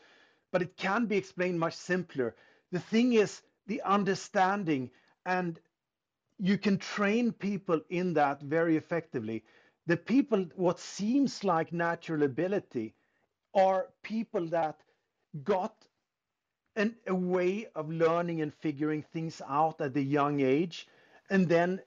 But 0.51 0.61
it 0.61 0.77
can 0.77 1.05
be 1.05 1.17
explained 1.17 1.59
much 1.59 1.75
simpler. 1.75 2.35
The 2.71 2.79
thing 2.79 3.13
is 3.13 3.41
the 3.67 3.81
understanding 3.83 4.91
and 5.25 5.59
you 6.39 6.57
can 6.57 6.77
train 6.77 7.31
people 7.31 7.81
in 7.89 8.13
that 8.13 8.41
very 8.41 8.77
effectively. 8.77 9.43
The 9.87 9.97
people, 9.97 10.45
what 10.55 10.79
seems 10.79 11.43
like 11.43 11.73
natural 11.73 12.23
ability, 12.23 12.93
are 13.55 13.87
people 14.03 14.45
that 14.47 14.81
got 15.43 15.87
an, 16.75 16.95
a 17.07 17.15
way 17.15 17.67
of 17.75 17.89
learning 17.89 18.41
and 18.41 18.53
figuring 18.53 19.01
things 19.01 19.41
out 19.47 19.81
at 19.81 19.95
a 19.95 20.01
young 20.01 20.41
age, 20.41 20.87
and 21.29 21.47
then 21.47 21.81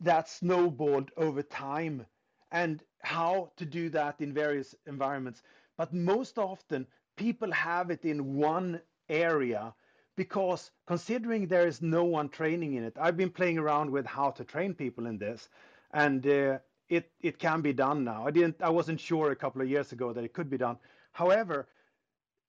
that 0.00 0.28
snowballed 0.28 1.10
over 1.16 1.42
time, 1.42 2.06
and 2.52 2.82
how 3.02 3.50
to 3.56 3.64
do 3.64 3.88
that 3.90 4.20
in 4.20 4.32
various 4.34 4.74
environments. 4.86 5.42
But 5.76 5.94
most 5.94 6.38
often, 6.38 6.86
people 7.16 7.50
have 7.52 7.90
it 7.90 8.04
in 8.04 8.36
one 8.36 8.80
area 9.08 9.74
because 10.16 10.70
considering 10.86 11.46
there 11.46 11.66
is 11.66 11.80
no 11.80 12.04
one 12.04 12.28
training 12.28 12.74
in 12.74 12.84
it, 12.84 12.96
I've 13.00 13.16
been 13.16 13.30
playing 13.30 13.58
around 13.58 13.90
with 13.90 14.04
how 14.06 14.30
to 14.32 14.44
train 14.44 14.74
people 14.74 15.06
in 15.06 15.18
this, 15.18 15.48
and 15.92 16.26
uh, 16.26 16.58
it 16.88 17.10
it 17.20 17.38
can 17.38 17.60
be 17.60 17.72
done 17.72 18.04
now. 18.04 18.26
I 18.26 18.30
didn't, 18.30 18.62
I 18.62 18.70
wasn't 18.70 19.00
sure 19.00 19.30
a 19.30 19.36
couple 19.36 19.62
of 19.62 19.68
years 19.68 19.92
ago 19.92 20.12
that 20.12 20.24
it 20.24 20.32
could 20.32 20.50
be 20.50 20.58
done. 20.58 20.78
However, 21.12 21.68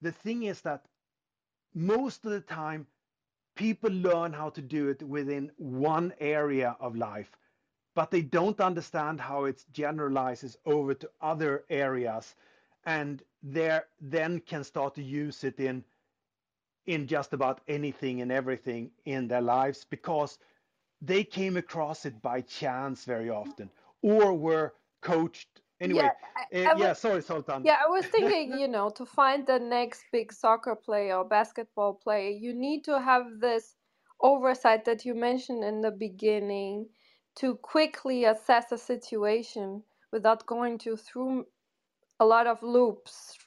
the 0.01 0.11
thing 0.11 0.43
is 0.43 0.61
that 0.61 0.85
most 1.73 2.25
of 2.25 2.31
the 2.31 2.41
time, 2.41 2.87
people 3.55 3.91
learn 3.91 4.33
how 4.33 4.49
to 4.51 4.61
do 4.61 4.89
it 4.89 5.03
within 5.03 5.51
one 5.57 6.13
area 6.19 6.75
of 6.79 6.95
life, 6.95 7.31
but 7.95 8.11
they 8.11 8.21
don't 8.21 8.61
understand 8.61 9.19
how 9.19 9.45
it 9.45 9.65
generalizes 9.73 10.57
over 10.65 10.93
to 10.93 11.09
other 11.21 11.65
areas, 11.69 12.35
and 12.85 13.21
there 13.43 13.85
then 13.99 14.39
can 14.39 14.63
start 14.63 14.95
to 14.95 15.03
use 15.03 15.43
it 15.43 15.59
in 15.59 15.83
in 16.85 17.05
just 17.07 17.33
about 17.33 17.61
anything 17.67 18.21
and 18.21 18.31
everything 18.31 18.89
in 19.05 19.27
their 19.27 19.41
lives 19.41 19.85
because 19.89 20.39
they 21.01 21.23
came 21.23 21.55
across 21.55 22.05
it 22.05 22.21
by 22.21 22.41
chance 22.41 23.05
very 23.05 23.29
often 23.29 23.69
or 24.01 24.34
were 24.34 24.73
coached 25.01 25.61
anyway 25.81 26.09
Yeah, 26.55 26.69
uh, 26.69 26.73
I 26.76 26.80
yeah 26.80 26.93
sorry 26.93 27.21
Zoltan 27.21 27.63
yeah, 27.63 27.77
I 27.85 27.89
was 27.89 28.05
thinking, 28.11 28.59
you 28.59 28.67
know, 28.67 28.89
to 28.91 29.05
find 29.05 29.45
the 29.45 29.59
next 29.59 30.03
big 30.11 30.31
soccer 30.34 30.76
player 30.76 31.17
or 31.17 31.26
basketball 31.26 31.93
player, 31.93 32.30
you 32.30 32.53
need 32.53 32.84
to 32.85 32.99
have 32.99 33.39
this 33.39 33.76
oversight 34.21 34.85
that 34.85 35.05
you 35.05 35.13
mentioned 35.15 35.63
in 35.63 35.81
the 35.81 35.91
beginning 35.91 36.88
to 37.35 37.55
quickly 37.55 38.26
assess 38.26 38.71
a 38.71 38.77
situation 38.77 39.84
without 40.11 40.45
going 40.45 40.77
to 40.80 40.97
through 40.97 41.45
a 42.19 42.26
lot 42.26 42.47
of 42.47 42.61
loops. 42.63 43.38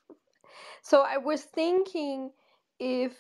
So 0.83 1.03
I 1.03 1.19
was 1.19 1.43
thinking 1.45 2.31
if 2.79 3.13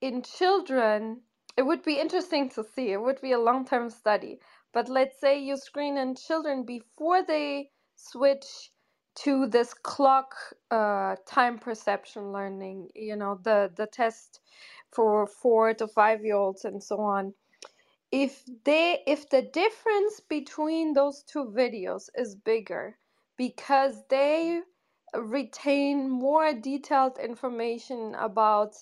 in 0.00 0.22
children, 0.22 1.22
it 1.56 1.62
would 1.62 1.82
be 1.82 1.98
interesting 1.98 2.48
to 2.50 2.64
see. 2.64 2.92
It 2.92 3.00
would 3.00 3.20
be 3.20 3.32
a 3.32 3.38
long 3.38 3.64
term 3.66 3.90
study. 3.90 4.40
But 4.72 4.88
let's 4.88 5.18
say 5.20 5.42
you 5.42 5.56
screen 5.56 5.96
in 5.98 6.14
children 6.14 6.64
before 6.64 7.22
they 7.22 7.70
switch 7.96 8.70
to 9.16 9.46
this 9.46 9.74
clock 9.74 10.34
uh, 10.70 11.16
time 11.26 11.58
perception 11.58 12.32
learning, 12.32 12.90
you 12.94 13.16
know, 13.16 13.40
the, 13.42 13.70
the 13.74 13.86
test 13.86 14.40
for 14.92 15.26
four 15.26 15.74
to 15.74 15.86
five 15.86 16.24
year 16.24 16.36
olds 16.36 16.64
and 16.64 16.82
so 16.82 17.00
on. 17.00 17.34
If 18.12 18.44
they 18.64 19.02
if 19.06 19.28
the 19.30 19.42
difference 19.42 20.20
between 20.20 20.94
those 20.94 21.22
two 21.22 21.44
videos 21.44 22.08
is 22.16 22.34
bigger 22.34 22.98
because 23.36 24.02
they 24.08 24.62
retain 25.14 26.10
more 26.10 26.52
detailed 26.52 27.18
information 27.18 28.14
about 28.14 28.76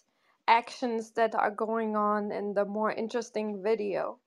actions 0.46 1.10
that 1.12 1.34
are 1.34 1.50
going 1.50 1.96
on 1.96 2.32
in 2.32 2.54
the 2.54 2.64
more 2.64 2.90
interesting 2.90 3.62
video. 3.62 4.18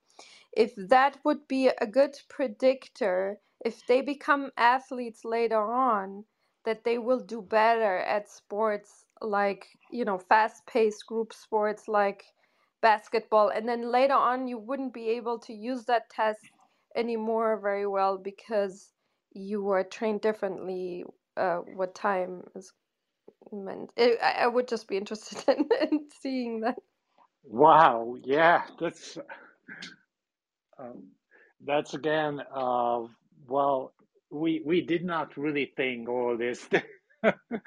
If 0.53 0.73
that 0.78 1.19
would 1.26 1.48
be 1.48 1.69
a 1.69 1.88
good 1.88 2.18
predictor, 2.30 3.40
if 3.64 3.86
they 3.88 4.02
become 4.02 4.52
athletes 4.57 5.26
later 5.26 5.61
on, 5.73 6.26
that 6.65 6.84
they 6.84 6.98
will 6.98 7.19
do 7.22 7.41
better 7.41 7.98
at 7.99 8.30
sports 8.30 9.06
like, 9.22 9.68
you 9.91 10.06
know, 10.06 10.18
fast 10.19 10.65
paced 10.68 11.06
group 11.07 11.34
sports 11.34 11.88
like 11.88 12.26
basketball. 12.82 13.49
And 13.49 13.68
then 13.69 13.91
later 13.91 14.14
on, 14.15 14.48
you 14.48 14.57
wouldn't 14.57 14.94
be 14.94 15.10
able 15.10 15.40
to 15.40 15.53
use 15.53 15.86
that 15.86 16.10
test 16.10 16.52
anymore 16.95 17.60
very 17.60 17.88
well 17.88 18.18
because 18.18 18.94
you 19.34 19.64
were 19.64 19.84
trained 19.84 20.22
differently 20.22 21.06
uh, 21.38 21.57
what 21.60 21.95
time 21.95 22.44
is 22.56 22.73
meant. 23.52 23.91
I, 23.98 24.18
I 24.22 24.32
I 24.44 24.48
would 24.48 24.68
just 24.68 24.88
be 24.88 24.98
interested 24.98 25.44
in, 25.48 25.69
in 25.91 26.10
seeing 26.11 26.61
that. 26.61 26.80
Wow, 27.44 28.15
yeah, 28.23 28.68
that's 28.80 29.18
um, 30.82 31.03
that's 31.66 31.94
again, 31.94 32.41
uh, 32.56 33.02
well, 33.48 33.94
we 34.32 34.62
we 34.66 34.82
did 34.82 35.03
not 35.06 35.38
really 35.38 35.72
think 35.78 36.10
all 36.10 36.38
this. 36.38 36.68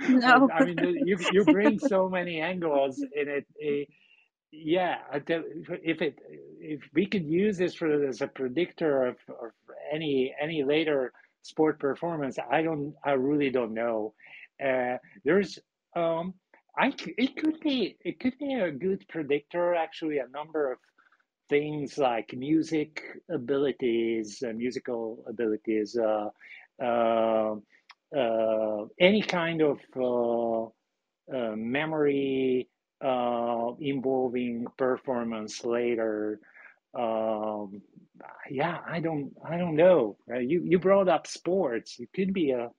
No. 0.08 0.48
I 0.52 0.62
mean, 0.64 0.78
you 1.04 1.18
you 1.30 1.46
bring 1.46 1.78
so 1.78 2.08
many 2.08 2.40
angles 2.40 3.04
in 3.14 3.28
it. 3.28 3.46
eh, 3.62 3.84
yeah, 4.52 4.98
if 5.14 6.02
it 6.02 6.18
if 6.60 6.80
we 6.94 7.06
could 7.06 7.26
use 7.26 7.58
this 7.58 7.74
for 7.74 8.06
as 8.08 8.20
a 8.22 8.28
predictor 8.28 9.06
of, 9.06 9.16
of 9.28 9.52
any 9.92 10.34
any 10.40 10.64
later 10.64 11.12
sport 11.42 11.78
performance, 11.80 12.38
I 12.50 12.62
don't, 12.62 12.94
I 13.04 13.12
really 13.12 13.50
don't 13.50 13.74
know. 13.74 14.14
Uh, 14.64 14.98
there's, 15.24 15.58
um, 15.96 16.34
I 16.78 16.92
it 17.18 17.36
could 17.36 17.60
be 17.60 17.96
it 18.04 18.20
could 18.20 18.38
be 18.38 18.54
a 18.54 18.70
good 18.72 19.04
predictor. 19.08 19.74
Actually, 19.74 20.18
a 20.18 20.28
number 20.28 20.72
of 20.72 20.78
things 21.48 21.98
like 21.98 22.32
music 22.34 23.02
abilities, 23.30 24.42
uh, 24.42 24.52
musical 24.52 25.24
abilities, 25.28 25.96
uh, 25.96 26.28
uh, 26.82 27.54
uh 28.16 28.84
any 29.00 29.22
kind 29.22 29.62
of 29.62 29.78
memory 31.56 32.68
involving 33.80 34.66
performance 34.76 35.64
later. 35.64 36.40
Um, 36.94 37.82
yeah, 38.50 38.78
I 38.86 39.00
don't, 39.00 39.32
I 39.44 39.56
don't 39.56 39.74
know. 39.74 40.16
you 40.28 40.62
you 40.64 40.78
brought 40.78 41.08
up 41.08 41.26
sports. 41.26 41.98
It 41.98 42.08
could 42.14 42.32
be 42.32 42.52
a 42.52 42.70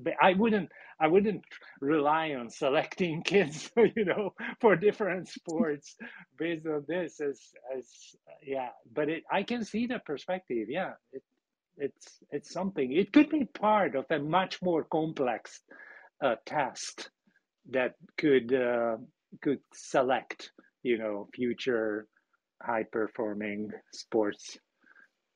but 0.00 0.14
I 0.20 0.34
wouldn't 0.34 0.70
I 1.00 1.08
wouldn't 1.08 1.44
rely 1.80 2.34
on 2.34 2.50
selecting 2.50 3.22
kids, 3.24 3.70
you 3.96 4.04
know, 4.04 4.34
for 4.60 4.76
different 4.76 5.28
sports 5.28 5.96
based 6.38 6.66
on 6.66 6.84
this 6.88 7.20
as 7.20 7.40
as 7.76 7.86
yeah. 8.46 8.70
But 8.92 9.08
it 9.08 9.24
I 9.30 9.42
can 9.42 9.64
see 9.64 9.86
the 9.86 10.00
perspective. 10.00 10.68
Yeah, 10.68 10.92
it 11.12 11.22
it's 11.76 12.18
it's 12.30 12.52
something. 12.52 12.92
It 12.92 13.12
could 13.12 13.30
be 13.30 13.44
part 13.44 13.96
of 13.96 14.06
a 14.10 14.18
much 14.18 14.62
more 14.62 14.84
complex 14.84 15.60
uh, 16.22 16.36
test 16.46 17.10
that 17.70 17.94
could 18.18 18.52
uh, 18.54 18.96
could 19.42 19.60
select 19.72 20.52
you 20.82 20.98
know 20.98 21.28
future 21.34 22.06
high 22.62 22.84
performing 22.90 23.70
sports 23.92 24.58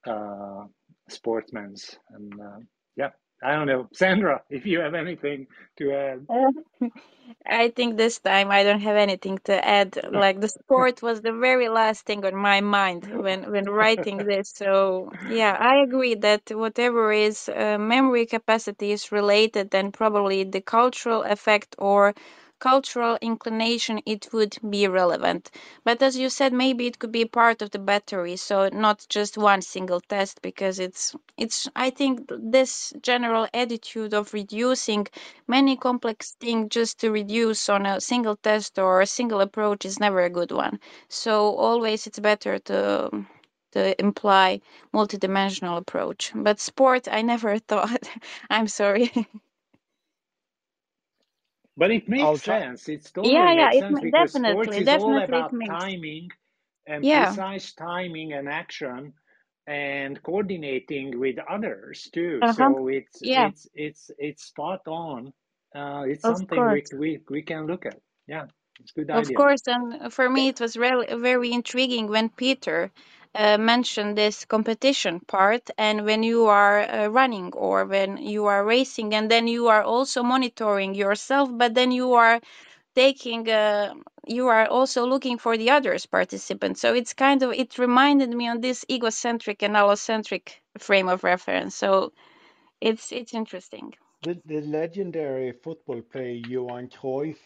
uh, 0.06 0.64
sportsmen 1.08 1.74
and 2.10 2.32
uh, 2.40 2.58
yeah 2.96 3.10
I 3.42 3.52
don't 3.54 3.66
know, 3.66 3.88
Sandra, 3.92 4.42
if 4.50 4.66
you 4.66 4.80
have 4.80 4.94
anything 4.94 5.46
to 5.78 5.92
add. 5.92 6.26
I 7.46 7.70
think 7.70 7.96
this 7.96 8.18
time 8.20 8.50
I 8.50 8.62
don't 8.64 8.80
have 8.80 8.96
anything 8.96 9.38
to 9.44 9.54
add. 9.66 9.98
Like 10.12 10.40
the 10.40 10.48
sport 10.48 11.02
was 11.02 11.20
the 11.22 11.32
very 11.32 11.68
last 11.68 12.06
thing 12.06 12.24
on 12.24 12.34
my 12.36 12.60
mind 12.60 13.06
when 13.06 13.50
when 13.50 13.66
writing 13.66 14.18
this. 14.26 14.50
So 14.54 15.12
yeah, 15.26 15.56
I 15.58 15.76
agree 15.82 16.14
that 16.16 16.50
whatever 16.50 17.12
is 17.12 17.48
uh, 17.48 17.78
memory 17.78 18.26
capacity 18.26 18.92
is 18.92 19.12
related, 19.12 19.70
then 19.70 19.92
probably 19.92 20.44
the 20.44 20.60
cultural 20.60 21.22
effect 21.22 21.76
or 21.78 22.14
cultural 22.58 23.18
inclination, 23.20 24.00
it 24.06 24.32
would 24.32 24.56
be 24.68 24.86
relevant. 24.88 25.50
But 25.84 26.02
as 26.02 26.16
you 26.16 26.28
said, 26.30 26.52
maybe 26.52 26.86
it 26.86 26.98
could 26.98 27.12
be 27.12 27.24
part 27.24 27.62
of 27.62 27.70
the 27.70 27.78
battery, 27.78 28.36
so 28.36 28.68
not 28.68 29.06
just 29.08 29.38
one 29.38 29.62
single 29.62 30.00
test, 30.00 30.42
because 30.42 30.78
it's 30.78 31.14
it's. 31.36 31.68
I 31.76 31.90
think 31.90 32.30
this 32.30 32.92
general 33.02 33.46
attitude 33.54 34.14
of 34.14 34.32
reducing 34.34 35.06
many 35.46 35.76
complex 35.76 36.32
things 36.40 36.68
just 36.70 37.00
to 37.00 37.10
reduce 37.10 37.68
on 37.68 37.86
a 37.86 38.00
single 38.00 38.36
test 38.36 38.78
or 38.78 39.00
a 39.00 39.06
single 39.06 39.40
approach 39.40 39.84
is 39.84 40.00
never 40.00 40.20
a 40.22 40.30
good 40.30 40.52
one. 40.52 40.80
So 41.08 41.54
always 41.56 42.06
it's 42.06 42.18
better 42.18 42.58
to 42.58 43.10
to 43.72 44.00
imply 44.00 44.60
multidimensional 44.94 45.78
approach. 45.78 46.32
But 46.34 46.60
sport, 46.60 47.08
I 47.10 47.22
never 47.22 47.58
thought. 47.70 48.08
I'm 48.50 48.68
sorry. 48.68 49.12
But 51.78 51.92
it 51.92 52.08
makes 52.10 52.42
sense. 52.42 52.88
It's 52.90 53.12
totally 53.12 53.48
yeah, 53.48 53.52
yeah, 53.52 53.70
makes 53.70 53.78
it 53.78 53.86
sense 53.86 54.00
ma- 54.00 54.02
because 54.02 54.34
sports 54.34 54.78
definitely, 54.78 54.80
is 54.80 54.92
all 54.92 55.18
definitely 55.18 55.40
it 55.40 55.48
about 55.48 55.54
makes. 55.54 55.86
timing 55.86 56.30
and 56.86 57.08
Yeah, 57.08 57.36
precise 57.36 57.72
timing 57.74 58.32
and 58.34 58.48
action 58.48 59.14
and 59.66 60.22
coordinating 60.22 61.18
with 61.18 61.38
others 61.48 62.10
too. 62.12 62.42
uh-huh. 62.42 62.74
So 62.74 62.88
it's 62.88 63.22
Yeah, 63.22 63.50
it's 63.50 63.68
it's 63.74 64.10
it's 64.18 64.44
spot 64.44 64.82
on. 64.88 65.32
Uh, 65.74 66.04
it's 66.08 66.24
of 66.24 66.26
something 66.26 66.68
we 66.68 66.86
course. 66.86 66.92
we 66.92 67.20
we 67.30 67.42
can 67.42 67.66
look 67.66 67.86
at. 67.86 68.00
Yeah, 68.26 68.46
it's 68.80 68.92
a 68.92 69.00
good 69.00 69.10
idea. 69.10 69.32
Of 69.32 69.34
course, 69.34 69.62
and 69.66 70.12
for 70.12 70.28
me 70.28 70.48
it 70.48 70.60
was 70.60 70.76
really 70.76 71.06
very 71.14 71.52
intriguing 71.52 72.06
when 72.08 72.30
Peter 72.30 72.92
uh, 73.38 73.56
mentioned 73.56 74.18
this 74.18 74.44
competition 74.44 75.20
part, 75.20 75.70
and 75.78 76.04
when 76.04 76.24
you 76.24 76.46
are 76.46 76.80
uh, 76.80 77.06
running 77.06 77.52
or 77.52 77.84
when 77.84 78.16
you 78.16 78.46
are 78.46 78.64
racing, 78.64 79.14
and 79.14 79.30
then 79.30 79.46
you 79.46 79.68
are 79.68 79.82
also 79.84 80.24
monitoring 80.24 80.96
yourself, 80.96 81.48
but 81.52 81.72
then 81.72 81.92
you 81.92 82.14
are 82.14 82.40
taking, 82.96 83.48
uh, 83.48 83.94
you 84.26 84.48
are 84.48 84.66
also 84.66 85.06
looking 85.06 85.38
for 85.38 85.56
the 85.56 85.70
others 85.70 86.04
participants. 86.04 86.80
So 86.80 86.94
it's 86.94 87.14
kind 87.14 87.40
of 87.44 87.52
it 87.52 87.78
reminded 87.78 88.30
me 88.30 88.48
on 88.48 88.60
this 88.60 88.84
egocentric 88.90 89.62
and 89.62 89.76
allocentric 89.76 90.54
frame 90.76 91.08
of 91.08 91.22
reference. 91.22 91.76
So 91.76 92.12
it's 92.80 93.12
it's 93.12 93.34
interesting. 93.34 93.94
The, 94.22 94.36
the 94.46 94.62
legendary 94.62 95.52
football 95.52 96.02
player 96.02 96.42
Johan 96.48 96.88
Cruyff, 96.88 97.38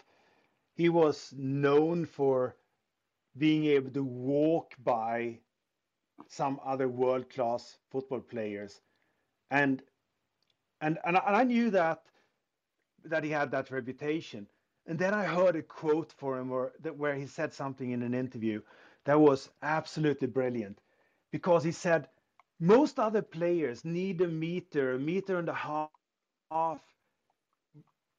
he 0.74 0.88
was 0.88 1.34
known 1.36 2.06
for 2.06 2.56
being 3.36 3.66
able 3.66 3.90
to 3.90 4.04
walk 4.04 4.72
by 4.82 5.38
some 6.28 6.60
other 6.64 6.88
world-class 6.88 7.78
football 7.90 8.20
players. 8.20 8.80
And 9.50 9.82
and 10.80 10.98
and 11.04 11.16
I, 11.16 11.44
knew 11.44 11.70
that 11.70 12.02
that 13.04 13.24
he 13.24 13.30
had 13.30 13.50
that 13.52 13.70
reputation. 13.70 14.48
And 14.86 14.98
then 14.98 15.14
I 15.14 15.24
heard 15.24 15.54
a 15.56 15.62
quote 15.62 16.12
for 16.12 16.38
him 16.38 16.48
where 16.48 16.72
that 16.80 16.96
where 16.96 17.14
he 17.14 17.26
said 17.26 17.52
something 17.52 17.92
in 17.92 18.02
an 18.02 18.14
interview 18.14 18.60
that 19.04 19.20
was 19.20 19.50
absolutely 19.62 20.28
brilliant 20.28 20.80
because 21.30 21.62
he 21.64 21.72
said 21.72 22.08
most 22.60 22.98
other 22.98 23.22
players 23.22 23.84
need 23.84 24.20
a 24.20 24.28
meter, 24.28 24.94
a 24.94 24.98
meter 24.98 25.38
and 25.38 25.48
a 25.48 25.88
half 26.50 26.80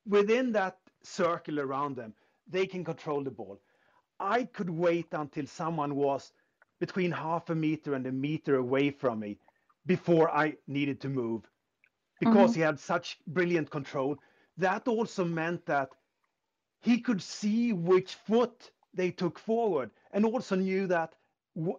within 0.06 0.52
that 0.52 0.78
circle 1.04 1.60
around 1.60 1.96
them. 1.96 2.14
They 2.48 2.66
can 2.66 2.84
control 2.84 3.24
the 3.24 3.32
ball. 3.32 3.60
I 4.20 4.44
could 4.46 4.70
wait 4.70 5.08
until 5.14 5.48
someone 5.48 5.96
was 5.96 6.32
between 6.84 7.12
half 7.12 7.50
a 7.50 7.56
meter 7.56 7.94
and 7.96 8.06
a 8.08 8.12
meter 8.12 8.56
away 8.58 8.92
from 8.92 9.20
me 9.20 9.38
before 9.86 10.30
I 10.30 10.58
needed 10.68 11.00
to 11.02 11.10
move 11.10 11.42
because 12.20 12.50
hmm 12.50 12.54
he 12.54 12.62
had 12.62 12.80
such 12.80 13.20
brilliant 13.28 13.70
control. 13.70 14.18
That 14.58 14.88
also 14.88 15.24
meant 15.26 15.66
that 15.66 15.90
he 16.82 17.00
could 17.00 17.22
see 17.22 17.74
which 17.74 18.16
foot 18.16 18.72
they 18.94 19.12
took 19.12 19.40
forward 19.40 19.92
and 20.12 20.26
also 20.26 20.56
knew 20.56 20.88
that 20.88 21.16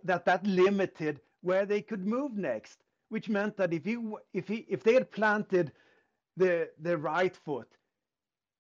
that 0.05 0.25
that 0.25 0.47
limited 0.47 1.21
where 1.43 1.67
they 1.67 1.83
could 1.83 2.07
move 2.07 2.37
next 2.37 2.85
which 3.09 3.29
meant 3.29 3.57
that 3.57 3.73
if 3.73 3.85
he 3.85 3.97
if 4.33 4.49
he 4.49 4.59
if 4.69 4.83
they 4.83 4.95
had 4.95 5.11
planted 5.13 5.73
the 6.37 6.71
the 6.79 6.97
right 6.99 7.37
foot 7.37 7.77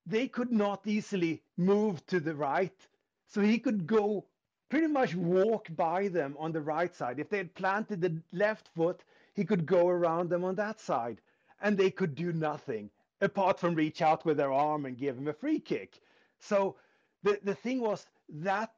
they 0.06 0.28
could 0.28 0.52
not 0.52 0.86
easily 0.86 1.42
move 1.56 2.04
to 2.06 2.20
the 2.20 2.34
right 2.34 2.88
so 3.26 3.40
he 3.40 3.58
could 3.58 3.86
go 3.86 4.26
pretty 4.74 4.88
much 4.88 5.14
walk 5.14 5.68
by 5.76 6.08
them 6.08 6.34
on 6.36 6.50
the 6.50 6.60
right 6.60 6.96
side 6.96 7.20
if 7.20 7.28
they 7.28 7.38
had 7.38 7.54
planted 7.54 8.00
the 8.00 8.12
left 8.32 8.68
foot 8.74 9.04
he 9.32 9.44
could 9.44 9.64
go 9.64 9.86
around 9.86 10.28
them 10.28 10.42
on 10.42 10.56
that 10.56 10.80
side 10.80 11.20
and 11.62 11.78
they 11.78 11.92
could 11.92 12.16
do 12.16 12.32
nothing 12.32 12.90
apart 13.20 13.60
from 13.60 13.76
reach 13.76 14.02
out 14.02 14.24
with 14.24 14.36
their 14.36 14.50
arm 14.50 14.84
and 14.84 14.98
give 14.98 15.16
him 15.16 15.28
a 15.28 15.32
free 15.32 15.60
kick 15.60 16.00
so 16.40 16.74
the, 17.22 17.38
the 17.44 17.54
thing 17.54 17.80
was 17.80 18.08
that 18.28 18.72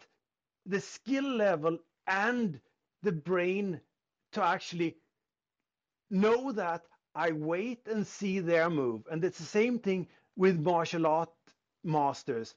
the 0.67 0.79
skill 0.79 1.25
level 1.25 1.79
and 2.07 2.61
the 3.03 3.13
brain 3.13 3.81
to 4.33 4.43
actually 4.45 4.99
know 6.11 6.53
that 6.53 6.83
I 7.15 7.33
wait 7.33 7.89
and 7.91 8.07
see 8.07 8.41
their 8.41 8.69
move. 8.69 9.07
And 9.11 9.25
it's 9.25 9.39
the 9.39 9.45
same 9.45 9.79
thing 9.79 10.09
with 10.37 10.61
martial 10.61 11.07
art 11.07 11.31
masters. 11.85 12.55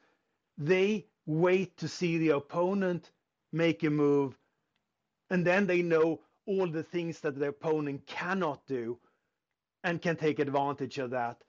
They 0.57 1.07
wait 1.25 1.77
to 1.77 1.87
see 1.87 2.17
the 2.17 2.29
opponent 2.29 3.11
make 3.51 3.83
a 3.83 3.89
move, 3.89 4.37
and 5.29 5.45
then 5.45 5.67
they 5.67 5.81
know 5.81 6.19
all 6.45 6.67
the 6.67 6.83
things 6.83 7.19
that 7.21 7.37
their 7.37 7.49
opponent 7.49 8.05
cannot 8.07 8.65
do 8.67 8.97
and 9.83 10.01
can 10.01 10.15
take 10.15 10.39
advantage 10.39 10.97
of 10.97 11.11
that, 11.11 11.43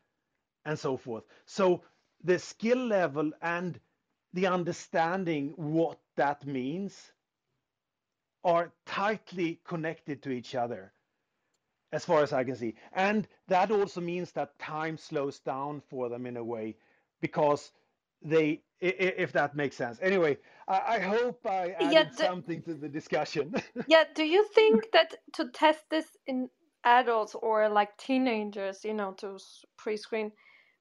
and 0.65 0.79
so 0.79 0.97
forth. 0.97 1.25
So 1.47 1.83
the 2.23 2.39
skill 2.39 2.87
level 2.87 3.33
and 3.41 3.79
the 4.33 4.47
understanding 4.47 5.55
what 5.57 5.99
that 6.17 6.47
means 6.47 7.13
are 8.45 8.73
tightly 8.87 9.61
connected 9.65 10.23
to 10.23 10.31
each 10.31 10.55
other 10.55 10.93
as 11.93 12.05
far 12.05 12.23
as 12.23 12.33
I 12.33 12.45
can 12.45 12.57
see. 12.57 12.75
And 12.93 13.27
that 13.49 13.71
also 13.71 14.01
means 14.01 14.33
that 14.33 14.59
time 14.59 14.97
slows 14.97 15.41
down 15.41 15.83
for 15.91 16.09
them 16.09 16.27
in 16.27 16.37
a 16.37 16.45
way 16.45 16.77
because 17.21 17.73
they, 18.23 18.63
if 18.81 19.33
that 19.33 19.55
makes 19.55 19.77
sense. 19.77 19.99
Anyway, 20.03 20.39
I, 20.69 20.97
I 20.97 20.99
hope 21.01 21.47
I 21.47 21.71
added 21.71 21.91
Yeah, 21.93 22.05
the, 22.17 22.25
something 22.27 22.63
to 22.63 22.75
the 22.75 22.89
discussion. 22.89 23.55
yeah. 23.87 24.05
Do 24.15 24.25
you 24.25 24.47
think 24.49 24.91
that 24.93 25.17
to 25.35 25.51
test 25.51 25.85
this 25.91 26.17
in 26.27 26.51
adults 26.85 27.35
or 27.35 27.69
like 27.69 27.97
teenagers, 27.99 28.85
you 28.85 28.95
know, 28.95 29.13
to 29.19 29.39
pre-screen, 29.77 30.33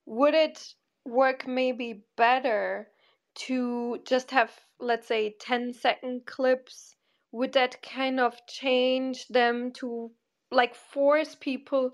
would 0.05 0.33
it 0.33 0.73
work 1.05 1.47
maybe 1.47 2.03
better 2.17 2.89
to 3.35 3.99
just 4.05 4.31
have, 4.31 4.51
let's 4.79 5.07
say, 5.07 5.35
10 5.39 5.73
second 5.73 6.25
clips? 6.25 6.95
Would 7.31 7.53
that 7.53 7.81
kind 7.81 8.19
of 8.19 8.35
change 8.47 9.27
them 9.27 9.71
to 9.73 10.11
like 10.51 10.75
force 10.75 11.35
people 11.35 11.91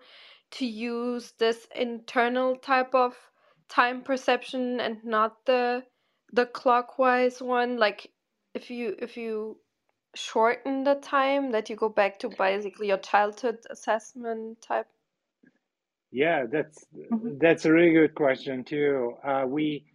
to 0.52 0.66
use 0.66 1.34
this 1.34 1.68
internal 1.76 2.56
type 2.56 2.96
of 2.96 3.16
time 3.70 4.04
perception 4.04 4.80
and 4.80 5.04
not 5.04 5.46
the 5.46 5.86
the 6.34 6.46
clockwise 6.46 7.42
one 7.42 7.78
like 7.78 8.12
if 8.54 8.70
you 8.72 8.96
if 9.00 9.18
you 9.18 9.60
shorten 10.16 10.84
the 10.84 10.96
time 10.96 11.52
that 11.52 11.70
you 11.70 11.76
go 11.76 11.90
back 11.90 12.20
to 12.20 12.30
basically 12.30 12.88
your 12.88 12.98
childhood 12.98 13.60
assessment 13.70 14.62
type? 14.62 14.88
Yeah 16.12 16.46
that's 16.52 16.86
Mhm. 17.12 17.38
that's 17.40 17.66
a 17.66 17.74
really 17.74 17.94
good 17.94 18.16
question 18.16 18.64
too. 18.64 19.16
Uh, 19.24 19.46
we 19.48 19.86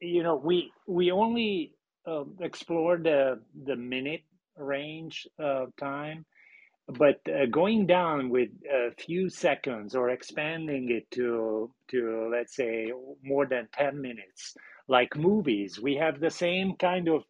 you 0.00 0.22
know 0.22 0.36
we 0.36 0.72
we 0.86 1.10
only 1.12 1.74
uh, 2.06 2.24
explore 2.40 2.98
the 2.98 3.42
the 3.64 3.76
minute 3.76 4.22
range 4.56 5.26
of 5.38 5.74
time 5.76 6.24
but 6.88 7.20
uh, 7.28 7.46
going 7.46 7.86
down 7.86 8.28
with 8.30 8.50
a 8.70 8.90
few 8.98 9.28
seconds 9.28 9.94
or 9.94 10.10
expanding 10.10 10.90
it 10.90 11.10
to 11.10 11.70
to 11.88 12.28
let's 12.32 12.54
say 12.56 12.92
more 13.22 13.46
than 13.46 13.68
10 13.72 14.00
minutes 14.00 14.54
like 14.88 15.16
movies 15.16 15.80
we 15.80 15.94
have 15.96 16.20
the 16.20 16.30
same 16.30 16.74
kind 16.76 17.08
of 17.08 17.24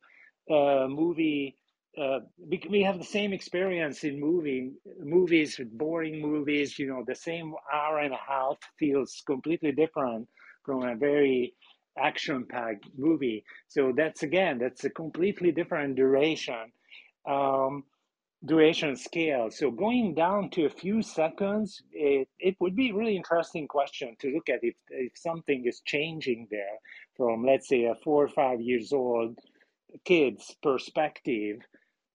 uh, 0.51 0.87
movie 0.89 1.57
uh, 2.01 2.21
we, 2.39 2.63
we 2.71 2.83
have 2.83 2.99
the 2.99 3.05
same 3.05 3.33
experience 3.33 4.05
in 4.05 4.19
movie 4.19 4.73
movies 5.01 5.61
boring 5.73 6.21
movies 6.21 6.79
you 6.79 6.87
know 6.89 7.05
the 7.07 7.15
same 7.15 7.55
hour 7.73 7.99
and 7.99 8.15
a 8.15 8.21
half 8.29 8.57
feels 8.79 9.23
completely 9.27 9.73
different 9.73 10.27
from 10.65 10.83
a 10.83 10.97
very 10.97 11.55
action 11.99 12.47
packed 12.49 12.87
movie. 12.97 13.45
So 13.69 13.93
that's 13.95 14.23
again 14.23 14.59
that's 14.59 14.85
a 14.85 14.91
completely 14.91 15.53
different 15.53 15.97
duration. 15.97 16.73
Um, 17.29 17.85
duration 18.45 18.97
scale. 18.97 19.51
So 19.51 19.71
going 19.71 20.15
down 20.15 20.51
to 20.51 20.65
a 20.65 20.71
few 20.71 21.03
seconds, 21.03 21.83
it, 21.93 22.29
it 22.41 22.57
would 22.61 22.75
be 22.75 22.91
a 22.91 22.95
really 22.95 23.17
interesting 23.17 23.69
question 23.69 24.17
to 24.21 24.31
look 24.31 24.49
at 24.49 24.61
if, 24.63 24.75
if 24.91 25.13
something 25.17 25.65
is 25.67 25.81
changing 25.85 26.49
there 26.51 26.79
from, 27.17 27.45
let's 27.45 27.69
say, 27.69 27.85
a 27.85 27.95
four 28.03 28.25
or 28.25 28.29
five 28.29 28.61
years 28.61 28.93
old 28.93 29.39
kid's 30.05 30.57
perspective, 30.63 31.59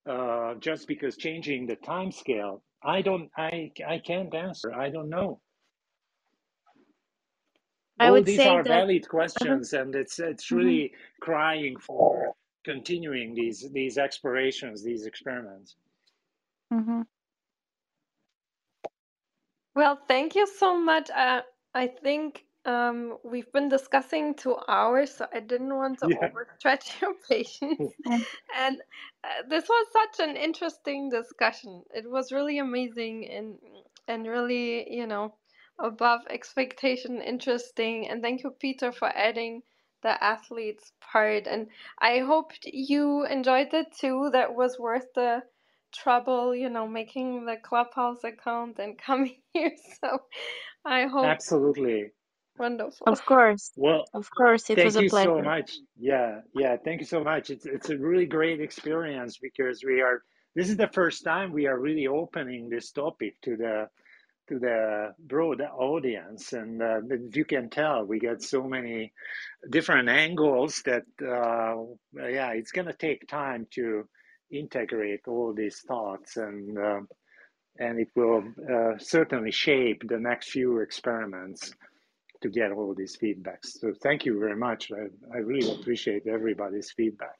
uh, 0.09 0.55
just 0.55 0.87
because 0.87 1.15
changing 1.17 1.67
the 1.67 1.75
time 1.77 2.11
scale. 2.11 2.63
I 2.83 3.01
don't, 3.01 3.29
I, 3.37 3.71
I 3.87 3.99
can't 3.99 4.33
answer. 4.33 4.73
I 4.73 4.89
don't 4.89 5.09
know. 5.09 5.39
I 7.99 8.07
All 8.07 8.13
would 8.13 8.25
these 8.25 8.39
are 8.41 8.63
that 8.63 8.69
valid 8.69 9.05
uh 9.05 9.09
questions, 9.09 9.73
and 9.73 9.95
it's 9.95 10.19
it's 10.19 10.51
mhm. 10.51 10.57
really 10.57 10.93
crying 11.19 11.77
for 11.79 12.35
continuing 12.63 13.33
these 13.33 13.69
these 13.71 13.97
explorations, 13.97 14.83
these 14.83 15.05
experiments. 15.07 15.75
Hmm 16.71 17.01
Well, 19.75 19.97
thank 20.07 20.35
you 20.35 20.47
so 20.47 20.77
much. 20.77 21.09
Uh, 21.09 21.43
I 21.73 21.87
think 21.87 22.45
um, 22.65 23.17
we've 23.23 23.51
been 23.53 23.69
discussing 23.69 24.35
two 24.35 24.57
hours, 24.67 25.15
so 25.15 25.27
I 25.33 25.39
didn't 25.39 25.75
want 25.75 25.99
to 25.99 26.09
Yeah. 26.09 26.29
overstretch 26.29 26.99
your 27.01 27.13
patience. 27.29 27.93
And 28.57 28.81
uh, 29.23 29.43
this 29.49 29.67
was 29.69 29.87
such 29.93 30.27
an 30.27 30.35
interesting 30.37 31.09
discussion. 31.09 31.83
It 31.93 32.09
was 32.09 32.31
really 32.33 32.59
amazing 32.59 33.29
and 33.29 33.59
and 34.07 34.27
really, 34.27 34.93
you 34.93 35.07
know, 35.07 35.35
above 35.79 36.21
expectation, 36.29 37.21
interesting. 37.21 38.09
And 38.09 38.21
thank 38.21 38.43
you, 38.43 38.51
Peter, 38.51 38.91
for 38.91 39.07
adding 39.09 39.63
the 40.03 40.21
athletes 40.23 40.91
part. 41.01 41.47
And 41.47 41.67
I 41.99 42.19
hope 42.19 42.51
you 42.65 43.25
enjoyed 43.25 43.73
it 43.73 43.93
too. 43.93 44.29
That 44.33 44.55
was 44.55 44.79
worth 44.79 45.07
the 45.15 45.43
trouble, 45.97 46.55
you 46.55 46.69
know, 46.69 46.87
making 46.87 47.45
the 47.45 47.57
Clubhouse 47.57 48.23
account 48.23 48.79
and 48.79 48.97
coming 49.07 49.37
here. 49.53 49.73
So 50.01 50.19
I 50.85 51.07
hope 51.07 51.27
Absolutely. 51.29 52.11
wonderful. 52.57 53.07
Of 53.07 53.25
course, 53.25 53.71
Well, 53.75 54.05
of 54.13 54.29
course, 54.35 54.69
it 54.69 54.83
was 54.83 54.95
thank 54.95 54.97
a 54.97 55.03
you 55.03 55.09
so 55.09 55.41
much. 55.41 55.73
Yeah, 55.99 56.41
yeah, 56.55 56.77
thank 56.83 57.01
you 57.01 57.07
so 57.07 57.23
much. 57.23 57.49
It's 57.49 57.65
it's 57.65 57.89
a 57.89 57.97
really 57.97 58.27
great 58.27 58.61
experience 58.61 59.37
because 59.39 59.83
we 59.85 60.01
are 60.01 60.23
this 60.55 60.69
is 60.69 60.77
the 60.77 60.89
first 60.89 61.23
time 61.23 61.53
we 61.53 61.67
are 61.67 61.79
really 61.79 62.07
opening 62.07 62.69
this 62.69 62.91
topic 62.91 63.35
to 63.43 63.57
the 63.57 63.89
to 64.49 64.59
the 64.59 65.13
broad 65.19 65.61
audience 65.61 66.53
and 66.53 66.81
uh, 66.81 66.99
as 67.11 67.35
you 67.35 67.45
can 67.45 67.69
tell 67.69 68.05
we 68.05 68.19
get 68.19 68.41
so 68.41 68.63
many 68.63 69.13
different 69.69 70.09
angles 70.09 70.81
that 70.85 71.03
uh, 71.23 71.75
yeah 72.29 72.51
it's 72.51 72.71
going 72.71 72.87
to 72.87 72.93
take 72.93 73.27
time 73.27 73.67
to 73.71 74.07
integrate 74.51 75.27
all 75.27 75.53
these 75.53 75.79
thoughts 75.87 76.37
and 76.37 76.77
uh, 76.77 77.01
and 77.79 77.99
it 77.99 78.09
will 78.15 78.43
uh, 78.73 78.97
certainly 78.97 79.51
shape 79.51 80.01
the 80.07 80.19
next 80.19 80.49
few 80.49 80.79
experiments 80.79 81.73
to 82.41 82.49
get 82.49 82.71
all 82.71 82.93
these 82.95 83.17
feedbacks. 83.17 83.67
So 83.79 83.93
thank 84.01 84.25
you 84.25 84.39
very 84.39 84.55
much. 84.55 84.91
I, 84.91 85.35
I 85.35 85.39
really 85.39 85.79
appreciate 85.79 86.27
everybody's 86.27 86.91
feedback. 86.91 87.37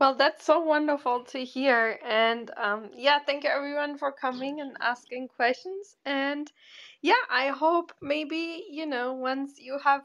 Well, 0.00 0.16
that's 0.16 0.44
so 0.44 0.60
wonderful 0.60 1.24
to 1.26 1.44
hear. 1.44 1.98
And 2.04 2.50
um, 2.56 2.90
yeah, 2.96 3.20
thank 3.24 3.44
you 3.44 3.50
everyone 3.50 3.96
for 3.96 4.10
coming 4.10 4.60
and 4.60 4.76
asking 4.80 5.28
questions. 5.28 5.96
And 6.04 6.50
yeah, 7.00 7.22
I 7.30 7.48
hope 7.48 7.92
maybe, 8.02 8.64
you 8.70 8.86
know, 8.86 9.12
once 9.12 9.52
you 9.58 9.78
have 9.84 10.02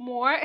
more 0.00 0.36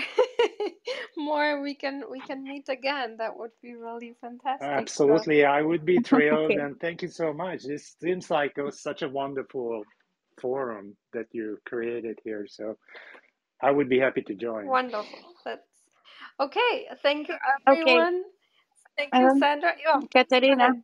more 1.18 1.62
we 1.62 1.76
can 1.76 2.04
we 2.12 2.22
can 2.22 2.48
meet 2.48 2.70
again. 2.70 3.18
That 3.20 3.38
would 3.38 3.54
be 3.64 3.76
really 3.76 4.16
fantastic. 4.22 4.94
So 4.98 5.26
Absolutely, 5.26 5.46
I 5.46 5.62
would 5.62 5.86
be 5.86 6.00
thrilled, 6.02 6.56
Okay. 6.56 6.60
and 6.60 6.80
thank 6.80 7.02
you 7.04 7.10
so 7.10 7.34
much. 7.34 7.64
This 7.64 7.96
seems 8.02 8.32
like 8.32 8.54
it 8.58 8.64
was 8.64 8.82
such 8.82 9.02
a 9.04 9.10
wonderful 9.10 9.88
forum 10.42 10.98
that 11.14 11.28
you 11.32 11.58
created 11.68 12.20
here. 12.24 12.48
So 12.50 12.78
I 13.62 13.72
would 13.72 13.90
be 13.90 14.00
happy 14.00 14.22
to 14.24 14.36
join. 14.36 14.76
wonderful. 14.76 15.34
That's 15.46 15.68
okay. 16.40 16.88
Thank 17.04 17.30
you 17.30 17.36
everyone 17.66 17.70
Okay. 17.70 18.08
everyone. 18.08 18.24
Thank 18.98 19.20
you, 19.20 19.30
Um, 19.30 19.40
Sandra. 19.40 19.74
Yeah, 19.84 20.02
go 20.48 20.54
Katarina, 20.54 20.66
ahead. 20.66 20.84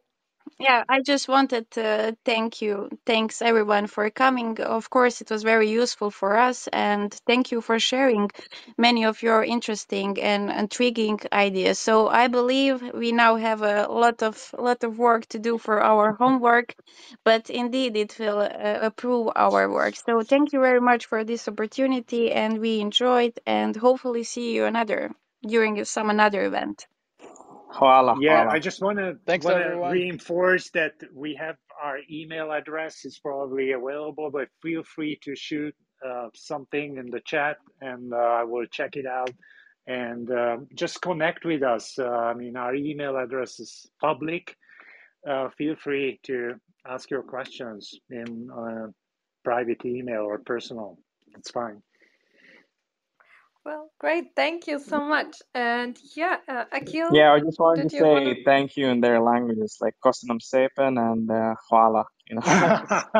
Yeah, 0.59 0.84
I 0.88 1.01
just 1.01 1.27
wanted 1.27 1.69
to 1.72 2.15
thank 2.26 2.61
you. 2.61 2.89
Thanks 3.05 3.41
everyone 3.41 3.88
for 3.88 4.09
coming. 4.09 4.59
Of 4.61 4.89
course, 4.89 5.22
it 5.22 5.30
was 5.31 5.43
very 5.43 5.69
useful 5.69 6.11
for 6.11 6.38
us, 6.38 6.68
and 6.68 7.13
thank 7.27 7.51
you 7.51 7.61
for 7.61 7.80
sharing 7.80 8.30
many 8.77 9.05
of 9.05 9.23
your 9.23 9.43
interesting 9.43 10.19
and 10.22 10.49
intriguing 10.51 11.19
ideas. 11.34 11.80
So 11.80 12.07
I 12.07 12.27
believe 12.27 12.81
we 12.93 13.11
now 13.11 13.35
have 13.38 13.61
a 13.61 13.88
lot 13.88 14.22
of 14.23 14.53
lot 14.57 14.84
of 14.84 14.97
work 14.99 15.26
to 15.27 15.39
do 15.39 15.57
for 15.57 15.81
our 15.81 16.13
homework, 16.13 16.76
but 17.23 17.49
indeed 17.49 17.97
it 17.97 18.18
will 18.19 18.39
uh, 18.41 18.80
improve 18.85 19.30
our 19.35 19.69
work. 19.69 19.95
So 19.95 20.22
thank 20.22 20.53
you 20.53 20.61
very 20.61 20.81
much 20.81 21.05
for 21.07 21.23
this 21.23 21.47
opportunity, 21.47 22.31
and 22.31 22.59
we 22.59 22.80
enjoyed, 22.80 23.34
and 23.45 23.76
hopefully 23.76 24.23
see 24.23 24.53
you 24.55 24.65
another 24.65 25.11
during 25.47 25.84
some 25.85 26.09
another 26.09 26.43
event. 26.45 26.85
Hvala, 27.73 28.19
Yeah, 28.19 28.45
hvala. 28.45 28.52
I 28.52 28.60
just 28.60 28.81
want 28.81 28.99
to 28.99 29.18
Thanks, 29.26 29.45
want 29.45 29.57
to 29.57 29.64
everyone. 29.65 29.91
reinforce 29.91 30.69
that 30.72 30.93
we 31.14 31.35
have 31.35 31.57
our 31.84 31.99
email 32.10 32.52
address 32.52 33.06
is 33.06 33.19
probably 33.19 33.72
available, 33.73 34.30
but 34.31 34.49
feel 34.61 34.84
free 34.84 35.18
to 35.23 35.35
shoot 35.35 35.76
uh, 36.06 36.30
something 36.35 36.98
in 36.98 37.10
the 37.11 37.22
chat, 37.26 37.57
and 37.81 38.14
uh, 38.14 38.18
I 38.18 38.43
will 38.43 38.65
check 38.68 38.95
it 38.95 39.06
out. 39.06 39.31
And 39.88 40.31
uh, 40.31 40.57
just 40.76 41.02
connect 41.02 41.45
with 41.45 41.64
us. 41.64 41.98
Uh, 41.99 42.07
I 42.07 42.34
mean, 42.35 42.56
our 42.56 42.76
email 42.76 43.18
address 43.18 43.60
is 43.60 43.88
public. 44.02 44.56
Uh, 45.30 45.49
feel 45.57 45.76
free 45.76 46.19
to 46.23 46.56
ask 46.88 47.10
your 47.11 47.23
questions 47.23 47.93
in 48.10 48.49
uh, 48.52 48.88
private 49.43 49.84
email 49.85 50.22
or 50.22 50.39
personal. 50.39 50.98
It's 51.38 51.52
fine. 51.52 51.81
Well, 53.65 53.91
great. 53.99 54.35
Thank 54.35 54.67
you 54.67 54.79
so 54.79 55.01
much. 55.01 55.38
And 55.53 55.97
yeah, 56.15 56.38
uh, 56.47 56.65
Akil, 56.71 57.11
Yeah, 57.15 57.33
I 57.33 57.39
just 57.39 57.59
wanted 57.59 57.89
to 57.89 57.97
you 57.97 58.05
want 58.07 58.25
say 58.25 58.43
thank 58.43 58.77
you 58.77 58.88
in 58.89 59.01
their 59.01 59.19
languages, 59.21 59.77
like 59.81 59.95
Kostanam 60.03 60.39
Sepen 60.41 60.97
and 60.99 61.29
uh. 61.31 61.55
You 62.31 62.37
know, 62.37 62.43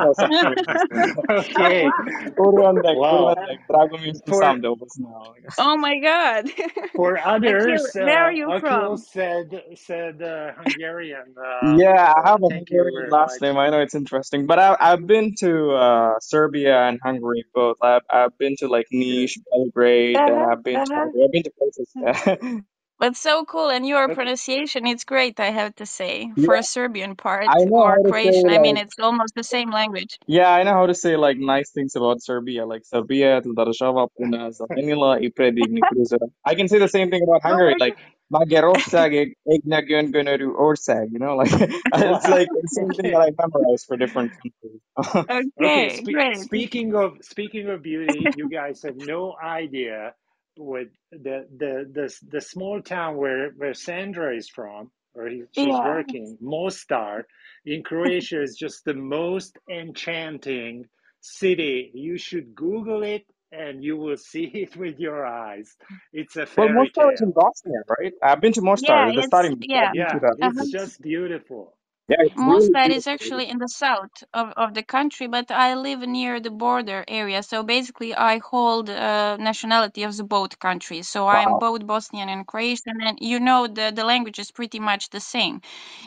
so 0.04 0.14
such 0.20 0.36
very 0.42 0.58
interesting. 0.62 1.06
okay. 1.30 1.94
Kurvendek, 2.38 3.00
Wow. 3.00 3.10
kurvendek, 3.10 3.60
drago 3.70 3.98
mi 4.00 4.08
je 4.08 4.16
što 4.16 4.32
For 4.32 4.44
sam 4.44 4.62
da 4.62 4.72
upoznao. 4.72 5.36
Oh 5.58 5.78
my 5.78 6.00
God! 6.02 6.52
for 6.96 7.20
Akil, 7.46 7.86
others, 7.86 7.96
where 7.96 8.20
are 8.24 8.32
uh, 8.32 8.34
you 8.34 8.54
Akil 8.58 8.58
from? 8.60 8.98
said 8.98 9.64
said 9.76 10.22
uh, 10.22 10.54
Hungarian. 10.58 11.36
Uh, 11.38 11.44
Yeah, 11.62 12.14
I 12.16 12.30
uh, 12.30 12.32
have 12.32 12.40
a 12.44 12.50
thank 12.50 12.72
you 12.72 12.80
Hungarian 12.80 13.10
last 13.10 13.42
much. 13.42 13.42
name. 13.42 13.58
I 13.58 13.70
know 13.70 13.82
it's 13.82 13.96
interesting, 13.96 14.48
but 14.48 14.60
I, 14.60 14.78
I've 14.80 15.08
been 15.08 15.36
to 15.42 15.72
uh, 15.74 16.14
Serbia 16.22 16.88
and 16.88 17.00
Hungary 17.04 17.46
both. 17.54 17.78
I've, 17.84 18.04
I've 18.10 18.38
been 18.40 18.56
to 18.60 18.70
like 18.70 18.88
Good. 19.06 19.30
Niš, 19.30 19.40
Belgrade, 19.52 20.16
Uh-huh, 20.16 20.52
I've 20.52 20.64
been 20.64 20.84
to 20.86 20.94
uh-huh. 20.94 21.12
I've 21.26 21.32
been 21.34 21.44
to 21.44 21.52
places. 21.60 21.94
Yeah, 23.02 23.10
But 23.10 23.18
so 23.18 23.46
cool, 23.46 23.70
and 23.70 23.88
your 23.88 24.10
pronunciation, 24.10 24.88
it's 24.88 25.06
great, 25.06 25.40
I 25.42 25.52
have 25.52 25.76
to 25.78 25.88
say, 25.88 26.34
yeah, 26.36 26.48
for 26.48 26.56
a 26.56 26.64
Serbian 26.64 27.16
part 27.18 27.58
I 27.58 27.66
know 27.66 27.84
or 27.84 27.98
how 27.98 28.04
to 28.04 28.14
say 28.24 28.44
Croatian. 28.44 28.50
I 28.50 28.60
mean, 28.60 28.78
it's 28.78 29.00
almost 29.00 29.36
the 29.36 29.44
same 29.44 29.72
language. 29.72 30.20
yeah, 30.28 30.50
I 30.52 30.64
know 30.64 30.74
how 30.74 30.88
to 30.88 30.96
say 30.96 31.18
like 31.18 31.38
nice 31.40 31.72
things 31.72 31.96
about 31.96 32.24
Serbia, 32.24 32.66
like 32.66 32.84
Serbia, 32.86 33.42
država 33.42 34.08
puna 34.18 34.52
zamenila 34.52 35.20
i 35.22 35.30
predivnih 35.32 35.86
prizora. 35.90 36.28
I 36.46 36.56
can 36.56 36.70
say 36.70 36.80
the 36.80 36.90
same 36.90 37.12
thing 37.12 37.24
about 37.24 37.44
Hungary, 37.44 37.76
my 37.76 37.80
like 37.80 37.98
Magerosag 38.34 39.36
Egnagun 39.48 40.12
Gunuru 40.14 40.56
Orsag, 40.58 41.10
you 41.14 41.20
know, 41.20 41.36
like 41.38 41.52
it's 41.94 42.28
like 42.30 42.50
it's 42.56 42.76
something 42.76 43.08
okay. 43.08 43.12
that 43.12 43.22
I 43.22 43.32
memorized 43.38 43.86
for 43.88 43.98
different 43.98 44.34
countries. 44.42 44.82
Okay, 45.30 45.90
Okay, 45.90 45.90
spe 45.90 46.12
great. 46.12 46.38
speaking 46.46 46.96
of 46.96 47.18
speaking 47.22 47.70
of 47.70 47.84
beauty, 47.84 48.34
you 48.38 48.50
guys 48.50 48.84
have 48.84 48.98
no 48.98 49.36
idea 49.44 50.14
what 50.58 50.88
the 51.12 51.48
the 51.58 51.90
the 51.94 52.14
the 52.30 52.42
small 52.42 52.82
town 52.82 53.18
where 53.18 53.52
where 53.52 53.74
Sandra 53.76 54.36
is 54.36 54.50
from, 54.50 54.92
or 55.16 55.28
he, 55.28 55.44
she's 55.52 55.82
Yeah. 55.82 55.84
working, 55.84 56.38
Mostar 56.42 57.28
in 57.66 57.84
Croatia 57.84 58.42
is 58.44 58.58
just 58.58 58.86
the 58.86 58.96
most 58.96 59.58
enchanting 59.70 60.86
city. 61.22 61.92
You 61.94 62.18
should 62.18 62.56
Google 62.56 63.04
it 63.04 63.26
and 63.52 63.84
you 63.84 63.98
will 63.98 64.18
see 64.32 64.46
it 64.54 64.78
with 64.78 65.00
your 65.00 65.26
eyes. 65.26 65.76
It's 66.14 66.38
a 66.38 66.46
fairy 66.48 66.58
Well, 66.58 66.70
fairy 66.70 66.92
Mostar 66.94 67.14
is 67.14 67.22
in. 67.22 67.34
Bosnia, 67.34 67.82
right? 68.00 68.14
I've 68.24 68.42
been 68.42 68.54
to 68.54 68.62
Mostar, 68.62 68.98
Yeah, 68.98 69.12
the 69.14 69.24
it's 69.24 69.24
starting. 69.24 69.58
yeah. 69.62 69.82
I've 69.82 69.92
been 69.92 70.08
to 70.08 70.20
Yeah, 70.20 70.22
it's 70.38 70.70
Uh-huh. 70.70 70.70
just 70.70 71.02
beautiful. 71.02 71.78
Yeah, 72.10 72.18
it's 72.22 72.44
really 72.46 72.70
is 72.92 73.08
beautiful. 73.08 73.08
actually 73.08 73.50
in 73.50 73.60
the 73.60 73.68
south 73.70 74.12
of, 74.34 74.54
of 74.58 74.74
the 74.76 74.84
country, 74.84 75.28
but 75.28 75.52
I 75.52 75.76
live 75.76 76.02
near 76.02 76.40
the 76.42 76.52
border 76.52 77.06
area. 77.08 77.44
So 77.44 77.64
basically, 77.64 78.16
I 78.16 78.40
hold 78.40 78.90
uh, 78.90 79.38
nationality 79.38 80.04
of 80.04 80.18
the 80.18 80.24
both 80.26 80.60
countries. 80.60 81.08
So 81.10 81.28
I'm 81.30 81.56
Wow. 81.56 81.60
both 81.60 81.88
Bosnian 81.88 82.30
and 82.30 82.48
Croatian, 82.48 83.02
and 83.04 83.18
you 83.22 83.40
know 83.40 83.68
the 83.68 83.92
the 83.96 84.06
language 84.06 84.40
is 84.40 84.52
pretty 84.52 84.80
much 84.80 85.10
the 85.12 85.22
same, 85.22 85.62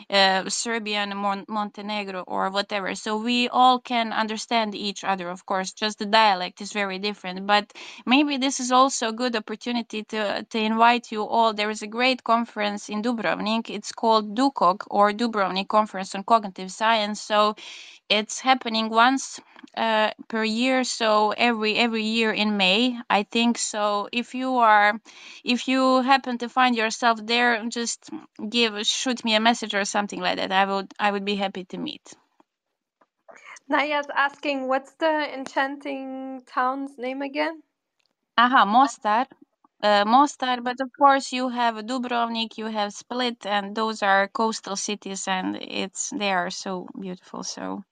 uh, 0.09 0.49
Serbian, 0.49 1.17
Mon- 1.17 1.45
Montenegro, 1.49 2.23
or 2.27 2.49
whatever. 2.51 2.95
So 2.95 3.17
we 3.17 3.49
all 3.49 3.79
can 3.79 4.13
understand 4.13 4.75
each 4.75 5.03
other. 5.03 5.29
Of 5.29 5.45
course, 5.45 5.73
just 5.73 5.99
the 5.99 6.07
dialect 6.07 6.61
is 6.61 6.73
very 6.73 6.99
different. 6.99 7.47
But 7.47 7.73
maybe 8.05 8.37
this 8.37 8.59
is 8.59 8.71
also 8.71 9.09
a 9.09 9.13
good 9.13 9.35
opportunity 9.35 10.03
to 10.05 10.43
to 10.51 10.59
invite 10.59 11.11
you 11.11 11.23
all. 11.27 11.53
There 11.53 11.71
is 11.71 11.83
a 11.83 11.87
great 11.87 12.23
conference 12.23 12.89
in 12.89 13.01
Dubrovnik. 13.03 13.69
It's 13.69 13.91
called 13.93 14.35
DUCOG 14.35 14.83
or 14.91 15.11
Dubrovnik 15.13 15.67
Conference 15.69 15.84
on 16.15 16.23
Cognitive 16.23 16.71
Science. 16.71 17.21
So 17.21 17.55
it's 18.09 18.39
happening 18.39 18.89
once 18.89 19.39
uh, 19.77 20.11
per 20.27 20.43
year. 20.43 20.83
So 20.83 21.31
every 21.31 21.77
every 21.77 22.03
year 22.03 22.31
in 22.31 22.57
May, 22.57 22.97
I 23.09 23.23
think. 23.23 23.57
So 23.57 24.09
if 24.11 24.35
you 24.35 24.57
are, 24.57 24.99
if 25.43 25.67
you 25.67 26.01
happen 26.01 26.37
to 26.39 26.49
find 26.49 26.75
yourself 26.75 27.19
there, 27.25 27.65
just 27.69 28.09
give 28.49 28.85
shoot 28.85 29.23
me 29.25 29.35
a 29.35 29.39
message 29.39 29.75
or 29.75 29.85
something 29.85 30.21
like 30.21 30.37
that. 30.37 30.51
I 30.51 30.65
would 30.65 30.93
I 30.99 31.11
would 31.11 31.25
be 31.25 31.35
happy 31.35 31.65
to 31.65 31.77
meet. 31.77 32.13
Naya's 33.69 34.07
asking, 34.15 34.67
what's 34.67 34.93
the 34.95 35.33
enchanting 35.33 36.43
town's 36.47 36.97
name 36.97 37.21
again? 37.23 37.63
Aha, 38.37 38.65
Mostar. 38.65 39.27
Uh, 39.81 40.03
Mostar, 40.05 40.61
but 40.61 40.81
of 40.81 40.89
course 40.97 41.31
you 41.31 41.49
have 41.49 41.75
Dubrovnik, 41.85 42.57
you 42.57 42.65
have 42.67 42.93
Split, 42.93 43.45
and 43.45 43.75
those 43.75 44.03
are 44.03 44.27
coastal 44.29 44.75
cities, 44.75 45.27
and 45.27 45.55
it's 45.61 46.09
they 46.09 46.31
are 46.33 46.49
so 46.51 46.87
beautiful. 46.99 47.43
So 47.43 47.83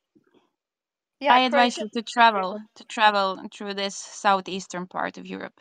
Yeah, 1.19 1.33
I 1.35 1.39
advise 1.41 1.77
Croatia. 1.77 1.81
you 1.95 2.01
to 2.01 2.03
travel 2.03 2.59
to 2.75 2.85
travel 2.85 3.39
through 3.53 3.75
this 3.75 3.95
southeastern 3.95 4.87
part 4.87 5.17
of 5.17 5.25
Europe. 5.27 5.59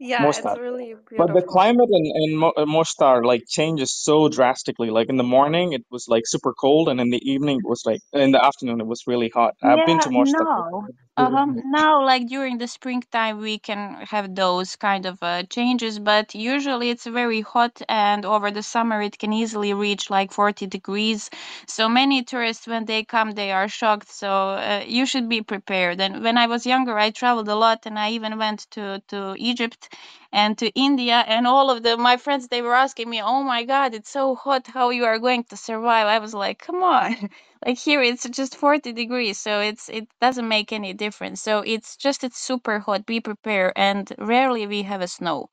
Yeah, 0.00 0.24
it's 0.38 0.38
Mostar. 0.38 0.56
really 0.56 0.94
But 1.18 1.28
the 1.34 1.42
climate 1.42 1.88
in, 1.92 2.12
in 2.24 2.36
Mo- 2.38 2.54
uh, 2.56 2.66
Mostar 2.66 3.24
like 3.24 3.42
changes 3.48 3.92
so 3.94 4.28
drastically. 4.28 4.90
Like 4.90 5.08
in 5.10 5.16
the 5.16 5.24
morning, 5.24 5.72
it 5.72 5.84
was 5.90 6.06
like 6.08 6.24
super 6.26 6.54
cold, 6.54 6.88
and 6.88 7.00
in 7.00 7.10
the 7.10 7.20
evening, 7.30 7.58
it 7.64 7.68
was 7.68 7.82
like 7.86 8.00
in 8.12 8.32
the 8.32 8.44
afternoon, 8.44 8.80
it 8.80 8.86
was 8.86 9.02
really 9.06 9.30
hot. 9.34 9.54
I've 9.62 9.84
been 9.84 10.00
to 10.00 10.10
Mostar. 10.10 10.46
no. 10.50 10.88
Uh-huh. 11.18 11.46
Now, 11.64 12.04
like 12.06 12.28
during 12.28 12.58
the 12.58 12.68
springtime, 12.68 13.40
we 13.40 13.58
can 13.58 14.06
have 14.08 14.34
those 14.36 14.76
kind 14.76 15.04
of 15.04 15.18
uh, 15.22 15.42
changes, 15.44 15.98
but 15.98 16.34
usually 16.34 16.90
it's 16.90 17.06
very 17.06 17.40
hot, 17.42 17.82
and 17.88 18.24
over 18.24 18.50
the 18.52 18.62
summer 18.62 19.02
it 19.02 19.18
can 19.18 19.32
easily 19.32 19.74
reach 19.74 20.10
like 20.10 20.32
40 20.32 20.66
degrees. 20.68 21.28
So 21.66 21.88
many 21.88 22.22
tourists, 22.22 22.68
when 22.68 22.84
they 22.86 23.04
come, 23.04 23.32
they 23.32 23.52
are 23.52 23.68
shocked. 23.68 24.10
So 24.10 24.30
uh, 24.30 24.84
you 24.86 25.06
should 25.06 25.28
be 25.28 25.42
prepared. 25.42 26.00
And 26.00 26.22
when 26.24 26.38
I 26.38 26.46
was 26.46 26.64
younger, 26.66 26.98
I 26.98 27.10
traveled 27.10 27.48
a 27.48 27.56
lot, 27.56 27.84
and 27.86 27.98
I 27.98 28.12
even 28.12 28.38
went 28.38 28.68
to 28.72 29.02
to 29.08 29.34
Egypt 29.38 29.92
and 30.32 30.58
to 30.58 30.68
India, 30.70 31.16
and 31.26 31.46
all 31.46 31.70
of 31.70 31.82
the 31.84 31.96
my 31.98 32.16
friends 32.18 32.48
they 32.48 32.62
were 32.62 32.74
asking 32.74 33.10
me, 33.10 33.22
"Oh 33.22 33.42
my 33.44 33.64
God, 33.64 33.94
it's 33.94 34.10
so 34.10 34.34
hot! 34.36 34.66
How 34.68 34.90
you 34.90 35.04
are 35.06 35.18
going 35.20 35.44
to 35.46 35.56
survive?" 35.58 36.06
I 36.08 36.18
was 36.20 36.34
like, 36.34 36.60
"Come 36.60 36.82
on." 36.84 37.16
like 37.66 37.78
here 37.78 38.02
it's 38.02 38.28
just 38.30 38.56
40 38.56 38.92
degrees 38.94 39.38
so 39.38 39.60
it's 39.60 39.88
it 39.90 40.08
doesn't 40.20 40.48
make 40.48 40.72
any 40.72 40.94
difference 40.94 41.42
so 41.42 41.60
it's 41.60 41.96
just 41.96 42.24
it's 42.24 42.38
super 42.38 42.78
hot 42.80 43.06
be 43.06 43.20
prepared 43.20 43.72
and 43.76 44.12
rarely 44.18 44.66
we 44.66 44.82
have 44.82 45.02
a 45.02 45.08
snow 45.08 45.48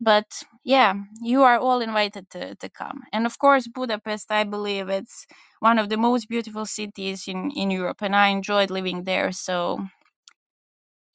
but 0.00 0.26
yeah 0.64 0.94
you 1.22 1.44
are 1.44 1.58
all 1.58 1.80
invited 1.80 2.28
to, 2.30 2.54
to 2.56 2.68
come 2.70 3.02
and 3.12 3.26
of 3.26 3.38
course 3.38 3.68
budapest 3.68 4.30
i 4.32 4.44
believe 4.44 4.88
it's 4.90 5.26
one 5.60 5.78
of 5.78 5.88
the 5.90 5.98
most 5.98 6.28
beautiful 6.28 6.66
cities 6.66 7.28
in 7.28 7.50
in 7.56 7.70
europe 7.70 8.02
and 8.02 8.16
i 8.16 8.28
enjoyed 8.28 8.70
living 8.70 9.04
there 9.04 9.32
so 9.32 9.80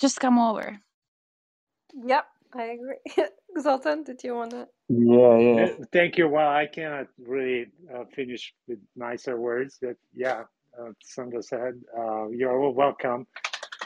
just 0.02 0.19
come 0.19 0.40
over 0.40 0.80
Yep, 1.94 2.26
I 2.56 2.64
agree. 2.78 3.28
Zoltan, 3.61 4.03
did 4.03 4.23
you 4.23 4.36
want 4.36 4.52
to? 4.52 4.68
Yeah, 4.90 5.38
yeah. 5.38 5.69
Thank 5.94 6.18
you. 6.18 6.28
Well, 6.30 6.48
I 6.49 6.68
cannot 6.68 7.07
really 7.19 7.68
uh, 7.94 8.06
finish 8.15 8.53
with 8.68 8.80
nicer 8.95 9.40
words. 9.40 9.78
But 9.82 9.98
yeah, 10.14 10.44
uh, 10.80 10.91
Sandra 11.03 11.44
said, 11.44 11.82
uh, 11.98 12.30
you're 12.30 12.57
all 12.61 12.73
welcome. 12.73 13.28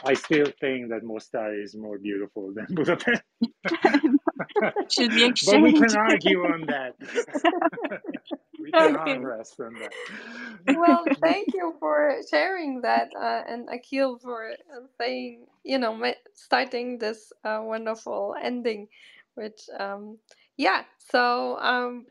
I 0.04 0.14
still 0.14 0.46
think 0.60 0.90
that 0.90 1.02
Mostar 1.04 1.54
is 1.60 1.76
more 1.76 1.98
beautiful 1.98 2.52
than 2.54 2.66
Budapest. 2.70 3.22
should 4.90 5.14
be 5.14 5.32
but 5.42 5.60
we 5.60 5.72
can 5.72 5.94
argue 5.96 6.44
on 6.44 6.66
that. 6.66 6.94
we 8.58 8.72
can 8.72 8.96
Okay. 8.96 8.96
arm 8.96 9.24
rest 9.24 9.60
on 9.60 9.78
that. 9.78 9.92
Well, 10.68 11.12
thank 11.22 11.54
you 11.54 11.74
for 11.80 12.16
sharing 12.30 12.82
that, 12.82 13.10
uh, 13.16 13.42
and 13.48 13.68
Akil 13.70 14.18
for 14.18 14.50
uh, 14.52 14.86
saying, 14.98 15.46
you 15.64 15.78
know, 15.78 16.12
starting 16.34 16.98
this 16.98 17.32
uh, 17.44 17.60
wonderful 17.62 18.34
ending, 18.42 18.88
which, 19.34 19.68
um, 19.78 20.18
yeah. 20.56 20.84
So, 20.98 21.58
um, 21.58 22.06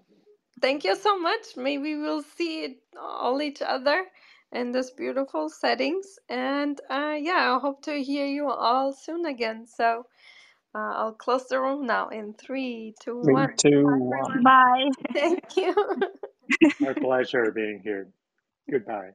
thank 0.62 0.84
you 0.84 0.96
so 0.96 1.20
much. 1.20 1.58
Maybe 1.58 1.96
we'll 1.96 2.24
see 2.24 2.80
all 3.00 3.42
each 3.42 3.62
other 3.62 4.06
in 4.54 4.72
this 4.72 4.92
beautiful 4.92 5.50
settings, 5.50 6.20
and 6.30 6.80
uh, 6.90 7.16
yeah, 7.20 7.56
I 7.56 7.60
hope 7.62 7.84
to 7.84 8.04
hear 8.04 8.28
you 8.28 8.50
all 8.50 8.94
soon 8.94 9.26
again. 9.28 9.68
So, 9.68 10.06
uh, 10.76 10.80
I'll 10.96 11.14
close 11.14 11.48
the 11.50 11.60
room 11.62 11.86
now 11.88 12.10
in 12.10 12.34
three, 12.36 12.96
two, 13.02 13.18
Three, 13.24 13.48
one. 13.48 13.56
two, 13.58 13.86
Bye, 13.86 14.00
one. 14.00 14.44
everyone. 14.44 14.44
bye 14.44 14.90
Thank 15.14 15.58
you. 15.58 15.76
My 16.80 16.94
pleasure 16.94 17.52
being 17.52 17.82
here. 17.84 18.10
Goodbye. 18.72 19.12